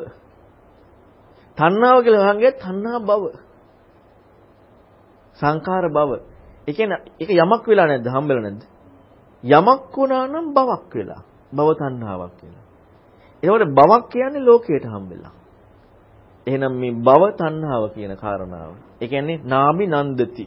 තණ්හාව 1.57 1.97
කියලා 2.03 2.27
හංගෙත් 2.29 2.55
තණ්හා 2.59 2.99
භව. 3.01 3.23
සංඛාර 5.39 5.85
භව. 5.89 6.11
ඒ 6.67 6.73
කියන්නේ 6.73 7.01
ඒක 7.19 7.29
යමක් 7.35 7.63
වෙලා 7.67 7.87
නැද්ද 7.87 8.07
හම්බෙලා 8.07 8.43
නැද්ද? 8.43 8.63
යමක් 9.43 9.93
වුණා 9.93 10.23
නම් 10.27 10.47
භවක් 10.53 10.91
වෙලා. 10.95 11.21
භව 11.53 11.69
තණ්හාවක් 11.73 12.33
කියලා. 12.39 12.65
ඒකෝට 13.43 13.73
භවක් 13.73 14.03
කියන්නේ 14.09 14.45
ලෝකයට 14.45 14.85
හම්බෙලා. 14.85 15.33
එහෙනම් 16.47 16.73
මේ 16.73 16.97
භව 16.99 17.23
තණ්හාව 17.37 17.83
කියන 17.89 18.13
කාරණාව. 18.15 18.71
ඒ 19.01 19.07
කියන්නේ 19.07 19.41
නාමි 19.43 19.85
නන්දති. 19.87 20.45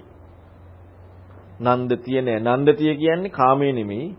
නන්දතිය 1.61 2.21
නෑ. 2.21 2.41
නන්දතිය 2.41 2.95
කියන්නේ 2.95 3.31
කාමයේ 3.31 3.73
නෙමෙයි. 3.73 4.17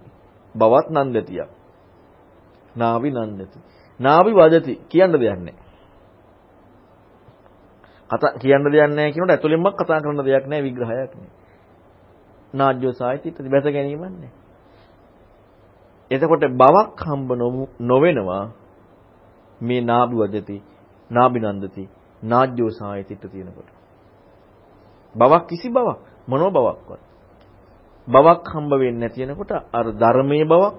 භවත් 0.56 0.88
නන්දතියක්. 0.92 1.50
නාවි 2.76 3.10
නන්දති. 3.12 3.60
නාවි 4.00 4.32
වදති 4.32 4.74
කියන්න 4.90 5.14
දෙයක් 5.14 5.40
නෑ. 5.40 5.56
කතා 8.10 8.38
කියන්න 8.38 8.64
දෙයක් 8.66 8.90
නෑ 8.90 9.12
කියනකොට 9.12 9.32
ඇතුළෙන්ම 9.32 9.68
කතා 9.74 10.00
කරන්න 10.00 10.24
දෙයක් 10.24 10.48
නෑ 10.48 10.62
විග්‍රහයක් 10.62 11.12
නෑ. 11.14 11.32
නාජ්ජෝ 12.54 12.94
සාහිත්‍ය 12.94 13.50
බැස 13.50 13.64
ගැනීමක් 13.66 14.02
නෑ. 14.02 14.32
එතකොට 16.12 16.46
බවක් 16.54 17.00
හම්බ 17.02 17.30
නොවෙනවා 17.82 18.44
මේ 19.62 19.82
නාභි 19.82 20.16
වදති 20.16 20.58
නාභි 21.12 21.40
නන්දති 21.42 21.84
නාජ්ජෝ 22.24 22.70
සාහිත්‍ය 22.70 23.16
තියෙනකොට. 23.24 23.70
බවක් 25.16 25.44
කිසි 25.48 25.70
බවක් 25.70 26.00
මොනෝ 26.28 26.52
බවක්වත්. 26.52 27.15
බවක් 28.08 28.46
හම්බ 28.48 28.72
වෙන්නේ 28.74 29.00
නැති 29.00 29.22
වෙනකොට 29.22 29.52
අර 29.72 29.86
ධර්මයේ 29.94 30.46
බවක් 30.46 30.76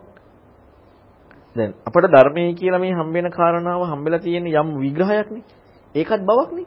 දැන් 1.57 1.74
අපට 1.82 2.07
ධර්මයේ 2.07 2.55
කියලා 2.55 2.81
මේ 2.81 2.93
හම්බ 2.93 3.15
වෙන 3.15 3.28
කාරණාව 3.31 3.82
හම්බෙලා 3.85 4.20
තියෙන 4.20 4.47
යම් 4.48 4.69
විග්‍රහයක්නේ. 4.77 5.44
ඒකත් 5.94 6.23
බවක්නේ. 6.23 6.66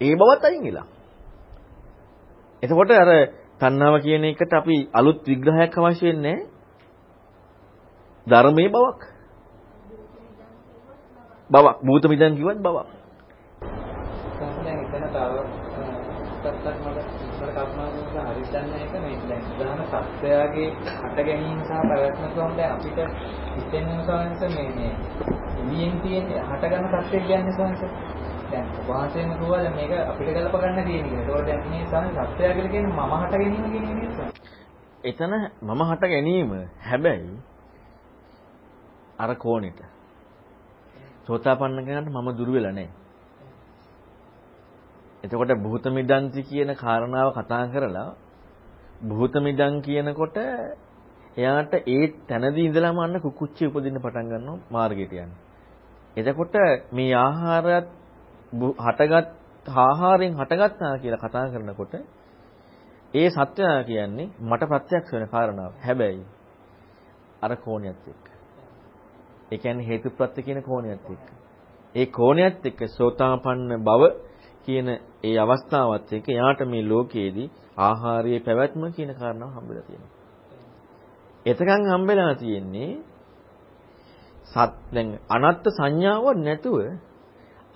ඒ 0.00 0.14
බවත් 0.14 0.42
අයින් 0.44 0.62
වෙලා. 0.62 0.86
එතකොට 2.62 2.90
අර 2.92 3.10
තණ්හාව 3.60 3.94
කියන 4.02 4.24
එකට 4.24 4.52
අපි 4.52 4.76
අලුත් 4.92 5.18
විග්‍රහයක් 5.24 5.72
අවශ්‍ය 5.74 6.04
වෙන්නේ 6.04 6.38
ධර්මයේ 8.26 8.68
බවක්. 8.68 9.00
බවක්. 11.50 11.76
භූත 11.82 12.04
මිදන් 12.06 12.36
කිව්වත් 12.36 12.58
බවක්. 12.58 12.88
දැන් 14.64 14.78
එතන 14.80 15.04
තව 15.08 15.34
පැත්තක් 18.48 18.70
මට 18.70 18.78
මට 18.78 18.78
කල්පනා 18.78 18.78
කරලා 18.78 18.78
හරි 18.78 18.78
දන්නේ 18.78 18.82
එක 18.82 18.92
මේ 18.94 19.16
දැන් 19.28 19.42
උදාහරණ 19.50 20.06
සත්‍යයගේ 20.08 20.68
හට 21.02 21.18
ගැනීම 21.18 21.60
සහ 21.60 21.72
පැවැත්ම 21.82 22.24
තුන 22.30 22.56
දැන් 22.56 22.72
අපිට 22.72 22.98
හිතෙන්නේ 23.56 24.04
සෝන්ස 24.04 24.40
මේ 24.48 24.68
මේ 24.74 24.92
ඉලියෙන් 25.62 26.00
තියෙන 26.00 26.24
හට 26.44 26.62
ගන්න 26.64 27.02
සත්‍යය 27.02 27.20
කියන්නේ 27.20 27.52
සෝන්ස 27.52 27.80
දැන් 28.50 28.66
වාසයෙන් 28.88 29.32
කිව්වා 29.32 29.58
දැන් 29.58 29.74
මේක 29.74 29.92
අපිට 30.02 30.28
ගලප 30.28 30.54
ගන්න 30.54 30.84
තියෙන 30.84 31.04
එක. 31.04 31.12
ඒකෝට 31.12 31.46
දැන් 31.46 31.70
මේ 31.70 31.86
සාන 31.86 32.08
සත්‍යය 32.10 32.48
කියලා 32.48 32.68
කියන්නේ 32.68 32.92
මම 32.92 33.12
හට 33.14 33.32
ගැනීම 33.32 33.64
කියන 33.72 33.84
එක 33.84 33.94
නේද? 33.94 34.32
එතන 35.04 35.32
මම 35.62 35.82
හට 35.82 36.02
ගැනීම 36.06 36.54
හැබැයි 36.80 37.34
අර 39.18 39.34
කෝණෙට 39.36 39.80
සෝතාපන්න 41.26 41.84
කෙනාට 41.84 42.08
මම 42.08 42.28
දුර 42.38 42.52
වෙලා 42.52 42.72
නැහැ. 42.72 42.90
එතකොට 45.24 45.52
භූත 45.58 45.86
මිදන්ති 45.88 46.42
කියන 46.42 46.74
කාරණාව 46.76 47.34
කතා 47.34 47.66
කරලා 47.66 48.08
භූත 49.00 49.34
මිදන් 49.38 49.80
කියනකොට 49.80 50.36
එයාට 51.36 51.72
ඒ 51.86 52.06
තැනදී 52.26 52.64
ඉඳලාම 52.64 52.98
අන්න 52.98 53.20
කුකුච්චි 53.20 53.66
උපදින්න 53.66 53.98
පටන් 53.98 54.28
ගන්නවා 54.28 54.58
මාර්ගයට 54.70 55.12
යන්නේ. 55.14 55.38
එතකොට 56.16 56.54
මේ 56.92 57.14
ආහාරات 57.16 57.88
හටගත් 58.52 59.28
ආහාරයෙන් 59.78 60.34
හටගත්තා 60.34 60.98
කියලා 60.98 61.20
කතා 61.20 61.46
කරනකොට 61.48 61.94
ඒ 63.14 63.28
සත්‍යය 63.30 63.84
කියන්නේ 63.84 64.28
මට 64.40 64.62
ප්‍රත්‍යක්ෂ 64.64 65.12
වෙන 65.12 65.28
කාරණාව. 65.28 65.72
හැබැයි 65.78 66.24
අර 67.42 67.56
කෝණියත් 67.58 68.02
එක්ක. 68.06 68.24
ඒ 69.52 69.58
කියන්නේ 69.58 69.88
හේතුප්‍රත්‍ය 69.88 70.42
කියන 70.42 70.62
කෝණියත් 70.62 71.06
එක්ක. 71.06 71.26
ඒ 71.94 72.06
කෝණියත් 72.08 72.66
එක්ක 72.66 72.80
සෝතාපන්න 72.88 73.72
බව 73.80 74.02
කියන 74.64 74.88
ඒ 75.22 75.36
අවස්ථාවත් 75.38 76.12
එක්ක 76.12 76.28
යාට 76.30 76.60
මේ 76.66 76.82
ලෝකයේදී 76.84 77.48
ආහාරයේ 77.78 78.40
පැවැත්ම 78.40 78.82
කියන 78.92 79.10
කාරණාව 79.14 79.50
හම්බෙලා 79.52 79.82
තියෙනවා. 79.82 80.14
එතකන් 81.46 81.82
හම්බෙලා 81.88 82.34
තියෙන්නේ 82.34 82.90
සත් 84.44 84.74
දැන් 84.94 85.08
අනත්ත් 85.28 85.64
සංඥාව 85.70 86.24
නැතුව 86.38 86.78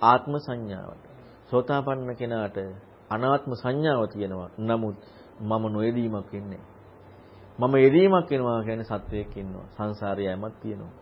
ආත්ම 0.01 0.33
සංඥාවට. 0.39 1.03
සෝතාපන්න 1.49 2.15
කෙනාට 2.15 2.57
අනාත්ම 3.09 3.51
සංඥාව 3.53 4.01
තියෙනවා. 4.07 4.49
නමුත් 4.59 4.97
මම 5.41 5.63
නොයෙදීමක් 5.73 6.29
වෙන්නේ 6.31 6.63
මම 7.59 7.73
යෙදීමක් 7.75 8.29
වෙනවා 8.29 8.63
කියන්නේ 8.63 8.83
සත්වයක් 8.85 9.37
ඉන්නවා. 9.37 9.67
සංසාරය 9.69 10.25
යමක් 10.27 10.55
තියෙනවා. 10.61 10.93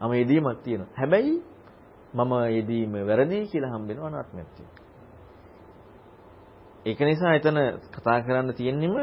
මම 0.00 0.12
යෙදීමක් 0.14 0.58
තියෙනවා. 0.62 0.92
හැබැයි 0.94 1.42
මම 2.14 2.32
යෙදීම 2.48 2.92
වැරදි 3.02 3.46
කියලා 3.46 3.70
හම්බෙනවා 3.70 4.06
අනාත්මයක් 4.06 4.48
තියෙනවා. 4.56 4.75
ඒක 6.86 7.00
නිසා 7.00 7.34
එතන 7.34 7.58
කතා 7.90 8.18
කරන්න 8.20 8.54
තියෙන්නෙම 8.54 8.94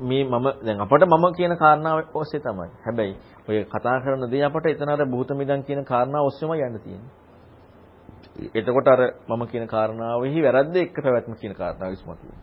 මේ 0.00 0.24
මම 0.24 0.46
දැන් 0.60 0.80
අපට 0.80 1.04
මම 1.04 1.26
කියන 1.32 1.56
කාරණාව 1.56 1.98
ඔස්සේ 2.14 2.40
තමයි. 2.40 2.70
හැබැයි 2.80 3.14
ඔය 3.48 3.64
කතා 3.66 4.00
කරන 4.00 4.30
දේ 4.30 4.42
අපට 4.42 4.66
එතන 4.66 4.88
අර 4.88 5.04
භූත 5.06 5.30
මිදන් 5.32 5.62
කියන 5.62 5.84
කාරණාව 5.84 6.24
ඔස්සේම 6.24 6.50
යන්න 6.50 6.78
තියෙන්නේ. 6.78 7.12
එතකොට 8.52 8.88
අර 8.88 9.00
මම 9.28 9.42
කියන 9.46 9.66
කාරණාවෙහි 9.66 10.40
වැරද්ද 10.42 10.76
එක්ක 10.76 10.96
පැවැත්ම 10.96 11.34
කියන 11.34 11.54
කාරණාව 11.54 11.92
ඉස්මතු 11.92 12.10
වෙනවා. 12.10 12.40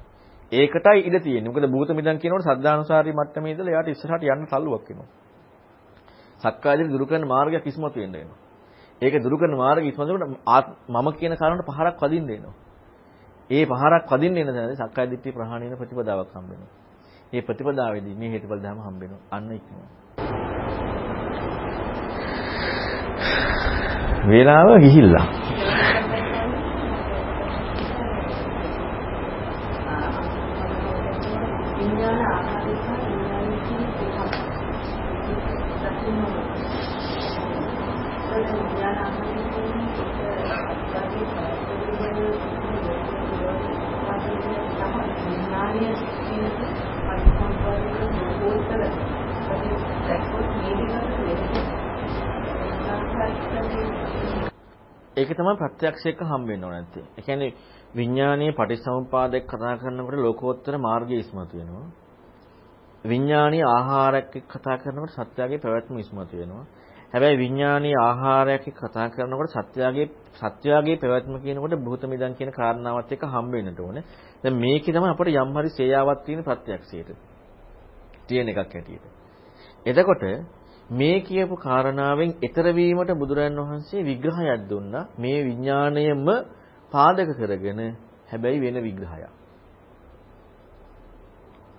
ඒකටයි 0.52 1.00
ඉඩ 1.02 1.18
තියෙන්නේ. 1.20 1.50
මොකද 1.50 1.66
භූත 1.68 1.90
මිදන් 1.92 2.18
කියනකොට 2.18 2.46
සද්ධානුසාරී 2.46 3.14
මට්ටමේ 3.14 3.52
ඉඳලා 3.52 3.72
එයාට 3.72 3.90
ඉස්සරහට 3.90 4.24
යන්න 4.26 4.46
තල්ලුවක් 4.46 4.88
එනවා. 4.88 5.10
සක්කායදිට 6.42 6.92
දුරු 6.92 7.06
කරන 7.06 7.26
මාර්ගයක් 7.26 7.66
ඉස්මතු 7.66 7.98
වෙන්න 7.98 8.14
වෙනවා. 8.14 8.40
ඒක 9.02 9.14
දුරු 9.20 9.38
කරන 9.38 9.56
මාර්ගය 9.56 9.88
ඉස්මතු 9.88 10.06
වෙනකොට 10.10 10.68
මම 10.88 11.08
කියන 11.14 11.34
කාරණාට 11.36 11.70
පහරක් 11.70 11.98
වදින්න 12.02 12.30
එනවා. 12.32 12.56
ඒ 13.52 13.66
පහරක් 13.66 14.12
වදින්න 14.12 14.38
එන 14.38 14.48
තැනදී 14.48 14.78
සක්කාය 14.78 15.08
දිට්ඨිය 15.10 15.34
ප්‍රහාණය 15.34 15.66
වෙන 15.66 15.78
ප්‍රතිපදාවක් 15.78 16.30
හම්බ 16.34 16.50
වෙනවා. 16.52 16.72
මේ 17.34 17.42
ප්‍රතිපදාවේදී 17.42 18.16
මේ 18.16 18.30
හේතුඵල 18.30 18.60
ධර්ම 18.60 18.80
හම්බ 18.80 19.00
වෙනවා. 19.02 19.22
අන්න 19.32 19.52
ඉක්මන. 19.52 19.80
වේලාව 24.26 24.70
ගිහිල්ලා. 24.80 25.26
විඥාන 31.76 32.20
ආකාරය 32.28 32.74
සහ 32.78 32.90
විඥානයේ 33.02 33.60
කියන 33.66 33.84
එකක්. 33.84 34.32
දකින්න 35.84 36.24
ඕනේ. 36.24 36.48
ඒක 38.32 38.48
විඥාන 38.54 38.98
ආකාරය 39.00 39.44
කියන්නේ 39.46 39.92
විඥානීය 45.22 45.96
කියන 46.20 46.46
පරිසම්පාදක 47.02 48.00
මොකෝතර 48.16 48.82
දැක්කොත් 50.08 50.48
ඒක 55.18 55.30
තමයි 55.30 55.56
ප්‍රත්‍යක්ෂ 55.58 56.06
එක 56.06 56.20
හම්බ 56.22 56.48
වෙන්න 56.48 56.64
ඕන 56.64 56.72
නැත්තේ. 56.72 57.06
ඒ 57.18 57.22
කියන්නේ 57.22 57.56
විඥානීය 57.96 58.54
පටිසමුපාදයක් 58.54 59.44
කතා 59.46 59.76
කරනකොට 59.78 60.16
ලෝකෝත්තර 60.18 60.78
මාර්ගය 60.80 61.16
ඉස්මතු 61.16 61.58
වෙනවා. 61.58 61.88
විඥානීය 63.04 63.66
ආහාරයක් 63.68 64.32
එක්ක 64.32 64.48
කතා 64.50 64.78
කරනකොට 64.78 65.12
සත්‍යයේ 65.12 65.58
පැවැත්ම 65.58 65.98
ඉස්මතු 65.98 66.38
වෙනවා. 66.38 66.66
හැබැයි 67.14 67.38
විඥානීය 67.38 67.98
ආහාරයක් 68.00 68.68
එක්ක 68.68 68.80
කතා 68.80 69.10
කරනකොට 69.10 69.52
සත්‍යයේ 69.52 70.08
සත්‍යයේ 70.34 70.96
පැවැත්ම 70.96 71.36
කියනකොට 71.40 71.76
භූත 71.78 72.04
මිදන් 72.06 72.34
කියන 72.34 72.52
කාරණාවත් 72.52 73.12
එක්ක 73.12 73.24
හම්බ 73.26 73.52
වෙන්නට 73.54 73.80
ඕනේ. 73.80 74.04
දැන් 74.44 74.56
මේකේ 74.56 74.94
තමයි 74.94 75.10
අපිට 75.10 75.36
යම් 75.36 75.52
හරි 75.54 75.70
සේයාවක් 75.72 76.24
තියෙන 76.26 76.44
ප්‍රත්‍යක්ෂයට. 76.44 77.10
තියෙන 78.28 78.48
එකක් 78.48 78.60
ඇටියෙට. 78.60 79.06
එතකොට 79.86 80.24
මේ 80.92 81.18
කියපු 81.22 81.56
කාරණාවෙන් 81.58 82.32
ඊතර 82.42 82.66
වීමට 82.76 83.12
බුදුරන් 83.14 83.58
වහන්සේ 83.60 84.02
විග්‍රහයක් 84.02 84.62
දුන්නා. 84.70 85.08
මේ 85.18 85.40
විඥාණයම 85.46 86.28
පාදක 86.92 87.30
කරගෙන 87.38 87.80
හැබැයි 88.28 88.62
වෙන 88.62 88.78
විග්‍රහයක්. 88.84 89.32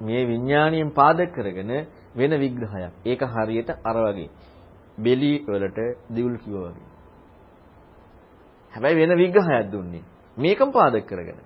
මේ 0.00 0.22
විඥාණයෙන් 0.26 0.90
පාදක 0.90 1.30
කරගෙන 1.34 1.70
වෙන 2.14 2.32
විග්‍රහයක්. 2.34 2.92
ඒක 3.04 3.22
හරියට 3.24 3.70
අර 3.84 3.96
වගේ. 4.06 4.30
බෙලි 4.98 5.32
වලට 5.46 5.78
දිවුල් 6.14 6.36
කිව්වා 6.38 6.70
වගේ. 6.70 6.88
හැබැයි 8.72 8.96
වෙන 8.98 9.12
විග්‍රහයක් 9.16 9.66
දුන්නේ. 9.72 10.04
මේකම 10.36 10.70
පාදක 10.70 11.04
කරගෙන. 11.06 11.38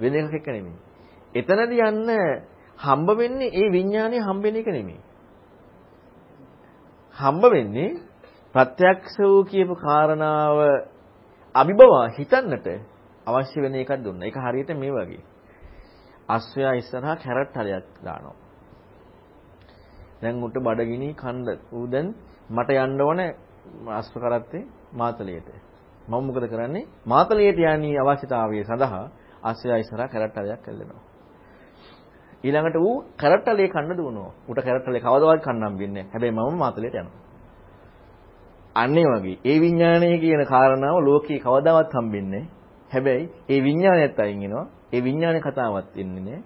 වෙන 0.00 0.12
එකක් 0.14 0.34
එක 0.34 0.46
නෙමෙයි. 0.48 0.78
එතනදී 1.34 1.82
යන්න 1.82 2.10
හම්බ 2.78 3.08
වෙන්නේ 3.14 3.54
ඒ 3.54 3.72
විඥානය 3.72 4.16
හම්බ 4.18 4.42
වෙන 4.42 4.56
එක 4.56 4.68
නෙමෙයි. 4.68 5.05
හම්බ 7.16 7.44
වෙන්නේ 7.46 7.88
ප්‍රත්‍යක්ෂ 8.54 9.16
වූ 9.20 9.44
කියපු 9.44 9.74
කාරණාව 9.76 10.58
අභිබව 11.54 11.92
හිතන්නට 12.16 12.66
අවශ්‍ය 13.26 13.58
වෙන 13.62 13.74
එකක් 13.74 13.92
දුන්නා. 13.98 14.26
ඒක 14.26 14.36
හරියට 14.36 14.70
මේ 14.74 14.92
වගේ. 14.92 15.22
අස්වැයා 16.28 16.74
ඉස්සරහා 16.74 17.16
කැරට් 17.16 17.56
හලයක් 17.56 17.86
දානවා. 18.04 18.36
දැන් 20.22 20.44
උට 20.44 20.56
බඩගිනි 20.58 21.08
කන්ද 21.14 21.48
ඌ 21.72 21.86
දැන් 21.86 22.14
මට 22.50 22.70
යන්න 22.76 23.00
ඕනේ 23.00 23.30
අස්ව 23.90 24.14
කරත්තේ 24.14 24.68
මාතලයට. 24.92 25.48
මම 26.08 26.22
මොකද 26.22 26.46
කරන්නේ? 26.46 26.88
මාතලයට 27.06 27.58
යන්නේ 27.66 27.98
අවශ්‍යතාවය 27.98 28.64
සඳහා 28.64 29.04
අස්වැයා 29.42 29.78
ඉස්සරහා 29.78 30.08
කැරට් 30.08 30.36
හලයක් 30.36 30.62
ඇල්ලනවා. 30.64 31.02
ඊළඟට 32.44 32.76
ඌ 32.78 33.04
කැරට්ටලේ 33.16 33.68
කන්න 33.68 33.96
දුවනවා. 33.96 34.32
ඌට 34.48 34.60
කැරට්ටලේ 34.60 35.00
කවදාවත් 35.00 35.42
කන්නම් 35.42 35.78
වෙන්නේ 35.78 36.02
නැහැ. 36.02 36.12
හැබැයි 36.12 36.34
මම 36.34 36.58
මාතලයට 36.58 36.94
යනවා. 36.94 37.22
අන්න 38.76 38.98
ඒ 38.98 39.06
වගේ 39.12 39.38
ඒ 39.44 39.56
විඥානය 39.60 40.18
කියන 40.18 40.42
කාරණාව 40.46 40.96
ලෝකේ 41.00 41.38
කවදාවත් 41.38 41.92
හම්බෙන්නේ 41.92 42.44
හැබැයි 42.90 43.30
ඒ 43.48 43.60
විඥානයත් 43.62 44.20
අයින් 44.20 44.40
වෙනවා. 44.40 44.66
ඒ 44.92 45.00
විඥාන 45.04 45.40
කතාවක් 45.40 45.96
එන්නේ 45.96 46.22
නැහැ. 46.22 46.42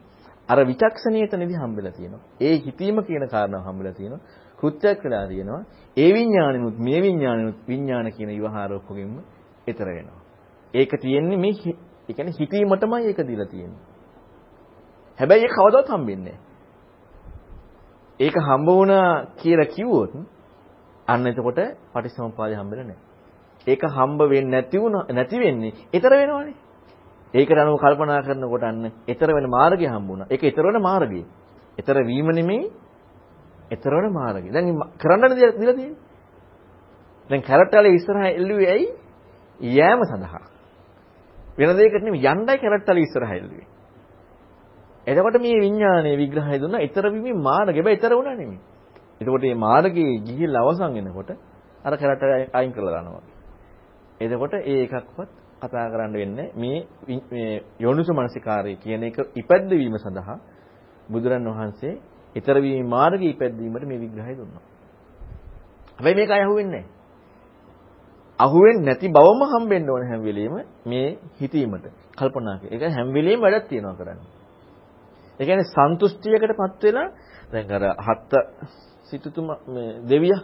අර 0.48 0.58
විචක්ෂණීයතනදී 0.66 1.58
හම්බෙලා 1.58 1.92
තියෙනවා. 1.92 2.22
ඒ 2.40 2.54
හිතීම 2.58 2.96
කියන 3.02 3.28
කාරණාව 3.28 3.62
හම්බෙලා 3.64 3.92
තියෙනවා. 3.92 4.22
කෘත්‍යයක් 4.58 5.04
වෙලා 5.04 5.26
තියෙනවා. 5.26 5.62
ඒ 5.96 6.10
විඥානෙනුත් 6.14 6.78
මේ 6.78 7.02
විඥානෙනුත් 7.02 7.58
විඥාන 7.68 8.12
කියන 8.12 8.30
විවහාරෝපගෙන්ම 8.30 9.14
ඊතර 9.66 9.88
වෙනවා. 9.88 10.20
ඒක 10.74 10.92
තියෙන්නේ 11.00 11.38
මේ 11.38 11.54
ඒ 12.08 12.14
කියන්නේ 12.14 12.38
හිතීමටමයි 12.40 13.06
ඒක 13.06 13.20
දීලා 13.28 13.46
තියෙන්නේ. 13.46 13.89
හැබැයි 15.20 15.44
ඒක 15.44 15.54
කවදාවත් 15.54 15.88
හම්බෙන්නේ 15.88 16.38
ඒක 18.20 18.34
හම්බ 18.38 18.68
වුණා 18.70 19.08
කියලා 19.36 19.68
කිව්වොත් 19.68 20.12
අන්න 21.08 21.26
එතකොට 21.26 21.60
පටිච්චසමුප්පාදය 21.92 22.54
හම්බෙන්නේ 22.54 22.86
නැහැ. 22.86 23.00
ඒක 23.66 23.82
හම්බ 23.88 24.20
වෙන්නේ 24.24 24.52
නැති 24.52 24.78
වුණා 24.78 25.04
නැති 25.10 25.36
වෙන්නේ 25.38 25.72
ඊතර 25.90 26.12
වෙනවනේ. 26.12 26.54
ඒකට 27.34 27.58
අනුව 27.58 27.78
කල්පනා 27.78 28.20
කරනකොට 28.22 28.64
අන්න 28.64 28.84
ඊතර 29.06 29.28
වෙන 29.28 29.48
මාර්ගය 29.48 29.86
හම්බුණා. 29.86 30.28
ඒක 30.28 30.42
ඊතර 30.42 30.64
වෙන 30.64 30.80
මාර්ගය. 30.80 31.24
ඊතර 31.78 31.96
වීම 32.02 32.28
නෙමෙයි 32.30 32.70
ඊතර 33.70 33.92
වෙන 33.92 34.12
මාර්ගය. 34.12 34.48
දැන් 34.50 34.66
කරන්න 34.96 35.22
දිලා 35.30 35.52
තියෙන්නේ. 35.56 35.96
දැන් 37.30 37.42
කැරට්ටලේ 37.42 37.94
ඉස්සරහා 37.94 38.30
එල්ලුවේ 38.30 38.70
ඇයි? 38.70 38.88
යෑම 39.60 40.00
සඳහා. 40.04 40.44
වෙන 41.58 41.76
දෙයකට 41.76 42.04
නෙමෙයි 42.04 42.26
යණ්ඩයි 42.26 42.58
කැරට්ටලේ 42.58 43.02
ඉස්සරහා 43.02 43.36
එල්ලුවේ. 43.36 43.79
එතකොට 45.06 45.36
මේ 45.38 45.58
විඥානයේ 45.58 46.16
විග්‍රහය 46.16 46.58
දුන්නා 46.58 46.80
ඊතර 46.80 47.04
වීමේ 47.06 47.34
මාර්ගය. 47.40 47.74
හැබැයි 47.74 47.96
ඊතර 47.96 48.12
වුණා 48.12 48.34
නෙමෙයි. 48.34 48.60
එතකොට 49.20 49.42
මේ 49.42 49.54
මාර්ගයේ 49.56 50.20
ගිහිල්ලා 50.20 50.62
අවසන් 50.62 50.94
වෙනකොට 50.96 51.30
අර 51.84 51.92
කැරට 51.94 52.22
අයින් 52.52 52.72
කරලා 52.72 52.92
දානවා. 52.92 53.22
එතකොට 54.20 54.54
ඒ 54.62 54.82
එකක්වත් 54.84 55.30
කතා 55.60 55.86
කරන්න 55.88 56.12
වෙන්නේ 56.14 56.48
මේ 56.54 56.78
මේ 57.30 57.62
යෝනිසෝ 57.78 58.14
මනසිකාරය 58.14 58.76
කියන 58.76 59.02
එක 59.02 59.18
ඉපැද්දවීම 59.34 59.96
සඳහා 59.96 60.38
බුදුරන් 61.08 61.48
වහන්සේ 61.48 61.94
ඊතර 62.36 62.56
වීමේ 62.58 62.88
මාර්ගයේ 62.88 63.30
ඉපැද්දීමට 63.30 63.84
මේ 63.84 63.98
විග්‍රහය 63.98 64.34
දුන්නා. 64.36 64.64
හැබැයි 65.96 66.16
මේක 66.16 66.30
අය 66.30 66.42
අහුවෙන්නේ 66.42 66.72
නැහැ. 66.74 66.98
අහුවෙන්නේ 68.38 68.84
නැති 68.84 69.08
බවම 69.08 69.42
හම්බෙන්න 69.46 69.90
ඕන 69.90 70.04
හැම 70.06 70.20
වෙලෙම 70.22 70.54
මේ 70.86 71.08
හිතීමට 71.40 71.86
කල්පනා 72.16 72.56
කරේ. 72.58 72.70
ඒක 72.74 72.82
හැම 72.90 73.08
වෙලෙම 73.12 73.40
වැඩක් 73.40 73.68
තියනවා 73.68 73.94
කරන්නේ. 73.94 74.39
ඒ 75.40 75.44
කියන්නේ 75.44 75.70
සන්තුෂ්ටියකටපත් 75.70 76.82
වෙලා 76.82 77.08
දැන් 77.52 77.72
අර 77.72 77.84
හත්ත 77.98 78.32
සිටුතුමා 79.04 79.58
මේ 79.66 79.90
දෙවියා 80.08 80.42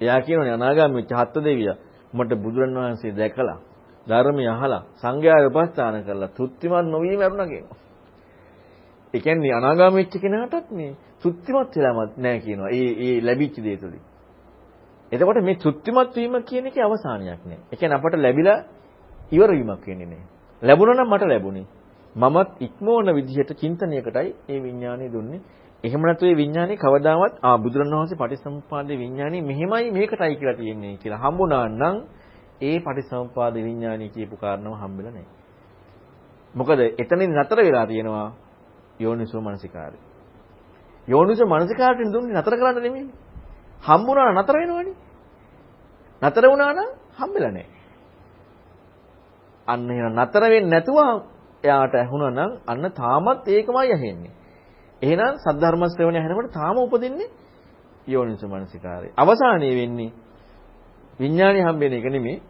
එයා 0.00 0.20
කියනෝනේ 0.20 0.52
අනාගාමී 0.52 0.96
වෙච්ච 0.96 1.12
හත්ත 1.12 1.44
දෙවියා 1.44 1.76
මට 2.12 2.32
බුදුරණවහන්සේ 2.36 3.12
දැකලා 3.12 3.58
ධර්මය 4.06 4.44
අහලා 4.48 4.82
සංඝයා 4.94 5.40
උපස්ථාන 5.48 5.96
කරලා 6.04 6.30
තෘප්තිමත් 6.30 6.86
නොවීම 6.86 7.20
ලැබුණා 7.20 7.46
කියනවා. 7.46 7.78
ඒ 9.14 9.20
කියන්නේ 9.20 9.54
අනාගාමී 9.54 9.98
වෙච්ච 9.98 10.14
කෙනාටත් 10.20 10.70
මේ 10.70 10.90
තෘප්තිමත් 11.22 11.72
වෙලාමත් 11.76 12.16
නැහැ 12.16 12.40
කියනවා. 12.40 12.70
ඒ 12.70 12.90
ඒ 13.04 13.16
ලැබිච්ච 13.20 13.56
දේ 13.58 13.76
තුලින්. 13.76 14.02
එතකොට 15.12 15.38
මේ 15.40 15.56
තෘප්තිමත් 15.56 16.16
වීම 16.16 16.34
කියන 16.42 16.66
එකේ 16.66 16.84
අවසානයක් 16.84 17.42
නෑ. 17.44 17.60
ඒ 17.72 17.76
කියන්නේ 17.76 17.98
අපට 17.98 18.14
ලැබිලා 18.16 18.58
ඉවර 19.32 19.50
වීමක් 19.50 19.84
වෙන්නේ 19.86 20.08
නෑ. 20.08 20.24
ලැබුණා 20.62 20.96
නම් 20.96 21.10
මට 21.10 21.24
ලැබුණේ. 21.24 21.66
මමත් 22.16 22.48
ඉක්මවන 22.60 23.08
විදිහට 23.10 23.50
චින්තනයකටයි 23.54 24.34
මේ 24.48 24.58
විඥානය 24.58 25.08
දුන්නේ. 25.08 25.40
එහෙම 25.84 26.02
නැතු 26.02 26.26
ඒ 26.26 26.36
විඥානේ 26.36 26.76
කවදාවත් 26.76 27.34
ආ 27.40 27.56
බුදුරණවහන්සේ 27.58 28.16
පටිසම්පාදේ 28.16 28.98
විඥානේ 28.98 29.42
මෙහෙමයි 29.42 29.90
මේකටයි 29.90 30.36
කියලා 30.36 30.56
තියෙන්නේ 30.56 30.96
කියලා 30.96 31.20
හම්බුණා 31.20 31.68
නම් 31.70 31.96
ඒ 32.60 32.78
පටිසම්පාද 32.80 33.54
විඥානේ 33.56 34.08
කියපු 34.08 34.36
කාරණාව 34.36 34.76
හම්බෙලා 34.76 35.12
නැහැ. 35.12 35.30
මොකද 36.54 36.80
එතනින් 36.98 37.32
නතර 37.32 37.58
වෙලා 37.58 37.86
තියෙනවා 37.86 38.28
යෝනිසෝ 39.00 39.40
මනසිකාරය. 39.40 39.98
යෝනිසෝ 41.08 41.46
මනසිකාරයෙන් 41.48 42.12
දුන්නේ 42.12 42.36
නතර 42.36 42.54
කරන්න 42.56 42.82
නෙමෙයි. 42.82 43.10
හම්බුණා 43.80 44.32
නතර 44.32 44.54
වෙනවනේ. 44.54 44.96
නතර 46.22 46.44
වුණා 46.44 46.72
නම් 46.72 46.90
හම්බෙලා 47.18 47.50
නැහැ. 47.50 47.80
අන්න 49.68 49.90
එහෙනම් 49.90 50.14
නතර 50.16 50.42
වෙන්නේ 50.44 50.70
නැතුව 50.70 50.98
එයාට 51.64 51.94
ඇහුණා 51.94 52.30
නම් 52.30 52.52
අන්න 52.66 52.84
තාමත් 52.92 53.48
ඒකමයි 53.48 53.88
ඇහෙන්නේ. 53.88 54.32
එහෙනම් 55.02 55.34
සද්ධර්ම 55.38 55.82
ශ්‍රවණය 55.88 56.18
හැරෙනකොට 56.18 56.52
තාම 56.52 56.76
උපදින්නේ 56.78 57.30
යෝනිසෝ 58.06 58.48
මනසිකාරය. 58.48 59.08
අවසානයේ 59.16 59.74
වෙන්නේ 59.74 60.10
විඥානය 61.20 61.60
හම්බෙන 61.60 61.92
එක 61.92 62.06
නෙමෙයි. 62.06 62.42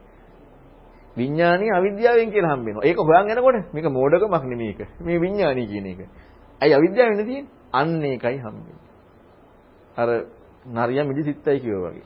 විඥානීය 1.16 1.72
අවිද්‍යාවෙන් 1.72 2.30
කියලා 2.30 2.54
හම්බ 2.54 2.66
වෙනවා. 2.66 2.84
ඒක 2.84 2.98
හොයන් 2.98 3.26
යනකොට 3.28 3.74
මේක 3.74 3.86
මෝඩකමක් 3.90 4.44
නෙමේක. 4.44 4.80
මේ 5.00 5.20
විඥානීය 5.20 5.66
කියන 5.66 5.86
එක. 5.86 6.00
ඇයි 6.60 6.74
අවිද්‍යාවෙන් 6.74 7.18
තියෙන්නේ? 7.20 7.50
අන්න 7.72 8.02
ඒකයි 8.02 8.38
හම්බෙන්නේ. 8.38 8.80
අර 9.96 10.08
නරියා 10.66 11.04
මිදි 11.04 11.22
සිත්තයි 11.22 11.60
කියෝ 11.60 11.82
වගේ. 11.84 12.00